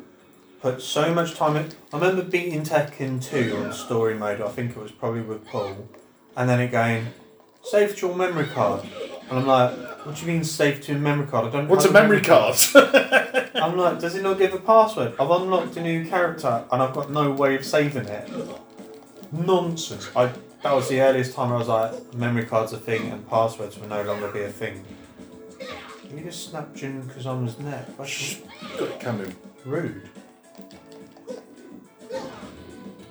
put 0.61 0.81
so 0.81 1.13
much 1.13 1.35
time 1.35 1.57
in. 1.57 1.71
I 1.91 1.99
remember 1.99 2.23
beating 2.23 2.63
Tekken 2.63 3.21
2 3.21 3.57
on 3.57 3.73
story 3.73 4.15
mode. 4.15 4.39
I 4.39 4.47
think 4.47 4.71
it 4.71 4.77
was 4.77 4.93
probably 4.93 5.21
with 5.21 5.45
Paul, 5.45 5.89
and 6.37 6.49
then 6.49 6.61
it 6.61 6.71
going, 6.71 7.07
save 7.63 7.97
to 7.97 8.07
your 8.07 8.15
memory 8.15 8.47
card. 8.47 8.87
And 9.29 9.39
I'm 9.39 9.45
like, 9.45 9.77
what 10.05 10.15
do 10.15 10.21
you 10.21 10.31
mean 10.31 10.45
save 10.45 10.81
to 10.83 10.97
memory 10.97 11.27
card? 11.27 11.47
I 11.47 11.49
don't. 11.51 11.67
What's 11.67 11.83
a 11.83 11.91
memory 11.91 12.21
card? 12.21 12.55
I'm 13.55 13.75
like, 13.75 13.99
does 13.99 14.15
it 14.15 14.23
not 14.23 14.37
give 14.37 14.53
a 14.53 14.59
password? 14.59 15.15
I've 15.19 15.29
unlocked 15.29 15.75
a 15.75 15.81
new 15.81 16.07
character 16.07 16.63
and 16.71 16.81
I've 16.81 16.93
got 16.93 17.11
no 17.11 17.29
way 17.31 17.55
of 17.57 17.65
saving 17.65 18.05
it. 18.05 18.29
Nonsense. 19.33 20.09
I 20.15 20.31
that 20.63 20.73
was 20.73 20.89
the 20.89 21.01
earliest 21.01 21.33
time 21.33 21.51
I 21.51 21.57
was 21.57 21.67
like, 21.67 22.13
memory 22.13 22.45
card's 22.45 22.73
a 22.73 22.77
thing 22.77 23.11
and 23.11 23.27
passwords 23.29 23.77
will 23.79 23.87
no 23.87 24.01
longer 24.03 24.27
be 24.29 24.41
a 24.41 24.49
thing. 24.49 24.83
Can 26.07 26.17
You 26.17 26.23
just 26.25 26.49
snapped 26.49 26.75
Jin 26.75 27.01
Kazama's 27.03 27.57
neck. 27.59 27.85
That's 27.97 28.41
Got 28.77 28.89
it 28.89 28.99
coming. 28.99 29.35
rude. 29.65 30.09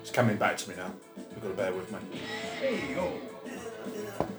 It's 0.01 0.11
coming 0.11 0.37
back 0.37 0.57
to 0.59 0.71
me 0.71 0.77
now. 0.77 0.91
You've 1.17 1.43
got 1.43 1.49
to 1.49 1.55
bear 1.55 1.73
with 1.73 1.93
me. 1.93 1.99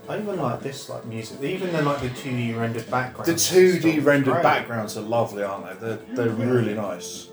I 0.09 0.17
even 0.17 0.37
like 0.37 0.61
this 0.61 0.89
like 0.89 1.05
music. 1.05 1.41
Even 1.41 1.71
the 1.71 1.81
like 1.83 2.01
the 2.01 2.09
two 2.09 2.31
D 2.31 2.53
rendered 2.53 2.89
backgrounds. 2.89 3.49
The 3.49 3.61
2D 3.61 4.03
rendered 4.03 4.41
backgrounds 4.41 4.97
are 4.97 5.01
lovely, 5.01 5.43
aren't 5.43 5.79
they? 5.79 5.87
They're, 5.87 5.99
they're 6.15 6.29
really 6.35 6.73
nice. 6.73 7.29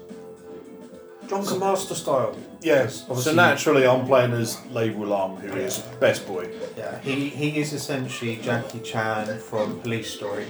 Drunken 1.28 1.58
Master 1.58 1.94
style. 1.94 2.36
Yes. 2.62 3.04
So 3.22 3.34
naturally, 3.34 3.86
I'm 3.86 4.06
playing 4.06 4.32
as 4.32 4.64
Lei 4.66 4.90
Wulong, 4.90 5.38
who 5.40 5.56
is 5.56 5.78
best 6.00 6.26
boy. 6.26 6.48
Yeah, 6.76 6.98
he, 7.00 7.28
he 7.28 7.58
is 7.60 7.72
essentially 7.72 8.36
Jackie 8.36 8.80
Chan 8.80 9.38
from 9.40 9.80
Police 9.80 10.10
Story. 10.12 10.46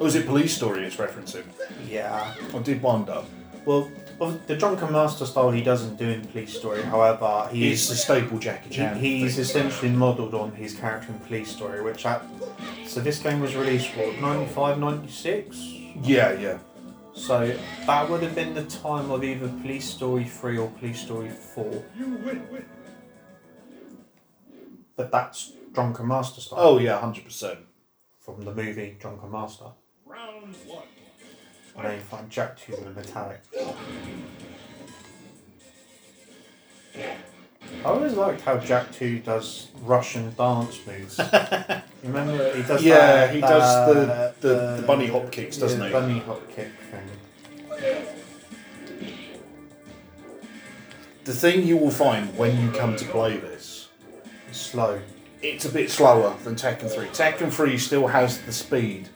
Oh, 0.00 0.06
is 0.06 0.14
it 0.16 0.26
Police 0.26 0.54
Story 0.56 0.84
it's 0.84 0.96
referencing? 0.96 1.44
Yeah. 1.88 2.34
I 2.54 2.58
did 2.58 2.82
wonder. 2.82 3.22
Well, 3.64 3.90
well, 4.18 4.38
the 4.46 4.56
Drunken 4.56 4.92
Master 4.92 5.24
style 5.26 5.50
he 5.50 5.62
doesn't 5.62 5.96
do 5.96 6.08
in 6.08 6.20
Police 6.26 6.54
Story. 6.56 6.82
However, 6.82 7.48
he 7.50 7.72
It's 7.72 7.88
the 7.88 7.94
staple 7.96 8.38
Jackie 8.38 8.68
He, 8.70 8.74
Chan. 8.76 8.96
he's 8.98 9.34
thing. 9.34 9.42
essentially 9.42 9.90
modelled 9.90 10.34
on 10.34 10.52
his 10.52 10.74
character 10.74 11.08
in 11.12 11.18
Police 11.20 11.50
Story, 11.50 11.82
which 11.82 12.04
at, 12.06 12.22
so 12.86 13.00
this 13.00 13.18
game 13.20 13.40
was 13.40 13.56
released 13.56 13.88
what 13.96 14.20
95, 14.20 14.78
96? 14.78 15.56
Yeah, 16.02 16.32
yeah. 16.38 16.58
So 17.14 17.56
that 17.86 18.10
would 18.10 18.22
have 18.22 18.34
been 18.34 18.54
the 18.54 18.64
time 18.64 19.10
of 19.10 19.22
either 19.22 19.48
Police 19.62 19.88
Story 19.88 20.24
three 20.24 20.58
or 20.58 20.68
Police 20.70 21.00
Story 21.00 21.30
four. 21.30 21.84
You 21.96 22.06
win, 22.06 22.46
win. 22.50 22.64
But 24.96 25.10
that's 25.10 25.52
Drunken 25.72 26.06
Master 26.08 26.40
style 26.40 26.58
Oh, 26.60 26.78
yeah, 26.78 27.00
100%. 27.00 27.58
from 28.20 28.44
the 28.44 28.54
movie 28.54 28.96
Drunken 28.98 29.30
Master. 29.30 29.66
Round 30.06 30.54
one. 30.66 30.82
And 31.76 31.84
then 31.84 31.94
you 31.96 32.00
find 32.00 32.30
Jack 32.30 32.56
Two 32.58 32.74
and 32.76 32.94
Metallic. 32.94 33.40
I 37.84 37.88
always 37.88 38.14
liked 38.14 38.40
how 38.40 38.56
Jack 38.58 38.92
2 38.92 39.20
does 39.20 39.68
Russian 39.82 40.32
dance 40.34 40.78
moves. 40.86 41.18
Remember, 42.02 42.54
he 42.56 42.62
does 42.62 42.82
Yeah, 42.82 42.96
that, 43.26 43.34
he 43.34 43.40
does 43.40 43.62
uh, 43.62 43.92
the- 43.92 44.06
that, 44.06 44.40
the- 44.40 44.76
the 44.80 44.86
bunny 44.86 45.06
hop 45.06 45.30
kicks, 45.30 45.56
doesn't 45.58 45.80
yeah, 45.80 45.86
he? 45.88 45.92
Bunny 45.92 46.18
hop 46.20 46.48
kick 46.50 46.70
thing. 46.90 48.06
The 51.24 51.32
thing 51.32 51.66
you 51.66 51.76
will 51.76 51.90
find 51.90 52.36
when 52.36 52.60
you 52.60 52.70
come 52.72 52.96
to 52.96 53.04
play 53.06 53.36
this, 53.38 53.88
It's 54.48 54.58
slow. 54.58 55.00
it's 55.42 55.64
a 55.64 55.70
bit 55.70 55.90
slower 55.90 56.36
than 56.44 56.54
Tekken 56.54 56.90
3. 56.90 57.06
Tekken 57.08 57.50
3 57.52 57.78
still 57.78 58.06
has 58.08 58.40
the 58.42 58.52
speed, 58.52 59.08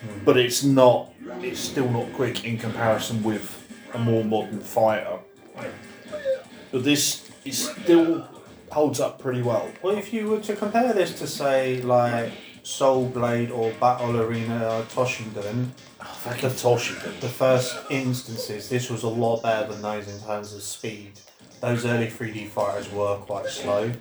hmm. 0.00 0.24
but 0.24 0.36
it's 0.38 0.62
not. 0.64 1.10
It's 1.40 1.60
still 1.60 1.88
not 1.90 2.12
quick 2.14 2.44
in 2.44 2.58
comparison 2.58 3.22
with 3.22 3.58
a 3.94 3.98
more 3.98 4.24
modern 4.24 4.60
fighter. 4.60 5.18
But 6.70 6.84
this 6.84 7.21
is 7.44 7.68
still 7.70 8.26
holds 8.70 9.00
up 9.00 9.18
pretty 9.18 9.42
well. 9.42 9.70
Well, 9.82 9.96
if 9.96 10.12
you 10.12 10.28
were 10.28 10.40
to 10.40 10.56
compare 10.56 10.92
this 10.92 11.18
to, 11.18 11.26
say, 11.26 11.82
like 11.82 12.32
Soul 12.62 13.08
Blade 13.08 13.50
or 13.50 13.72
Battle 13.72 14.18
Arena 14.20 14.84
Toshinden, 14.94 15.68
Fucking 16.00 16.50
Toshinden. 16.50 17.20
the 17.20 17.28
first 17.28 17.76
instances, 17.90 18.68
this 18.68 18.88
was 18.90 19.02
a 19.02 19.08
lot 19.08 19.42
better 19.42 19.72
than 19.72 19.82
those 19.82 20.08
in 20.08 20.20
terms 20.26 20.54
of 20.54 20.62
speed. 20.62 21.12
Those 21.60 21.84
early 21.84 22.06
3D 22.08 22.48
fighters 22.48 22.90
were 22.90 23.16
quite 23.16 23.46
slow. 23.46 23.92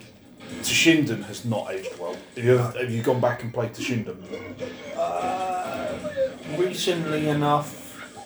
Toshinden 0.61 1.23
has 1.25 1.45
not 1.45 1.71
aged 1.71 1.97
well. 1.99 2.15
Have 2.35 2.43
you, 2.43 2.57
have 2.57 2.91
you 2.91 3.03
gone 3.03 3.19
back 3.19 3.43
and 3.43 3.53
played 3.53 3.73
Toshinden? 3.73 4.17
Uh, 4.97 5.97
recently 6.57 7.27
enough, 7.29 7.80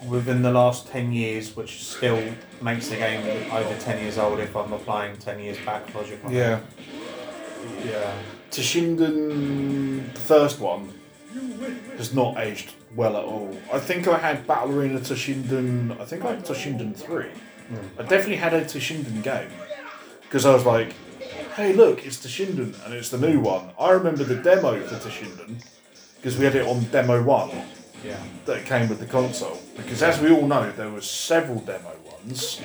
within 0.08 0.42
the 0.42 0.52
last 0.52 0.88
10 0.88 1.12
years, 1.12 1.56
which 1.56 1.84
still 1.84 2.22
makes 2.62 2.90
the 2.90 2.96
game 2.96 3.52
over 3.52 3.76
10 3.80 4.02
years 4.02 4.18
old 4.18 4.40
if 4.40 4.56
I'm 4.56 4.72
applying 4.74 5.18
10 5.18 5.40
years 5.40 5.58
back 5.66 5.94
logic 5.94 6.20
on 6.24 6.32
it. 6.32 6.38
Yeah. 6.38 6.60
Yeah. 7.84 8.14
Toshinden, 8.52 10.14
the 10.14 10.20
first 10.20 10.60
one, 10.60 10.94
has 11.98 12.14
not 12.14 12.38
aged 12.38 12.74
well 12.96 13.18
at 13.18 13.24
all. 13.24 13.58
I 13.74 13.80
think 13.80 14.08
I 14.08 14.18
had 14.18 14.48
Battle 14.48 14.78
Arena 14.78 15.00
Toshinden, 15.00 16.00
I 16.00 16.06
think 16.06 16.24
I 16.24 16.32
had 16.32 16.46
Toshinden 16.46 16.96
3. 16.96 17.26
Hmm. 17.26 17.76
I 18.00 18.04
definitely 18.04 18.38
had 18.38 18.54
a 18.54 18.64
Toshinden 18.64 19.24
game. 19.24 19.50
Because 20.22 20.46
I 20.46 20.54
was 20.54 20.66
like, 20.66 20.94
hey, 21.56 21.74
look, 21.74 22.06
it's 22.06 22.18
Toshinden, 22.18 22.76
and 22.86 22.94
it's 22.94 23.10
the 23.10 23.18
new 23.18 23.40
one. 23.40 23.72
I 23.80 23.92
remember 23.92 24.24
the 24.24 24.36
demo 24.36 24.80
for 24.82 24.96
Toshinden, 24.96 25.64
because 26.18 26.38
we 26.38 26.46
had 26.46 26.56
it 26.56 26.68
on 26.68 26.84
Demo 26.86 27.24
1 27.24 27.50
Yeah. 28.06 28.18
that 28.46 28.66
came 28.66 28.88
with 28.90 29.00
the 29.00 29.06
console. 29.08 29.58
Because 29.78 30.02
as 30.04 30.20
we 30.22 30.30
all 30.32 30.48
know, 30.48 30.72
there 30.72 30.90
were 30.90 31.02
several 31.02 31.60
demo 31.60 31.92
ones. 32.06 32.62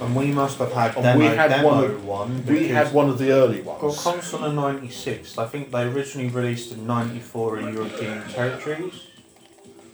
And 0.00 0.16
we 0.16 0.26
must 0.26 0.58
have 0.58 0.72
had 0.72 0.94
And 0.96 1.04
demo, 1.04 1.18
we 1.20 1.26
had 1.26 1.48
demo 1.50 1.68
one 1.68 1.84
of- 1.84 2.04
one. 2.04 2.44
We 2.46 2.68
had 2.68 2.92
one 2.92 3.08
of 3.08 3.18
the 3.18 3.30
early 3.30 3.60
ones. 3.62 3.80
Got 3.80 3.86
ones. 3.88 4.02
console 4.02 4.44
in 4.46 4.54
96. 4.56 5.38
I 5.38 5.46
think 5.46 5.70
they 5.70 5.82
originally 5.82 6.28
released 6.28 6.72
in 6.72 6.86
94 6.86 7.58
in 7.60 7.72
European 7.74 8.22
territories. 8.28 8.94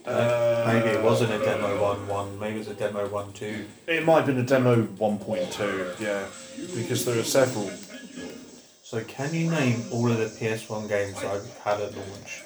Uh, 0.07 0.65
Maybe 0.73 0.89
it 0.97 1.03
wasn't 1.03 1.31
a 1.33 1.39
demo 1.39 1.71
1 1.83 2.09
1, 2.09 2.39
maybe 2.41 2.55
it 2.57 2.59
was 2.61 2.69
a 2.69 2.75
demo 2.75 3.07
1 3.09 3.31
2. 3.35 3.67
It 3.87 4.07
might 4.07 4.17
have 4.25 4.27
been 4.27 4.39
a 4.39 4.43
demo 4.43 4.77
1.2, 4.99 5.95
yeah, 6.01 6.23
because 6.75 7.05
there 7.05 7.19
are 7.19 7.25
several. 7.25 7.71
So, 8.89 9.05
can 9.05 9.35
you 9.35 9.51
name 9.51 9.85
all 9.93 10.11
of 10.11 10.17
the 10.17 10.25
PS1 10.25 10.89
games 10.89 11.19
I 11.19 11.41
had 11.63 11.79
at 11.79 11.95
launch? 11.95 12.43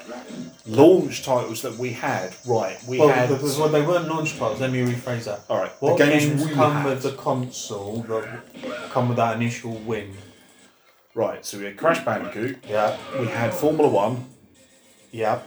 launch 0.67 1.23
titles 1.25 1.63
that 1.63 1.77
we 1.79 1.93
had. 1.93 2.35
Right, 2.45 2.83
we 2.89 2.99
well, 2.99 3.11
had. 3.11 3.29
because 3.29 3.57
well, 3.57 3.69
they 3.69 3.81
weren't 3.81 4.09
launch 4.09 4.33
titles, 4.37 4.59
let 4.61 4.73
me 4.73 4.81
rephrase 4.81 5.27
that. 5.27 5.43
all 5.49 5.59
right, 5.59 5.71
What 5.79 5.99
the 5.99 6.05
games, 6.05 6.25
games 6.25 6.47
we 6.49 6.53
come 6.53 6.73
had. 6.73 6.87
with 6.87 7.03
the 7.05 7.13
console 7.13 8.03
that 8.09 8.41
come 8.91 9.07
with 9.07 9.19
that 9.19 9.37
initial 9.37 9.75
win? 9.75 10.17
Right, 11.15 11.47
so 11.47 11.59
we 11.59 11.67
had 11.67 11.77
Crash 11.77 12.05
Bandicoot. 12.05 12.59
Yeah, 12.69 12.97
We 13.21 13.29
had 13.29 13.55
Formula 13.55 13.89
One. 13.89 14.25
yeah. 15.13 15.43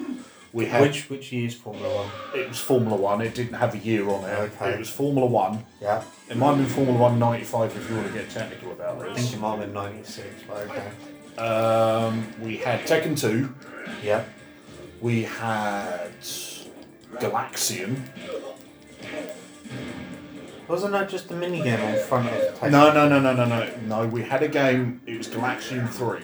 We 0.55 0.67
had. 0.67 0.83
Which 0.83 1.09
which 1.09 1.33
year's 1.33 1.53
Formula 1.53 1.93
One? 1.93 2.09
It 2.33 2.47
was 2.47 2.57
Formula 2.59 2.95
One. 2.95 3.19
It 3.19 3.35
didn't 3.35 3.55
have 3.55 3.75
a 3.75 3.77
year 3.77 4.07
on 4.09 4.23
it. 4.23 4.33
Okay. 4.55 4.69
It 4.71 4.79
was 4.79 4.89
Formula 4.89 5.27
One. 5.27 5.65
Yeah, 5.81 6.01
It 6.29 6.37
might 6.37 6.51
have 6.55 6.57
been 6.59 6.67
Formula 6.67 6.97
One 6.97 7.19
'95 7.19 7.75
if 7.75 7.89
you 7.89 7.97
want 7.97 8.07
to 8.07 8.13
get 8.13 8.29
technical 8.29 8.71
about 8.71 9.01
I 9.01 9.03
think 9.07 9.17
this. 9.17 9.33
it 9.33 9.39
might 9.41 9.57
have 9.57 9.59
been 9.65 9.73
'96. 9.73 10.27
But 10.47 10.57
okay. 10.69 10.91
Um, 11.37 12.33
we 12.41 12.55
had 12.55 12.79
Tekken 12.87 13.19
2. 13.19 13.53
Yeah, 14.01 14.23
We 15.01 15.23
had 15.23 16.11
Galaxian. 17.19 17.99
wasn't 20.69 20.93
that 20.93 21.09
just 21.09 21.27
the 21.27 21.35
mini 21.35 21.61
game 21.63 21.81
on 21.81 21.97
front 22.07 22.29
of 22.29 22.33
Tekken? 22.59 22.71
No, 22.71 22.93
no, 22.93 23.09
no, 23.09 23.19
no, 23.19 23.33
no, 23.33 23.45
no. 23.45 23.69
No, 23.87 24.07
we 24.07 24.21
had 24.23 24.41
a 24.41 24.47
game. 24.47 25.01
It 25.05 25.17
was 25.17 25.27
Galaxian 25.27 25.89
3. 25.89 26.19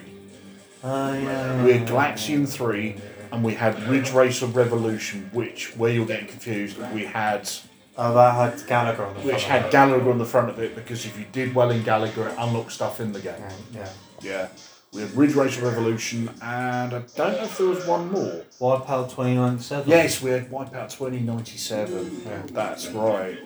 Uh, 0.83 1.19
yeah. 1.21 1.63
We 1.65 1.73
had 1.73 1.85
Galaxian 1.87 2.47
3 2.47 2.95
and 3.31 3.43
we 3.43 3.53
had 3.55 3.81
Ridge 3.87 4.11
Racer 4.11 4.45
Revolution, 4.47 5.29
which, 5.33 5.75
where 5.77 5.91
you're 5.91 6.05
getting 6.05 6.27
confused, 6.27 6.77
we 6.93 7.05
had, 7.05 7.49
Oh, 7.97 8.13
that 8.13 8.33
had 8.35 8.67
Galaga 8.67 9.07
on 9.07 9.13
the 9.15 9.19
which 9.21 9.43
front. 9.43 9.43
had 9.43 9.61
of 9.63 9.67
it. 9.67 9.73
Galaga 9.73 10.11
on 10.11 10.17
the 10.17 10.25
front 10.25 10.49
of 10.49 10.59
it 10.59 10.75
because 10.75 11.05
if 11.05 11.19
you 11.19 11.25
did 11.31 11.53
well 11.53 11.69
in 11.71 11.81
Galaga, 11.83 12.31
it 12.31 12.35
unlocked 12.37 12.71
stuff 12.71 12.99
in 13.01 13.11
the 13.11 13.19
game. 13.19 13.33
Yeah, 13.39 13.51
yeah. 13.73 13.89
Yeah. 14.21 14.47
We 14.93 15.01
had 15.01 15.15
Ridge 15.15 15.35
Racer 15.35 15.61
Revolution 15.63 16.29
and 16.41 16.93
I 16.93 16.99
don't 17.15 17.17
know 17.17 17.43
if 17.43 17.57
there 17.57 17.67
was 17.67 17.85
one 17.85 18.11
more. 18.11 18.43
Wipeout 18.59 19.09
2097. 19.09 19.89
Yes, 19.89 20.21
we 20.21 20.31
had 20.31 20.49
Wipeout 20.49 20.89
2097. 20.89 22.21
Yeah. 22.25 22.41
That's 22.47 22.87
right. 22.89 23.37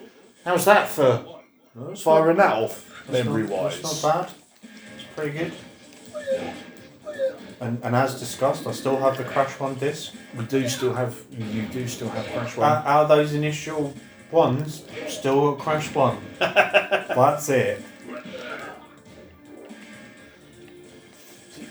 How's 0.44 0.66
that 0.66 0.90
for 0.90 1.24
firing 1.98 2.38
that 2.38 2.54
off, 2.54 3.10
memory 3.10 3.44
wise? 3.46 3.80
It's 3.80 4.04
not 4.04 4.14
bad. 4.26 4.32
It's 4.96 5.04
pretty 5.16 5.38
good. 5.38 5.54
And, 7.62 7.80
and 7.84 7.96
as 7.96 8.20
discussed, 8.20 8.68
I 8.68 8.72
still 8.72 8.98
have 8.98 9.18
the 9.18 9.24
Crash 9.24 9.60
One 9.60 9.76
disc. 9.76 10.14
We 10.38 10.46
do 10.46 10.68
still 10.68 10.94
have, 10.94 11.18
you 11.32 11.64
do 11.64 11.88
still 11.88 12.10
have 12.10 12.26
Crash 12.28 12.58
1. 12.58 12.70
Out, 12.70 12.86
out 12.86 13.04
of 13.04 13.10
those 13.10 13.34
initial 13.34 13.94
ones, 14.32 14.86
still 15.08 15.52
got 15.52 15.60
Crash 15.64 15.94
One. 15.96 16.18
That's 16.40 17.50
it. 17.50 17.82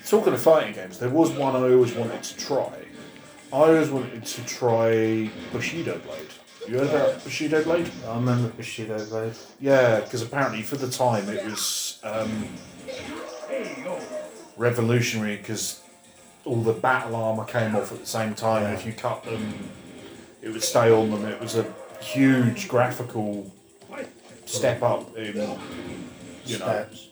Talking 0.07 0.34
of 0.34 0.40
fighting 0.40 0.74
games, 0.74 0.99
there 0.99 1.09
was 1.09 1.30
one 1.30 1.57
I 1.57 1.72
always 1.72 1.95
wanted 1.95 2.22
to 2.22 2.36
try. 2.36 2.72
I 3.53 3.57
always 3.57 3.88
wanted 3.88 4.24
to 4.24 4.45
try 4.45 5.30
Bushido 5.53 5.99
Blade. 5.99 6.28
You 6.68 6.78
heard 6.78 6.88
about 6.88 7.24
Bushido 7.24 7.62
Blade? 7.62 7.90
I 8.07 8.16
remember 8.16 8.49
Bushido 8.49 9.05
Blade. 9.07 9.34
Yeah, 9.61 10.01
because 10.01 10.22
apparently 10.22 10.62
for 10.62 10.76
the 10.76 10.90
time 10.90 11.28
it 11.28 11.45
was 11.45 12.01
um, 12.03 12.49
revolutionary 14.57 15.37
because 15.37 15.81
all 16.45 16.63
the 16.63 16.73
battle 16.73 17.17
armor 17.17 17.45
came 17.45 17.75
off 17.75 17.93
at 17.93 18.01
the 18.01 18.07
same 18.07 18.35
time. 18.35 18.63
Yeah. 18.63 18.73
If 18.75 18.87
you 18.87 18.93
cut 18.93 19.25
them, 19.25 19.71
it 20.43 20.51
would 20.51 20.63
stay 20.63 20.91
on 20.91 21.11
them. 21.11 21.25
It 21.25 21.41
was 21.41 21.57
a 21.57 21.67
huge 22.01 22.69
graphical 22.69 23.51
step 24.47 24.83
up 24.83 25.17
in, 25.17 25.27
you 26.45 26.59
know. 26.59 26.87
Steps. 26.87 27.09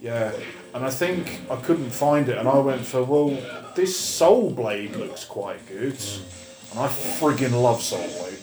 Yeah, 0.00 0.32
and 0.74 0.84
I 0.84 0.90
think 0.90 1.40
I 1.50 1.56
couldn't 1.56 1.90
find 1.90 2.28
it, 2.28 2.38
and 2.38 2.48
I 2.48 2.58
went 2.58 2.86
for 2.86 3.02
well, 3.02 3.36
this 3.74 3.98
Soul 3.98 4.50
Blade 4.50 4.94
looks 4.94 5.24
quite 5.24 5.66
good, 5.66 5.98
and 6.70 6.78
I 6.78 6.86
friggin' 6.86 7.50
love 7.60 7.82
Soul 7.82 8.06
Blade. 8.06 8.38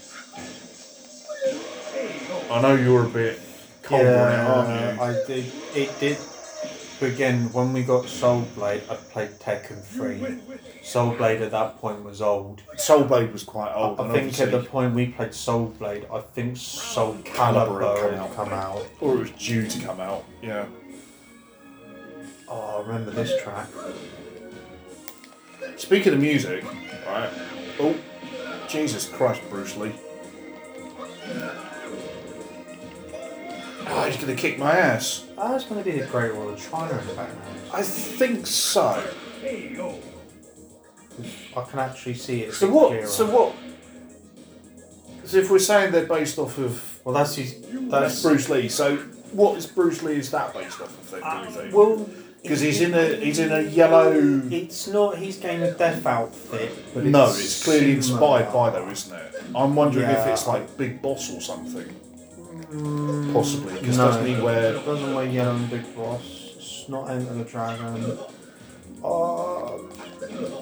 I 2.52 2.62
know 2.62 2.76
you're 2.76 3.06
a 3.06 3.10
bit 3.10 3.40
cold 3.84 4.06
on 4.06 4.32
it, 4.32 4.36
aren't 4.36 4.98
you? 4.98 5.02
I 5.02 5.26
did. 5.26 5.52
It 5.74 6.00
did. 6.00 6.18
But 7.06 7.14
again, 7.14 7.54
when 7.54 7.72
we 7.72 7.84
got 7.84 8.08
Soul 8.08 8.48
Blade, 8.56 8.82
I 8.90 8.96
played 8.96 9.30
Tekken 9.34 9.80
3. 9.84 10.40
Soul 10.82 11.14
Blade 11.14 11.40
at 11.44 11.52
that 11.52 11.78
point 11.78 12.04
was 12.04 12.20
old. 12.20 12.64
Soul 12.78 13.04
Blade 13.04 13.32
was 13.32 13.44
quite 13.44 13.72
old, 13.76 14.00
I 14.00 14.06
and 14.06 14.12
think 14.12 14.40
at 14.40 14.50
the 14.50 14.64
point 14.68 14.96
we 14.96 15.10
played 15.10 15.32
Soul 15.36 15.68
Blade, 15.78 16.08
I 16.12 16.22
think 16.22 16.58
Soul 16.58 17.14
Calibur 17.24 17.80
Calibur 17.80 18.02
had 18.02 18.14
had 18.20 18.36
come 18.36 18.48
come 18.48 18.54
out. 18.54 18.88
or 19.02 19.18
it 19.18 19.20
was 19.20 19.30
due 19.34 19.68
to 19.68 19.86
come 19.86 20.00
out. 20.00 20.26
Yeah. 20.42 20.66
Oh, 22.50 22.78
I 22.80 22.88
remember 22.88 23.12
this 23.12 23.40
track. 23.44 23.68
Speaking 25.78 26.14
of 26.14 26.20
music, 26.20 26.64
right? 27.06 27.30
Oh, 27.80 27.96
Jesus 28.68 29.08
Christ, 29.08 29.44
Bruce 29.52 29.78
Lee. 29.78 29.94
Oh, 33.88 34.06
he's 34.06 34.18
gonna 34.18 34.36
kick 34.36 34.58
my 34.58 34.78
ass. 34.78 35.26
Oh, 35.38 35.52
that's 35.52 35.66
going 35.66 35.84
to 35.84 35.92
be 35.92 36.00
the 36.00 36.06
Great 36.08 36.34
Wall 36.34 36.50
of 36.50 36.72
China 36.72 36.98
in 36.98 37.08
the 37.08 37.14
background. 37.14 37.60
I 37.74 37.82
think 37.82 38.48
so. 38.48 39.04
I 41.56 41.62
can 41.64 41.80
actually 41.80 42.14
see 42.16 42.44
it. 42.44 42.54
So 42.54 42.68
a 42.68 42.72
what? 42.72 42.88
clearer. 42.90 43.08
So 43.08 43.26
what? 43.26 43.56
So 45.26 45.38
if 45.38 45.50
we're 45.50 45.60
saying 45.60 45.92
they're 45.92 46.06
based 46.06 46.38
off 46.38 46.58
of 46.58 47.00
Well, 47.04 47.16
that's 47.16 47.36
his. 47.36 47.62
that's 47.62 47.90
That's 47.90 48.22
Bruce 48.22 48.50
Lee, 48.50 48.70
so 48.70 48.98
what 49.32 49.58
is 49.58 49.66
Bruce 49.68 50.04
Lee? 50.04 50.16
Is 50.16 50.32
that 50.32 50.54
based 50.54 50.80
off 50.82 50.98
of? 50.98 51.12
Then, 51.12 51.22
do 51.22 51.26
you 51.26 51.34
uh, 51.34 51.52
think? 51.52 51.74
Well, 51.74 52.10
Because 52.42 52.62
he's 52.62 52.82
in 52.82 52.94
a 52.94 53.16
he's 53.16 53.40
in 53.40 53.52
a 53.52 53.62
yellow. 53.62 54.14
It's 54.52 54.88
not 54.88 55.18
his 55.18 55.38
game 55.38 55.64
of 55.64 55.78
death 55.78 56.06
outfit, 56.06 56.72
but 56.94 57.04
it's 57.04 57.12
No, 57.12 57.26
it's 57.30 57.64
clearly 57.64 57.94
inspired 57.94 58.54
by 58.54 58.70
though, 58.70 58.88
isn't 58.90 59.16
it? 59.16 59.44
I'm 59.54 59.76
wondering 59.76 60.10
if 60.10 60.28
it's 60.28 60.48
like 60.48 60.78
Big 60.78 61.02
Boss 61.02 61.34
or 61.34 61.42
something. 61.42 61.94
Possibly, 63.34 63.74
because 63.80 63.98
No. 63.98 64.06
doesn't 64.08 64.26
he 64.26 64.42
wear? 64.42 64.76
It 64.76 64.86
doesn't 64.86 65.14
wear 65.16 65.26
yellow 65.26 65.56
and 65.56 65.70
Big 65.70 65.96
Boss. 65.96 66.22
It's 66.58 66.90
not 66.90 67.10
Enter 67.10 67.34
the 67.34 67.44
Dragon. 67.44 68.18
Uh, 69.04 69.72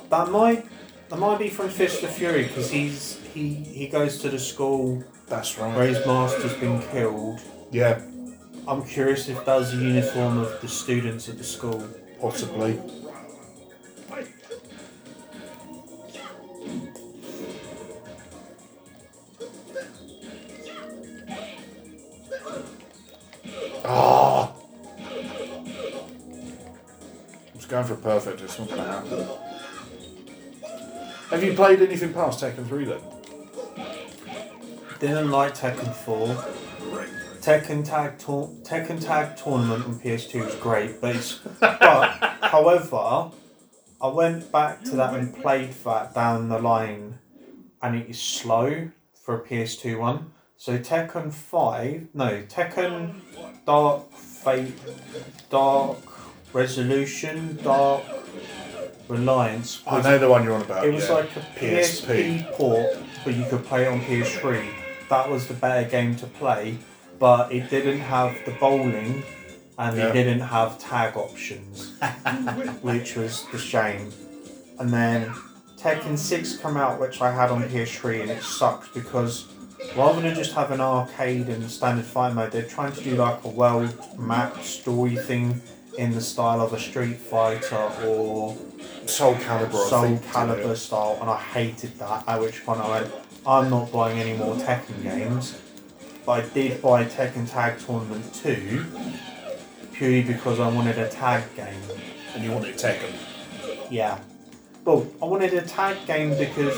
that 0.10 0.30
might 0.30 0.66
that 1.10 1.20
might 1.20 1.40
be 1.40 1.50
from 1.50 1.70
Fist 1.70 2.04
of 2.04 2.10
Fury 2.10 2.44
because 2.44 2.70
he's 2.70 3.20
he 3.34 3.54
he 3.54 3.88
goes 3.88 4.18
to 4.20 4.30
the 4.30 4.40
school 4.40 5.04
That's 5.28 5.58
right. 5.58 5.76
where 5.76 5.88
his 5.88 6.06
master's 6.06 6.54
been 6.56 6.82
killed. 6.92 7.40
Yeah, 7.72 8.02
I'm 8.68 8.84
curious 8.84 9.30
if 9.30 9.44
that's 9.46 9.72
the 9.72 9.78
uniform 9.78 10.38
of 10.40 10.50
the 10.62 10.68
students 10.68 11.30
at 11.30 11.38
the 11.38 11.44
school. 11.44 11.84
possibly. 12.22 12.80
Going 27.74 27.86
for 27.86 27.96
perfect. 27.96 28.40
It's 28.42 28.60
not 28.60 28.68
going 28.70 28.82
to 28.82 28.88
happen. 28.88 29.28
Have 31.32 31.44
you 31.44 31.54
played 31.56 31.82
anything 31.82 32.14
past 32.14 32.40
Tekken 32.44 32.68
3 32.68 32.86
then? 32.86 33.02
Didn't 35.00 35.32
like 35.32 35.56
Tekken 35.58 35.92
4. 35.92 36.28
Tekken 37.42 37.84
Tag 37.84 38.20
Tour- 38.20 38.52
Tekken 38.62 39.04
Tag 39.04 39.36
Tournament 39.36 39.86
on 39.86 40.00
PS2 40.00 40.46
was 40.46 40.56
great, 40.56 41.02
but 41.02 41.16
it's, 41.16 41.40
but 41.60 42.38
however, 42.42 43.32
I 44.00 44.08
went 44.08 44.52
back 44.52 44.84
to 44.84 44.96
that 44.98 45.16
and 45.16 45.36
played 45.36 45.74
that 45.84 46.14
down 46.14 46.50
the 46.50 46.60
line, 46.60 47.18
and 47.82 47.96
it 47.96 48.08
is 48.08 48.22
slow 48.22 48.92
for 49.16 49.42
a 49.42 49.44
PS2 49.44 50.00
one. 50.00 50.32
So 50.58 50.78
Tekken 50.78 51.34
5, 51.34 52.10
no 52.14 52.44
Tekken 52.44 53.16
Dark 53.66 54.14
Fate, 54.14 54.78
Dark 55.50 56.13
Resolution, 56.54 57.58
Dark 57.64 58.04
Reliance. 59.08 59.82
I 59.88 60.02
know 60.02 60.18
the 60.18 60.30
one 60.30 60.44
you're 60.44 60.54
on 60.54 60.62
about. 60.62 60.86
it 60.86 60.94
was 60.94 61.08
yeah. 61.10 61.16
like 61.16 61.36
a 61.36 61.40
PSP. 61.40 62.46
PSP. 62.46 62.52
port, 62.54 62.96
but 63.26 63.34
you 63.36 63.46
could 63.50 63.66
play 63.66 63.84
it 63.86 63.88
on 63.88 64.00
PS3. 64.02 64.66
That 65.10 65.30
was 65.30 65.48
the 65.48 65.54
better 65.56 65.88
game 65.90 66.16
to 66.18 66.26
play, 66.28 66.78
but 67.20 67.52
it 67.52 67.70
didn't 67.70 68.00
have 68.00 68.38
the 68.46 68.52
bowling 68.52 69.24
and 69.78 69.98
Yeah. 69.98 70.10
it 70.10 70.14
didn't 70.14 70.42
have 70.42 70.78
tag 70.80 71.18
options, 71.18 71.94
which 72.82 73.16
was 73.16 73.46
the 73.52 73.58
shame. 73.58 74.12
And 74.80 74.92
then 74.92 75.34
Tekken 75.78 76.18
6 76.18 76.58
come 76.58 76.78
out, 76.78 77.00
which 77.00 77.22
I 77.22 77.32
had 77.32 77.50
on 77.50 77.64
PS3, 77.64 78.22
and 78.22 78.32
it 78.32 78.44
sucked 78.44 78.94
because 78.94 79.48
rather 79.98 80.22
than 80.22 80.34
just 80.36 80.54
have 80.54 80.72
an 80.72 80.80
arcade 80.80 81.48
and 81.50 81.70
standard 81.70 82.06
fight 82.06 82.34
mode, 82.34 82.52
they're 82.52 82.64
trying 82.64 82.94
to 82.94 83.04
do 83.04 83.16
like 83.16 83.44
a 83.44 83.50
world 83.50 83.94
map 84.18 84.62
story 84.64 85.16
thing 85.16 85.62
in 85.98 86.14
the 86.14 86.22
style 86.22 86.62
of 86.62 86.74
a 86.74 86.80
Street 86.80 87.18
Fighter 87.18 87.90
or 88.06 88.58
Soul 89.06 89.36
Calibur. 89.36 89.90
Soul 89.90 90.04
think, 90.04 90.22
did. 90.22 90.32
Calibur 90.32 90.76
style, 90.76 91.18
and 91.22 91.30
I 91.30 91.38
hated 91.38 91.98
that. 92.00 92.28
At 92.28 92.40
which 92.40 92.66
point 92.66 92.80
I 92.82 92.90
went, 92.90 93.14
I'm 93.46 93.70
not 93.70 93.92
buying 93.92 94.20
any 94.20 94.38
more 94.38 94.56
Tekken 94.56 95.04
games. 95.04 95.60
But 96.26 96.32
I 96.32 96.50
did 96.50 96.82
buy 96.82 97.06
Tekken 97.06 97.50
Tag 97.52 97.80
Tournament 97.80 98.34
2 98.36 98.86
purely 99.94 100.24
because 100.24 100.60
I 100.60 100.70
wanted 100.70 100.98
a 100.98 101.08
tag 101.08 101.44
game. 101.56 101.82
And 102.34 102.44
you 102.44 102.52
wanted 102.52 102.76
Tekken. 102.76 103.14
Yeah. 103.92 104.20
Well, 104.86 105.08
I 105.22 105.26
wanted 105.26 105.54
a 105.54 105.62
tag 105.62 105.98
game 106.08 106.30
because 106.38 106.78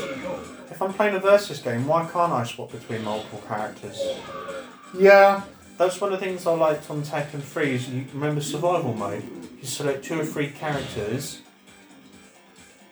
if 0.70 0.82
I'm 0.82 0.92
playing 0.92 1.14
a 1.14 1.20
versus 1.20 1.60
game, 1.60 1.86
why 1.86 2.06
can't 2.12 2.32
I 2.32 2.44
swap 2.44 2.72
between 2.72 3.04
multiple 3.04 3.42
characters? 3.48 4.00
Yeah. 4.98 5.42
That's 5.78 6.00
one 6.00 6.12
of 6.12 6.20
the 6.20 6.26
things 6.26 6.46
I 6.46 6.52
liked 6.54 6.90
on 6.90 7.02
Tekken 7.02 7.42
3 7.42 7.74
is 7.74 7.88
you 7.90 8.06
remember 8.14 8.40
survival 8.40 8.94
mode? 8.94 9.22
You 9.60 9.66
select 9.66 10.04
two 10.04 10.18
or 10.18 10.24
three 10.24 10.48
characters 10.48 11.42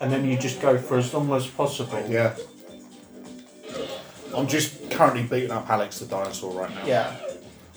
and 0.01 0.13
then 0.13 0.25
you 0.29 0.37
just 0.37 0.61
go 0.61 0.77
for 0.77 0.99
as 0.99 1.15
long 1.15 1.33
as 1.33 1.47
possible. 1.47 2.05
Yeah. 2.09 2.37
I'm 4.37 4.47
just 4.49 4.91
currently 4.91 5.23
beating 5.23 5.51
up 5.51 5.71
Alex 5.71 6.01
the 6.01 6.07
dinosaur 6.07 6.53
right 6.61 6.75
now. 6.75 6.87
Yeah. 6.87 7.17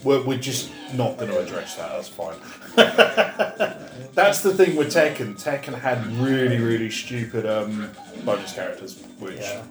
We're, 0.03 0.23
we're 0.23 0.37
just 0.39 0.71
not 0.93 1.17
going 1.17 1.31
to 1.31 1.39
address 1.39 1.75
that. 1.75 1.89
That's 1.89 2.09
fine. 2.09 2.37
That's 4.13 4.41
the 4.41 4.53
thing 4.53 4.75
with 4.75 4.93
Tekken. 4.93 5.41
Tekken 5.41 5.79
had 5.79 6.05
really, 6.17 6.57
really 6.59 6.89
stupid 6.89 7.45
um, 7.45 7.89
bonus 8.25 8.53
characters, 8.53 9.01
which 9.19 9.39
Yeah. 9.39 9.63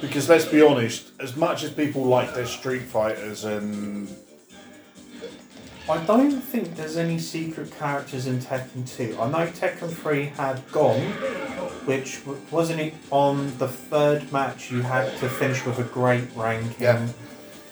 Because 0.00 0.28
let's 0.28 0.44
be 0.44 0.62
honest, 0.62 1.10
as 1.20 1.36
much 1.36 1.64
as 1.64 1.70
people 1.70 2.04
like 2.04 2.34
their 2.34 2.46
Street 2.46 2.82
Fighters 2.82 3.44
and 3.44 4.08
I 5.90 6.04
don't 6.04 6.40
think 6.42 6.76
there's 6.76 6.98
any 6.98 7.18
secret 7.18 7.72
characters 7.78 8.26
in 8.26 8.40
Tekken 8.40 8.86
2. 8.94 9.16
I 9.18 9.30
know 9.30 9.46
Tekken 9.50 9.90
3 9.90 10.24
had 10.26 10.60
Gong, 10.70 11.00
which 11.86 12.22
w- 12.26 12.38
wasn't 12.50 12.80
it 12.80 12.94
on 13.10 13.56
the 13.56 13.68
third 13.68 14.30
match 14.30 14.70
you 14.70 14.82
had 14.82 15.16
to 15.20 15.28
finish 15.30 15.64
with 15.64 15.78
a 15.78 15.84
great 15.84 16.28
ranking. 16.36 16.74
Yeah. 16.82 17.08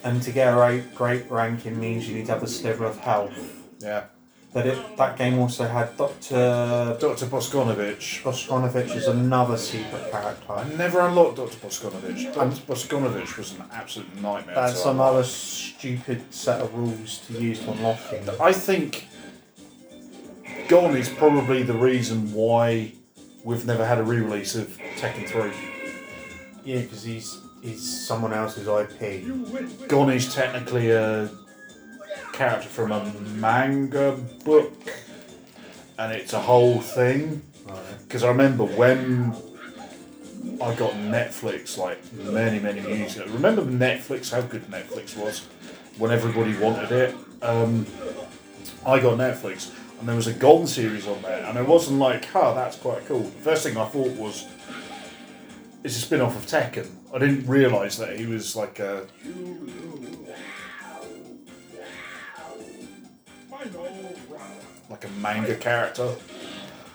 And 0.02 0.22
to 0.22 0.32
get 0.32 0.48
a 0.48 0.56
great, 0.56 0.94
great 0.94 1.30
ranking 1.30 1.78
means 1.78 2.08
you 2.08 2.14
need 2.14 2.26
to 2.26 2.32
have 2.32 2.42
a 2.42 2.46
sliver 2.46 2.86
of 2.86 2.98
health. 3.00 3.36
yeah, 3.80 4.04
But 4.56 4.68
it, 4.68 4.96
that 4.96 5.18
game 5.18 5.38
also 5.38 5.68
had 5.68 5.94
Dr. 5.98 6.96
Dr. 6.98 7.26
Bosconovitch. 7.26 8.22
Bosconovitch 8.22 8.96
is 8.96 9.06
another 9.06 9.58
secret 9.58 10.10
character. 10.10 10.50
I 10.50 10.66
never 10.78 11.00
unlocked 11.00 11.36
Dr. 11.36 11.58
Bosconovitch. 11.58 12.32
Dr. 12.32 12.62
Bosconovitch 12.62 13.36
was 13.36 13.52
an 13.52 13.64
absolute 13.70 14.18
nightmare. 14.22 14.54
That's 14.54 14.84
to 14.84 14.92
another 14.92 15.18
unlock. 15.18 15.26
stupid 15.26 16.32
set 16.32 16.62
of 16.62 16.72
rules 16.72 17.18
to 17.26 17.34
use 17.34 17.60
to 17.64 17.72
unlock 17.72 17.98
him. 17.98 18.30
I 18.40 18.54
think 18.54 19.06
Gon 20.68 20.96
is 20.96 21.10
probably 21.10 21.62
the 21.62 21.74
reason 21.74 22.32
why 22.32 22.92
we've 23.44 23.66
never 23.66 23.84
had 23.84 23.98
a 23.98 24.02
re-release 24.04 24.54
of 24.54 24.68
Tekken 24.96 25.28
3. 25.28 25.50
Yeah, 26.64 26.80
because 26.80 27.02
he's, 27.02 27.42
he's 27.60 28.06
someone 28.06 28.32
else's 28.32 28.68
IP. 28.68 29.86
Gon 29.86 30.08
is 30.08 30.34
technically 30.34 30.92
a 30.92 31.28
character 32.32 32.68
from 32.68 32.92
a 32.92 33.12
manga 33.36 34.12
book, 34.44 34.72
and 35.98 36.12
it's 36.12 36.32
a 36.32 36.40
whole 36.40 36.80
thing. 36.80 37.42
Because 38.06 38.22
I 38.22 38.28
remember 38.28 38.64
when 38.64 39.34
I 40.62 40.74
got 40.74 40.92
Netflix, 40.92 41.76
like 41.76 41.98
many, 42.12 42.58
many 42.60 42.80
years 42.80 43.16
ago. 43.16 43.26
Remember 43.32 43.62
Netflix? 43.62 44.30
How 44.30 44.40
good 44.40 44.62
Netflix 44.66 45.16
was 45.16 45.46
when 45.98 46.10
everybody 46.10 46.56
wanted 46.56 46.92
it. 46.92 47.14
Um, 47.42 47.86
I 48.86 49.00
got 49.00 49.18
Netflix, 49.18 49.72
and 49.98 50.08
there 50.08 50.16
was 50.16 50.26
a 50.26 50.32
Gon 50.32 50.66
series 50.66 51.06
on 51.06 51.20
there, 51.22 51.44
and 51.44 51.58
it 51.58 51.66
wasn't 51.66 51.98
like, 51.98 52.28
"Oh, 52.34 52.54
that's 52.54 52.76
quite 52.76 53.06
cool." 53.06 53.24
The 53.24 53.42
first 53.42 53.64
thing 53.64 53.76
I 53.76 53.84
thought 53.86 54.12
was, 54.16 54.46
"It's 55.82 55.96
a 55.96 56.00
spin-off 56.00 56.36
of 56.36 56.46
Tekken." 56.46 56.88
I 57.12 57.18
didn't 57.18 57.46
realise 57.46 57.96
that 57.96 58.18
he 58.18 58.26
was 58.26 58.54
like 58.56 58.78
a 58.78 59.06
like 64.90 65.04
a 65.04 65.08
manga 65.20 65.54
character. 65.56 66.14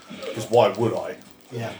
Because 0.09 0.49
why 0.49 0.69
would 0.69 0.93
I? 0.93 1.15
Yeah. 1.51 1.73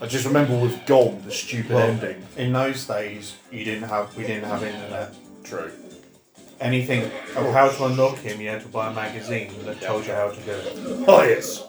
I 0.00 0.06
just 0.06 0.24
remember 0.24 0.56
with 0.56 0.86
Gon, 0.86 1.22
the 1.24 1.32
stupid 1.32 1.72
Well, 1.72 1.88
ending. 1.88 2.22
In 2.36 2.52
those 2.52 2.86
days, 2.86 3.34
you 3.50 3.64
didn't 3.64 3.88
have 3.88 4.16
we 4.16 4.24
didn't 4.24 4.44
have 4.44 4.62
internet. 4.62 5.14
True. 5.42 5.72
Anything 6.60 7.04
of 7.36 7.52
how 7.52 7.68
to 7.68 7.84
unlock 7.84 8.18
him, 8.18 8.40
you 8.40 8.48
had 8.48 8.62
to 8.62 8.68
buy 8.68 8.90
a 8.90 8.94
magazine 8.94 9.52
that 9.64 9.80
told 9.80 10.06
you 10.06 10.12
how 10.12 10.30
to 10.30 10.40
do 10.40 10.50
it. 10.52 11.04
Oh 11.08 11.22
yes. 11.22 11.64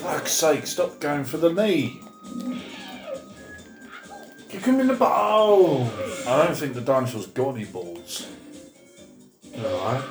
Fuck's 0.00 0.32
sake! 0.32 0.66
Stop 0.66 1.00
going 1.00 1.24
for 1.24 1.38
the 1.38 1.52
knee. 1.52 2.00
Kick 4.48 4.62
him 4.64 4.80
in 4.80 4.86
the 4.86 4.94
balls. 4.94 6.26
I 6.26 6.46
don't 6.46 6.56
think 6.56 6.72
the 6.72 6.80
dinosaur's 6.80 7.26
got 7.26 7.54
any 7.56 7.64
balls. 7.66 8.28
Alright. 9.58 10.02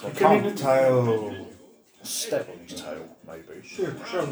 So 0.00 0.08
I 0.08 0.10
Kick 0.10 0.18
him 0.18 0.32
in 0.32 0.42
the 0.42 0.48
can't 0.50 0.58
tail. 0.58 1.45
Step 2.06 2.48
on 2.48 2.58
his 2.66 2.80
tail, 2.80 3.06
maybe. 3.26 3.66
Sure, 3.66 3.94
sure. 4.10 4.28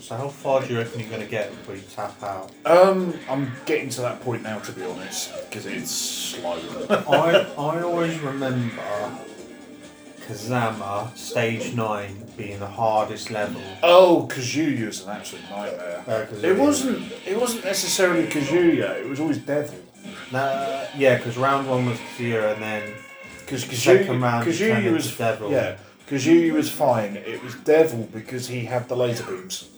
So 0.00 0.16
how 0.16 0.28
far 0.28 0.62
do 0.62 0.72
you 0.72 0.78
reckon 0.78 1.00
you're 1.00 1.08
going 1.08 1.22
to 1.22 1.28
get 1.28 1.50
before 1.50 1.74
you 1.76 1.82
tap 1.94 2.22
out? 2.22 2.50
Um, 2.64 3.14
I'm 3.28 3.50
getting 3.66 3.88
to 3.90 4.00
that 4.02 4.20
point 4.22 4.42
now, 4.42 4.58
to 4.60 4.72
be 4.72 4.82
honest, 4.84 5.32
because 5.48 5.66
it's 5.66 5.90
slow. 5.90 6.58
I 6.90 7.46
I 7.58 7.82
always 7.82 8.18
remember 8.20 9.12
Kazama 10.26 11.16
Stage 11.16 11.74
Nine 11.74 12.24
being 12.36 12.58
the 12.60 12.66
hardest 12.66 13.30
level. 13.30 13.60
oh, 13.82 14.28
Kazuya 14.30 14.88
is 14.88 15.02
an 15.04 15.10
absolute 15.10 15.44
nightmare. 15.50 16.04
Uh, 16.06 16.24
'cause 16.26 16.42
It 16.44 16.56
wasn't. 16.58 17.12
It 17.26 17.38
wasn't 17.38 17.64
necessarily 17.64 18.26
Kazuya. 18.26 19.00
It 19.00 19.08
was 19.08 19.20
always 19.20 19.38
Devil. 19.38 19.78
Nah, 20.30 20.84
yeah, 20.96 21.16
because 21.16 21.36
round 21.36 21.68
one 21.68 21.86
was 21.86 21.98
Kazuya 21.98 22.54
and 22.54 22.62
then 22.62 22.82
Because 23.40 23.64
Second 23.64 24.06
Kazuya, 24.06 24.22
round, 24.22 24.46
Kazuya 24.48 24.92
was 24.92 25.06
into 25.06 25.18
Devil. 25.18 25.50
Yeah, 25.50 25.76
Kazuya 26.12 26.52
was 26.52 26.70
fine. 26.70 27.16
It 27.16 27.42
was 27.42 27.54
Devil 27.54 28.08
because 28.12 28.48
he 28.48 28.66
had 28.66 28.88
the 28.88 28.96
laser 28.96 29.24
beams 29.24 29.68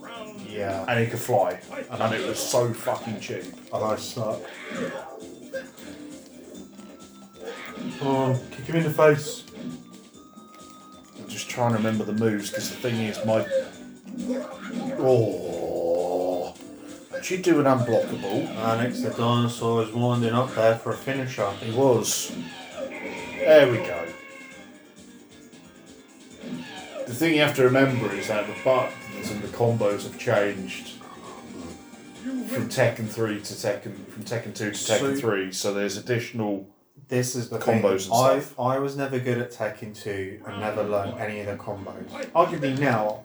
yeah, 0.55 0.85
and 0.89 1.01
he 1.01 1.07
could 1.07 1.19
fly, 1.19 1.61
and 1.91 2.15
it 2.15 2.27
was 2.27 2.39
so 2.39 2.73
fucking 2.73 3.21
cheap. 3.21 3.45
and 3.73 3.85
I 3.85 3.97
suck. 3.97 4.41
Come 7.99 8.09
on, 8.09 8.39
kick 8.51 8.67
him 8.67 8.77
in 8.77 8.85
the 8.85 8.91
face. 8.91 9.45
I'm 11.19 11.29
just 11.29 11.51
trying 11.51 11.73
to 11.73 11.77
remember 11.77 12.05
the 12.05 12.13
moves 12.13 12.51
because 12.51 12.71
the 12.71 12.77
thing 12.77 12.97
is, 12.97 13.25
my. 13.25 13.47
Oh. 14.99 16.55
She'd 17.23 17.43
do 17.43 17.59
an 17.59 17.65
unblockable. 17.65 18.49
And 18.49 18.59
Alex 18.59 19.01
the 19.01 19.11
dinosaur 19.11 19.83
is 19.83 19.93
winding 19.93 20.35
up 20.35 20.55
there 20.55 20.77
for 20.77 20.93
a 20.93 20.97
finisher. 20.97 21.51
He 21.53 21.73
was. 21.73 22.37
There 23.39 23.71
we 23.71 23.79
go. 23.79 24.14
The 27.07 27.15
thing 27.15 27.35
you 27.35 27.41
have 27.41 27.55
to 27.57 27.65
remember 27.65 28.13
is 28.15 28.29
that 28.29 28.47
the 28.47 28.55
buttons 28.65 29.31
and 29.31 29.43
the 29.43 29.49
combos 29.49 30.05
have 30.05 30.19
changed 30.19 30.93
from 32.49 32.69
Tekken 32.69 33.09
3 33.09 33.41
to 33.41 33.55
Tekken 33.55 34.07
from 34.09 34.25
Tekken 34.25 34.55
2 34.55 34.71
to 34.71 34.71
Tekken 34.71 34.77
So- 34.77 35.15
3, 35.17 35.53
so 35.53 35.75
there's 35.75 35.97
additional 35.97 36.67
This 37.09 37.35
is 37.37 37.51
the 37.51 37.59
Combos 37.59 37.65
thing. 37.65 37.85
and 37.85 38.01
stuff. 38.43 38.59
I 38.59 38.77
I 38.77 38.79
was 38.79 38.97
never 38.97 39.19
good 39.19 39.39
at 39.39 39.53
Tekken 39.53 39.95
2 40.01 40.41
and 40.47 40.61
never 40.61 40.83
learned 40.83 41.19
any 41.19 41.41
of 41.41 41.47
the 41.47 41.57
combos. 41.63 42.09
Arguably 42.35 42.79
now, 42.79 43.21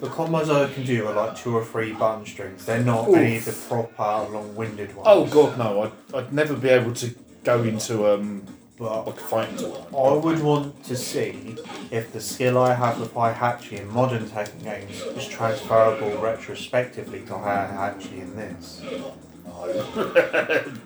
the 0.00 0.08
combos 0.08 0.50
I 0.54 0.70
can 0.72 0.84
do 0.84 1.06
are 1.06 1.14
like 1.14 1.34
two 1.36 1.56
or 1.56 1.64
three 1.64 1.92
button 1.92 2.26
strings. 2.26 2.66
They're 2.66 2.82
not 2.82 3.08
any 3.14 3.38
of 3.38 3.46
the 3.46 3.52
proper 3.52 4.30
long-winded 4.30 4.94
ones. 4.94 5.06
Oh 5.08 5.24
god 5.26 5.56
no, 5.56 5.82
I'd, 5.84 6.14
I'd 6.14 6.32
never 6.32 6.54
be 6.54 6.68
able 6.68 6.92
to 6.94 7.14
go 7.44 7.62
into 7.62 8.06
um 8.12 8.42
But 8.80 9.08
a 9.08 9.12
fighting. 9.12 9.74
I 9.94 10.12
would 10.14 10.42
want 10.42 10.82
to 10.84 10.96
see 10.96 11.58
if 11.90 12.14
the 12.14 12.20
skill 12.20 12.56
I 12.56 12.72
have 12.72 12.98
with 12.98 13.12
Heihachi 13.12 13.78
in 13.78 13.90
modern 13.90 14.24
Tekken 14.24 14.64
games 14.64 15.02
is 15.02 15.28
transferable 15.28 16.16
retrospectively 16.22 17.20
to 17.26 17.34
Heihachi 17.34 18.22
in 18.22 18.36
this. 18.36 18.80
no. 18.82 19.14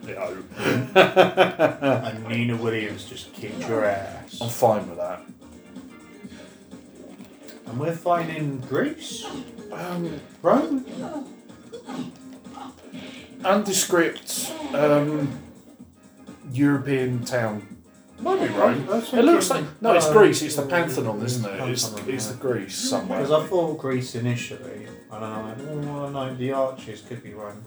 no. 0.96 1.02
And 2.04 2.26
Nina 2.26 2.56
Williams 2.56 3.04
just 3.04 3.32
kicked 3.32 3.60
your 3.68 3.84
ass. 3.84 4.40
I'm 4.40 4.48
fine 4.48 4.88
with 4.88 4.98
that. 4.98 5.20
And 7.66 7.78
we're 7.78 7.94
fighting 7.94 8.36
in 8.36 8.58
Greece? 8.58 9.24
Um, 9.70 10.20
Rome? 10.42 10.84
undescript 13.44 14.52
um, 14.72 15.38
European 16.50 17.24
town. 17.24 17.73
Might 18.20 18.40
be 18.40 18.54
Rome. 18.54 18.88
It 18.88 19.24
looks 19.24 19.50
like 19.50 19.64
no, 19.80 19.92
it's 19.92 20.06
uh, 20.06 20.12
Greece. 20.12 20.42
It's 20.42 20.56
the 20.56 20.66
Pantheon, 20.66 21.22
isn't 21.22 21.44
it? 21.44 21.68
It's, 21.68 21.92
it's 22.06 22.26
the 22.28 22.36
Greece 22.36 22.76
somewhere. 22.76 23.20
Because 23.20 23.32
I 23.32 23.46
thought 23.46 23.78
Greece 23.78 24.14
initially, 24.14 24.86
and 25.10 25.24
I 25.24 25.42
went, 25.42 25.60
oh 25.68 26.08
no, 26.08 26.34
the 26.34 26.52
arches 26.52 27.02
could 27.02 27.22
be 27.22 27.34
Rome. 27.34 27.62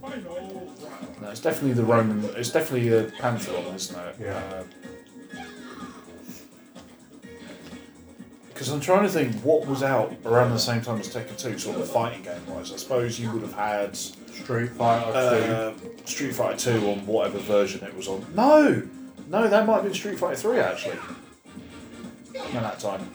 No, 1.21 1.29
it's 1.29 1.41
definitely 1.41 1.73
the 1.73 1.83
Roman. 1.83 2.23
It's 2.35 2.51
definitely 2.51 2.89
the 2.89 3.11
Pantheon, 3.19 3.75
isn't 3.75 3.99
it? 3.99 4.15
Yeah. 4.21 4.63
Because 8.47 8.69
I'm 8.69 8.79
trying 8.79 9.03
to 9.03 9.09
think 9.09 9.35
what 9.43 9.67
was 9.67 9.83
out 9.83 10.15
around 10.25 10.49
the 10.49 10.57
same 10.57 10.81
time 10.81 10.99
as 10.99 11.13
Tekken 11.13 11.37
2, 11.37 11.59
sort 11.59 11.77
of 11.79 11.91
fighting 11.91 12.23
game 12.23 12.43
wise. 12.47 12.73
I 12.73 12.77
suppose 12.77 13.19
you 13.19 13.31
would 13.31 13.43
have 13.43 13.53
had 13.53 13.95
Street 13.95 14.71
Fighter 14.71 15.11
uh, 15.15 16.05
Street 16.05 16.33
Fighter 16.33 16.79
2 16.79 16.89
on 16.89 17.05
whatever 17.05 17.37
version 17.37 17.85
it 17.85 17.95
was 17.95 18.07
on. 18.07 18.25
No! 18.33 18.81
No, 19.29 19.47
that 19.47 19.65
might 19.65 19.73
have 19.75 19.83
been 19.83 19.93
Street 19.93 20.17
Fighter 20.19 20.35
3 20.35 20.59
actually. 20.59 20.97
At 22.35 22.51
that 22.53 22.79
time. 22.79 23.09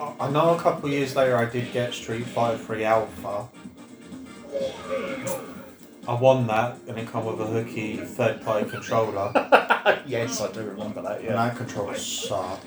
I- 0.00 0.14
I 0.20 0.30
know 0.30 0.54
a 0.54 0.58
couple 0.60 0.86
of 0.86 0.92
years 0.92 1.14
later 1.14 1.36
I 1.36 1.44
did 1.44 1.72
get 1.72 1.92
Street 1.94 2.26
Fighter 2.26 2.58
3 2.58 2.84
Alpha. 2.84 3.48
I 6.08 6.14
won 6.14 6.48
that, 6.48 6.78
and 6.88 6.98
it 6.98 7.06
come 7.06 7.24
with 7.26 7.40
a 7.40 7.46
hooky 7.46 7.96
third 7.98 8.42
party 8.42 8.68
controller. 8.68 9.30
yes, 10.06 10.40
I 10.40 10.50
do 10.50 10.62
remember 10.62 11.00
that, 11.02 11.18
And 11.18 11.26
yeah. 11.26 11.32
that 11.34 11.56
controller 11.56 11.94
sucked. 11.96 12.66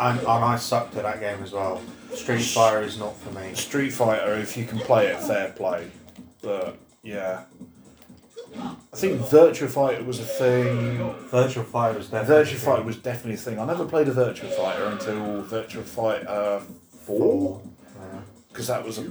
And, 0.00 0.18
and 0.18 0.26
I 0.28 0.56
sucked 0.56 0.96
at 0.96 1.02
that 1.02 1.20
game 1.20 1.42
as 1.42 1.52
well. 1.52 1.82
Street 2.14 2.40
Fighter 2.42 2.80
is 2.82 2.98
not 2.98 3.16
for 3.18 3.30
me. 3.38 3.52
Street 3.54 3.90
Fighter, 3.90 4.34
if 4.36 4.56
you 4.56 4.64
can 4.64 4.78
play 4.78 5.08
it, 5.08 5.20
fair 5.20 5.50
play. 5.52 5.90
But, 6.40 6.78
yeah. 7.02 7.42
I 8.58 8.96
think 8.96 9.20
Virtua 9.20 9.68
Fighter 9.68 10.02
was 10.02 10.18
a 10.18 10.24
thing. 10.24 10.98
Virtua 11.30 11.64
Fighter 11.64 11.98
was 11.98 12.08
definitely. 12.08 12.44
Virtua 12.44 12.56
Fighter 12.56 12.82
was 12.82 12.96
definitely 12.96 13.34
a 13.34 13.36
thing. 13.36 13.58
I 13.58 13.64
never 13.64 13.84
played 13.84 14.08
a 14.08 14.12
Virtua 14.12 14.50
Fighter 14.52 14.86
until 14.86 15.42
Virtua 15.44 15.82
Fighter 15.82 16.60
4. 17.04 17.62
Yeah. 18.00 18.20
Because 18.48 18.66
that 18.66 18.84
was 18.84 18.98
a. 18.98 19.10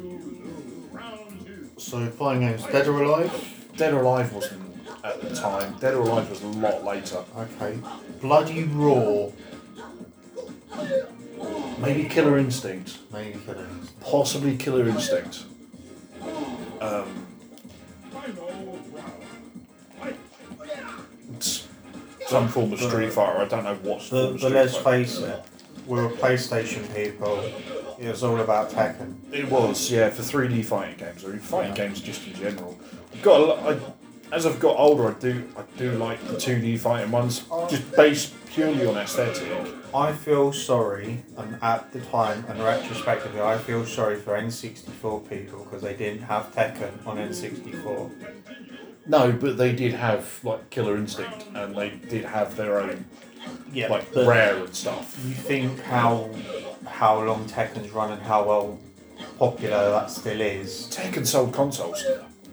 So 1.78 2.06
fighting 2.08 2.42
games, 2.42 2.64
Dead 2.66 2.88
or 2.88 3.02
Alive. 3.04 3.72
Dead 3.78 3.94
or 3.94 4.02
Alive 4.02 4.34
wasn't 4.34 4.62
at 5.04 5.22
the 5.22 5.34
time. 5.34 5.78
Dead 5.80 5.94
or 5.94 6.02
Alive 6.02 6.30
was 6.30 6.44
a 6.44 6.48
lot 6.48 6.84
later. 6.84 7.24
Okay. 7.38 7.80
Bloody 8.20 8.66
Roar. 8.66 9.32
Maybe 11.80 12.10
Killer 12.10 12.38
Instinct. 12.38 12.98
Maybe 13.14 13.40
killings. 13.46 13.92
Possibly 14.02 14.58
Killer 14.58 14.90
Instinct. 14.90 15.46
Um, 16.82 17.28
some 22.30 22.48
form 22.48 22.74
of 22.74 22.80
Street 22.80 23.12
Fighter. 23.12 23.40
I 23.40 23.46
don't 23.46 23.64
know 23.64 23.76
what 23.76 24.02
form 24.02 24.22
But, 24.22 24.26
of 24.28 24.32
but 24.34 24.40
Street 24.40 24.54
let's 24.54 24.78
Fighter. 24.78 25.04
face 25.06 25.18
it, 25.20 25.44
we 25.88 26.00
were 26.00 26.10
PlayStation 26.10 26.96
people. 26.96 27.44
It 28.00 28.08
was 28.10 28.24
all 28.24 28.40
about 28.40 28.70
Tekken. 28.70 29.16
It 29.34 29.50
was, 29.50 29.92
yeah, 29.92 30.10
for 30.10 30.22
3D 30.22 30.64
fighting 30.64 30.98
games 30.98 31.24
or 31.26 31.36
fighting 31.38 31.74
games 31.74 32.00
just 32.02 32.26
in 32.28 32.34
general. 32.34 32.78
I've 33.14 33.22
got 33.22 33.42
a 33.42 33.44
lot, 33.44 33.60
I, 34.32 34.36
as 34.36 34.46
I've 34.46 34.60
got 34.60 34.78
older, 34.78 35.10
I 35.10 35.14
do 35.20 35.50
I 35.58 35.64
do 35.78 35.92
like 35.94 36.24
the 36.28 36.36
2D 36.36 36.80
fighting 36.80 37.12
ones, 37.12 37.44
just 37.70 37.92
based 37.96 38.34
purely 38.52 38.86
on 38.86 38.96
aesthetic. 38.96 39.52
I 39.94 40.14
feel 40.14 40.54
sorry, 40.54 41.24
and 41.36 41.58
at 41.64 41.92
the 41.92 42.00
time 42.02 42.46
and 42.48 42.62
retrospectively, 42.64 43.42
I 43.42 43.58
feel 43.58 43.86
sorry 43.86 44.18
for 44.18 44.34
N64 44.40 45.28
people 45.28 45.64
because 45.64 45.82
they 45.82 45.96
didn't 45.96 46.22
have 46.22 46.54
Tekken 46.54 46.92
on 47.08 47.18
N64. 47.18 48.12
No, 49.10 49.32
but 49.32 49.58
they 49.58 49.74
did 49.74 49.94
have 49.94 50.40
like 50.44 50.70
Killer 50.70 50.96
Instinct, 50.96 51.46
and 51.56 51.76
they 51.76 51.90
did 51.90 52.24
have 52.26 52.56
their 52.56 52.80
own 52.80 53.06
Yeah, 53.74 53.88
like 53.90 54.14
but 54.14 54.28
rare 54.28 54.56
and 54.64 54.74
stuff. 54.76 55.18
you 55.26 55.34
think 55.34 55.82
how 55.82 56.30
how 56.86 57.22
long 57.24 57.46
Tekken's 57.46 57.92
run 57.92 58.12
and 58.12 58.22
how 58.22 58.44
well 58.46 58.80
popular 59.40 59.90
that 59.92 60.12
still 60.12 60.40
is. 60.40 60.88
Tekken 60.92 61.26
sold 61.26 61.54
consoles. 61.54 62.04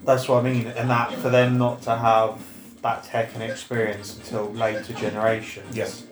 That's 0.05 0.29
what 0.29 0.45
I 0.45 0.51
mean, 0.51 0.67
and 0.69 0.89
that 0.91 1.13
for 1.13 1.29
them 1.29 1.59
not 1.59 1.83
to 1.83 1.95
have 1.97 2.41
that 2.83 3.05
Tekken 3.05 3.41
experience 3.41 4.17
until 4.17 4.51
later 4.53 4.93
generations. 4.95 5.77
Yes. 5.77 6.05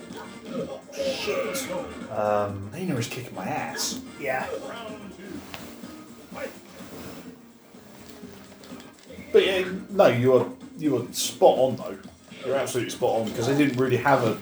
Shit. 0.94 1.68
Um, 2.10 2.70
Nina 2.74 2.96
is 2.96 3.08
kicking 3.08 3.34
my 3.34 3.44
ass. 3.46 4.00
yeah. 4.20 4.46
But 9.34 9.44
yeah, 9.46 9.64
no, 9.90 10.06
you 10.06 10.30
were 10.30 10.46
you 10.78 10.92
were 10.92 11.12
spot 11.12 11.58
on 11.58 11.74
though. 11.74 11.98
You're 12.46 12.54
absolutely 12.54 12.90
spot 12.90 13.20
on 13.20 13.28
because 13.28 13.48
they 13.48 13.58
didn't 13.58 13.76
really 13.78 13.96
have 13.96 14.22
a. 14.22 14.38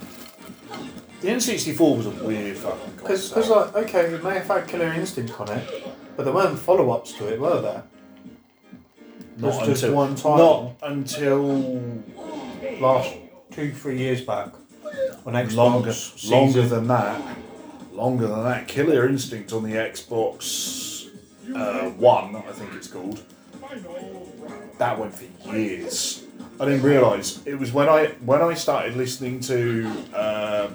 The 1.22 1.28
N64 1.28 1.96
was 1.96 2.06
a 2.06 2.10
weird 2.10 2.58
fucking 2.58 2.96
Because, 2.96 3.32
like, 3.48 3.74
okay, 3.74 4.12
it 4.12 4.22
may 4.22 4.34
have 4.34 4.46
had 4.46 4.68
Killer 4.68 4.92
Instinct 4.92 5.40
on 5.40 5.48
it, 5.48 5.66
but 6.14 6.24
there 6.24 6.34
weren't 6.34 6.58
follow 6.58 6.90
ups 6.90 7.14
to 7.14 7.32
it, 7.32 7.40
were 7.40 7.62
there? 7.62 7.84
not 9.38 9.60
was 9.60 9.66
just 9.66 9.84
until 9.84 9.94
one 9.94 10.14
not 10.38 10.74
until 10.82 12.02
Last 12.78 13.14
two, 13.50 13.72
three 13.72 13.96
years 13.96 14.20
back. 14.20 14.48
When 15.22 15.34
Xbox 15.34 15.54
longer 15.54 15.92
season- 15.94 16.38
longer 16.38 16.62
than 16.68 16.88
that. 16.88 17.36
Longer 17.94 18.26
than 18.26 18.44
that, 18.44 18.68
Killer 18.68 19.08
Instinct 19.08 19.54
on 19.54 19.62
the 19.62 19.72
Xbox 19.72 21.08
uh, 21.54 21.88
One, 21.90 22.36
I 22.36 22.52
think 22.52 22.74
it's 22.74 22.88
called. 22.88 23.22
That 24.82 24.98
went 24.98 25.14
for 25.14 25.56
years. 25.56 26.24
I 26.58 26.64
didn't 26.64 26.82
realise 26.82 27.40
it 27.46 27.54
was 27.54 27.72
when 27.72 27.88
I 27.88 28.06
when 28.24 28.42
I 28.42 28.54
started 28.54 28.96
listening 28.96 29.38
to. 29.42 29.88
Uh, 30.12 30.70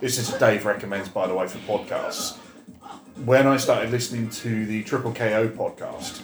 this 0.00 0.18
is 0.18 0.32
Dave 0.40 0.66
recommends, 0.66 1.08
by 1.08 1.28
the 1.28 1.32
way, 1.32 1.46
for 1.46 1.58
podcasts. 1.58 2.38
When 3.24 3.46
I 3.46 3.56
started 3.56 3.92
listening 3.92 4.30
to 4.30 4.66
the 4.66 4.82
Triple 4.82 5.14
KO 5.14 5.46
podcast, 5.46 6.22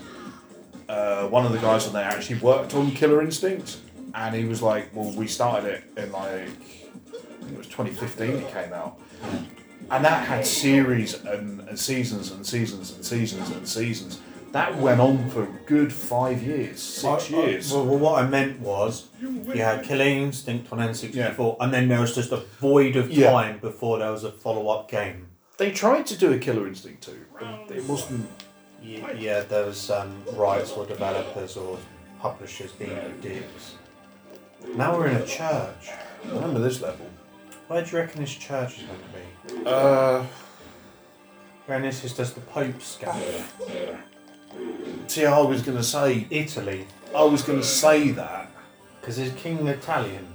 uh, 0.88 1.28
one 1.28 1.46
of 1.46 1.52
the 1.52 1.58
guys 1.58 1.86
on 1.86 1.92
there 1.92 2.10
actually 2.10 2.40
worked 2.40 2.74
on 2.74 2.90
Killer 2.90 3.22
Instinct, 3.22 3.76
and 4.12 4.34
he 4.34 4.44
was 4.44 4.60
like, 4.60 4.90
"Well, 4.96 5.12
we 5.12 5.28
started 5.28 5.74
it 5.74 5.84
in 5.96 6.10
like 6.10 6.48
it 7.52 7.56
was 7.56 7.68
2015. 7.68 8.30
It 8.30 8.52
came 8.52 8.72
out, 8.72 8.98
and 9.92 10.04
that 10.04 10.26
had 10.26 10.44
series 10.44 11.22
and, 11.22 11.60
and 11.68 11.78
seasons 11.78 12.32
and 12.32 12.44
seasons 12.44 12.90
and 12.90 13.04
seasons 13.04 13.48
and 13.50 13.68
seasons. 13.68 14.18
That 14.54 14.76
went 14.78 15.00
on 15.00 15.28
for 15.30 15.42
a 15.42 15.48
good 15.66 15.92
five 15.92 16.40
years, 16.40 16.80
six 16.80 17.32
I- 17.32 17.36
I- 17.36 17.40
years. 17.46 17.72
well, 17.72 17.84
well, 17.86 17.98
what 17.98 18.22
I 18.22 18.26
meant 18.28 18.60
was 18.60 19.08
you 19.20 19.42
had 19.60 19.82
Killer 19.82 20.04
Instinct 20.04 20.72
on 20.72 20.78
N64, 20.78 21.56
and 21.58 21.74
then 21.74 21.88
there 21.88 22.00
was 22.00 22.14
just 22.14 22.30
a 22.30 22.36
void 22.60 22.94
of 22.94 23.10
Yeah. 23.10 23.32
time 23.32 23.58
before 23.58 23.98
there 23.98 24.12
was 24.12 24.22
a 24.22 24.30
follow 24.30 24.68
up 24.68 24.88
game. 24.88 25.26
they 25.56 25.70
tried 25.72 26.06
to 26.06 26.16
do 26.16 26.32
a 26.32 26.38
Killer 26.38 26.68
Instinct 26.68 27.02
too, 27.02 27.24
but 27.40 27.76
it 27.76 27.84
wasn't. 27.88 28.28
Yeah, 28.80 29.10
yeah 29.12 29.40
there 29.40 29.66
was 29.66 29.90
um, 29.90 30.22
rights 30.34 30.70
or 30.72 30.86
developers 30.86 31.56
or 31.56 31.76
publishers 32.20 32.70
being 32.72 32.96
dicks. 33.20 33.74
Now 34.76 34.96
we're 34.96 35.08
in 35.08 35.16
a 35.16 35.26
church. 35.26 35.90
I 36.24 36.28
remember 36.32 36.60
this 36.60 36.80
level. 36.80 37.06
Where 37.66 37.82
do 37.82 37.90
you 37.90 37.98
reckon 37.98 38.20
this 38.20 38.34
church 38.34 38.78
is 38.78 38.84
going 38.84 39.00
to 39.00 39.54
be? 39.64 39.66
Uh, 39.68 40.22
And 41.66 41.82
this 41.84 42.04
is 42.04 42.12
just 42.16 42.34
the 42.36 42.40
Pope's 42.42 42.96
gate. 42.98 43.94
See, 45.06 45.26
I 45.26 45.40
was 45.40 45.62
going 45.62 45.76
to 45.76 45.84
say, 45.84 46.26
Italy, 46.30 46.86
I 47.14 47.22
was 47.24 47.42
going 47.42 47.58
to 47.60 47.64
say 47.66 48.10
that. 48.12 48.50
because 49.00 49.18
is 49.18 49.32
King 49.34 49.66
Italian? 49.66 50.26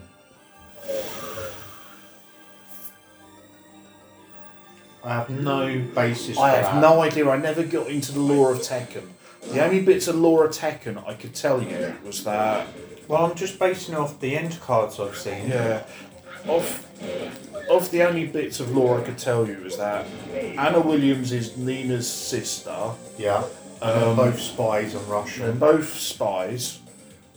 I 5.03 5.13
have 5.13 5.29
no 5.29 5.79
basis. 5.95 6.37
I 6.37 6.51
for 6.51 6.61
have 6.61 6.75
that. 6.75 6.81
no 6.81 7.01
idea. 7.01 7.29
I 7.29 7.37
never 7.37 7.63
got 7.63 7.87
into 7.87 8.11
the 8.11 8.19
lore 8.19 8.51
of 8.51 8.59
Tekken. 8.59 9.07
The 9.53 9.63
only 9.63 9.81
bits 9.81 10.07
of 10.07 10.15
lore 10.15 10.45
of 10.45 10.51
Tekken 10.51 11.05
I 11.07 11.13
could 11.13 11.33
tell 11.33 11.61
you 11.63 11.95
was 12.03 12.23
that 12.25 12.67
Well, 13.07 13.25
I'm 13.25 13.35
just 13.35 13.57
basing 13.57 13.95
it 13.95 13.97
off 13.97 14.19
the 14.19 14.35
end 14.35 14.59
cards 14.59 14.99
I've 14.99 15.15
seen. 15.17 15.47
Yeah. 15.49 15.83
Of 16.47 16.85
of 17.69 17.89
the 17.91 18.03
only 18.03 18.25
bits 18.27 18.59
of 18.59 18.75
lore 18.75 18.99
I 18.99 19.03
could 19.03 19.17
tell 19.17 19.47
you 19.47 19.53
is 19.65 19.77
that 19.77 20.05
Anna 20.33 20.81
Williams 20.81 21.31
is 21.31 21.55
Nina's 21.55 22.11
sister. 22.11 22.91
Yeah. 23.17 23.43
And 23.81 23.91
Um, 23.91 24.15
they're 24.17 24.25
both 24.31 24.39
spies 24.39 24.93
and 24.93 25.07
Russia. 25.07 25.39
They're 25.43 25.51
both 25.53 25.93
spies. 25.93 26.79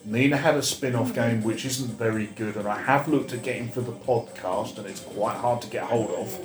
Nina 0.05 0.37
had 0.37 0.57
a 0.57 0.63
spin-off 0.63 1.15
game 1.15 1.45
which 1.45 1.65
isn't 1.65 1.97
very 1.97 2.27
good, 2.27 2.57
and 2.57 2.67
I 2.67 2.79
have 2.83 3.07
looked 3.07 3.33
at 3.33 3.43
getting 3.43 3.69
for 3.69 3.81
the 3.83 3.93
podcast, 3.93 4.77
and 4.79 4.87
it's 4.87 5.01
quite 5.01 5.37
hard 5.37 5.63
to 5.63 5.69
get 5.69 5.85
hold 5.85 6.11
of. 6.11 6.39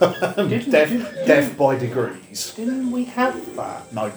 Didn't- 0.36 0.70
death, 0.70 0.90
didn't- 0.90 1.26
death 1.26 1.56
by 1.56 1.76
degrees. 1.76 2.52
Didn't 2.54 2.90
we 2.90 3.04
have 3.04 3.56
that? 3.56 3.90
No. 3.92 4.12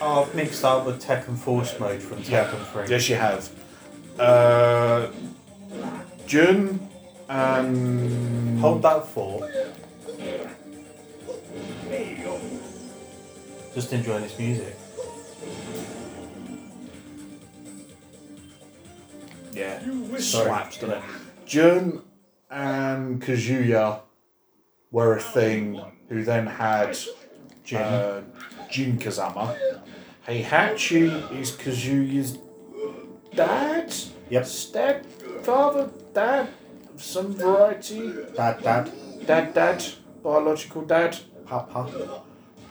Oh, 0.00 0.22
I've 0.22 0.34
mixed 0.34 0.64
up 0.64 0.86
with 0.86 1.04
Tekken 1.04 1.36
Force 1.36 1.78
mode 1.78 2.00
from 2.02 2.20
Yeah. 2.22 2.46
Tekken 2.46 2.64
3. 2.72 2.86
Yes, 2.88 3.08
you 3.10 3.16
have. 3.16 3.50
Uh, 4.18 5.08
Jun 6.26 6.80
and 7.28 8.58
Hold 8.60 8.80
that 8.82 9.06
thought. 9.08 9.48
Just 13.74 13.92
enjoying 13.92 14.22
this 14.22 14.38
music. 14.38 14.76
Yeah, 19.52 19.80
wish- 20.10 20.30
slaps, 20.32 20.78
doesn't 20.78 20.96
it? 20.98 21.02
Jun 21.46 22.02
and 22.50 23.20
Kazuya 23.22 24.00
were 24.90 25.16
a 25.16 25.20
thing 25.20 25.80
who 26.08 26.24
then 26.24 26.46
had 26.46 26.96
Jin. 27.64 27.78
uh, 27.82 28.22
Jin 28.70 28.98
Kazama. 28.98 29.56
Heihachi 30.26 31.38
is 31.40 31.52
Kazuya's 31.52 32.38
dad? 33.34 33.92
Yep. 34.30 34.46
Stepfather? 34.46 35.90
Dad? 36.14 36.48
Of 36.94 37.02
some 37.02 37.34
variety? 37.34 38.12
Dad, 38.36 38.62
dad. 38.62 38.92
Dad, 39.26 39.54
dad? 39.54 39.84
Biological 40.22 40.82
dad? 40.82 41.16
Papa. 41.46 42.22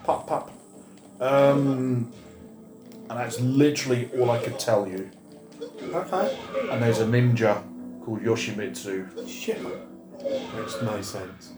Pop, 0.03 0.27
pop. 0.27 0.51
Um, 1.19 2.11
and 3.09 3.19
that's 3.19 3.39
literally 3.39 4.09
all 4.17 4.31
I 4.31 4.39
could 4.39 4.59
tell 4.59 4.87
you. 4.87 5.09
Okay. 5.81 6.37
And 6.71 6.81
there's 6.81 6.99
a 6.99 7.05
ninja 7.05 7.63
called 8.03 8.21
Yoshimitsu. 8.21 9.27
Shit. 9.27 9.61
Makes 10.55 10.81
no 10.81 11.01
sense. 11.01 11.53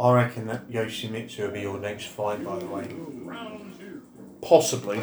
I 0.00 0.12
reckon 0.12 0.46
that 0.48 0.68
Yoshimitsu 0.68 1.38
will 1.38 1.50
be 1.50 1.60
your 1.60 1.78
next 1.78 2.06
fight, 2.06 2.44
by 2.44 2.58
the 2.58 2.66
way. 2.66 2.88
Possibly. 4.42 5.00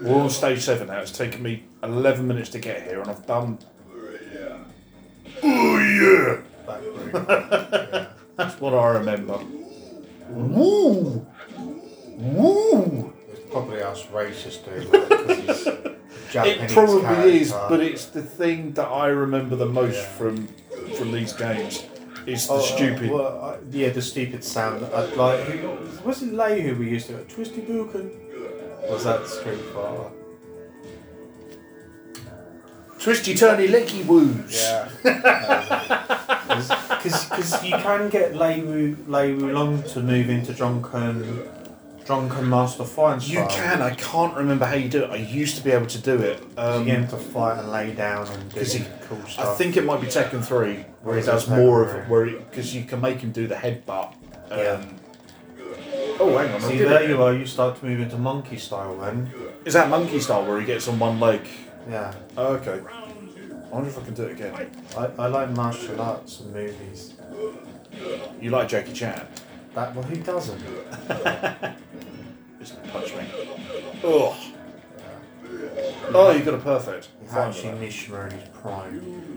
We're 0.00 0.20
on 0.20 0.30
stage 0.30 0.60
seven 0.60 0.88
now. 0.88 0.98
It's 0.98 1.10
taken 1.10 1.42
me 1.42 1.64
11 1.82 2.26
minutes 2.26 2.50
to 2.50 2.58
get 2.58 2.82
here, 2.82 3.00
and 3.00 3.10
I've 3.10 3.26
done. 3.26 3.58
Oh, 5.42 5.78
yeah! 5.78 6.40
Back 6.66 6.82
room. 6.82 8.06
That's 8.36 8.60
what 8.60 8.74
I 8.74 8.88
remember. 8.98 9.38
Woo! 10.28 11.26
Woo! 12.16 13.12
It's 13.32 13.40
probably 13.50 13.82
us 13.82 14.02
racist 14.06 14.64
doing 14.64 14.90
that 14.90 15.08
because 15.08 15.38
he's 15.58 15.66
a 15.66 15.96
Japanese 16.32 16.70
It 16.70 16.74
probably 16.74 17.02
character. 17.02 17.28
is, 17.28 17.52
but 17.52 17.80
it's 17.80 18.06
the 18.06 18.22
thing 18.22 18.72
that 18.74 18.86
I 18.88 19.08
remember 19.08 19.56
the 19.56 19.66
most 19.66 19.96
Yeah. 19.96 20.04
from 20.18 20.48
from 20.96 21.12
these 21.12 21.32
games. 21.32 21.84
Is 22.26 22.46
the 22.46 22.54
Oh, 22.54 22.60
stupid. 22.60 23.10
well, 23.10 23.38
uh, 23.42 23.56
yeah, 23.70 23.90
the 23.90 24.00
stupid 24.00 24.42
sound. 24.44 24.82
Uh, 24.84 25.06
like, 25.16 25.44
was 26.04 26.22
it 26.22 26.32
Lei 26.32 26.60
who 26.62 26.74
we 26.76 26.88
used 26.88 27.08
to 27.08 27.18
Twisty 27.24 27.60
Buken? 27.60 28.10
Was 28.90 29.04
that 29.04 29.26
Street 29.26 29.60
Fighter? 29.74 30.10
Twisty 32.98 33.34
turny 33.34 33.68
licky 33.68 34.04
woos. 34.06 34.54
Yeah. 34.62 34.88
Because 37.04 37.62
you 37.64 37.72
can 37.72 38.08
get 38.08 38.34
Lei 38.34 38.60
Wu, 38.62 38.96
Lei 39.08 39.32
Wulong 39.34 39.82
to 39.92 40.00
move 40.00 40.30
into 40.30 40.54
John 40.54 40.80
drunken, 40.80 41.42
drunken 42.04 42.48
Master 42.48 42.84
Fine 42.84 43.20
You 43.20 43.36
style. 43.44 43.48
can. 43.48 43.82
I 43.82 43.94
can't 43.94 44.34
remember 44.36 44.64
how 44.66 44.74
you 44.74 44.88
do 44.88 45.04
it. 45.04 45.10
I 45.10 45.16
used 45.16 45.56
to 45.56 45.64
be 45.64 45.70
able 45.70 45.86
to 45.86 45.98
do 45.98 46.16
it. 46.20 46.42
Um, 46.56 46.80
You 46.80 46.86
get 46.86 46.98
him 47.00 47.08
to 47.08 47.16
fight 47.16 47.58
and 47.58 47.70
lay 47.70 47.92
down 47.94 48.26
and 48.28 48.52
do 48.52 48.60
he- 48.60 48.84
cool 49.08 49.18
I 49.38 49.54
think 49.54 49.76
it 49.76 49.84
might 49.84 50.00
be 50.00 50.06
Tekken 50.06 50.44
Three 50.44 50.84
where 51.02 51.16
he 51.18 51.22
does 51.24 51.48
more 51.48 51.82
of 51.84 51.94
it, 51.94 52.08
where 52.08 52.26
because 52.26 52.74
you 52.74 52.84
can 52.84 53.00
make 53.00 53.18
him 53.20 53.32
do 53.32 53.46
the 53.46 53.54
headbutt. 53.54 54.12
Um, 54.50 54.58
Yeah. 54.58 54.84
Oh, 56.20 56.36
hang 56.38 56.54
on. 56.54 56.60
See, 56.60 56.78
there 56.78 57.02
it. 57.02 57.08
you 57.10 57.20
are. 57.22 57.34
You 57.34 57.44
start 57.46 57.78
to 57.80 57.84
move 57.86 58.00
into 58.00 58.16
monkey 58.16 58.56
style 58.56 58.96
then. 58.98 59.32
Is 59.64 59.72
that 59.74 59.88
monkey 59.90 60.20
style 60.20 60.44
where 60.46 60.60
he 60.60 60.66
gets 60.66 60.86
on 60.86 60.98
one 60.98 61.18
leg? 61.18 61.40
Yeah. 61.90 62.12
Oh, 62.36 62.54
okay. 62.54 62.80
I 62.92 63.76
wonder 63.76 63.88
if 63.88 63.98
I 63.98 64.02
can 64.04 64.14
do 64.14 64.22
it 64.24 64.32
again. 64.32 64.54
I, 64.96 65.06
I 65.18 65.26
like 65.26 65.50
martial 65.50 66.00
arts 66.00 66.40
and 66.40 66.52
movies. 66.54 67.14
You 68.40 68.50
like 68.50 68.68
Jackie 68.68 68.92
Chan? 68.92 69.26
That 69.74 69.92
well, 69.94 70.04
who 70.04 70.16
doesn't? 70.16 70.62
Just 72.64 72.82
punch 72.84 73.14
me. 73.14 73.24
Oh. 74.02 74.34
Oh, 76.14 76.30
you 76.30 76.42
got 76.42 76.54
a 76.54 76.58
perfect. 76.58 77.10
Hachi. 77.28 77.78
Mishima 77.78 78.32
in 78.32 78.38
his 78.38 78.48
prime. 78.54 79.34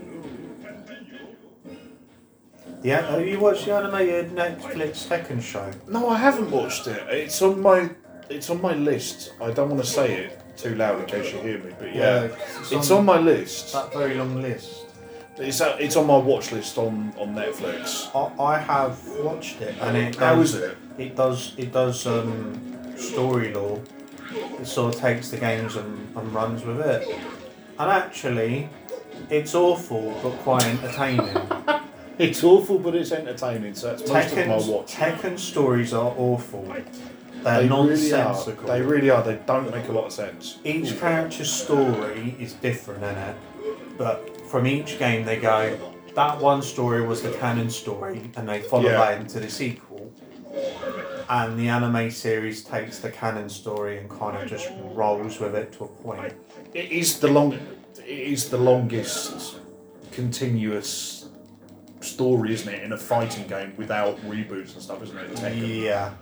Yeah, 2.82 3.10
have 3.10 3.28
you 3.28 3.38
watched 3.38 3.66
the 3.66 3.74
animated 3.74 4.30
Netflix 4.30 4.96
second 4.96 5.42
show? 5.42 5.70
No, 5.86 6.08
I 6.08 6.16
haven't 6.16 6.50
watched 6.50 6.86
it. 6.86 7.02
It's 7.10 7.42
on 7.42 7.60
my 7.60 7.90
it's 8.30 8.48
on 8.48 8.62
my 8.62 8.72
list. 8.72 9.34
I 9.42 9.50
don't 9.50 9.68
want 9.68 9.84
to 9.84 9.90
say 9.90 10.24
it 10.24 10.40
too 10.56 10.74
loud 10.76 11.00
in 11.00 11.04
case 11.04 11.30
you 11.30 11.40
hear 11.40 11.58
me, 11.58 11.74
but 11.78 11.94
yeah, 11.94 12.28
it's 12.70 12.90
on 12.90 13.04
my 13.04 13.18
list. 13.18 13.74
that 13.74 13.92
very 13.92 14.14
long 14.14 14.40
list. 14.40 14.86
It's 15.36 15.60
uh, 15.60 15.76
it's 15.78 15.96
on 15.96 16.06
my 16.06 16.16
watch 16.16 16.50
list 16.50 16.78
on 16.78 17.12
on 17.18 17.34
Netflix. 17.34 18.08
I, 18.14 18.42
I 18.42 18.58
have 18.58 19.06
watched 19.18 19.60
it, 19.60 19.74
and 19.82 19.98
it 19.98 20.16
How 20.16 20.36
does, 20.36 20.54
is 20.54 20.62
it? 20.62 20.78
It 20.96 21.14
does 21.14 21.52
it 21.58 21.72
does 21.72 22.06
um, 22.06 22.77
story 22.98 23.52
lore. 23.54 23.80
It 24.60 24.66
sort 24.66 24.94
of 24.94 25.00
takes 25.00 25.30
the 25.30 25.36
games 25.38 25.76
and, 25.76 26.16
and 26.16 26.34
runs 26.34 26.64
with 26.64 26.80
it. 26.80 27.08
And 27.78 27.90
actually, 27.90 28.68
it's 29.30 29.54
awful 29.54 30.18
but 30.22 30.32
quite 30.38 30.64
entertaining. 30.64 31.36
It's 32.18 32.42
awful, 32.42 32.80
but 32.80 32.96
it's 32.96 33.12
entertaining. 33.12 33.74
So 33.76 33.90
that's 33.94 34.10
most 34.10 34.32
of 34.32 34.38
my 34.38 34.42
Tekken's, 34.46 34.66
watch. 34.66 34.92
Tekken 34.92 35.38
stories 35.38 35.92
are 35.92 36.12
awful. 36.18 36.62
They're 36.64 36.82
They 37.44 37.68
really 37.68 38.12
are. 38.12 38.24
nonsensical. 38.24 38.66
They 38.66 38.82
really 38.82 39.08
are. 39.10 39.22
They 39.22 39.38
don't 39.46 39.70
make 39.70 39.86
a 39.86 39.92
lot 39.92 40.06
of 40.06 40.12
sense. 40.12 40.58
each 40.64 40.98
character's 40.98 41.52
story 41.52 42.34
is 42.40 42.54
different 42.54 43.04
in 43.04 43.16
it, 43.16 43.36
but 43.96 44.40
from 44.50 44.66
each 44.66 44.98
game 44.98 45.24
they 45.26 45.36
go, 45.36 45.78
that 46.16 46.40
one 46.40 46.60
story 46.60 47.06
was 47.06 47.22
the 47.22 47.30
canon 47.34 47.70
story, 47.70 48.32
and 48.34 48.48
they 48.48 48.62
follow 48.62 48.90
Yeah. 48.90 48.98
that 48.98 49.20
into 49.20 49.38
the 49.38 49.48
sequel. 49.48 50.10
And 51.30 51.58
the 51.58 51.68
anime 51.68 52.10
series 52.10 52.64
takes 52.64 53.00
the 53.00 53.10
canon 53.10 53.48
story 53.50 53.98
and 53.98 54.08
kind 54.08 54.36
of 54.36 54.48
just 54.48 54.70
rolls 54.94 55.38
with 55.40 55.54
it 55.54 55.72
to 55.74 55.84
a 55.84 55.88
point. 55.88 56.32
It 56.72 56.90
is 56.90 57.20
the 57.20 57.28
long. 57.28 57.52
It 57.52 58.06
is 58.06 58.48
the 58.48 58.56
longest 58.56 59.56
continuous 60.12 61.28
story, 62.00 62.52
isn't 62.54 62.72
it, 62.72 62.82
in 62.82 62.92
a 62.92 62.96
fighting 62.98 63.46
game 63.46 63.74
without 63.76 64.18
reboots 64.22 64.72
and 64.74 64.82
stuff, 64.82 65.02
isn't 65.02 65.18
it? 65.18 65.30
Tekken. 65.34 65.82
Yeah, 65.82 66.14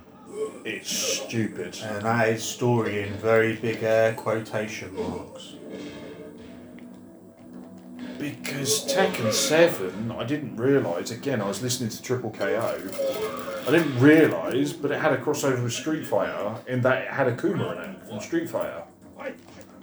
It's 0.65 0.91
stupid. 0.91 1.79
and 1.83 2.05
that 2.05 2.29
is 2.31 2.43
story 2.43 3.03
in 3.03 3.13
very 3.15 3.57
big 3.57 3.83
air 3.83 4.15
quotation 4.15 4.95
marks. 4.95 5.55
Because 8.19 8.85
Tekken 8.87 9.33
7, 9.33 10.13
I 10.13 10.25
didn't 10.25 10.57
realise, 10.57 11.11
again, 11.11 11.41
I 11.41 11.49
was 11.49 11.63
listening 11.63 11.91
to 11.91 12.03
Triple 12.03 12.31
KO, 12.31 12.81
I 13.67 13.71
didn't 13.71 13.99
realise, 13.99 14.73
but 14.73 14.91
it 14.91 15.01
had 15.01 15.13
a 15.13 15.19
crossover 15.19 15.63
with 15.63 15.73
Street 15.73 16.07
Fighter 16.07 16.57
in 16.67 16.81
that 16.83 17.03
it 17.03 17.09
had 17.09 17.27
Akuma 17.27 17.85
in 17.85 17.91
it 17.91 18.09
from 18.09 18.21
Street 18.21 18.49
Fighter. 18.49 18.85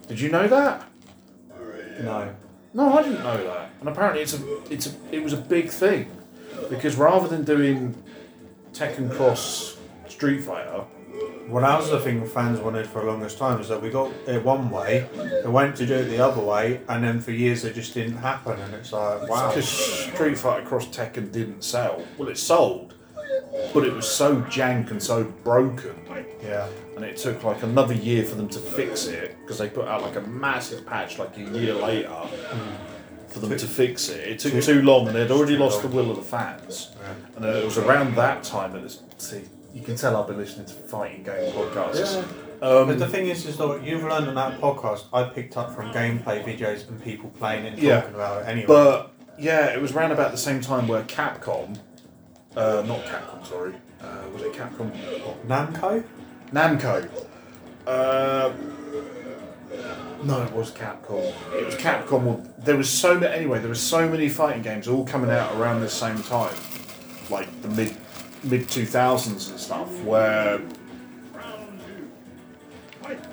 Did 0.08 0.20
you 0.20 0.30
know 0.30 0.48
that? 0.48 0.88
No. 2.02 2.34
No, 2.72 2.98
I 2.98 3.02
didn't 3.02 3.22
know 3.22 3.44
that. 3.44 3.70
And 3.80 3.88
apparently 3.88 4.22
it's 4.22 4.34
a, 4.34 4.72
it's 4.72 4.86
a, 4.86 4.90
it 5.12 5.22
was 5.22 5.32
a 5.32 5.36
big 5.36 5.70
thing. 5.70 6.10
Because 6.68 6.96
rather 6.96 7.28
than 7.28 7.44
doing 7.44 7.94
Tekken 8.72 9.10
Cross 9.10 9.76
Street 10.08 10.40
Fighter, 10.42 10.84
That 11.46 11.78
was 11.80 11.90
the 11.90 12.00
thing 12.00 12.24
fans 12.26 12.58
wanted 12.60 12.86
for 12.86 13.00
the 13.00 13.06
longest 13.06 13.38
time 13.38 13.60
is 13.60 13.68
that 13.68 13.80
we 13.80 13.90
got 13.90 14.10
it 14.26 14.42
one 14.44 14.70
way, 14.70 15.08
they 15.42 15.48
went 15.48 15.76
to 15.76 15.86
do 15.86 15.94
it 15.94 16.04
the 16.04 16.18
other 16.24 16.40
way, 16.42 16.80
and 16.88 17.02
then 17.04 17.20
for 17.20 17.30
years 17.32 17.64
it 17.64 17.74
just 17.74 17.94
didn't 17.94 18.16
happen. 18.16 18.58
And 18.60 18.74
it's 18.74 18.92
like, 18.92 19.28
wow. 19.28 19.48
Because 19.48 19.68
Street 19.68 20.38
Fighter 20.38 20.66
Cross 20.66 20.88
Tekken 20.88 21.30
didn't 21.32 21.62
sell. 21.62 22.02
Well, 22.18 22.28
it 22.28 22.38
sold, 22.38 22.94
but 23.72 23.84
it 23.84 23.92
was 23.92 24.08
so 24.08 24.40
jank 24.42 24.90
and 24.90 25.02
so 25.02 25.24
broken, 25.24 25.94
Yeah. 26.42 26.66
and 26.96 27.04
it 27.04 27.16
took 27.16 27.44
like 27.44 27.62
another 27.62 27.94
year 27.94 28.24
for 28.24 28.34
them 28.36 28.48
to 28.48 28.58
fix 28.58 29.06
it 29.06 29.36
because 29.42 29.58
they 29.58 29.68
put 29.68 29.86
out 29.86 30.02
like 30.02 30.16
a 30.16 30.22
massive 30.22 30.84
patch 30.86 31.18
like 31.18 31.36
a 31.36 31.42
year 31.42 31.74
later 31.74 32.10
for 33.28 33.40
them 33.40 33.56
to 33.56 33.66
fix 33.66 34.08
it. 34.08 34.28
It 34.28 34.38
took 34.38 34.62
too 34.62 34.82
long, 34.82 35.08
and 35.08 35.16
they'd 35.16 35.30
already 35.30 35.56
lost 35.56 35.82
the 35.82 35.88
will 35.88 36.10
of 36.10 36.16
the 36.16 36.22
fans. 36.22 36.92
And 37.36 37.44
it 37.44 37.64
was 37.64 37.78
around 37.78 38.14
that 38.16 38.44
time 38.44 38.72
that 38.72 38.84
it's, 38.84 39.00
see, 39.18 39.42
you 39.74 39.82
can 39.82 39.96
tell 39.96 40.16
I've 40.16 40.26
been 40.28 40.38
listening 40.38 40.66
to 40.66 40.72
fighting 40.74 41.22
game 41.24 41.52
podcasts. 41.52 42.16
Um, 42.62 42.86
But 42.86 42.98
the 42.98 43.08
thing 43.08 43.26
is, 43.28 43.44
is 43.44 43.56
that 43.58 43.82
you've 43.84 44.04
learned 44.04 44.28
on 44.28 44.34
that 44.36 44.60
podcast, 44.60 45.04
I 45.12 45.24
picked 45.24 45.56
up 45.56 45.74
from 45.74 45.92
gameplay 45.92 46.42
videos 46.44 46.88
and 46.88 47.02
people 47.02 47.28
playing 47.30 47.66
and 47.66 47.78
Yeah. 47.78 48.00
talking 48.00 48.14
about 48.14 48.42
it 48.42 48.48
anyway. 48.48 48.66
But 48.68 49.10
yeah, 49.38 49.66
it 49.74 49.82
was 49.82 49.92
around 49.92 50.12
about 50.12 50.30
the 50.30 50.38
same 50.38 50.60
time 50.60 50.86
where 50.88 51.02
Capcom, 51.02 51.76
uh, 52.56 52.82
not 52.86 53.00
Capcom, 53.04 53.44
sorry, 53.46 53.74
uh, 54.00 54.06
was 54.32 54.42
it 54.42 54.52
Capcom? 54.52 54.90
Namco? 55.48 56.04
Namco. 56.52 57.08
Uh, 57.86 58.52
no, 60.22 60.42
it 60.42 60.52
was 60.52 60.70
Capcom. 60.70 61.32
It 61.52 61.66
was 61.66 61.74
Capcom. 61.74 62.22
Well, 62.22 62.46
There 62.58 62.76
was 62.76 62.88
so 62.88 63.18
many. 63.18 63.34
Anyway, 63.34 63.58
there 63.58 63.68
was 63.68 63.80
so 63.82 64.08
many 64.08 64.28
fighting 64.30 64.62
games 64.62 64.88
all 64.88 65.04
coming 65.04 65.30
out 65.30 65.54
around 65.56 65.80
the 65.80 65.88
same 65.90 66.22
time, 66.22 66.54
like 67.28 67.48
the 67.60 67.68
mid 67.68 67.94
mid 68.44 68.68
two 68.68 68.86
thousands 68.86 69.48
and 69.48 69.58
stuff, 69.58 69.90
where 70.02 70.60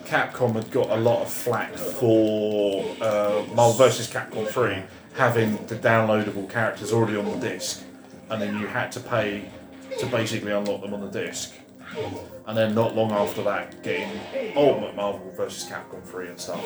Capcom 0.05 0.53
had 0.53 0.69
got 0.71 0.89
a 0.89 0.97
lot 0.97 1.21
of 1.21 1.31
flack 1.31 1.73
for 1.73 2.83
uh, 3.01 3.45
Marvel 3.53 3.73
vs. 3.73 4.11
Capcom 4.11 4.45
3 4.47 4.83
having 5.13 5.55
the 5.67 5.75
downloadable 5.75 6.49
characters 6.49 6.91
already 6.91 7.17
on 7.17 7.25
the 7.25 7.49
disc, 7.49 7.83
and 8.29 8.41
then 8.41 8.59
you 8.59 8.67
had 8.67 8.91
to 8.91 8.99
pay 8.99 9.49
to 9.99 10.05
basically 10.07 10.51
unlock 10.51 10.81
them 10.81 10.93
on 10.93 11.01
the 11.01 11.07
disc. 11.07 11.53
And 12.47 12.57
then 12.57 12.73
not 12.73 12.95
long 12.95 13.11
after 13.11 13.43
that, 13.43 13.83
getting 13.83 14.09
Ultimate 14.55 14.95
Marvel 14.95 15.31
vs. 15.35 15.69
Capcom 15.69 16.03
3 16.03 16.27
and 16.27 16.39
stuff. 16.39 16.65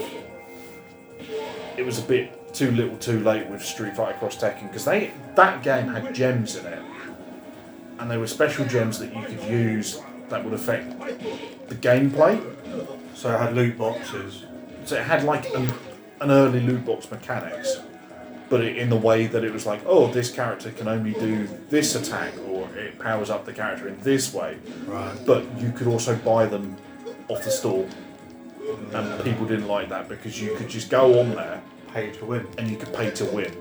It 1.78 1.86
was 1.86 2.00
a 2.00 2.04
bit 2.04 2.54
too 2.54 2.72
little, 2.72 2.98
too 2.98 3.20
late 3.20 3.48
with 3.48 3.64
Street 3.64 3.96
Fighter 3.96 4.18
Cross 4.18 4.38
Tekken 4.38 4.70
because 4.70 4.86
they 4.86 5.12
that 5.36 5.62
game 5.64 5.88
had 5.88 6.14
gems 6.14 6.56
in 6.56 6.66
it, 6.66 6.82
and 8.00 8.10
they 8.10 8.18
were 8.18 8.28
special 8.28 8.66
gems 8.66 9.00
that 9.00 9.16
you 9.16 9.24
could 9.24 9.44
use 9.44 10.02
that 10.30 10.44
would 10.44 10.54
affect 10.54 11.00
the 11.70 11.76
gameplay. 11.76 12.42
So 13.14 13.34
it 13.34 13.40
had 13.40 13.56
loot 13.56 13.78
boxes. 13.78 14.44
So 14.86 14.98
it 14.98 15.04
had 15.04 15.24
like 15.24 15.54
an, 15.54 15.72
an 16.22 16.32
early 16.32 16.60
loot 16.60 16.86
box 16.86 17.10
mechanics, 17.10 17.80
but 18.50 18.62
it, 18.62 18.78
in 18.78 18.90
the 18.90 18.96
way 18.96 19.28
that 19.28 19.44
it 19.44 19.52
was 19.54 19.66
like, 19.66 19.82
oh, 19.86 20.12
this 20.12 20.32
character 20.32 20.72
can 20.72 20.88
only 20.88 21.14
do 21.14 21.48
this 21.70 21.96
attack, 21.96 22.34
or 22.48 22.68
it 22.76 23.00
powers 23.00 23.30
up 23.30 23.46
the 23.46 23.54
character 23.54 23.88
in 23.88 24.00
this 24.02 24.34
way. 24.34 24.58
Right. 24.86 25.18
But 25.26 25.44
you 25.60 25.72
could 25.72 25.88
also 25.88 26.16
buy 26.18 26.46
them 26.46 26.76
off 27.30 27.44
the 27.44 27.52
store, 27.52 27.88
and 28.94 29.24
people 29.24 29.46
didn't 29.46 29.68
like 29.68 29.90
that 29.90 30.08
because 30.10 30.40
you 30.42 30.56
could 30.56 30.70
just 30.70 30.90
go 30.90 31.20
on 31.20 31.32
there 31.32 31.62
Pay 31.94 32.12
to 32.12 32.26
win. 32.26 32.48
and 32.58 32.70
you 32.70 32.78
could 32.78 32.94
pay 32.94 33.10
to 33.12 33.26
win 33.26 33.56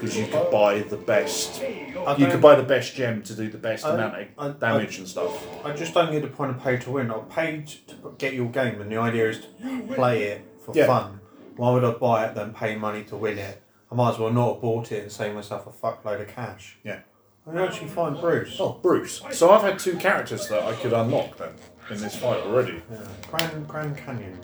because 0.00 0.16
you 0.16 0.26
could 0.26 0.50
buy 0.50 0.80
the 0.80 0.96
best. 0.96 1.60
You 1.62 2.26
could 2.26 2.40
buy 2.40 2.54
the 2.54 2.62
best 2.62 2.94
gem 2.94 3.22
to 3.24 3.34
do 3.34 3.50
the 3.50 3.58
best 3.58 3.84
I- 3.84 3.94
amount 3.94 4.14
I- 4.14 4.46
of 4.46 4.58
damage 4.58 4.98
and 4.98 5.06
stuff. 5.06 5.46
I 5.64 5.72
just 5.72 5.92
don't 5.92 6.10
get 6.10 6.22
the 6.22 6.28
point 6.28 6.52
of 6.52 6.62
pay 6.62 6.78
to 6.78 6.90
win. 6.90 7.10
I'll 7.10 7.22
pay 7.22 7.64
to 7.88 8.14
get 8.16 8.32
your 8.32 8.48
game, 8.48 8.80
and 8.80 8.90
the 8.90 8.96
idea 8.96 9.28
is 9.28 9.40
to 9.40 9.94
play 9.94 10.22
it 10.24 10.46
for 10.64 10.72
Yeah. 10.74 10.86
fun. 10.86 11.20
Why 11.56 11.72
would 11.72 11.84
I 11.84 11.90
buy 11.92 12.24
it 12.26 12.34
then 12.34 12.54
pay 12.54 12.76
money 12.76 13.04
to 13.04 13.16
win 13.16 13.36
it? 13.38 13.60
I 13.92 13.94
might 13.94 14.12
as 14.14 14.18
well 14.18 14.30
not 14.32 14.54
have 14.54 14.62
bought 14.62 14.90
it 14.92 15.02
and 15.02 15.12
save 15.12 15.34
myself 15.34 15.66
a 15.66 15.70
fuckload 15.70 16.20
of 16.22 16.28
cash. 16.28 16.78
Yeah. 16.82 17.00
I 17.46 17.50
can 17.50 17.58
actually 17.60 17.88
find 17.88 18.18
Bruce. 18.18 18.56
Oh, 18.58 18.78
Bruce. 18.82 19.20
So 19.32 19.50
I've 19.50 19.62
had 19.62 19.78
two 19.78 19.96
characters 19.96 20.48
that 20.48 20.62
I 20.62 20.74
could 20.74 20.92
unlock 20.92 21.36
then 21.36 21.50
in 21.90 21.98
this 22.00 22.16
fight 22.16 22.40
already. 22.46 22.82
Yeah. 22.90 22.98
Grand 23.30 23.66
Grand 23.68 23.96
Canyon. 23.98 24.38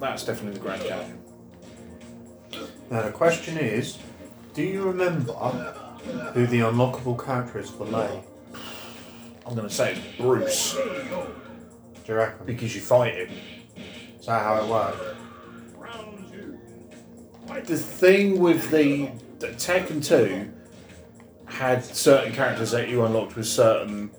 That's 0.00 0.24
definitely 0.24 0.54
the 0.58 0.64
Grand 0.64 0.82
Canyon. 0.82 1.18
Now 2.90 3.02
the 3.02 3.12
question 3.12 3.58
is, 3.58 3.98
do 4.56 4.62
you 4.62 4.84
remember 4.84 5.34
who 6.32 6.46
the 6.46 6.60
unlockable 6.60 7.22
character 7.22 7.58
is 7.58 7.68
for 7.68 7.84
Lei? 7.84 8.22
I'm 9.44 9.54
going 9.54 9.68
to 9.68 9.72
say 9.72 9.92
it's 9.92 10.16
Bruce 10.16 10.72
Do 10.72 10.82
you 12.08 12.14
reckon? 12.14 12.46
because 12.46 12.74
you 12.74 12.80
fight 12.80 13.14
him. 13.14 13.30
Is 14.18 14.24
that 14.24 14.42
how 14.42 14.56
it 14.56 14.66
works? 14.66 15.18
The 17.68 17.76
thing 17.76 18.40
with 18.40 18.70
the, 18.70 19.10
the 19.40 19.48
Tekken 19.48 20.02
2 20.02 20.50
had 21.44 21.84
certain 21.84 22.32
characters 22.32 22.70
that 22.70 22.88
you 22.88 23.04
unlocked 23.04 23.36
with 23.36 23.46
certain 23.46 24.10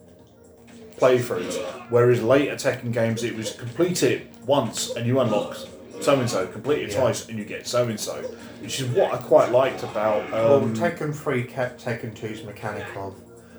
playthroughs, 0.99 1.57
whereas 1.89 2.21
later 2.21 2.53
Tekken 2.53 2.93
games 2.93 3.23
it 3.23 3.35
was 3.35 3.53
complete 3.53 4.03
it 4.03 4.31
once 4.45 4.91
and 4.95 5.07
you 5.07 5.19
unlock 5.19 5.57
so 6.01 6.19
and 6.19 6.29
so, 6.29 6.47
complete 6.47 6.83
it 6.83 6.91
Yeah. 6.93 6.99
twice 7.01 7.27
and 7.29 7.37
you 7.37 7.45
get 7.45 7.67
so 7.67 7.87
and 7.87 7.99
so, 7.99 8.15
which 8.61 8.79
is 8.79 8.87
what 8.89 9.13
I 9.13 9.17
quite 9.17 9.51
liked 9.51 9.83
about. 9.83 10.31
Well, 10.31 10.55
Um, 10.55 10.73
Tekken 10.75 11.13
3 11.15 11.43
kept 11.43 11.83
Tekken 11.83 12.13
2's 12.15 12.43
mechanic 12.43 12.85
of. 12.95 13.13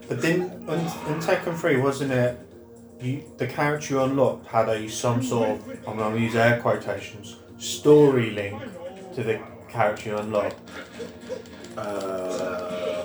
But 0.08 0.22
then 0.22 0.40
in, 0.68 0.78
in 1.12 1.20
Tekken 1.20 1.56
3, 1.56 1.76
wasn't 1.78 2.12
it? 2.12 2.38
You, 3.00 3.22
the 3.36 3.46
character 3.46 3.94
you 3.94 4.02
unlocked 4.02 4.46
had 4.48 4.68
a 4.68 4.88
some 4.88 5.22
sort 5.22 5.50
of, 5.50 5.68
I'm 5.86 5.96
going 5.98 6.14
to 6.16 6.20
use 6.20 6.34
air 6.34 6.60
quotations, 6.60 7.36
story 7.58 8.30
link 8.30 8.60
to 9.14 9.22
the 9.22 9.38
character 9.68 10.10
you 10.10 10.16
unlocked. 10.18 10.56
uh, 11.76 13.04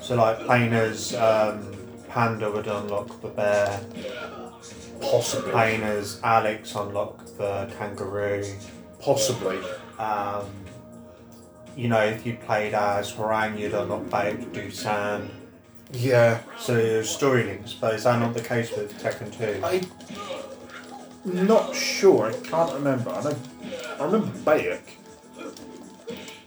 So, 0.00 0.14
like, 0.14 0.38
playing 0.46 0.72
as 0.72 1.14
um, 1.16 1.74
Panda 2.08 2.50
would 2.50 2.66
unlock 2.66 3.20
the 3.20 3.28
bear, 3.28 3.80
possibly, 5.00 5.50
playing 5.50 5.82
as 5.82 6.20
Alex 6.22 6.74
unlocked 6.74 7.36
the 7.38 7.70
kangaroo. 7.78 8.44
possibly. 9.00 9.58
Um, 9.98 10.46
you 11.76 11.88
know, 11.88 12.00
if 12.02 12.26
you 12.26 12.34
played 12.44 12.74
as 12.74 13.12
Hwoarang, 13.12 13.58
you'd 13.58 13.74
unlock 13.74 14.10
Babe 14.10 14.40
to 14.40 14.46
do 14.62 14.70
sand. 14.70 15.30
Yeah, 15.92 16.40
So 16.58 16.74
there's 16.74 17.08
story 17.08 17.44
links, 17.44 17.72
but 17.72 17.94
is 17.94 18.04
that 18.04 18.18
not 18.20 18.34
the 18.34 18.42
case 18.42 18.70
with 18.76 18.92
Tekken 19.02 19.32
2? 19.38 19.64
I'm 21.38 21.46
not 21.46 21.74
sure. 21.74 22.26
I 22.30 22.32
can't 22.46 22.72
remember. 22.74 23.10
I 23.10 23.22
know. 23.22 23.36
I 23.98 24.04
remember 24.04 24.28
Baek. 24.38 24.80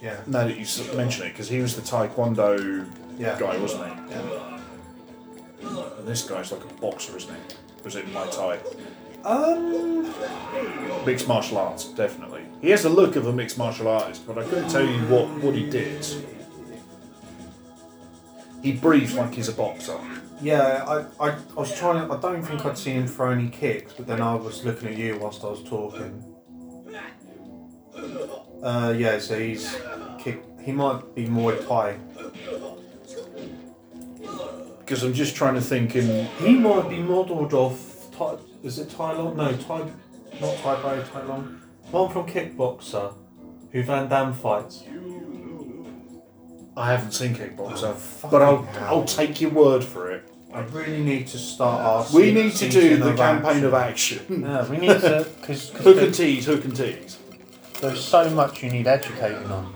Yeah. 0.02 0.18
Now 0.28 0.45
that 0.48 0.57
you 0.57 0.65
mention 0.95 1.26
it, 1.26 1.30
because 1.30 1.48
he 1.49 1.60
was 1.60 1.76
the 1.76 1.82
Taekwondo 1.82 2.86
Yeah. 3.18 3.40
guy, 3.40 3.57
wasn't 3.57 3.86
he? 3.86 4.14
And 5.73 6.07
this 6.07 6.23
guy's 6.23 6.52
like 6.52 6.64
a 6.64 6.73
boxer, 6.82 7.15
isn't 7.18 7.34
he? 7.34 7.56
It 7.86 8.06
Muay 8.14 8.32
Thai? 8.36 8.60
Um, 9.24 10.14
Mixed 11.06 11.28
martial 11.28 11.58
arts, 11.58 11.86
definitely. 11.86 12.44
He 12.62 12.70
has 12.72 12.84
the 12.84 12.90
look 12.90 13.16
of 13.16 13.28
a 13.28 13.34
mixed 13.34 13.58
martial 13.58 13.88
artist, 13.88 14.26
but 14.26 14.38
I 14.38 14.44
couldn't 14.44 14.70
tell 14.70 14.86
you 14.86 14.99
what, 15.08 15.28
what 15.44 15.53
he 15.56 15.70
did. 15.70 16.06
He 18.64 18.72
breathes 18.74 19.14
like 19.16 19.34
he's 19.34 19.48
a 19.49 19.53
boxer. 19.53 19.98
yeah, 20.41 20.84
I, 20.88 21.28
I, 21.28 21.30
I 21.32 21.60
was 21.60 21.76
trying 21.78 22.08
to, 22.08 22.14
I 22.14 22.20
don't 22.20 22.44
think 22.44 22.66
I'd 22.66 22.78
seen 22.78 22.95
him 22.98 23.08
throw 23.08 23.32
any 23.32 23.49
kicks, 23.49 23.94
but 23.94 24.08
then 24.08 24.22
I 24.22 24.36
was 24.36 24.64
looking 24.64 24.90
at 24.90 24.98
you 24.98 25.18
whilst 25.20 25.44
I 25.44 25.48
was 25.48 25.64
talking. 25.64 26.24
Uh, 28.64 28.94
yeah, 28.95 29.18
so 29.20 29.38
he's 29.40 29.76
kick, 30.20 30.44
he 30.64 30.72
might 30.72 31.16
be 31.16 31.26
Muay 31.28 31.68
Thai. 31.68 31.98
Because 34.91 35.05
I'm 35.05 35.13
just 35.13 35.38
trying 35.38 35.53
to 35.55 35.61
think 35.61 35.95
in. 35.95 36.26
He 36.39 36.53
might 36.55 36.89
be 36.89 36.97
modelled 36.97 37.53
off, 37.53 38.11
Tai, 38.11 38.35
is 38.61 38.77
it 38.77 38.89
Tai 38.89 39.13
Long? 39.13 39.38
No, 39.38 39.55
Tai, 39.55 39.89
not 40.41 40.57
Tai 40.57 40.81
Bo, 40.81 41.01
Tai 41.13 41.23
Long. 41.27 41.61
One 41.91 42.11
from 42.11 42.27
Kickboxer, 42.27 43.13
who 43.72 43.84
Van 43.84 44.09
Damme 44.09 44.34
fights. 44.34 44.84
I 46.76 46.91
haven't 46.91 47.13
seen 47.13 47.34
Kickboxer, 47.34 47.95
Oh, 48.26 48.30
but 48.30 48.41
I'll, 48.41 48.63
hell. 48.63 48.85
I'll 48.88 49.05
take 49.05 49.39
your 49.39 49.51
word 49.51 49.81
for 49.81 50.11
it. 50.11 50.30
I 50.53 50.59
really 50.59 51.01
need 51.01 51.26
to 51.27 51.38
start 51.38 51.80
our 51.80 52.05
We 52.13 52.23
se- 52.23 52.34
need 52.34 52.51
to 52.55 52.68
do 52.69 52.97
the 52.97 53.11
of 53.11 53.15
campaign 53.15 53.63
of 53.63 53.73
action. 53.73 54.19
action. 54.19 54.41
Yeah, 54.41 54.68
we 54.69 54.76
need 54.76 54.99
to 54.99 55.26
because 55.39 55.69
Hook 55.85 56.01
and 56.01 56.13
tease, 56.13 56.45
hook 56.47 56.65
and 56.65 56.76
tease. 56.76 57.18
there's 57.80 58.03
so 58.03 58.30
much 58.31 58.61
you 58.61 58.69
need 58.69 58.88
educating 58.88 59.49
on. 59.49 59.73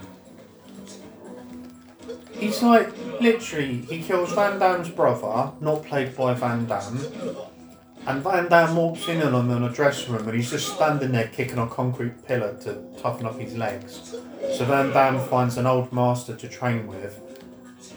He's 2.40 2.62
like 2.62 2.90
literally 3.20 3.78
he 3.90 4.02
kills 4.02 4.34
Van 4.34 4.60
Damme's 4.60 4.90
brother, 4.90 5.52
not 5.62 5.84
played 5.86 6.16
by 6.16 6.34
Van 6.34 6.66
Damme, 6.66 7.00
and 8.08 8.22
Van 8.24 8.50
Damme 8.50 8.76
walks 8.76 9.08
in 9.08 9.22
on 9.22 9.34
him 9.34 9.52
in 9.52 9.64
a 9.64 9.70
dressing 9.70 10.14
room 10.14 10.28
and 10.28 10.38
he's 10.38 10.52
just 10.52 10.74
standing 10.76 11.12
there 11.12 11.28
kicking 11.30 11.58
a 11.58 11.68
concrete 11.68 12.26
pillar 12.28 12.56
to 12.62 12.82
toughen 13.02 13.26
up 13.26 13.40
his 13.40 13.56
legs. 13.58 14.16
So 14.58 14.66
Van 14.66 14.92
Damme 14.92 15.20
finds 15.28 15.58
an 15.58 15.66
old 15.66 15.92
master 15.92 16.36
to 16.36 16.48
train 16.48 16.88
with, 16.88 17.20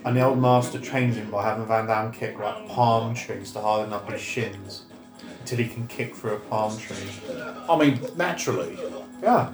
and 0.05 0.17
the 0.17 0.23
old 0.23 0.39
master 0.41 0.79
trains 0.79 1.17
him 1.17 1.31
by 1.31 1.43
having 1.45 1.67
Van 1.67 1.87
Damme 1.87 2.13
kick 2.13 2.39
like 2.39 2.69
palm 2.69 3.15
trees 3.15 3.53
to 3.53 3.61
harden 3.61 3.93
up 3.93 4.11
his 4.11 4.21
shins. 4.21 4.85
until 5.49 5.65
he 5.65 5.73
can 5.73 5.87
kick 5.87 6.15
through 6.15 6.35
a 6.35 6.41
palm 6.41 6.77
tree. 6.79 6.97
I 7.69 7.77
mean, 7.79 8.01
naturally. 8.17 8.77
Yeah, 9.23 9.51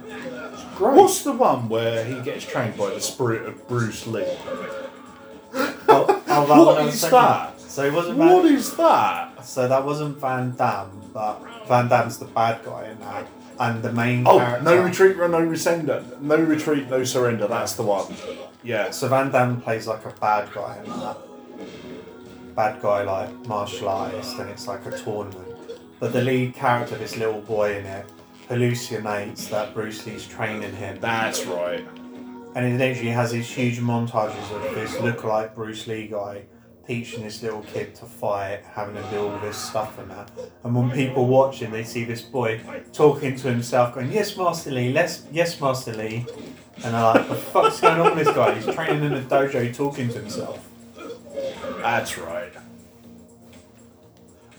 it's 0.53 0.63
great. 0.77 0.95
What's 0.95 1.23
the 1.23 1.31
one 1.33 1.69
where 1.69 2.03
he 2.05 2.21
gets 2.21 2.45
trained 2.45 2.77
by 2.77 2.91
the 2.91 3.01
spirit 3.01 3.47
of 3.47 3.67
Bruce 3.67 4.05
Lee? 4.07 4.25
that 5.53 5.79
What 5.87 6.49
one 6.49 6.77
I 6.77 6.85
was 6.85 6.95
is 7.03 7.09
that? 7.09 7.59
So 7.61 7.83
it 7.85 7.93
wasn't 7.93 8.17
What 8.17 8.43
Van, 8.43 8.53
is 8.53 8.75
that? 8.77 9.45
so 9.45 9.67
that 9.67 9.83
wasn't 9.83 10.17
Van 10.17 10.55
Damme, 10.55 11.01
but 11.13 11.39
Van 11.67 11.87
Damme's 11.87 12.17
the 12.19 12.25
bad 12.25 12.63
guy 12.63 12.87
in 12.89 12.99
that, 12.99 13.27
and 13.59 13.81
the 13.83 13.91
main 13.91 14.25
Oh, 14.27 14.37
character. 14.39 14.63
no 14.63 14.81
retreat, 14.83 15.17
no 15.17 15.53
surrender. 15.55 16.03
No 16.21 16.35
retreat, 16.37 16.89
no 16.89 17.03
surrender. 17.03 17.47
That's 17.47 17.73
the 17.73 17.83
one. 17.83 18.13
Yeah. 18.63 18.91
So 18.91 19.07
Van 19.07 19.31
Damme 19.31 19.61
plays 19.61 19.87
like 19.87 20.05
a 20.05 20.11
bad 20.19 20.51
guy 20.53 20.77
in 20.83 20.89
that. 20.99 21.17
Bad 22.55 22.81
guy 22.81 23.03
like 23.03 23.47
martial 23.47 23.89
artist, 23.89 24.37
and 24.39 24.49
it's 24.49 24.67
like 24.67 24.85
a 24.85 24.97
tournament. 24.97 25.47
But 25.99 26.13
the 26.13 26.21
lead 26.21 26.53
character, 26.53 26.95
this 26.97 27.17
little 27.17 27.41
boy 27.41 27.77
in 27.79 27.85
it, 27.85 28.05
hallucinates 28.49 29.49
that 29.49 29.73
Bruce 29.73 30.05
Lee's 30.05 30.27
training 30.27 30.73
him. 30.75 30.97
That's 30.99 31.45
right. 31.45 31.85
And 32.55 32.65
he 32.71 32.77
literally 32.77 33.09
has 33.09 33.31
these 33.31 33.49
huge 33.49 33.79
montages 33.79 34.51
of 34.55 34.75
this 34.75 34.93
lookalike 34.95 35.53
Bruce 35.55 35.87
Lee 35.87 36.07
guy 36.07 36.43
teaching 36.87 37.23
this 37.23 37.41
little 37.41 37.63
kid 37.63 37.95
to 37.95 38.05
fight, 38.05 38.61
having 38.63 38.95
to 38.95 39.01
do 39.09 39.27
all 39.27 39.39
this 39.39 39.57
stuff 39.57 39.97
and 39.97 40.11
that. 40.11 40.31
And 40.63 40.75
when 40.75 40.91
people 40.91 41.25
watch 41.25 41.59
him, 41.59 41.71
they 41.71 41.83
see 41.83 42.03
this 42.03 42.21
boy 42.21 42.61
talking 42.93 43.35
to 43.37 43.49
himself, 43.49 43.95
going, 43.95 44.11
"Yes, 44.11 44.37
Master 44.37 44.71
Lee. 44.71 44.93
Let's, 44.93 45.23
yes, 45.31 45.59
Master 45.59 45.93
Lee." 45.93 46.25
And 46.83 46.93
they're 46.93 47.01
like, 47.01 47.27
what 47.27 47.29
"The 47.29 47.35
fuck's 47.35 47.81
going 47.81 47.99
on 47.99 48.15
with 48.15 48.25
this 48.25 48.35
guy? 48.35 48.53
He's 48.53 48.73
training 48.73 49.03
in 49.03 49.13
a 49.13 49.21
dojo, 49.21 49.75
talking 49.75 50.09
to 50.09 50.19
himself." 50.19 50.69
That's 51.81 52.17
right. 52.19 52.53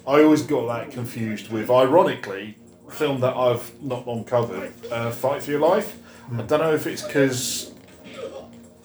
I 0.06 0.22
always 0.22 0.42
got 0.42 0.66
that 0.66 0.90
confused 0.90 1.50
with, 1.50 1.70
ironically, 1.70 2.56
film 2.90 3.20
that 3.20 3.36
I've 3.36 3.70
not 3.82 4.06
long 4.06 4.24
covered, 4.24 4.72
uh, 4.90 5.10
Fight 5.10 5.42
for 5.42 5.50
Your 5.50 5.60
Life. 5.60 5.98
I 6.32 6.42
don't 6.42 6.60
know 6.60 6.74
if 6.74 6.86
it's 6.86 7.02
because 7.02 7.72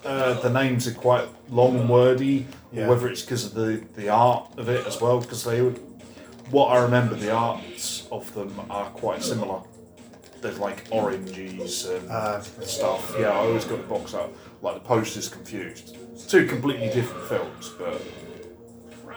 uh, 0.06 0.34
the 0.42 0.50
names 0.50 0.88
are 0.88 0.94
quite 0.94 1.28
long 1.50 1.80
and 1.80 1.90
wordy, 1.90 2.46
Yeah. 2.72 2.86
or 2.86 2.90
whether 2.90 3.08
it's 3.08 3.22
because 3.22 3.46
of 3.46 3.54
the, 3.54 3.84
the 3.96 4.10
art 4.10 4.48
of 4.58 4.70
it 4.70 4.86
as 4.88 5.02
well, 5.02 5.20
because 5.22 5.44
they 5.44 5.62
would, 5.62 5.80
what 6.50 6.68
I 6.68 6.82
remember, 6.84 7.16
the 7.16 7.32
arts 7.32 8.08
of 8.12 8.34
them 8.34 8.60
are 8.70 8.86
quite 8.90 9.24
similar. 9.24 9.62
There's 10.42 10.58
like 10.60 10.86
oranges 10.92 11.86
and 11.86 12.10
Uh, 12.10 12.42
stuff. 12.42 13.16
Yeah, 13.20 13.30
I 13.30 13.36
always 13.46 13.66
got 13.66 13.78
the 13.78 13.88
box 13.88 14.14
up. 14.14 14.32
Like 14.62 14.76
the 14.76 14.80
poster's 14.82 15.30
confused. 15.30 15.96
Two 16.28 16.46
completely 16.48 16.88
different 16.90 17.26
films, 17.28 17.70
but 17.78 18.02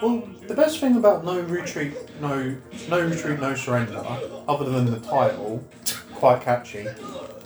Well, 0.05 0.23
the 0.47 0.53
best 0.53 0.81
thing 0.81 0.97
about 0.97 1.25
No 1.25 1.41
Retreat, 1.41 1.95
No 2.21 2.55
No 2.91 3.01
Retreat, 3.01 3.41
No 3.41 3.55
Surrender, 3.55 4.05
other 4.47 4.69
than 4.69 4.85
the 4.85 5.01
title, 5.01 5.65
quite 6.13 6.43
catchy, 6.43 6.87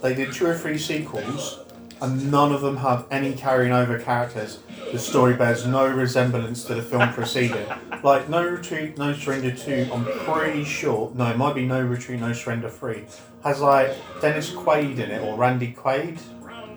they 0.01 0.13
did 0.13 0.33
two 0.33 0.45
or 0.45 0.57
three 0.57 0.77
sequels, 0.77 1.61
and 2.01 2.29
none 2.29 2.51
of 2.51 2.59
them 2.59 2.75
have 2.75 3.05
any 3.09 3.31
carrying 3.31 3.71
over 3.71 3.97
characters. 3.97 4.59
The 4.91 4.99
story 4.99 5.35
bears 5.35 5.65
no 5.65 5.87
resemblance 5.87 6.65
to 6.65 6.75
the 6.75 6.81
film 6.81 7.13
preceding. 7.13 7.65
Like 8.03 8.27
No 8.27 8.45
Retreat, 8.45 8.97
No 8.97 9.13
Surrender 9.13 9.51
two, 9.51 9.89
I'm 9.93 10.03
pretty 10.25 10.65
sure. 10.65 11.13
No, 11.15 11.31
it 11.31 11.37
might 11.37 11.55
be 11.55 11.65
No 11.65 11.81
Retreat, 11.81 12.19
No 12.19 12.33
Surrender 12.33 12.69
three. 12.69 13.05
Has 13.41 13.61
like 13.61 13.95
Dennis 14.19 14.51
Quaid 14.51 14.99
in 14.99 15.11
it 15.11 15.21
or 15.21 15.37
Randy 15.37 15.71
Quaid. 15.71 16.19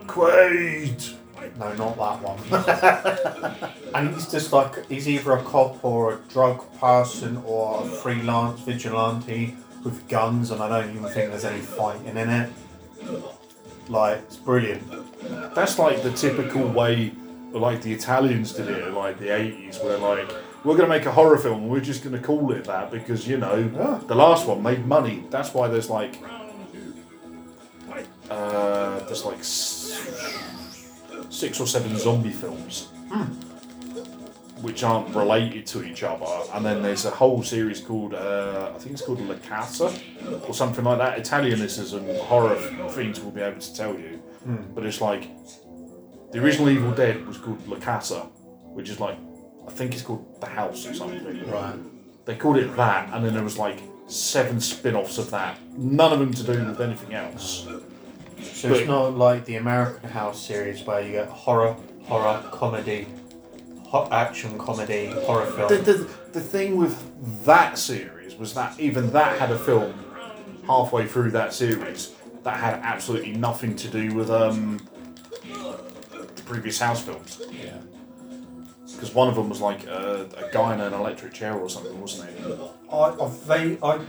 Quaid. 0.06 1.16
No, 1.58 1.72
not 1.74 1.96
that 1.96 2.22
one. 2.22 3.70
and 3.94 4.14
he's 4.14 4.30
just 4.30 4.52
like 4.52 4.86
he's 4.88 5.08
either 5.08 5.32
a 5.32 5.42
cop 5.42 5.84
or 5.84 6.14
a 6.14 6.16
drug 6.30 6.62
person 6.78 7.36
or 7.46 7.82
a 7.82 7.86
freelance 7.86 8.60
vigilante 8.60 9.56
with 9.84 10.08
guns, 10.08 10.50
and 10.50 10.62
I 10.62 10.68
don't 10.68 10.90
even 10.96 11.04
think 11.10 11.30
there's 11.30 11.44
any 11.44 11.60
fighting 11.60 12.16
in 12.16 12.28
it. 12.30 12.50
Like 13.88 14.18
it's 14.18 14.36
brilliant. 14.36 14.82
That's 15.54 15.78
like 15.78 16.02
the 16.02 16.12
typical 16.12 16.66
way, 16.66 17.12
like 17.52 17.82
the 17.82 17.92
Italians 17.92 18.52
did 18.52 18.68
it 18.68 18.86
in 18.88 18.94
like 18.94 19.18
the 19.18 19.30
eighties, 19.30 19.78
where 19.80 19.98
like 19.98 20.28
we're 20.64 20.76
going 20.76 20.88
to 20.88 20.96
make 20.96 21.06
a 21.06 21.12
horror 21.12 21.36
film, 21.38 21.62
and 21.62 21.70
we're 21.70 21.80
just 21.80 22.02
going 22.04 22.14
to 22.16 22.22
call 22.22 22.50
it 22.52 22.64
that 22.64 22.90
because 22.92 23.26
you 23.28 23.36
know 23.36 23.56
Yeah. 23.74 24.00
the 24.06 24.14
last 24.14 24.46
one 24.46 24.62
made 24.62 24.86
money. 24.86 25.24
That's 25.30 25.52
why 25.52 25.68
there's 25.68 25.90
like 25.90 26.18
uh, 28.30 29.00
there's 29.00 29.24
like 29.24 29.42
six 31.32 31.60
or 31.60 31.66
seven 31.66 31.96
zombie 31.98 32.30
films. 32.30 32.88
Which 34.60 34.84
aren't 34.84 35.12
related 35.16 35.66
to 35.68 35.82
each 35.82 36.04
other, 36.04 36.24
and 36.54 36.64
then 36.64 36.82
there's 36.84 37.04
a 37.04 37.10
whole 37.10 37.42
series 37.42 37.80
called 37.80 38.14
uh, 38.14 38.70
I 38.72 38.78
think 38.78 38.92
it's 38.92 39.02
called 39.02 39.20
La 39.20 39.34
Casa 39.48 39.92
or 40.46 40.54
something 40.54 40.84
like 40.84 40.98
that. 40.98 41.18
Italianisms 41.18 41.94
and 41.94 42.16
horror 42.18 42.54
fiends 42.90 43.18
will 43.20 43.32
be 43.32 43.40
able 43.40 43.60
to 43.60 43.74
tell 43.74 43.94
you, 43.98 44.22
but 44.72 44.86
it's 44.86 45.00
like 45.00 45.28
the 46.30 46.38
original 46.40 46.68
Evil 46.68 46.92
Dead 46.92 47.26
was 47.26 47.38
called 47.38 47.66
La 47.66 47.76
Casa, 47.78 48.20
which 48.76 48.88
is 48.88 49.00
like 49.00 49.18
I 49.66 49.72
think 49.72 49.94
it's 49.94 50.02
called 50.02 50.40
The 50.40 50.46
House 50.46 50.86
or 50.86 50.94
something. 50.94 51.50
Right. 51.50 51.74
They 52.24 52.36
called 52.36 52.56
it 52.58 52.76
that, 52.76 53.12
and 53.12 53.24
then 53.24 53.34
there 53.34 53.42
was 53.42 53.58
like 53.58 53.80
seven 54.06 54.60
spin-offs 54.60 55.18
of 55.18 55.28
that, 55.32 55.58
none 55.76 56.12
of 56.12 56.20
them 56.20 56.32
to 56.34 56.42
do 56.44 56.64
with 56.64 56.80
anything 56.80 57.14
else. 57.14 57.66
So 58.42 58.72
it's 58.72 58.86
not 58.86 59.16
like 59.16 59.44
the 59.44 59.56
American 59.56 60.08
House 60.10 60.44
series 60.44 60.82
where 60.84 61.00
you 61.00 61.12
get 61.12 61.28
horror, 61.28 61.76
horror, 62.04 62.42
comedy, 62.50 63.06
hot 63.88 64.12
action 64.12 64.58
comedy, 64.58 65.06
horror 65.06 65.46
film. 65.46 65.68
The, 65.68 65.78
the, 65.78 66.08
the 66.32 66.40
thing 66.40 66.76
with 66.76 67.44
that 67.44 67.78
series 67.78 68.36
was 68.36 68.54
that 68.54 68.78
even 68.78 69.10
that 69.12 69.38
had 69.38 69.50
a 69.50 69.58
film 69.58 69.92
halfway 70.66 71.06
through 71.06 71.30
that 71.32 71.52
series 71.52 72.12
that 72.44 72.56
had 72.58 72.74
absolutely 72.82 73.32
nothing 73.32 73.76
to 73.76 73.88
do 73.88 74.14
with 74.14 74.30
um, 74.30 74.80
the 75.42 76.42
previous 76.44 76.78
House 76.78 77.02
films. 77.02 77.40
Yeah. 77.50 77.78
Because 78.92 79.14
one 79.14 79.28
of 79.28 79.34
them 79.34 79.48
was 79.48 79.60
like 79.60 79.86
a, 79.86 80.28
a 80.36 80.52
guy 80.52 80.74
in 80.74 80.80
an 80.80 80.92
electric 80.92 81.32
chair 81.32 81.54
or 81.54 81.68
something, 81.68 82.00
wasn't 82.00 82.30
it? 82.30 82.60
I, 82.90 82.96
I, 82.96 83.28
va- 83.28 83.78
I, 83.84 84.00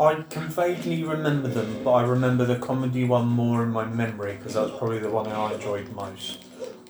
I 0.00 0.14
can 0.28 0.48
vaguely 0.48 1.04
remember 1.04 1.48
them, 1.48 1.82
but 1.84 1.92
I 1.92 2.02
remember 2.02 2.44
the 2.44 2.56
comedy 2.56 3.04
one 3.04 3.28
more 3.28 3.62
in 3.62 3.70
my 3.70 3.84
memory 3.84 4.34
because 4.36 4.54
that 4.54 4.62
was 4.62 4.72
probably 4.72 4.98
the 4.98 5.10
one 5.10 5.28
I 5.28 5.54
enjoyed 5.54 5.92
most. 5.94 6.42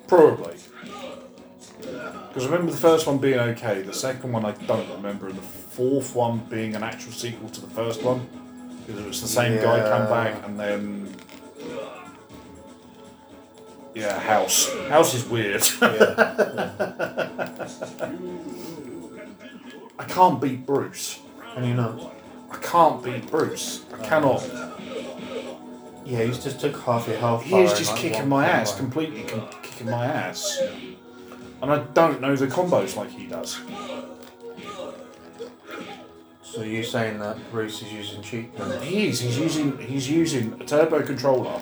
Probably. 0.07 0.57
Because 1.79 2.43
I 2.43 2.47
remember 2.47 2.73
the 2.73 2.79
first 2.79 3.07
one 3.07 3.19
being 3.19 3.39
okay, 3.39 3.83
the 3.83 3.93
second 3.93 4.33
one 4.33 4.47
I 4.47 4.53
don't 4.53 4.89
remember, 4.91 5.29
and 5.29 5.37
the 5.37 5.43
fourth 5.43 6.15
one 6.15 6.39
being 6.49 6.75
an 6.75 6.83
actual 6.83 7.13
sequel 7.13 7.51
to 7.51 7.61
the 7.61 7.69
first 7.69 8.03
one. 8.03 8.27
Because 8.87 9.03
it 9.03 9.07
was 9.07 9.21
the 9.21 9.29
same 9.29 9.61
guy 9.61 9.81
come 9.89 10.09
back, 10.09 10.43
and 10.47 10.59
then. 10.59 11.15
Yeah, 13.95 14.19
House. 14.19 14.73
House 14.89 15.15
is 15.15 15.25
weird. 15.27 15.63
yeah 15.81 16.71
I 19.99 20.05
can't 20.05 20.41
beat 20.41 20.67
Bruce. 20.67 21.21
And 21.57 21.67
you 21.67 21.75
know, 21.75 22.11
I 22.55 22.59
can't 22.59 23.03
beat 23.03 23.31
Bruce. 23.31 23.85
I 23.93 24.05
cannot. 24.07 24.49
yeah, 26.05 26.23
he's 26.23 26.43
just 26.43 26.61
took 26.61 26.77
half 26.81 27.09
your 27.09 27.17
health. 27.17 27.43
He 27.43 27.57
is 27.59 27.73
just 27.77 27.93
like, 27.93 28.01
kicking 28.01 28.29
my 28.29 28.47
ass, 28.47 28.77
completely 28.77 29.25
com- 29.25 29.49
kicking 29.63 29.91
my 29.91 30.07
ass. 30.07 30.61
And 31.61 31.73
I 31.73 31.79
don't 31.95 32.21
know 32.21 32.37
the 32.37 32.47
combos 32.47 32.97
like 32.97 33.11
he 33.11 33.27
does. 33.27 33.61
So 36.43 36.63
you're 36.63 36.85
saying 36.85 37.19
that 37.19 37.37
Bruce 37.51 37.83
is 37.83 37.93
using 37.93 38.23
cheat 38.23 38.57
codes? 38.57 38.85
He 38.85 39.09
is. 39.09 39.21
He's 39.21 39.39
using. 39.39 39.79
He's 39.79 40.09
using 40.09 40.53
a 40.61 40.65
turbo 40.65 41.03
controller 41.03 41.61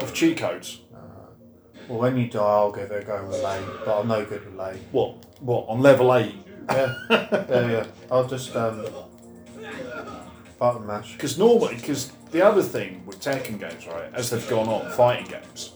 with 0.00 0.12
cheat 0.14 0.36
codes. 0.36 0.80
Well, 1.88 1.98
when 1.98 2.16
you 2.16 2.28
die, 2.28 2.38
I'll 2.38 2.70
give 2.70 2.92
it 2.92 3.02
a 3.02 3.04
go 3.04 3.24
with 3.26 3.42
Lei, 3.42 3.60
but 3.84 4.00
I'm 4.00 4.06
no 4.06 4.24
good 4.24 4.44
with 4.44 4.54
Lei. 4.54 4.78
What? 4.92 5.26
What 5.40 5.66
on 5.68 5.80
level 5.80 6.14
eight? 6.14 6.36
Yeah, 6.70 6.94
yeah, 7.10 7.66
yeah. 7.70 7.86
I'll 8.08 8.28
just 8.28 8.54
um, 8.54 8.86
button 10.62 10.86
mash. 10.86 11.14
Because 11.14 11.36
normally, 11.36 11.74
because 11.74 12.12
the 12.30 12.40
other 12.40 12.62
thing 12.62 13.04
with 13.04 13.20
Tekken 13.20 13.58
games, 13.58 13.84
right, 13.88 14.08
as 14.14 14.30
they've 14.30 14.48
gone 14.48 14.68
on, 14.68 14.88
fighting 14.92 15.26
games, 15.26 15.72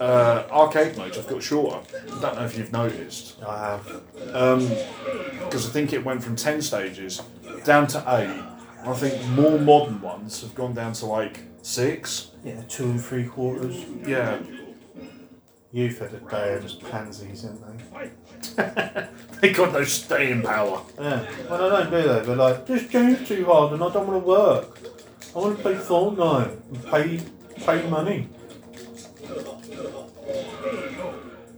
uh, 0.00 0.42
arcade 0.50 0.96
modes 0.96 1.16
have 1.16 1.28
got 1.28 1.40
shorter. 1.40 1.78
I 1.94 2.20
don't 2.20 2.34
know 2.34 2.44
if 2.44 2.58
you've 2.58 2.72
noticed. 2.72 3.40
I 3.46 3.58
have. 3.58 3.84
because 4.16 5.68
I 5.68 5.70
think 5.70 5.92
it 5.92 6.04
went 6.04 6.24
from 6.24 6.34
10 6.34 6.60
stages 6.60 7.22
down 7.62 7.86
to 7.88 7.98
8. 7.98 8.88
I 8.88 8.92
think 8.94 9.24
more 9.28 9.60
modern 9.60 10.00
ones 10.00 10.40
have 10.40 10.56
gone 10.56 10.74
down 10.74 10.94
to 10.94 11.06
like 11.06 11.40
6. 11.62 12.30
Yeah, 12.42 12.62
two 12.68 12.84
and 12.84 13.04
three 13.04 13.24
quarters. 13.24 13.84
Yeah. 14.04 14.38
Youth 15.72 16.00
of 16.00 16.12
a 16.12 16.30
day 16.30 16.54
are 16.54 16.60
just 16.60 16.82
pansies, 16.90 17.44
aren't 17.44 17.92
they? 18.56 19.06
They 19.40 19.52
got 19.52 19.72
no 19.72 19.84
staying 19.84 20.42
power. 20.42 20.82
Yeah. 20.98 21.24
Well, 21.48 21.72
I 21.72 21.80
don't 21.80 21.90
do 21.90 22.08
that. 22.08 22.26
They're 22.26 22.36
like, 22.36 22.66
this 22.66 22.82
game's 22.90 23.26
too 23.26 23.46
hard 23.46 23.72
and 23.72 23.82
I 23.82 23.90
don't 23.90 24.06
want 24.06 24.22
to 24.22 24.28
work. 24.28 24.78
I 25.34 25.38
want 25.38 25.56
to 25.56 25.62
play 25.62 25.74
Fortnite 25.76 26.60
and 26.68 26.84
pay, 26.84 27.20
pay 27.56 27.88
money. 27.88 28.28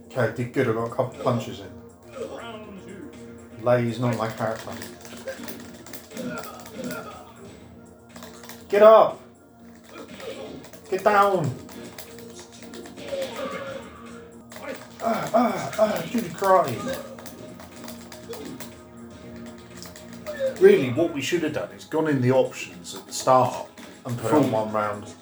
Okay, 0.05 0.21
I 0.21 0.31
did 0.31 0.53
good. 0.53 0.69
I 0.69 0.73
got 0.73 0.85
a 0.85 0.95
couple 0.95 1.23
punches 1.23 1.59
in. 1.59 1.71
Lei 3.63 3.87
is 3.87 3.99
not 3.99 4.15
my 4.17 4.29
character. 4.29 4.71
Get 8.69 8.81
up! 8.81 9.19
Get 10.89 11.03
down! 11.03 11.62
Ah, 15.05 15.29
ah, 15.33 15.71
ah, 15.79 16.03
do 16.11 16.21
the 16.21 16.29
karate. 16.29 16.77
Really, 20.61 20.91
what 20.91 21.13
we 21.13 21.21
should 21.21 21.43
have 21.43 21.53
done 21.53 21.69
is 21.71 21.85
gone 21.85 22.07
in 22.07 22.21
the 22.21 22.31
options 22.31 22.95
at 22.95 23.05
the 23.07 23.13
start 23.13 23.67
And 24.05 24.17
put 24.17 24.31
on 24.33 24.51
one 24.51 24.71
round. 24.71 25.13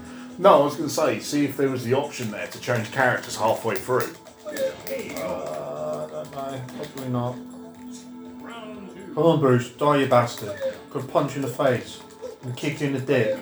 No, 0.38 0.60
I 0.60 0.64
was 0.64 0.76
going 0.76 0.88
to 0.88 0.94
say, 0.94 1.18
see 1.20 1.46
if 1.46 1.56
there 1.56 1.70
was 1.70 1.82
the 1.84 1.94
option 1.94 2.30
there 2.30 2.46
to 2.46 2.60
change 2.60 2.92
characters 2.92 3.36
halfway 3.36 3.74
through. 3.74 4.12
Uh, 4.44 4.50
I 4.50 6.08
don't 6.12 6.30
know. 6.30 6.62
Probably 6.92 7.08
not. 7.08 7.36
Come 9.14 9.22
on, 9.22 9.40
Bruce. 9.40 9.70
Die, 9.70 9.96
you 9.96 10.06
bastard. 10.06 10.52
Got 10.90 11.04
a 11.04 11.06
punch 11.06 11.36
in 11.36 11.42
the 11.42 11.48
face. 11.48 12.00
And 12.42 12.54
kick 12.54 12.82
you 12.82 12.88
in 12.88 12.92
the 12.92 13.00
dick. 13.00 13.38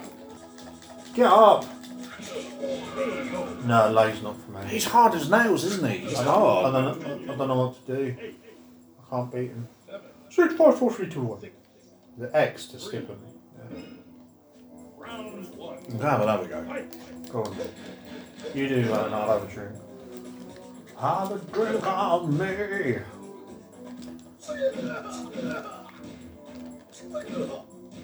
Get 1.15 1.27
up! 1.27 1.65
No, 3.65 3.91
Lei's 3.91 4.23
not 4.23 4.37
for 4.41 4.51
me. 4.51 4.61
He's 4.69 4.85
hard 4.85 5.15
as 5.15 5.31
nails, 5.31 5.65
isn't 5.65 5.91
he? 5.91 5.99
He's 5.99 6.19
I 6.19 6.25
hard. 6.25 6.73
don't, 6.73 7.27
know, 7.27 7.33
I 7.33 7.37
don't 7.37 7.49
know 7.49 7.67
what 7.67 7.87
to 7.87 7.97
do. 7.97 8.17
I 8.19 9.11
can't 9.11 9.33
beat 9.33 9.51
him. 9.51 9.69
Six, 10.31 10.55
five, 10.55 10.79
four, 10.79 10.93
three, 10.93 11.09
two, 11.09 11.23
one. 11.23 11.41
The 12.19 12.37
X 12.37 12.67
to 12.67 12.79
skip 12.79 13.09
him. 13.09 13.19
Yeah. 13.59 13.81
We'll 15.89 15.99
have 15.99 16.23
another 16.23 16.47
go. 16.47 16.87
Go 17.31 17.43
on. 17.43 17.57
You 18.55 18.69
do 18.69 18.83
that 18.85 19.07
and 19.07 19.15
I'll 19.15 19.39
have 19.39 19.49
a 19.49 19.53
drink. 19.53 19.73
Have 21.01 21.33
a 21.33 21.39
drink 21.53 21.87
on 21.87 22.39
me. 22.39 22.99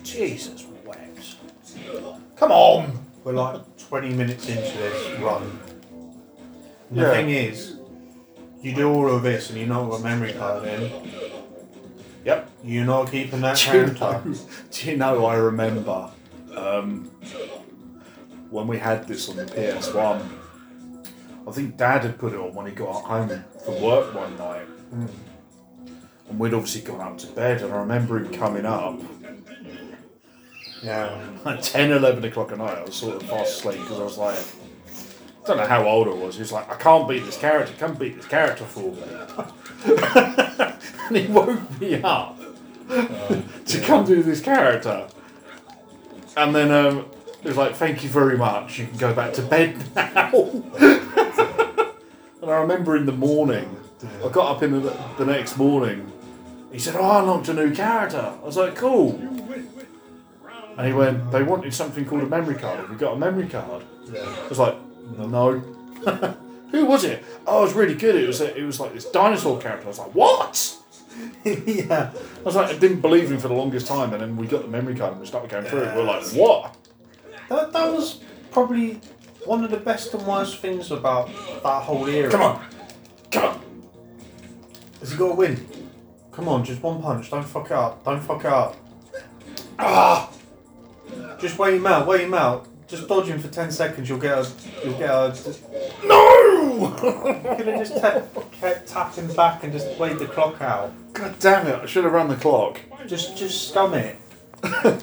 Jesus 0.02 0.64
wept. 0.84 1.36
Come 2.36 2.50
on! 2.50 2.98
We're 3.22 3.32
like 3.32 3.69
20 3.90 4.10
minutes 4.10 4.48
into 4.48 4.60
this 4.78 5.18
run. 5.18 5.42
And 6.90 6.98
The 7.00 7.10
thing 7.10 7.30
is, 7.30 7.74
you 8.62 8.72
do 8.72 8.88
all 8.88 9.12
of 9.12 9.24
this 9.24 9.50
and 9.50 9.58
you're 9.58 9.66
not 9.66 9.90
got 9.90 9.98
a 9.98 10.04
memory 10.04 10.32
card 10.32 10.64
in, 10.68 11.10
Yep. 12.24 12.50
you're 12.62 12.84
not 12.84 13.10
keeping 13.10 13.40
that 13.40 13.56
Do 13.56 13.76
you 13.76 13.86
know, 13.86 14.22
do 14.70 14.90
you 14.90 14.96
know 14.96 15.26
I 15.26 15.34
remember 15.34 16.08
um, 16.54 17.06
when 18.50 18.68
we 18.68 18.78
had 18.78 19.08
this 19.08 19.28
on 19.28 19.34
the 19.34 19.46
PS1? 19.46 20.24
I 21.48 21.50
think 21.50 21.76
Dad 21.76 22.02
had 22.02 22.16
put 22.16 22.32
it 22.32 22.38
on 22.38 22.54
when 22.54 22.66
he 22.66 22.72
got 22.72 22.92
home 22.92 23.42
from 23.64 23.82
work 23.82 24.14
one 24.14 24.36
night. 24.36 24.68
And 26.28 26.38
we'd 26.38 26.54
obviously 26.54 26.82
gone 26.82 27.00
up 27.00 27.18
to 27.18 27.26
bed, 27.26 27.60
and 27.62 27.72
I 27.72 27.78
remember 27.78 28.18
him 28.18 28.32
coming 28.32 28.64
up 28.64 29.00
Yeah. 30.82 31.20
at 31.44 31.62
10, 31.62 31.92
11 31.92 32.24
o'clock 32.24 32.52
at 32.52 32.58
night. 32.58 32.78
I 32.78 32.84
was 32.84 32.94
sort 32.94 33.16
of 33.16 33.28
fast 33.28 33.58
asleep 33.58 33.80
because 33.80 34.00
I 34.00 34.04
was 34.04 34.18
like, 34.18 34.38
I 35.44 35.46
don't 35.46 35.56
know 35.58 35.66
how 35.66 35.84
old 35.86 36.08
I 36.08 36.12
was. 36.12 36.36
He 36.36 36.42
was 36.42 36.52
like, 36.52 36.70
I 36.70 36.76
can't 36.76 37.08
beat 37.08 37.24
this 37.24 37.36
character, 37.36 37.72
come 37.78 37.94
beat 37.94 38.16
this 38.16 38.26
character 38.26 38.64
for 38.64 38.92
me. 38.92 39.02
and 41.08 41.16
he 41.16 41.26
woke 41.32 41.80
me 41.80 42.02
up 42.02 42.38
to 42.88 43.80
come 43.82 44.04
do 44.04 44.22
this 44.22 44.40
character. 44.40 45.08
And 46.36 46.54
then 46.54 46.70
um, 46.70 47.06
he 47.42 47.48
was 47.48 47.56
like, 47.56 47.74
Thank 47.74 48.02
you 48.02 48.08
very 48.08 48.36
much, 48.38 48.78
you 48.78 48.86
can 48.86 48.96
go 48.98 49.12
back 49.14 49.32
to 49.34 49.42
bed 49.42 49.76
now. 49.96 50.30
and 52.42 52.50
I 52.50 52.56
remember 52.60 52.96
in 52.96 53.06
the 53.06 53.12
morning, 53.12 53.76
I 54.24 54.28
got 54.28 54.56
up 54.56 54.62
in 54.62 54.72
the, 54.82 54.96
the 55.18 55.26
next 55.26 55.56
morning. 55.56 56.10
He 56.72 56.78
said, 56.78 56.96
Oh, 56.96 57.02
I 57.02 57.20
unlocked 57.20 57.48
a 57.48 57.54
new 57.54 57.74
character. 57.74 58.34
I 58.42 58.44
was 58.46 58.56
like, 58.56 58.76
Cool. 58.76 59.39
And 60.80 60.88
he 60.88 60.94
went, 60.94 61.30
They 61.30 61.42
wanted 61.42 61.74
something 61.74 62.06
called 62.06 62.22
a 62.22 62.26
memory 62.26 62.54
card. 62.54 62.80
Have 62.80 62.90
you 62.90 62.96
got 62.96 63.12
a 63.12 63.18
memory 63.18 63.46
card? 63.46 63.84
I 64.16 64.48
was 64.48 64.58
like, 64.58 64.76
No. 65.18 65.58
Who 66.70 66.86
was 66.86 67.04
it? 67.04 67.22
Oh, 67.46 67.58
it 67.58 67.64
was 67.64 67.74
really 67.74 67.94
good. 67.94 68.14
It 68.16 68.26
was 68.26 68.40
it 68.40 68.62
was 68.64 68.80
like 68.80 68.94
this 68.94 69.04
dinosaur 69.04 69.60
character. 69.60 69.84
I 69.84 69.88
was 69.88 69.98
like, 69.98 70.14
What? 70.14 70.76
yeah. 71.44 72.12
I 72.14 72.42
was 72.42 72.56
like, 72.56 72.70
I 72.74 72.78
didn't 72.78 73.02
believe 73.02 73.30
him 73.30 73.38
for 73.38 73.48
the 73.48 73.54
longest 73.54 73.88
time, 73.88 74.14
and 74.14 74.22
then 74.22 74.38
we 74.38 74.46
got 74.46 74.62
the 74.62 74.68
memory 74.68 74.94
card 74.94 75.12
and 75.12 75.20
we 75.20 75.26
started 75.26 75.50
going 75.50 75.66
through 75.66 75.82
it. 75.82 75.94
We're 75.94 76.04
like, 76.04 76.24
What? 76.28 76.74
That, 77.50 77.74
that 77.74 77.92
was 77.92 78.20
probably 78.50 79.02
one 79.44 79.62
of 79.62 79.70
the 79.70 79.76
best 79.76 80.14
and 80.14 80.26
worst 80.26 80.60
things 80.60 80.90
about 80.90 81.26
that 81.62 81.82
whole 81.82 82.08
era. 82.08 82.30
Come 82.30 82.40
on. 82.40 82.64
Come 83.30 83.44
on. 83.44 83.60
Has 85.00 85.12
he 85.12 85.18
got 85.18 85.32
a 85.32 85.34
win? 85.34 85.66
Come 86.32 86.48
on, 86.48 86.64
just 86.64 86.82
one 86.82 87.02
punch. 87.02 87.30
Don't 87.30 87.44
fuck 87.44 87.66
it 87.66 87.72
up. 87.72 88.02
Don't 88.02 88.22
fuck 88.22 88.40
it 88.40 88.46
up. 88.46 88.76
Ah! 89.78 90.29
Just 91.40 91.58
wait 91.58 91.74
him 91.74 91.86
out. 91.86 92.06
Wait 92.06 92.22
him 92.22 92.34
out. 92.34 92.66
Just 92.88 93.06
dodge 93.08 93.26
him 93.26 93.38
for 93.38 93.48
ten 93.48 93.70
seconds. 93.70 94.08
You'll 94.08 94.18
get 94.18 94.36
a. 94.38 94.48
You'll 94.84 94.98
get 94.98 95.10
a. 95.10 95.56
No! 96.04 96.94
Could 96.98 97.66
have 97.66 97.88
just 97.88 98.00
kept, 98.00 98.52
kept 98.52 98.88
tapping 98.88 99.28
back 99.34 99.62
and 99.64 99.72
just 99.72 99.90
played 99.96 100.18
the 100.18 100.26
clock 100.26 100.60
out. 100.60 100.92
God 101.12 101.38
damn 101.38 101.66
it! 101.66 101.74
I 101.76 101.86
should 101.86 102.04
have 102.04 102.12
run 102.12 102.28
the 102.28 102.36
clock. 102.36 102.80
Just, 103.06 103.36
just 103.36 103.68
scum 103.68 103.94
it. 103.94 104.16
now, 104.62 104.98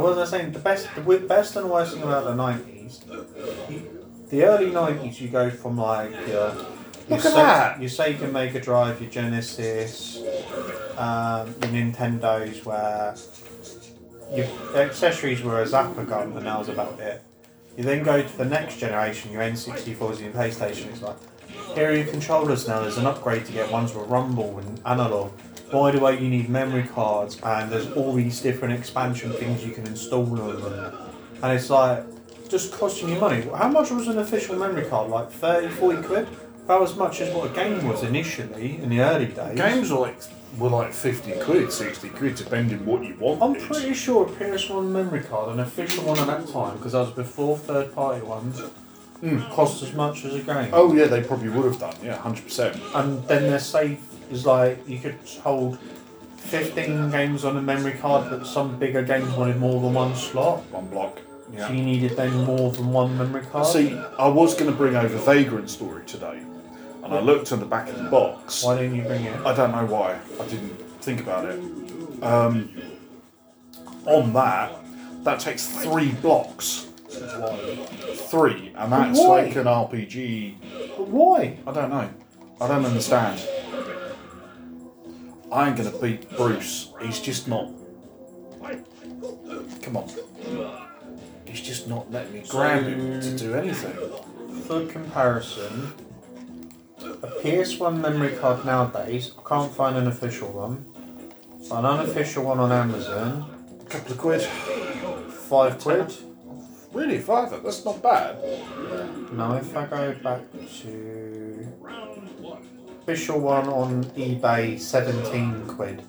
what 0.00 0.16
was 0.16 0.18
I 0.18 0.38
saying? 0.38 0.52
The 0.52 0.58
best, 0.58 0.88
the 0.94 1.00
wi- 1.00 1.26
best 1.26 1.56
and 1.56 1.70
worst 1.70 1.94
thing 1.94 2.02
about 2.02 2.24
the 2.24 2.34
nineties. 2.34 3.00
The 4.30 4.44
early 4.44 4.70
nineties, 4.70 5.20
you 5.20 5.28
go 5.28 5.50
from 5.50 5.78
like. 5.78 6.12
Your, 6.28 6.54
Look 7.08 7.24
at 7.24 7.34
that. 7.34 7.80
your 7.80 7.90
Sega 7.90 8.30
Mega 8.32 8.60
Drive, 8.60 9.00
your 9.00 9.10
Genesis, 9.10 10.16
um, 10.96 11.48
your 11.60 11.70
Nintendos, 11.70 12.64
where 12.64 13.14
your 14.34 14.46
accessories 14.76 15.42
were 15.42 15.62
a 15.62 15.64
Zapper 15.64 16.06
gun, 16.08 16.36
and 16.36 16.46
that 16.46 16.58
was 16.58 16.68
about 16.68 16.98
it. 17.00 17.22
You 17.76 17.84
then 17.84 18.02
go 18.02 18.22
to 18.22 18.36
the 18.36 18.44
next 18.44 18.78
generation, 18.78 19.32
your 19.32 19.42
N64s 19.42 20.10
and 20.10 20.20
your 20.20 20.32
PlayStation. 20.32 20.86
It's 20.86 21.02
like, 21.02 21.16
here 21.74 21.90
are 21.90 21.94
your 21.94 22.06
controllers 22.06 22.68
now. 22.68 22.80
There's 22.82 22.98
an 22.98 23.06
upgrade 23.06 23.44
to 23.46 23.52
get 23.52 23.70
ones 23.70 23.94
with 23.94 24.08
rumble 24.08 24.58
and 24.58 24.80
analog. 24.86 25.32
By 25.72 25.90
the 25.90 25.98
way, 25.98 26.18
you 26.20 26.28
need 26.28 26.48
memory 26.48 26.84
cards, 26.84 27.38
and 27.42 27.70
there's 27.70 27.90
all 27.92 28.12
these 28.12 28.40
different 28.40 28.74
expansion 28.74 29.32
things 29.32 29.64
you 29.64 29.72
can 29.72 29.86
install 29.86 30.40
on 30.40 30.62
them. 30.62 30.96
And 31.42 31.52
it's 31.52 31.70
like, 31.70 32.04
just 32.48 32.72
costing 32.72 33.08
you 33.08 33.18
money. 33.18 33.42
How 33.42 33.68
much 33.68 33.90
was 33.90 34.06
an 34.06 34.18
official 34.18 34.56
memory 34.56 34.86
card? 34.86 35.10
Like 35.10 35.30
30, 35.30 35.68
40 35.68 36.02
quid? 36.02 36.28
About 36.64 36.82
as 36.82 36.96
much 36.96 37.20
as 37.20 37.34
what 37.34 37.50
a 37.50 37.54
game 37.54 37.86
was 37.88 38.02
initially 38.02 38.76
in 38.76 38.88
the 38.88 39.00
early 39.00 39.26
days. 39.26 39.56
Games 39.56 39.90
were 39.90 39.98
like 39.98 40.16
were 40.58 40.70
like 40.70 40.92
fifty 40.92 41.32
quid, 41.40 41.72
sixty 41.72 42.08
quid, 42.08 42.36
depending 42.36 42.84
what 42.86 43.04
you 43.04 43.16
want. 43.16 43.42
I'm 43.42 43.54
pretty 43.54 43.94
sure 43.94 44.26
a 44.26 44.30
PS1 44.30 44.90
memory 44.90 45.22
card, 45.22 45.52
an 45.52 45.60
official 45.60 46.04
one 46.04 46.18
at 46.18 46.26
that 46.26 46.48
time, 46.48 46.76
because 46.76 46.92
that 46.92 47.00
was 47.00 47.10
before 47.10 47.58
third 47.58 47.94
party 47.94 48.24
ones, 48.24 48.60
hmm. 49.20 49.40
cost 49.50 49.82
as 49.82 49.92
much 49.94 50.24
as 50.24 50.34
a 50.34 50.40
game. 50.40 50.70
Oh 50.72 50.94
yeah, 50.94 51.06
they 51.06 51.22
probably 51.22 51.48
would 51.48 51.64
have 51.64 51.78
done. 51.78 51.96
Yeah, 52.02 52.16
hundred 52.16 52.44
percent. 52.44 52.80
And 52.94 53.26
then 53.28 53.42
their 53.44 53.58
safe 53.58 54.00
is 54.30 54.46
like 54.46 54.88
you 54.88 54.98
could 54.98 55.18
hold 55.42 55.78
15 56.36 57.10
games 57.10 57.44
on 57.44 57.56
a 57.56 57.62
memory 57.62 57.94
card, 57.94 58.30
but 58.30 58.46
some 58.46 58.78
bigger 58.78 59.02
games 59.02 59.32
wanted 59.34 59.56
more 59.56 59.80
than 59.80 59.94
one 59.94 60.14
slot. 60.14 60.60
One 60.70 60.86
block. 60.88 61.20
So 61.56 61.72
you 61.72 61.82
needed 61.82 62.16
then 62.16 62.32
more 62.44 62.72
than 62.72 62.92
one 62.92 63.16
memory 63.16 63.44
card. 63.46 63.66
See, 63.66 63.96
I 64.18 64.28
was 64.28 64.54
going 64.54 64.70
to 64.70 64.76
bring 64.76 64.96
over 64.96 65.16
Vagrant 65.18 65.70
Story 65.70 66.04
today, 66.04 66.42
and 67.04 67.14
I 67.14 67.20
looked 67.20 67.52
on 67.52 67.60
the 67.60 67.66
back 67.66 67.88
of 67.88 67.98
the 67.98 68.04
box. 68.10 68.64
Why 68.64 68.78
didn't 68.78 68.96
you 68.96 69.02
bring 69.02 69.24
it? 69.24 69.38
I 69.44 69.54
don't 69.54 69.72
know 69.72 69.84
why. 69.86 70.18
I 70.40 70.46
didn't 70.46 70.76
think 71.02 71.20
about 71.20 71.44
it. 71.44 71.60
Um, 72.22 72.70
on 74.06 74.32
that, 74.32 74.72
that 75.24 75.40
takes 75.40 75.66
three 75.66 76.12
blocks. 76.12 76.88
Three, 78.30 78.72
and 78.76 78.92
that's 78.92 79.18
why? 79.18 79.42
like 79.42 79.56
an 79.56 79.66
RPG. 79.66 80.56
But 80.96 81.08
why? 81.08 81.58
I 81.66 81.72
don't 81.72 81.90
know. 81.90 82.10
I 82.60 82.68
don't 82.68 82.84
understand. 82.84 83.40
I 85.52 85.68
ain't 85.68 85.76
gonna 85.76 85.96
beat 85.98 86.28
Bruce. 86.36 86.92
He's 87.00 87.20
just 87.20 87.46
not. 87.46 87.70
Come 89.82 89.96
on. 89.98 90.10
He's 91.46 91.60
just 91.60 91.86
not 91.86 92.10
letting 92.10 92.32
me 92.32 92.42
grab 92.48 92.82
him 92.84 93.20
to 93.20 93.36
do 93.36 93.54
anything. 93.54 93.94
For 94.62 94.84
comparison, 94.86 95.92
a 97.22 97.28
PS1 97.42 98.00
memory 98.00 98.32
card 98.36 98.64
nowadays, 98.64 99.32
I 99.38 99.48
can't 99.48 99.72
find 99.72 99.96
an 99.96 100.06
official 100.08 100.48
one. 100.52 100.84
An 101.70 101.84
unofficial 101.86 102.44
one 102.44 102.58
on 102.58 102.70
Amazon, 102.72 103.50
A 103.86 103.90
couple 103.90 104.12
of 104.12 104.18
quid. 104.18 104.42
five 104.42 105.78
quid. 105.78 106.12
Really, 106.92 107.18
fiver? 107.18 107.58
That's 107.58 107.84
not 107.84 108.02
bad. 108.02 108.36
Now, 109.32 109.54
if 109.56 109.76
I 109.76 109.86
go 109.86 110.14
back 110.22 110.42
to 110.82 111.66
official 113.02 113.40
one 113.40 113.68
on 113.68 114.04
eBay, 114.16 114.78
seventeen 114.78 115.66
quid. 115.66 116.02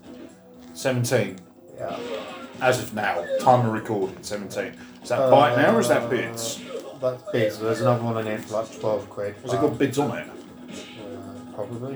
17. 0.74 1.40
Yeah. 1.78 1.98
As 2.62 2.80
of 2.84 2.94
now, 2.94 3.24
time 3.40 3.66
of 3.66 3.72
recording, 3.74 4.18
17. 4.22 4.74
Is 5.04 5.10
that 5.10 5.32
buy 5.32 5.54
it 5.54 5.58
now 5.58 5.76
or 5.76 5.80
is 5.80 5.88
that 5.88 6.10
bits? 6.10 6.60
Uh, 6.60 6.98
that's 7.00 7.24
bids. 7.32 7.60
There's 7.60 7.80
another 7.82 8.04
one 8.04 8.18
in 8.18 8.26
here 8.26 8.40
for 8.40 8.56
like 8.62 8.80
twelve 8.80 9.10
quid. 9.10 9.36
Has 9.44 9.54
it 9.54 9.62
got 9.62 9.78
bids 9.78 9.98
on 9.98 10.18
it? 10.18 10.28
Probably. 11.56 11.96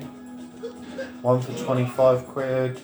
One 1.22 1.42
for 1.42 1.54
twenty-five 1.64 2.28
quid. 2.28 2.82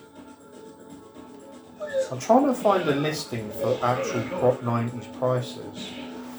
I'm 2.12 2.20
trying 2.20 2.46
to 2.46 2.54
find 2.54 2.88
a 2.88 2.96
listing 2.96 3.50
for 3.50 3.80
actual 3.84 4.22
prop 4.38 4.62
90s 4.62 5.18
prices. 5.18 5.90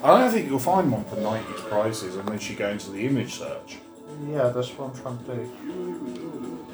I 0.02 0.18
don't 0.20 0.30
think 0.30 0.48
you'll 0.48 0.60
find 0.60 0.92
one 0.92 1.04
for 1.04 1.16
90s 1.16 1.68
prices 1.68 2.14
unless 2.14 2.48
you 2.48 2.54
go 2.54 2.68
into 2.70 2.90
the 2.90 3.04
image 3.04 3.34
search. 3.34 3.78
Yeah, 4.28 4.48
that's 4.48 4.68
what 4.70 4.90
I'm 4.90 5.02
trying 5.02 5.18
to 5.18 5.24
do. 5.34 6.66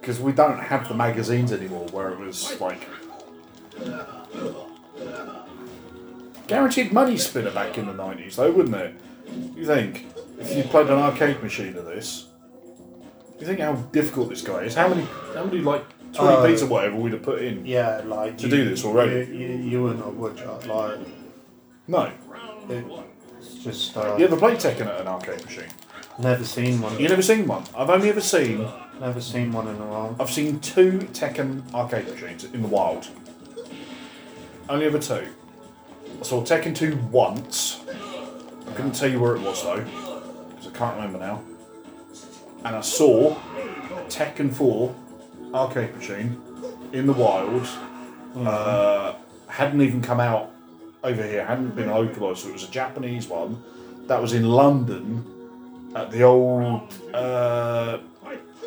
Because 0.00 0.20
we 0.20 0.30
don't 0.32 0.60
have 0.60 0.88
the 0.88 0.94
magazines 0.94 1.52
anymore 1.52 1.88
where 1.88 2.10
it 2.10 2.18
was 2.18 2.60
like. 2.60 2.86
Guaranteed 6.46 6.92
money 6.92 7.16
spinner 7.16 7.50
back 7.50 7.76
in 7.76 7.86
the 7.86 7.92
90s, 7.92 8.36
though, 8.36 8.52
wouldn't 8.52 8.76
it? 8.76 8.94
You 9.56 9.66
think? 9.66 10.06
If 10.38 10.56
you 10.56 10.62
played 10.62 10.86
an 10.86 10.98
arcade 10.98 11.42
machine 11.42 11.76
of 11.76 11.84
this, 11.84 12.28
you 13.40 13.46
think 13.46 13.60
how 13.60 13.74
difficult 13.92 14.28
this 14.30 14.42
guy 14.42 14.60
is? 14.62 14.74
How 14.74 14.88
many, 14.88 15.06
how 15.34 15.44
many 15.44 15.58
like 15.60 15.84
20 16.12 16.34
Uh, 16.34 16.46
beats 16.46 16.62
or 16.62 16.66
whatever 16.66 16.96
we'd 16.96 17.12
have 17.12 17.22
put 17.22 17.40
in? 17.42 17.64
Yeah, 17.66 18.02
like. 18.04 18.38
To 18.38 18.44
you- 18.48 18.50
do 18.56 18.68
this 18.68 18.84
already? 18.84 19.30
You, 19.30 19.38
you, 19.38 19.48
you 19.56 19.82
wouldn't 19.82 20.04
have, 20.04 20.14
would 20.14 20.38
you? 20.38 20.46
Like, 20.72 20.98
No. 21.86 22.10
it's 22.68 23.54
just. 23.62 23.96
Uh, 23.96 24.16
You 24.18 24.24
ever 24.24 24.36
played 24.36 24.56
Tekken 24.58 24.86
at 24.86 25.00
an 25.00 25.06
arcade 25.08 25.44
machine? 25.44 25.64
Never 26.18 26.44
seen 26.44 26.80
one. 26.80 26.98
You 26.98 27.08
never 27.08 27.22
seen 27.22 27.46
one? 27.46 27.64
I've 27.76 27.90
only 27.90 28.08
ever 28.10 28.20
seen 28.20 28.66
Never 29.00 29.20
seen 29.20 29.52
one 29.52 29.68
in 29.68 29.76
a 29.76 29.86
while. 29.86 30.16
I've 30.18 30.28
seen 30.30 30.58
two 30.58 30.98
Tekken 31.12 31.72
arcade 31.72 32.08
machines 32.08 32.42
in 32.42 32.62
the 32.62 32.68
wild. 32.68 33.06
Only 34.68 34.86
ever 34.86 34.98
two. 34.98 35.28
I 36.20 36.22
saw 36.24 36.42
Tekken 36.42 36.74
2 36.74 36.96
once. 37.12 37.80
I 38.68 38.72
couldn't 38.72 38.96
tell 38.96 39.08
you 39.08 39.20
where 39.20 39.36
it 39.36 39.42
was 39.42 39.62
though, 39.62 39.84
because 40.50 40.66
I 40.66 40.70
can't 40.76 40.96
remember 40.96 41.20
now. 41.20 41.42
And 42.64 42.76
I 42.76 42.80
saw 42.80 43.32
a 43.32 44.04
Tekken 44.08 44.52
4 44.52 44.94
arcade 45.54 45.94
machine 45.96 46.40
in 46.92 47.06
the 47.06 47.12
wild. 47.12 47.66
Uh, 48.36 49.14
hadn't 49.46 49.80
even 49.80 50.00
come 50.02 50.20
out 50.20 50.52
over 51.02 51.22
here, 51.22 51.44
hadn't 51.44 51.74
been 51.74 51.88
localised, 51.88 52.42
so 52.42 52.48
it 52.50 52.52
was 52.52 52.64
a 52.64 52.70
Japanese 52.70 53.28
one. 53.28 53.62
That 54.06 54.20
was 54.20 54.32
in 54.32 54.48
London 54.48 55.24
at 55.94 56.10
the 56.10 56.22
old 56.22 56.92
uh, 57.14 57.98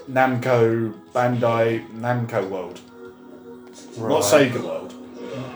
Namco 0.09 0.93
Bandai 1.13 1.87
Namco 1.93 2.47
World, 2.49 2.79
not 3.97 4.23
Sega 4.23 4.63
World. 4.63 4.93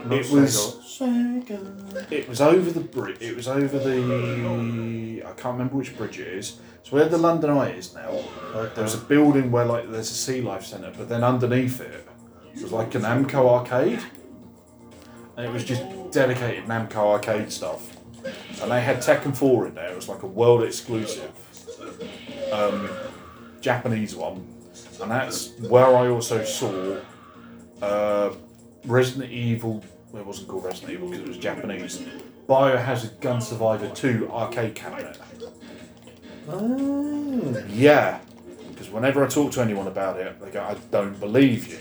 Not 0.05 0.19
it 0.19 0.29
was 0.31 0.77
Sega. 0.83 2.11
it 2.11 2.29
was 2.29 2.41
over 2.41 2.71
the 2.71 2.79
bridge. 2.79 3.21
It 3.21 3.35
was 3.35 3.47
over 3.47 3.79
the 3.79 5.23
I 5.25 5.31
can't 5.31 5.53
remember 5.53 5.75
which 5.75 5.97
bridge 5.97 6.19
it 6.19 6.27
is. 6.27 6.59
It's 6.85 6.91
where 6.91 7.09
the 7.09 7.17
London 7.17 7.49
Eye 7.49 7.71
is 7.71 7.95
now. 7.95 8.21
There 8.53 8.83
was 8.83 8.93
a 8.93 8.99
building 8.99 9.51
where 9.51 9.65
like 9.65 9.89
there's 9.89 10.11
a 10.11 10.13
Sea 10.13 10.41
Life 10.41 10.63
Centre, 10.63 10.93
but 10.95 11.09
then 11.09 11.23
underneath 11.23 11.81
it 11.81 12.07
was 12.61 12.71
like 12.71 12.93
an 12.93 13.01
Namco 13.01 13.49
arcade, 13.49 14.03
and 15.35 15.47
it 15.47 15.51
was 15.51 15.63
just 15.63 15.81
dedicated 16.11 16.65
Namco 16.65 16.97
arcade 16.97 17.51
stuff. 17.51 17.97
And 18.61 18.69
they 18.69 18.81
had 18.81 18.97
Tekken 18.97 19.35
4 19.35 19.69
in 19.69 19.73
there. 19.73 19.89
It 19.89 19.95
was 19.95 20.07
like 20.07 20.21
a 20.21 20.27
world 20.27 20.61
exclusive 20.61 21.31
um, 22.53 22.87
Japanese 23.61 24.15
one, 24.15 24.45
and 25.01 25.09
that's 25.09 25.57
where 25.61 25.87
I 25.87 26.09
also 26.09 26.43
saw 26.43 26.99
uh, 27.81 28.31
Resident 28.85 29.31
Evil. 29.31 29.83
It 30.13 30.23
wasn't 30.23 30.49
called 30.49 30.65
Resident 30.65 30.91
Evil 30.91 31.09
because 31.09 31.23
it 31.23 31.29
was 31.29 31.39
Japanese. 31.39 32.03
Biohazard 32.47 33.19
Gun 33.21 33.41
Survivor 33.41 33.89
2 33.89 34.29
arcade 34.31 34.75
cabinet. 34.75 35.17
Oh. 36.49 37.63
Yeah, 37.69 38.19
because 38.69 38.89
whenever 38.89 39.23
I 39.23 39.27
talk 39.27 39.51
to 39.53 39.61
anyone 39.61 39.87
about 39.87 40.19
it, 40.19 40.39
they 40.41 40.49
go, 40.51 40.61
"I 40.61 40.75
don't 40.91 41.19
believe 41.19 41.67
you." 41.67 41.79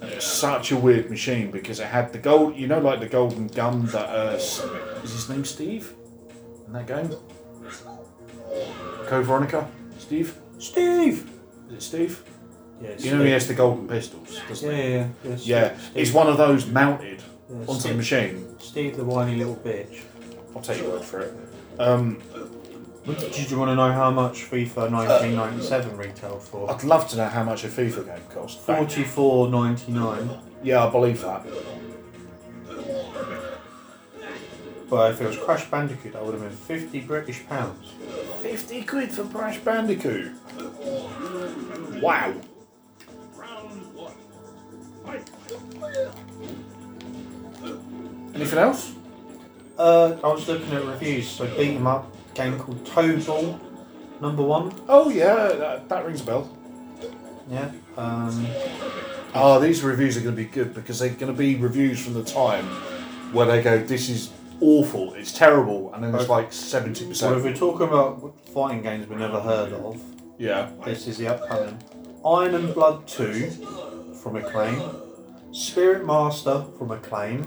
And 0.00 0.10
it's 0.12 0.26
such 0.26 0.72
a 0.72 0.76
weird 0.76 1.10
machine 1.10 1.50
because 1.50 1.80
it 1.80 1.86
had 1.86 2.12
the 2.12 2.18
gold, 2.18 2.56
you 2.56 2.66
know, 2.66 2.78
like 2.78 3.00
the 3.00 3.08
golden 3.08 3.46
gun 3.48 3.86
that 3.86 4.08
uh, 4.08 4.34
is 4.34 4.60
his 5.02 5.28
name 5.30 5.44
Steve 5.44 5.92
in 6.66 6.72
that 6.72 6.86
game. 6.86 7.10
Code 9.06 9.26
Veronica, 9.26 9.68
Steve. 9.98 10.36
Steve! 10.58 11.30
Is 11.68 11.74
it 11.74 11.82
Steve? 11.82 12.22
Yeah, 12.82 12.90
You 12.98 13.16
know 13.16 13.24
he 13.24 13.30
has 13.32 13.46
the 13.46 13.54
golden 13.54 13.86
pistols, 13.88 14.40
doesn't 14.48 14.70
Yeah, 14.70 14.76
he? 14.76 14.88
yeah, 14.92 15.06
yeah. 15.24 15.30
yeah. 15.36 15.36
Yeah, 15.42 15.76
it's 15.94 16.12
one 16.12 16.26
of 16.26 16.36
those 16.38 16.66
mounted 16.66 17.22
Yeah, 17.50 17.64
onto 17.66 17.88
the 17.88 17.94
machine. 17.94 18.56
Steve, 18.58 18.96
the 18.96 19.04
whiny 19.04 19.36
little 19.36 19.56
bitch. 19.56 20.00
I'll 20.54 20.62
take 20.62 20.80
your 20.82 20.90
word 20.92 21.02
for 21.04 21.20
it. 21.20 21.32
Um, 21.78 22.18
Did 23.06 23.50
you 23.50 23.58
want 23.58 23.70
to 23.70 23.74
know 23.74 23.92
how 23.92 24.10
much 24.10 24.44
FIFA 24.50 24.90
1997 24.90 25.96
retailed 25.98 26.42
for? 26.42 26.70
I'd 26.70 26.84
love 26.84 27.06
to 27.10 27.16
know 27.16 27.28
how 27.28 27.44
much 27.44 27.62
a 27.64 27.68
FIFA 27.68 28.06
game 28.06 28.24
cost. 28.34 28.60
Forty-four 28.60 29.48
ninety-nine. 29.50 30.30
Yeah, 30.62 30.86
I 30.86 30.90
believe 30.90 31.20
that. 31.20 31.44
But 34.88 35.10
if 35.12 35.20
it 35.20 35.26
was 35.26 35.36
Crash 35.36 35.66
Bandicoot, 35.70 36.14
that 36.14 36.24
would 36.24 36.32
have 36.34 36.42
been 36.42 36.50
fifty 36.56 37.00
British 37.00 37.46
pounds. 37.46 37.92
50 38.40 38.84
quid 38.84 39.10
for 39.10 39.24
Crash 39.24 39.58
Bandicoot. 39.58 40.32
Wow. 42.02 42.34
Anything 48.34 48.58
else? 48.58 48.92
Uh, 49.78 50.16
I 50.22 50.28
was 50.28 50.46
looking 50.48 50.72
at 50.72 50.84
reviews. 50.84 51.28
So 51.28 51.44
I 51.44 51.48
beat 51.56 51.76
'em 51.76 51.86
up 51.86 52.13
game 52.34 52.58
called 52.58 52.84
Tobal, 52.84 53.58
number 54.20 54.42
one. 54.42 54.74
Oh, 54.88 55.10
yeah, 55.10 55.48
that, 55.52 55.88
that 55.88 56.04
rings 56.04 56.20
a 56.20 56.24
bell. 56.24 56.58
Yeah. 57.48 57.70
Um, 57.96 58.46
Oh, 59.36 59.58
these 59.58 59.82
reviews 59.82 60.16
are 60.16 60.20
going 60.20 60.36
to 60.36 60.42
be 60.42 60.48
good 60.48 60.74
because 60.74 61.00
they're 61.00 61.08
going 61.08 61.32
to 61.32 61.36
be 61.36 61.56
reviews 61.56 62.02
from 62.02 62.14
the 62.14 62.22
time 62.22 62.64
where 63.32 63.46
they 63.46 63.62
go, 63.62 63.82
this 63.82 64.08
is 64.08 64.30
awful, 64.60 65.12
it's 65.14 65.32
terrible, 65.32 65.92
and 65.92 66.04
then 66.04 66.14
it's 66.14 66.28
like 66.28 66.52
70%. 66.52 67.16
so 67.16 67.36
if 67.36 67.42
we're 67.42 67.52
talking 67.52 67.88
about 67.88 68.32
fighting 68.50 68.80
games 68.80 69.08
we 69.08 69.16
never 69.16 69.40
heard 69.40 69.72
of, 69.72 70.00
yeah. 70.38 70.70
this 70.84 71.08
is 71.08 71.18
the 71.18 71.26
upcoming 71.26 71.82
Iron 72.24 72.54
and 72.54 72.72
Blood 72.72 73.08
2 73.08 73.50
from 74.22 74.36
Acclaim, 74.36 74.80
Spirit 75.54 76.04
Master 76.04 76.64
from 76.76 76.90
Acclaim, 76.90 77.44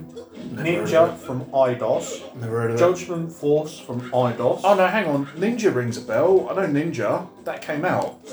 Ninja 0.54 1.18
from 1.18 1.44
Eidos, 1.48 2.22
Never 2.40 2.62
heard 2.62 2.72
of 2.72 2.78
it. 2.78 2.80
Judgment 2.80 3.32
Force 3.34 3.78
from 3.80 4.00
Eidos. 4.12 4.62
Oh, 4.64 4.76
no, 4.76 4.88
hang 4.88 5.08
on. 5.08 5.26
Ninja 5.38 5.76
rings 5.76 5.98
a 5.98 6.02
bell. 6.02 6.48
I 6.50 6.56
know 6.56 6.68
Ninja. 6.68 7.28
That 7.44 7.62
came 7.62 7.84
out. 7.84 8.26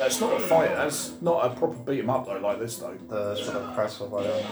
That's 0.00 0.20
not 0.20 0.32
a 0.36 0.40
fight. 0.40 0.70
That's 0.70 1.12
not 1.22 1.46
a 1.46 1.50
proper 1.54 1.74
beat 1.74 2.00
'em 2.00 2.10
up, 2.10 2.26
though, 2.26 2.38
like 2.38 2.58
this, 2.58 2.78
though. 2.78 2.96
The 3.08 3.36
sort 3.36 3.58
of 3.58 3.74
press 3.76 4.00
of 4.00 4.12
I 4.12 4.24
don't 4.24 4.42
know. 4.42 4.46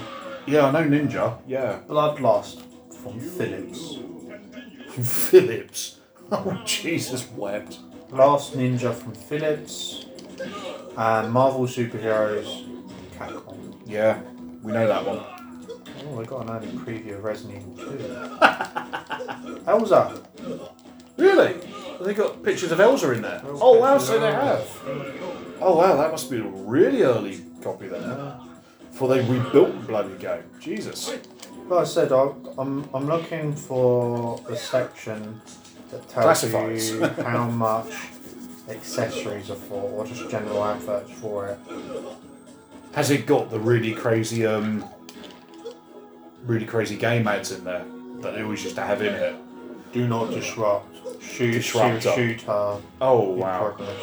Yeah, 0.46 0.66
I 0.66 0.70
know 0.70 0.84
Ninja. 0.88 1.38
Yeah. 1.48 1.80
Bloodlust 1.88 2.62
from 3.02 3.18
Philips. 3.18 3.98
Phillips. 5.02 5.96
Oh, 6.32 6.62
Jesus 6.64 7.28
wept. 7.32 7.80
Last 8.10 8.56
Ninja 8.56 8.94
from 8.94 9.12
Philips. 9.14 10.06
And 10.96 11.32
Marvel 11.32 11.66
Superheroes 11.66 12.66
Capcom. 13.18 13.80
Yeah, 13.84 14.20
we 14.62 14.72
know 14.72 14.86
that 14.86 15.06
one. 15.06 15.24
Oh, 16.02 16.16
we 16.16 16.24
got 16.24 16.42
an 16.42 16.50
early 16.50 16.66
preview 16.68 17.16
of 17.16 17.24
Resident 17.24 17.62
Evil 17.62 17.76
2. 17.76 17.98
Elza! 19.66 20.24
Really? 21.16 21.52
Have 21.54 22.04
they 22.04 22.14
got 22.14 22.42
pictures 22.42 22.72
of 22.72 22.78
Elza 22.78 23.14
in 23.14 23.22
there? 23.22 23.40
Oh, 23.44 23.78
wow, 23.78 23.98
so 23.98 24.18
they 24.18 24.32
have. 24.32 24.66
Oh, 25.60 25.76
wow, 25.76 25.96
that 25.96 26.10
must 26.10 26.30
be 26.30 26.38
a 26.38 26.42
really 26.42 27.02
early 27.02 27.44
copy 27.62 27.88
then. 27.88 28.32
Before 28.90 29.08
they 29.08 29.20
rebuilt 29.20 29.72
the 29.80 29.86
bloody 29.86 30.16
game. 30.16 30.42
Jesus. 30.58 31.14
Like 31.68 31.80
I 31.80 31.84
said, 31.84 32.12
I, 32.12 32.30
I'm, 32.58 32.88
I'm 32.92 33.06
looking 33.06 33.54
for 33.54 34.40
a 34.48 34.56
section 34.56 35.40
that 35.90 36.08
tells 36.08 36.24
Classifies. 36.24 36.90
you 36.90 37.04
how 37.06 37.48
much 37.48 37.92
accessories 38.68 39.50
are 39.50 39.56
for, 39.56 39.82
or 39.90 40.06
just 40.06 40.28
general 40.30 40.64
adverts 40.64 41.12
for 41.12 41.48
it. 41.48 41.58
Has 42.92 43.10
it 43.10 43.26
got 43.26 43.50
the 43.50 43.60
really 43.60 43.92
crazy, 43.92 44.44
um, 44.44 44.84
really 46.44 46.66
crazy 46.66 46.96
game 46.96 47.28
ads 47.28 47.52
in 47.52 47.64
there 47.64 47.84
that 48.20 48.34
they 48.34 48.42
always 48.42 48.64
used 48.64 48.76
to 48.76 48.82
have 48.82 49.00
in 49.00 49.14
it? 49.14 49.36
Do 49.92 50.06
not 50.08 50.30
disrupt. 50.30 50.86
Shoot, 51.22 51.62
shoot, 51.62 52.06
up. 52.06 52.14
shooter. 52.14 52.80
Oh, 53.00 53.32
in 53.32 53.38
wow. 53.38 53.58
progress. 53.58 54.00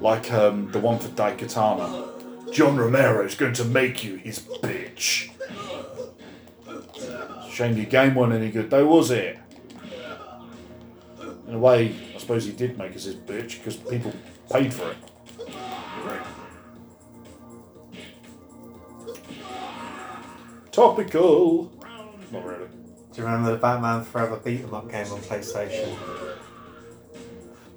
Like 0.00 0.32
um, 0.32 0.70
the 0.72 0.78
one 0.78 0.98
for 0.98 1.08
Daikatana. 1.08 2.52
John 2.52 2.76
Romero's 2.76 3.34
going 3.34 3.54
to 3.54 3.64
make 3.64 4.04
you 4.04 4.16
his 4.16 4.38
bitch. 4.38 5.30
Shame 7.50 7.76
your 7.76 7.86
game 7.86 8.14
wasn't 8.14 8.40
any 8.40 8.50
good 8.50 8.70
though, 8.70 8.86
was 8.86 9.10
it? 9.10 9.38
In 11.48 11.54
a 11.54 11.58
way, 11.58 11.94
I 12.14 12.18
suppose 12.18 12.46
he 12.46 12.52
did 12.52 12.78
make 12.78 12.96
us 12.96 13.04
his 13.04 13.14
bitch 13.14 13.58
because 13.58 13.76
people 13.76 14.12
paid 14.50 14.72
for 14.72 14.90
it. 14.90 14.96
Topical. 20.72 21.70
Not 22.32 22.44
really. 22.46 22.66
Do 23.12 23.20
you 23.20 23.24
remember 23.26 23.50
the 23.52 23.58
Batman 23.58 24.04
Forever 24.04 24.36
beat 24.42 24.62
'em 24.62 24.72
up 24.72 24.90
game 24.90 25.06
on 25.12 25.20
PlayStation? 25.20 25.94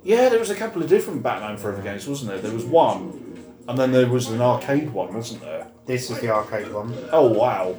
Yeah, 0.03 0.29
there 0.29 0.39
was 0.39 0.49
a 0.49 0.55
couple 0.55 0.81
of 0.81 0.87
different 0.87 1.21
Batman 1.21 1.57
Forever 1.57 1.81
games, 1.81 2.07
wasn't 2.07 2.31
there? 2.31 2.39
There 2.39 2.53
was 2.53 2.63
one 2.65 3.21
And 3.67 3.77
then 3.77 3.91
there 3.91 4.07
was 4.07 4.29
an 4.29 4.41
arcade 4.41 4.93
one, 4.93 5.13
wasn't 5.13 5.41
there? 5.41 5.67
This 5.85 6.09
is 6.09 6.19
the 6.21 6.29
arcade 6.29 6.71
one. 6.71 6.93
Oh 7.11 7.27
wow! 7.27 7.75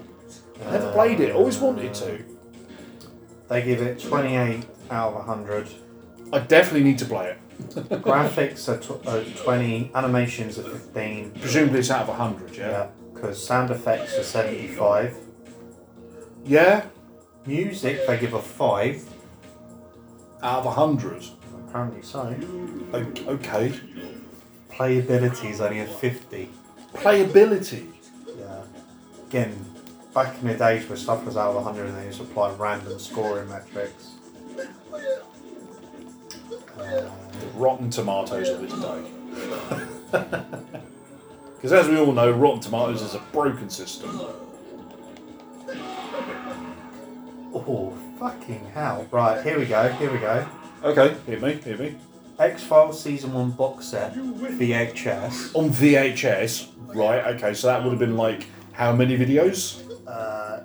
I 0.67 0.73
never 0.73 0.89
uh, 0.89 0.93
played 0.93 1.21
it. 1.21 1.35
Always 1.35 1.59
wanted 1.59 1.95
to. 1.95 2.25
They 3.49 3.63
give 3.63 3.81
it 3.81 4.01
28 4.01 4.67
out 4.91 5.11
of 5.11 5.15
100. 5.15 5.69
I 6.33 6.41
definitely 6.41 6.83
need 6.83 6.99
to 6.99 7.05
play 7.05 7.31
it. 7.31 7.39
Graphics 8.03 8.69
are, 8.69 8.79
tw- 8.79 9.07
are 9.07 9.23
20, 9.45 9.93
animations 9.95 10.59
are 10.59 10.65
15. 10.65 11.31
Presumably 11.41 11.79
it's 11.79 11.91
out 11.91 12.09
of 12.09 12.17
hundred. 12.17 12.55
Yeah. 12.57 12.89
Because 13.17 13.45
sound 13.45 13.71
effects 13.71 14.17
are 14.19 14.23
75. 14.23 15.17
Yeah. 16.45 16.85
Music, 17.47 18.07
they 18.07 18.19
give 18.19 18.35
a 18.35 18.43
5. 18.43 19.03
Out 20.43 20.67
of 20.67 20.75
hundred. 20.75 21.25
Apparently 21.69 22.03
so. 22.03 22.35
O- 22.93 23.13
Okay. 23.35 23.73
Playability 24.71 25.51
is 25.51 25.61
only 25.61 25.81
a 25.81 25.87
50. 25.87 26.49
Playability. 26.95 27.87
Yeah. 28.39 28.63
Again, 29.29 29.65
back 30.15 30.37
in 30.43 30.49
the 30.49 30.55
days 30.55 30.87
where 30.89 30.97
stuff 30.99 31.25
was 31.25 31.37
out 31.37 31.51
of 31.51 31.57
100 31.65 31.87
and 31.89 31.97
they 31.99 32.07
used 32.07 32.19
to 32.19 32.25
apply 32.25 32.53
random 32.55 32.99
scoring 32.99 33.49
metrics. 33.49 34.11
Uh, 36.79 37.09
Rotten 37.55 37.91
Tomatoes 37.91 38.49
of 38.51 38.63
its 38.65 38.81
day. 38.81 39.03
Because 41.57 41.73
as 41.73 41.89
we 41.89 41.99
all 41.99 42.13
know, 42.13 42.31
Rotten 42.31 42.61
Tomatoes 42.61 43.03
is 43.03 43.15
a 43.15 43.19
broken 43.33 43.71
system. 43.71 44.21
oh, 47.55 47.97
fucking 48.19 48.65
hell. 48.75 49.07
Right, 49.11 49.43
here 49.43 49.59
we 49.59 49.67
go, 49.67 49.89
here 49.95 50.13
we 50.13 50.19
go. 50.19 50.47
Okay, 50.85 51.17
hit 51.27 51.43
me, 51.43 51.55
hit 51.55 51.81
me. 51.81 51.97
X 52.39 52.63
Files 52.63 53.03
Season 53.03 53.33
1 53.33 53.53
box 53.53 53.87
set, 53.87 54.15
VHS. 54.15 55.55
On 55.55 55.71
VHS, 55.71 56.69
right? 56.95 57.35
Okay, 57.35 57.55
so 57.55 57.69
that 57.69 57.83
would 57.83 57.91
have 57.91 57.99
been 57.99 58.17
like 58.17 58.47
how 58.73 58.93
many 58.93 59.17
videos? 59.17 59.83
Uh, 60.07 60.56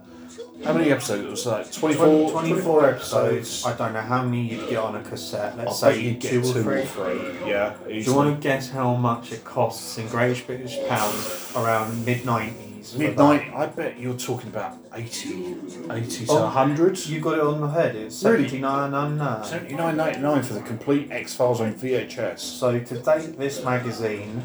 How 0.64 0.74
many 0.74 0.92
episodes? 0.92 1.24
It 1.24 1.30
was 1.30 1.46
like 1.46 1.72
24, 1.72 2.32
24, 2.32 2.32
24 2.32 2.90
episodes. 2.90 3.66
I 3.66 3.74
don't 3.76 3.94
know 3.94 4.02
how 4.02 4.24
many 4.24 4.42
you'd 4.44 4.70
get 4.70 4.78
on 4.78 4.96
a 4.96 5.02
cassette. 5.02 5.58
Let's 5.58 5.82
I'll 5.84 5.90
bet 5.90 5.98
say 5.98 6.04
you'd 6.04 6.20
get 6.20 6.30
two, 6.32 6.54
two 6.54 6.70
or 6.70 6.82
three. 6.84 7.50
Yeah. 7.50 7.76
Do 7.88 7.94
you 7.94 8.14
want 8.14 8.36
to 8.36 8.42
guess 8.48 8.70
how 8.70 8.94
much 8.96 9.32
it 9.32 9.44
costs 9.44 9.98
in 9.98 10.08
Great 10.08 10.46
British 10.46 10.78
pounds 10.88 11.52
around 11.56 12.06
mid 12.06 12.20
90s? 12.22 12.98
Midnight, 12.98 13.54
I 13.56 13.68
bet 13.68 14.00
you're 14.00 14.18
talking 14.18 14.50
about 14.50 14.76
80, 14.94 15.56
80 15.92 16.26
to 16.26 16.32
Oh, 16.32 16.42
100. 16.44 17.06
You 17.06 17.20
got 17.22 17.36
it 17.36 17.42
on 17.44 17.62
the 17.62 17.68
head. 17.70 17.96
It's 17.96 18.24
Really? 18.24 18.46
79.99. 18.50 19.46
Seventy 19.46 19.76
nine 19.76 19.98
ninety 19.98 20.20
nine 20.20 20.42
for 20.44 20.54
the 20.54 20.62
complete 20.62 21.12
X 21.12 21.34
Files 21.36 21.62
on 21.62 21.74
VHS. 21.76 22.40
So 22.40 22.80
to 22.80 22.98
date, 22.98 23.38
this 23.38 23.64
magazine, 23.64 24.42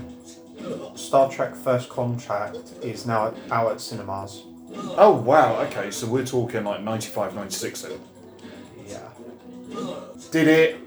Star 0.94 1.30
Trek 1.30 1.54
First 1.56 1.88
Contact, 1.88 2.58
is 2.82 3.06
now 3.06 3.32
out 3.50 3.72
at 3.72 3.80
cinemas. 3.80 4.42
Oh 4.98 5.12
wow, 5.24 5.60
okay, 5.62 5.90
so 5.90 6.06
we're 6.06 6.24
talking 6.26 6.64
like 6.64 6.82
95, 6.82 7.34
96 7.34 7.82
then. 7.82 8.00
Yeah. 8.86 9.08
Did 10.30 10.48
it? 10.48 10.80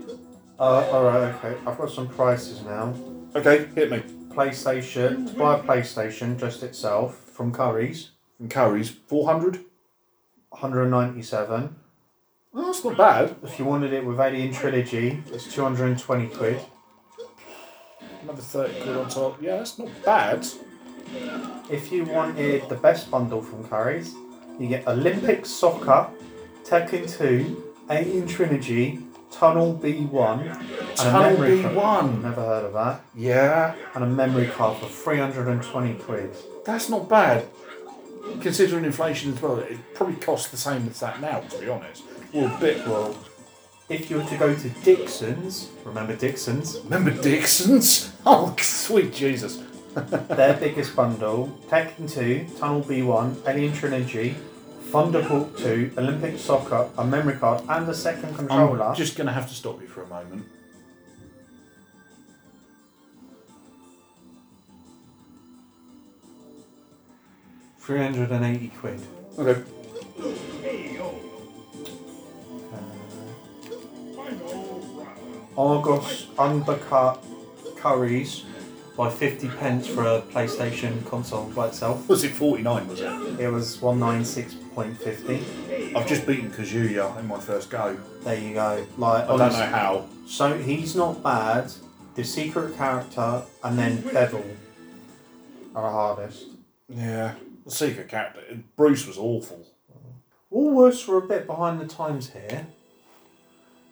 Uh, 0.59 0.83
alright, 0.91 1.35
okay. 1.35 1.57
I've 1.65 1.77
got 1.77 1.91
some 1.91 2.07
prices 2.07 2.61
now. 2.63 2.93
Okay, 3.35 3.65
hit 3.75 3.91
me. 3.91 4.03
PlayStation, 4.29 5.27
to 5.31 5.33
buy 5.37 5.57
a 5.59 5.61
PlayStation 5.63 6.39
just 6.39 6.63
itself 6.63 7.17
from 7.17 7.51
Curry's, 7.51 8.11
And 8.39 8.49
Curry's, 8.49 8.89
400? 8.89 9.65
197. 10.49 11.75
Oh, 12.53 12.65
that's 12.65 12.83
not 12.83 12.97
bad. 12.97 13.35
If 13.43 13.59
you 13.59 13.65
wanted 13.65 13.93
it 13.93 14.03
with 14.03 14.19
Alien 14.19 14.51
Trilogy, 14.53 15.21
it's 15.31 15.53
220 15.53 16.27
quid. 16.27 16.59
Another 18.23 18.41
30 18.41 18.81
quid 18.81 18.97
on 18.97 19.09
top. 19.09 19.41
Yeah, 19.41 19.57
that's 19.57 19.77
not 19.77 19.89
bad. 20.03 20.47
If 21.69 21.91
you 21.91 22.03
wanted 22.05 22.67
the 22.69 22.75
best 22.75 23.09
bundle 23.11 23.41
from 23.41 23.67
Curry's, 23.67 24.13
you 24.59 24.67
get 24.67 24.87
Olympic 24.87 25.45
Soccer, 25.45 26.07
Tekken 26.65 27.09
2, 27.17 27.73
Alien 27.89 28.27
Trilogy, 28.27 28.99
Tunnel 29.31 29.79
B1, 29.81 30.41
and 30.41 30.49
a 30.91 30.95
Tunnel 30.95 31.31
memory 31.39 31.61
card. 31.61 31.75
B1. 31.75 32.21
Never 32.23 32.41
heard 32.41 32.65
of 32.65 32.73
that. 32.73 33.01
Yeah, 33.15 33.75
And 33.93 34.03
a 34.03 34.07
memory 34.07 34.47
card 34.47 34.77
for 34.79 34.87
320 34.87 35.93
quid. 35.95 36.35
that's 36.65 36.89
not 36.89 37.07
bad. 37.07 37.45
Considering 38.41 38.85
inflation 38.85 39.33
as 39.33 39.41
well, 39.41 39.57
it 39.59 39.77
probably 39.95 40.15
costs 40.15 40.49
the 40.49 40.57
same 40.57 40.87
as 40.87 40.99
that 40.99 41.19
now, 41.21 41.39
to 41.39 41.57
be 41.59 41.69
honest. 41.69 42.03
Well, 42.33 42.53
a 42.55 42.59
bit. 42.59 42.85
Well, 42.85 43.15
if 43.87 44.09
you 44.11 44.17
were 44.17 44.23
to 44.25 44.37
go 44.37 44.53
to 44.53 44.69
Dixon's, 44.83 45.69
remember 45.83 46.15
Dixon's, 46.15 46.79
Remember 46.83 47.11
Dixon's? 47.11 48.11
Oh, 48.25 48.53
sweet 48.59 49.13
Jesus. 49.13 49.63
Their 50.29 50.53
biggest 50.55 50.95
bundle, 50.95 51.57
Tekken 51.69 52.11
2, 52.11 52.57
Tunnel 52.59 52.83
B1, 52.83 53.47
Alien 53.47 53.73
Trilogy, 53.73 54.35
Thunderbolt 54.91 55.57
2, 55.57 55.93
Olympic 55.97 56.39
Soccer, 56.39 56.89
a 56.97 57.05
memory 57.05 57.35
card, 57.37 57.63
and 57.69 57.87
a 57.87 57.93
second 57.93 58.35
controller. 58.35 58.83
I'm 58.83 58.95
just 58.95 59.15
going 59.15 59.27
to 59.27 59.33
have 59.33 59.47
to 59.49 59.53
stop 59.55 59.81
you 59.81 59.87
for 59.87 60.03
a 60.03 60.07
moment. 60.07 60.45
Three 67.79 67.99
hundred 67.99 68.29
and 68.31 68.45
eighty 68.45 68.67
quid. 68.67 69.01
Okay. 69.37 69.63
Uh, 72.71 72.77
Argos 75.57 76.27
undercut 76.37 77.23
Curry's 77.77 78.43
by 78.99 79.09
fifty 79.09 79.47
pence 79.47 79.87
for 79.87 80.03
a 80.03 80.21
PlayStation 80.23 81.05
console 81.05 81.45
by 81.51 81.67
itself. 81.67 82.09
Was 82.09 82.25
it 82.25 82.33
49, 82.33 82.85
was 82.85 82.99
it? 82.99 83.39
It 83.39 83.47
was 83.47 83.81
one 83.81 83.97
nine 83.97 84.25
six 84.25 84.55
point 84.75 84.97
fifty. 85.01 85.41
I've 85.95 86.05
just 86.05 86.27
beaten 86.27 86.51
Kazuya 86.51 87.17
in 87.17 87.25
my 87.25 87.39
first 87.39 87.69
go. 87.69 87.97
There 88.25 88.37
you 88.37 88.55
go. 88.55 88.85
Like 88.97 89.23
I 89.23 89.37
don't 89.37 89.53
know 89.53 89.65
how. 89.79 90.09
So 90.27 90.57
he's 90.57 90.97
not 90.97 91.23
bad. 91.23 91.71
The 92.15 92.25
secret 92.25 92.75
character 92.75 93.43
and 93.63 93.79
then 93.79 94.01
Devil 94.01 94.43
are 95.73 95.83
the 95.83 95.89
hardest. 95.89 96.47
Yeah. 96.89 97.35
The 97.63 97.71
secret 97.71 98.09
character. 98.09 98.41
Bruce 98.75 99.07
was 99.07 99.17
awful. 99.17 99.65
Woolworths 100.51 101.07
were 101.07 101.19
a 101.19 101.25
bit 101.25 101.47
behind 101.47 101.79
the 101.79 101.87
times 101.87 102.31
here. 102.31 102.67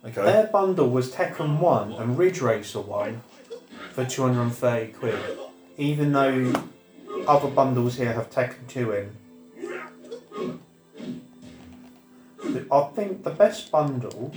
Okay. 0.03 0.21
Their 0.21 0.47
bundle 0.47 0.89
was 0.89 1.13
Tekken 1.13 1.59
1 1.59 1.93
and 1.93 2.17
Ridge 2.17 2.41
Racer 2.41 2.81
1 2.81 3.21
for 3.97 4.05
230 4.05 4.91
quid. 4.93 5.17
Even 5.75 6.11
though 6.11 6.53
other 7.27 7.47
bundles 7.49 7.97
here 7.97 8.13
have 8.13 8.29
Tekken 8.29 8.67
2 8.67 8.91
in. 8.91 10.59
I 12.71 12.81
think 12.95 13.23
the 13.23 13.31
best 13.31 13.71
bundle 13.71 14.31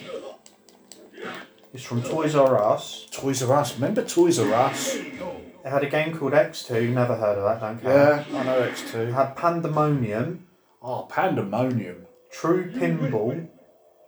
is 1.74 1.82
from 1.82 2.02
Toys 2.02 2.34
R 2.34 2.56
Us. 2.72 3.06
Toys 3.10 3.42
R 3.42 3.54
Us. 3.58 3.74
Remember 3.74 4.02
Toys 4.02 4.38
R 4.38 4.50
Us? 4.54 4.94
It 4.96 5.68
had 5.68 5.84
a 5.84 5.90
game 5.90 6.16
called 6.16 6.32
X2, 6.32 6.94
never 6.94 7.14
heard 7.16 7.36
of 7.36 7.44
that, 7.44 7.60
don't 7.60 7.82
care. 7.82 8.24
Yeah, 8.32 8.38
I 8.40 8.44
know 8.44 8.62
X2. 8.62 9.12
had 9.12 9.36
Pandemonium, 9.36 10.46
Oh, 10.80 11.02
Pandemonium. 11.10 12.06
True 12.32 12.72
Pinball, 12.72 13.46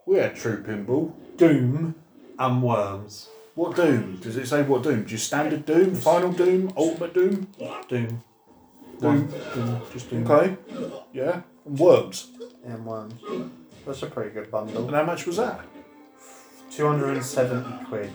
We 0.06 0.16
had 0.16 0.34
True 0.34 0.62
Pinball. 0.62 1.12
Doom, 1.36 1.94
and 2.38 2.62
Worms. 2.62 3.28
What 3.54 3.76
Doom? 3.76 4.16
Does 4.16 4.36
it 4.36 4.46
say 4.46 4.62
what 4.62 4.82
Doom? 4.82 5.04
Just 5.06 5.26
standard 5.26 5.66
Doom? 5.66 5.94
Final 5.94 6.32
Doom? 6.32 6.72
Ultimate 6.76 7.12
Doom? 7.12 7.48
Doom. 7.88 8.22
Doom. 8.98 9.32
Doom. 9.54 9.80
Just 9.92 10.08
Doom. 10.08 10.30
Okay. 10.30 10.56
Yeah. 11.12 11.42
And 11.66 11.78
Worms. 11.78 12.30
And 12.64 12.86
Worms. 12.86 13.14
That's 13.84 14.02
a 14.02 14.06
pretty 14.06 14.30
good 14.30 14.50
bundle. 14.50 14.86
And 14.86 14.94
how 14.94 15.04
much 15.04 15.26
was 15.26 15.36
that? 15.36 15.60
270 16.70 17.84
quid. 17.84 18.10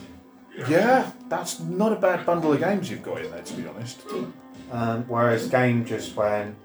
Yeah, 0.68 1.11
that's 1.30 1.59
not 1.59 1.93
a 1.93 1.97
bad 1.97 2.26
bundle 2.26 2.51
of 2.53 2.59
games 2.59 2.89
you've 2.89 3.03
got 3.03 3.22
in 3.22 3.30
there, 3.30 3.43
to 3.43 3.53
be 3.53 3.68
honest. 3.68 4.01
Um, 4.72 5.03
whereas 5.07 5.47
Game 5.49 5.85
just 5.85 6.15
went, 6.15 6.55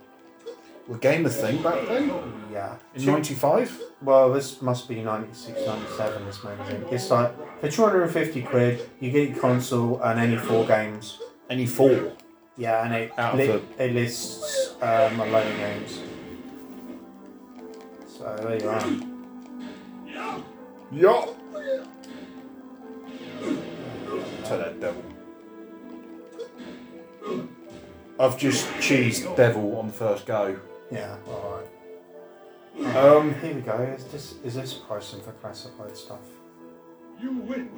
Was 0.92 1.00
Game 1.00 1.24
a 1.24 1.30
thing 1.30 1.62
back 1.62 1.88
then? 1.88 2.12
yeah. 2.52 2.76
In 2.94 3.06
95? 3.06 3.80
Well, 4.02 4.30
this 4.30 4.60
must 4.60 4.86
be 4.90 5.02
96, 5.02 5.58
97, 5.66 6.26
this 6.26 6.44
magazine. 6.44 6.84
It's 6.90 7.10
like, 7.10 7.60
for 7.62 7.70
250 7.70 8.42
quid, 8.42 8.90
you 9.00 9.10
get 9.10 9.30
your 9.30 9.38
console 9.38 10.02
and 10.02 10.20
any 10.20 10.36
four 10.36 10.66
games. 10.66 11.18
Any 11.48 11.64
four? 11.64 12.12
Yeah, 12.58 12.84
and 12.84 12.94
it, 12.94 13.18
Out 13.18 13.32
of 13.32 13.38
li- 13.40 13.62
it 13.78 13.94
lists 13.94 14.74
um, 14.82 15.18
a 15.18 15.24
load 15.24 15.46
of 15.46 15.56
games. 15.56 16.00
So 18.06 18.36
there 18.42 18.60
you 18.60 18.68
are. 18.68 18.90
Yeah. 20.92 21.26
To 24.44 24.56
that 24.58 24.78
devil. 24.78 25.02
I've 28.20 28.36
just 28.36 28.66
cheesed 28.74 29.34
devil 29.38 29.78
on 29.78 29.86
the 29.86 29.92
first 29.94 30.26
go. 30.26 30.60
Yeah, 30.92 31.16
alright. 31.26 31.66
Um, 32.96 33.34
Here 33.40 33.54
we 33.54 33.60
go. 33.62 33.76
Is 33.96 34.04
this, 34.06 34.34
is 34.44 34.54
this 34.54 34.74
pricing 34.74 35.20
for 35.22 35.32
classified 35.32 35.96
stuff? 35.96 36.20
You 37.20 37.32
win. 37.38 37.70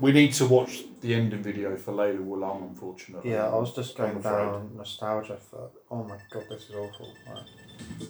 We 0.00 0.12
need 0.12 0.32
to 0.34 0.46
watch 0.46 0.84
the 1.00 1.14
ending 1.14 1.42
video 1.42 1.76
for 1.76 1.92
Lei 1.92 2.16
Wulong, 2.16 2.68
unfortunately. 2.68 3.30
Yeah, 3.30 3.46
I 3.46 3.54
was 3.56 3.74
just 3.74 3.96
going 3.96 4.10
I'm 4.12 4.16
afraid. 4.18 4.32
down 4.32 4.70
nostalgia 4.76 5.38
for. 5.38 5.70
Oh 5.90 6.04
my 6.04 6.16
god, 6.30 6.44
this 6.50 6.68
is 6.68 6.74
awful. 6.74 7.12
Right. 7.28 8.08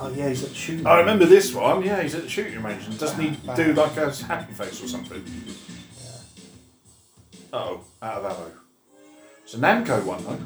Oh 0.00 0.12
yeah, 0.14 0.28
he's 0.28 0.44
at 0.44 0.54
shooting. 0.54 0.86
I 0.86 0.98
remember 0.98 1.24
this 1.24 1.54
one. 1.54 1.82
Yeah, 1.82 2.02
he's 2.02 2.14
at 2.14 2.22
the 2.22 2.28
shooting 2.28 2.62
range. 2.62 2.86
And 2.86 2.98
doesn't 2.98 3.20
he 3.22 3.36
do 3.54 3.72
like 3.74 3.96
a 3.96 4.10
happy 4.24 4.52
face 4.52 4.82
or 4.82 4.88
something? 4.88 5.24
Oh, 7.52 7.80
out 8.02 8.24
of 8.24 8.32
ammo. 8.32 8.52
It's 9.44 9.54
a 9.54 9.58
Namco 9.58 10.04
one 10.04 10.24
though. 10.24 10.38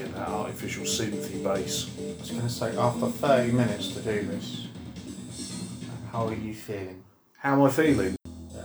Get 0.00 0.14
that 0.14 0.28
artificial 0.28 0.84
synthy 0.84 1.42
bass? 1.44 1.90
I 1.98 2.20
was 2.20 2.30
going 2.30 2.42
to 2.42 2.48
say, 2.48 2.74
after 2.76 3.06
30 3.06 3.52
minutes 3.52 3.88
to 3.88 4.00
do 4.00 4.22
this, 4.22 4.68
how 6.10 6.28
are 6.28 6.34
you 6.34 6.54
feeling? 6.54 7.04
How 7.36 7.52
am 7.52 7.62
I 7.62 7.70
feeling? 7.70 8.16
Yeah. 8.50 8.62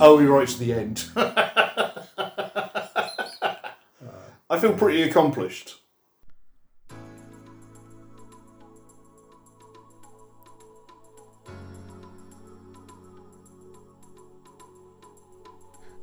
Oh, 0.00 0.16
we're 0.16 0.30
right 0.30 0.46
to 0.46 0.58
the 0.58 0.74
end. 0.74 1.06
I 4.50 4.58
feel 4.58 4.74
pretty 4.74 5.02
accomplished. 5.02 5.76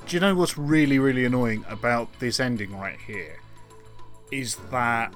Do 0.09 0.15
you 0.15 0.21
know 0.21 0.33
what's 0.33 0.57
really, 0.57 0.97
really 0.97 1.23
annoying 1.23 1.63
about 1.69 2.17
this 2.17 2.39
ending 2.39 2.75
right 2.75 2.97
here? 3.05 3.39
Is 4.31 4.55
that 4.71 5.13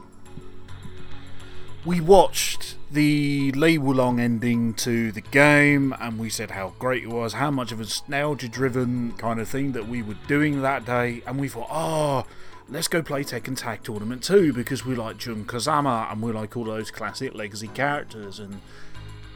we 1.84 2.00
watched 2.00 2.76
the 2.92 3.52
Lei 3.54 3.78
Wulong 3.78 4.20
ending 4.20 4.76
to 4.76 5.12
the 5.12 5.22
game 5.22 5.96
and 6.00 6.20
we 6.20 6.30
said 6.30 6.52
how 6.52 6.76
great 6.78 7.06
it 7.06 7.10
was, 7.10 7.34
how 7.34 7.50
much 7.50 7.72
of 7.72 7.80
a 7.80 7.84
nostalgia 7.86 8.48
driven 8.48 9.14
kind 9.14 9.40
of 9.40 9.50
thing 9.50 9.72
that 9.72 9.88
we 9.88 10.04
were 10.04 10.18
doing 10.28 10.62
that 10.62 10.86
day, 10.86 11.24
and 11.26 11.40
we 11.40 11.48
thought, 11.48 11.70
oh, 11.72 12.28
let's 12.70 12.88
go 12.88 13.02
play 13.02 13.24
Tekken 13.24 13.58
Tag 13.58 13.82
Tournament 13.84 14.22
2 14.22 14.54
because 14.54 14.86
we 14.86 14.94
like 14.94 15.18
Jun 15.18 15.44
Kazama 15.46 16.12
and 16.12 16.22
we 16.22 16.32
like 16.32 16.56
all 16.56 16.66
those 16.66 16.92
classic 16.92 17.34
legacy 17.34 17.70
characters 17.70 18.40
and 18.40 18.62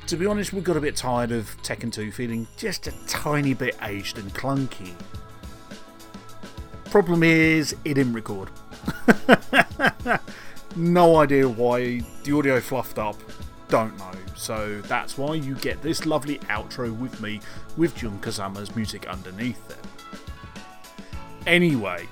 to 0.06 0.18
be 0.18 0.28
honest, 0.28 0.54
we 0.54 0.62
got 0.62 0.78
a 0.78 0.82
bit 0.82 0.96
tired 0.96 1.32
of 1.32 1.60
Tekken 1.64 1.92
2 1.92 2.12
feeling 2.12 2.46
just 2.58 2.86
a 2.86 2.94
tiny 3.08 3.56
bit 3.56 3.76
aged 3.82 4.20
and 4.20 4.32
clunky. 4.36 4.94
Problem 6.90 7.22
is, 7.22 7.76
it 7.84 7.96
didn't 7.96 8.14
record. 8.14 8.50
no 10.76 11.18
idea 11.18 11.48
why. 11.48 12.02
The 12.24 12.32
audio 12.34 12.60
fluffed 12.62 12.98
up. 12.98 13.16
Don't 13.68 13.98
know. 13.98 14.12
So 14.36 14.82
that's 14.82 15.18
why 15.18 15.36
you 15.36 15.56
get 15.56 15.82
this 15.82 16.06
lovely 16.06 16.40
outro 16.50 16.98
with 16.98 17.20
me 17.22 17.42
with 17.76 17.96
Jun 17.96 18.18
Kazama's 18.20 18.76
music 18.76 19.08
underneath 19.08 19.70
it. 19.70 19.78
Anyway, 21.46 22.08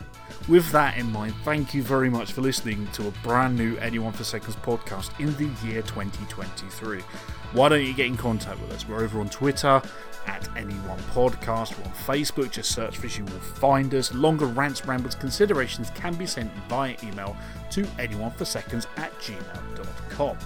with 0.47 0.69
that 0.71 0.97
in 0.97 1.11
mind, 1.11 1.33
thank 1.43 1.73
you 1.73 1.81
very 1.81 2.09
much 2.09 2.33
for 2.33 2.41
listening 2.41 2.87
to 2.93 3.07
a 3.07 3.11
brand 3.23 3.57
new 3.57 3.77
Anyone 3.77 4.11
for 4.11 4.23
Seconds 4.23 4.57
podcast 4.57 5.17
in 5.19 5.33
the 5.37 5.45
year 5.65 5.81
2023. 5.83 7.01
Why 7.53 7.69
don't 7.69 7.83
you 7.83 7.93
get 7.93 8.07
in 8.07 8.17
contact 8.17 8.59
with 8.61 8.71
us? 8.71 8.87
We're 8.87 9.01
over 9.01 9.19
on 9.21 9.29
Twitter 9.29 9.81
at 10.27 10.47
Anyone 10.57 10.99
Podcast. 11.13 11.77
We're 11.77 11.85
on 11.85 11.91
Facebook, 11.91 12.51
just 12.51 12.71
search 12.71 12.97
for 12.97 13.07
us, 13.07 13.17
you 13.17 13.25
will 13.25 13.39
find 13.39 13.93
us. 13.93 14.13
Longer 14.13 14.45
rants, 14.45 14.85
rambles, 14.85 15.15
considerations 15.15 15.91
can 15.91 16.15
be 16.15 16.25
sent 16.25 16.51
via 16.69 16.95
email 17.03 17.35
to 17.71 17.83
anyoneforseconds 17.83 18.87
at 18.97 19.11
gmail.com. 19.19 20.37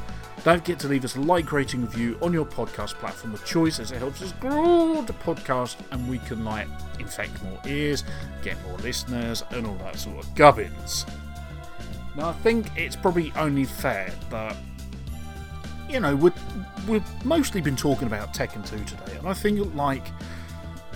Don't 0.43 0.59
forget 0.59 0.79
to 0.79 0.87
leave 0.87 1.03
us 1.03 1.17
a 1.17 1.21
like, 1.21 1.51
rating, 1.51 1.81
review 1.81 2.17
on 2.21 2.31
your 2.31 2.45
podcast 2.45 2.93
platform 2.95 3.33
of 3.33 3.43
choice 3.45 3.79
as 3.79 3.91
it 3.91 3.97
helps 3.97 4.21
us 4.21 4.31
grow 4.33 5.01
the 5.01 5.13
podcast 5.13 5.75
and 5.91 6.09
we 6.09 6.19
can 6.19 6.45
like 6.45 6.67
infect 6.97 7.43
more 7.43 7.59
ears, 7.65 8.05
get 8.41 8.61
more 8.63 8.77
listeners, 8.77 9.43
and 9.51 9.67
all 9.67 9.75
that 9.75 9.97
sort 9.97 10.17
of 10.23 10.33
gubbins. 10.35 11.05
Now, 12.15 12.29
I 12.29 12.33
think 12.33 12.67
it's 12.77 12.95
probably 12.95 13.33
only 13.35 13.65
fair 13.65 14.13
that 14.29 14.55
you 15.89 15.99
know 15.99 16.15
we're, 16.15 16.33
we've 16.87 17.25
mostly 17.25 17.61
been 17.61 17.75
talking 17.75 18.07
about 18.07 18.33
Tekken 18.33 18.67
2 18.67 18.83
today, 18.85 19.17
and 19.17 19.27
I 19.27 19.33
think 19.33 19.73
like 19.75 20.05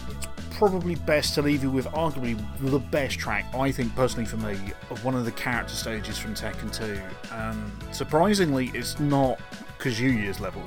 it's 0.10 0.28
probably 0.52 0.96
best 0.96 1.34
to 1.36 1.42
leave 1.42 1.64
you 1.64 1.72
with 1.72 1.88
arguably 1.88 2.40
the 2.60 2.80
best 2.80 3.18
track, 3.20 3.46
I 3.54 3.72
think 3.72 3.96
personally 3.96 4.26
for 4.26 4.38
me, 4.38 4.58
of 4.90 5.04
one 5.04 5.16
of 5.16 5.26
the 5.26 5.32
character 5.32 5.74
stages 5.74 6.18
from 6.18 6.36
Tekken 6.36 6.72
2. 6.72 7.02
And 7.34 7.72
surprisingly, 7.92 8.72
it's 8.74 9.00
not 9.00 9.40
Kazuya's 9.80 10.40
level. 10.40 10.64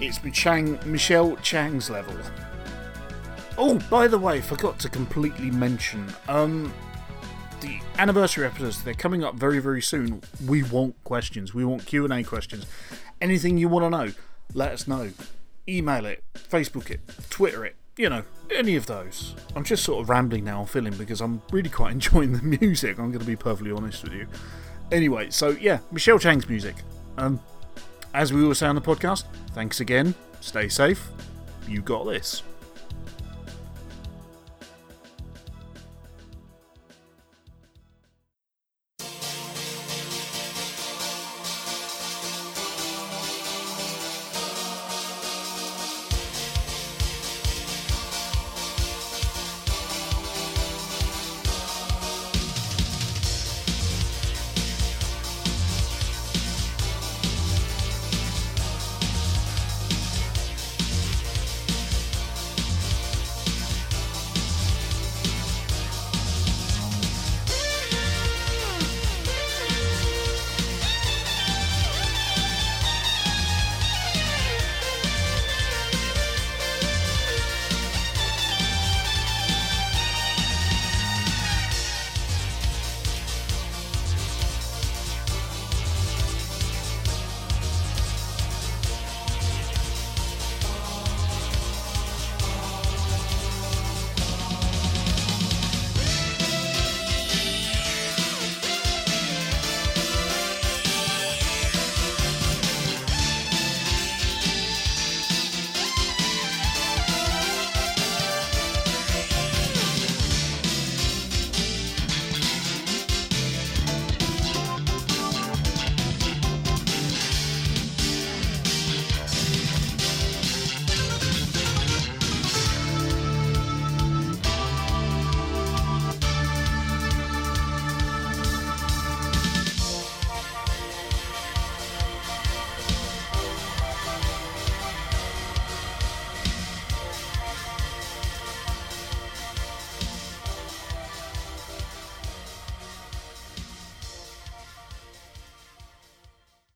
It's 0.00 0.20
Chang, 0.32 0.78
Michelle 0.84 1.36
Chang's 1.36 1.88
level. 1.88 2.14
Oh, 3.56 3.78
by 3.90 4.06
the 4.06 4.18
way, 4.18 4.42
forgot 4.42 4.78
to 4.80 4.90
completely 4.90 5.50
mention. 5.50 6.06
Um, 6.28 6.72
the 7.60 7.80
anniversary 7.98 8.46
episodes 8.46 8.82
they're 8.82 8.94
coming 8.94 9.24
up 9.24 9.34
very 9.34 9.58
very 9.58 9.82
soon. 9.82 10.22
We 10.46 10.62
want 10.62 11.02
questions. 11.04 11.54
We 11.54 11.64
want 11.64 11.86
q&a 11.86 12.22
questions. 12.22 12.66
Anything 13.20 13.58
you 13.58 13.68
want 13.68 13.84
to 13.84 13.90
know 13.90 14.12
let 14.54 14.72
us 14.72 14.86
know. 14.86 15.10
Email 15.68 16.06
it 16.06 16.22
facebook 16.34 16.90
it 16.90 17.00
twitter 17.30 17.64
it 17.64 17.74
you 17.96 18.08
know 18.08 18.22
any 18.54 18.76
of 18.76 18.86
those. 18.86 19.34
I'm 19.54 19.64
just 19.64 19.82
sort 19.84 20.02
of 20.02 20.08
rambling 20.08 20.44
now 20.44 20.60
i'm 20.60 20.66
feeling 20.66 20.94
because 20.94 21.20
i'm 21.20 21.42
really 21.50 21.70
quite 21.70 21.92
enjoying 21.98 22.32
the 22.32 22.58
music 22.58 22.98
i'm 22.98 23.10
going 23.10 23.20
to 23.20 23.26
be 23.26 23.36
perfectly 23.36 23.72
honest 23.72 24.04
with 24.04 24.12
you. 24.12 24.28
Anyway 24.92 25.30
so 25.30 25.50
yeah 25.50 25.78
michelle 25.90 26.18
chang's 26.18 26.48
music. 26.48 26.76
Um 27.18 27.40
as 28.14 28.32
we 28.32 28.42
always 28.42 28.58
say 28.58 28.66
on 28.66 28.74
the 28.74 28.80
podcast 28.80 29.24
thanks 29.50 29.80
again 29.80 30.14
stay 30.40 30.68
safe 30.68 31.08
you 31.66 31.80
got 31.82 32.04
this 32.04 32.42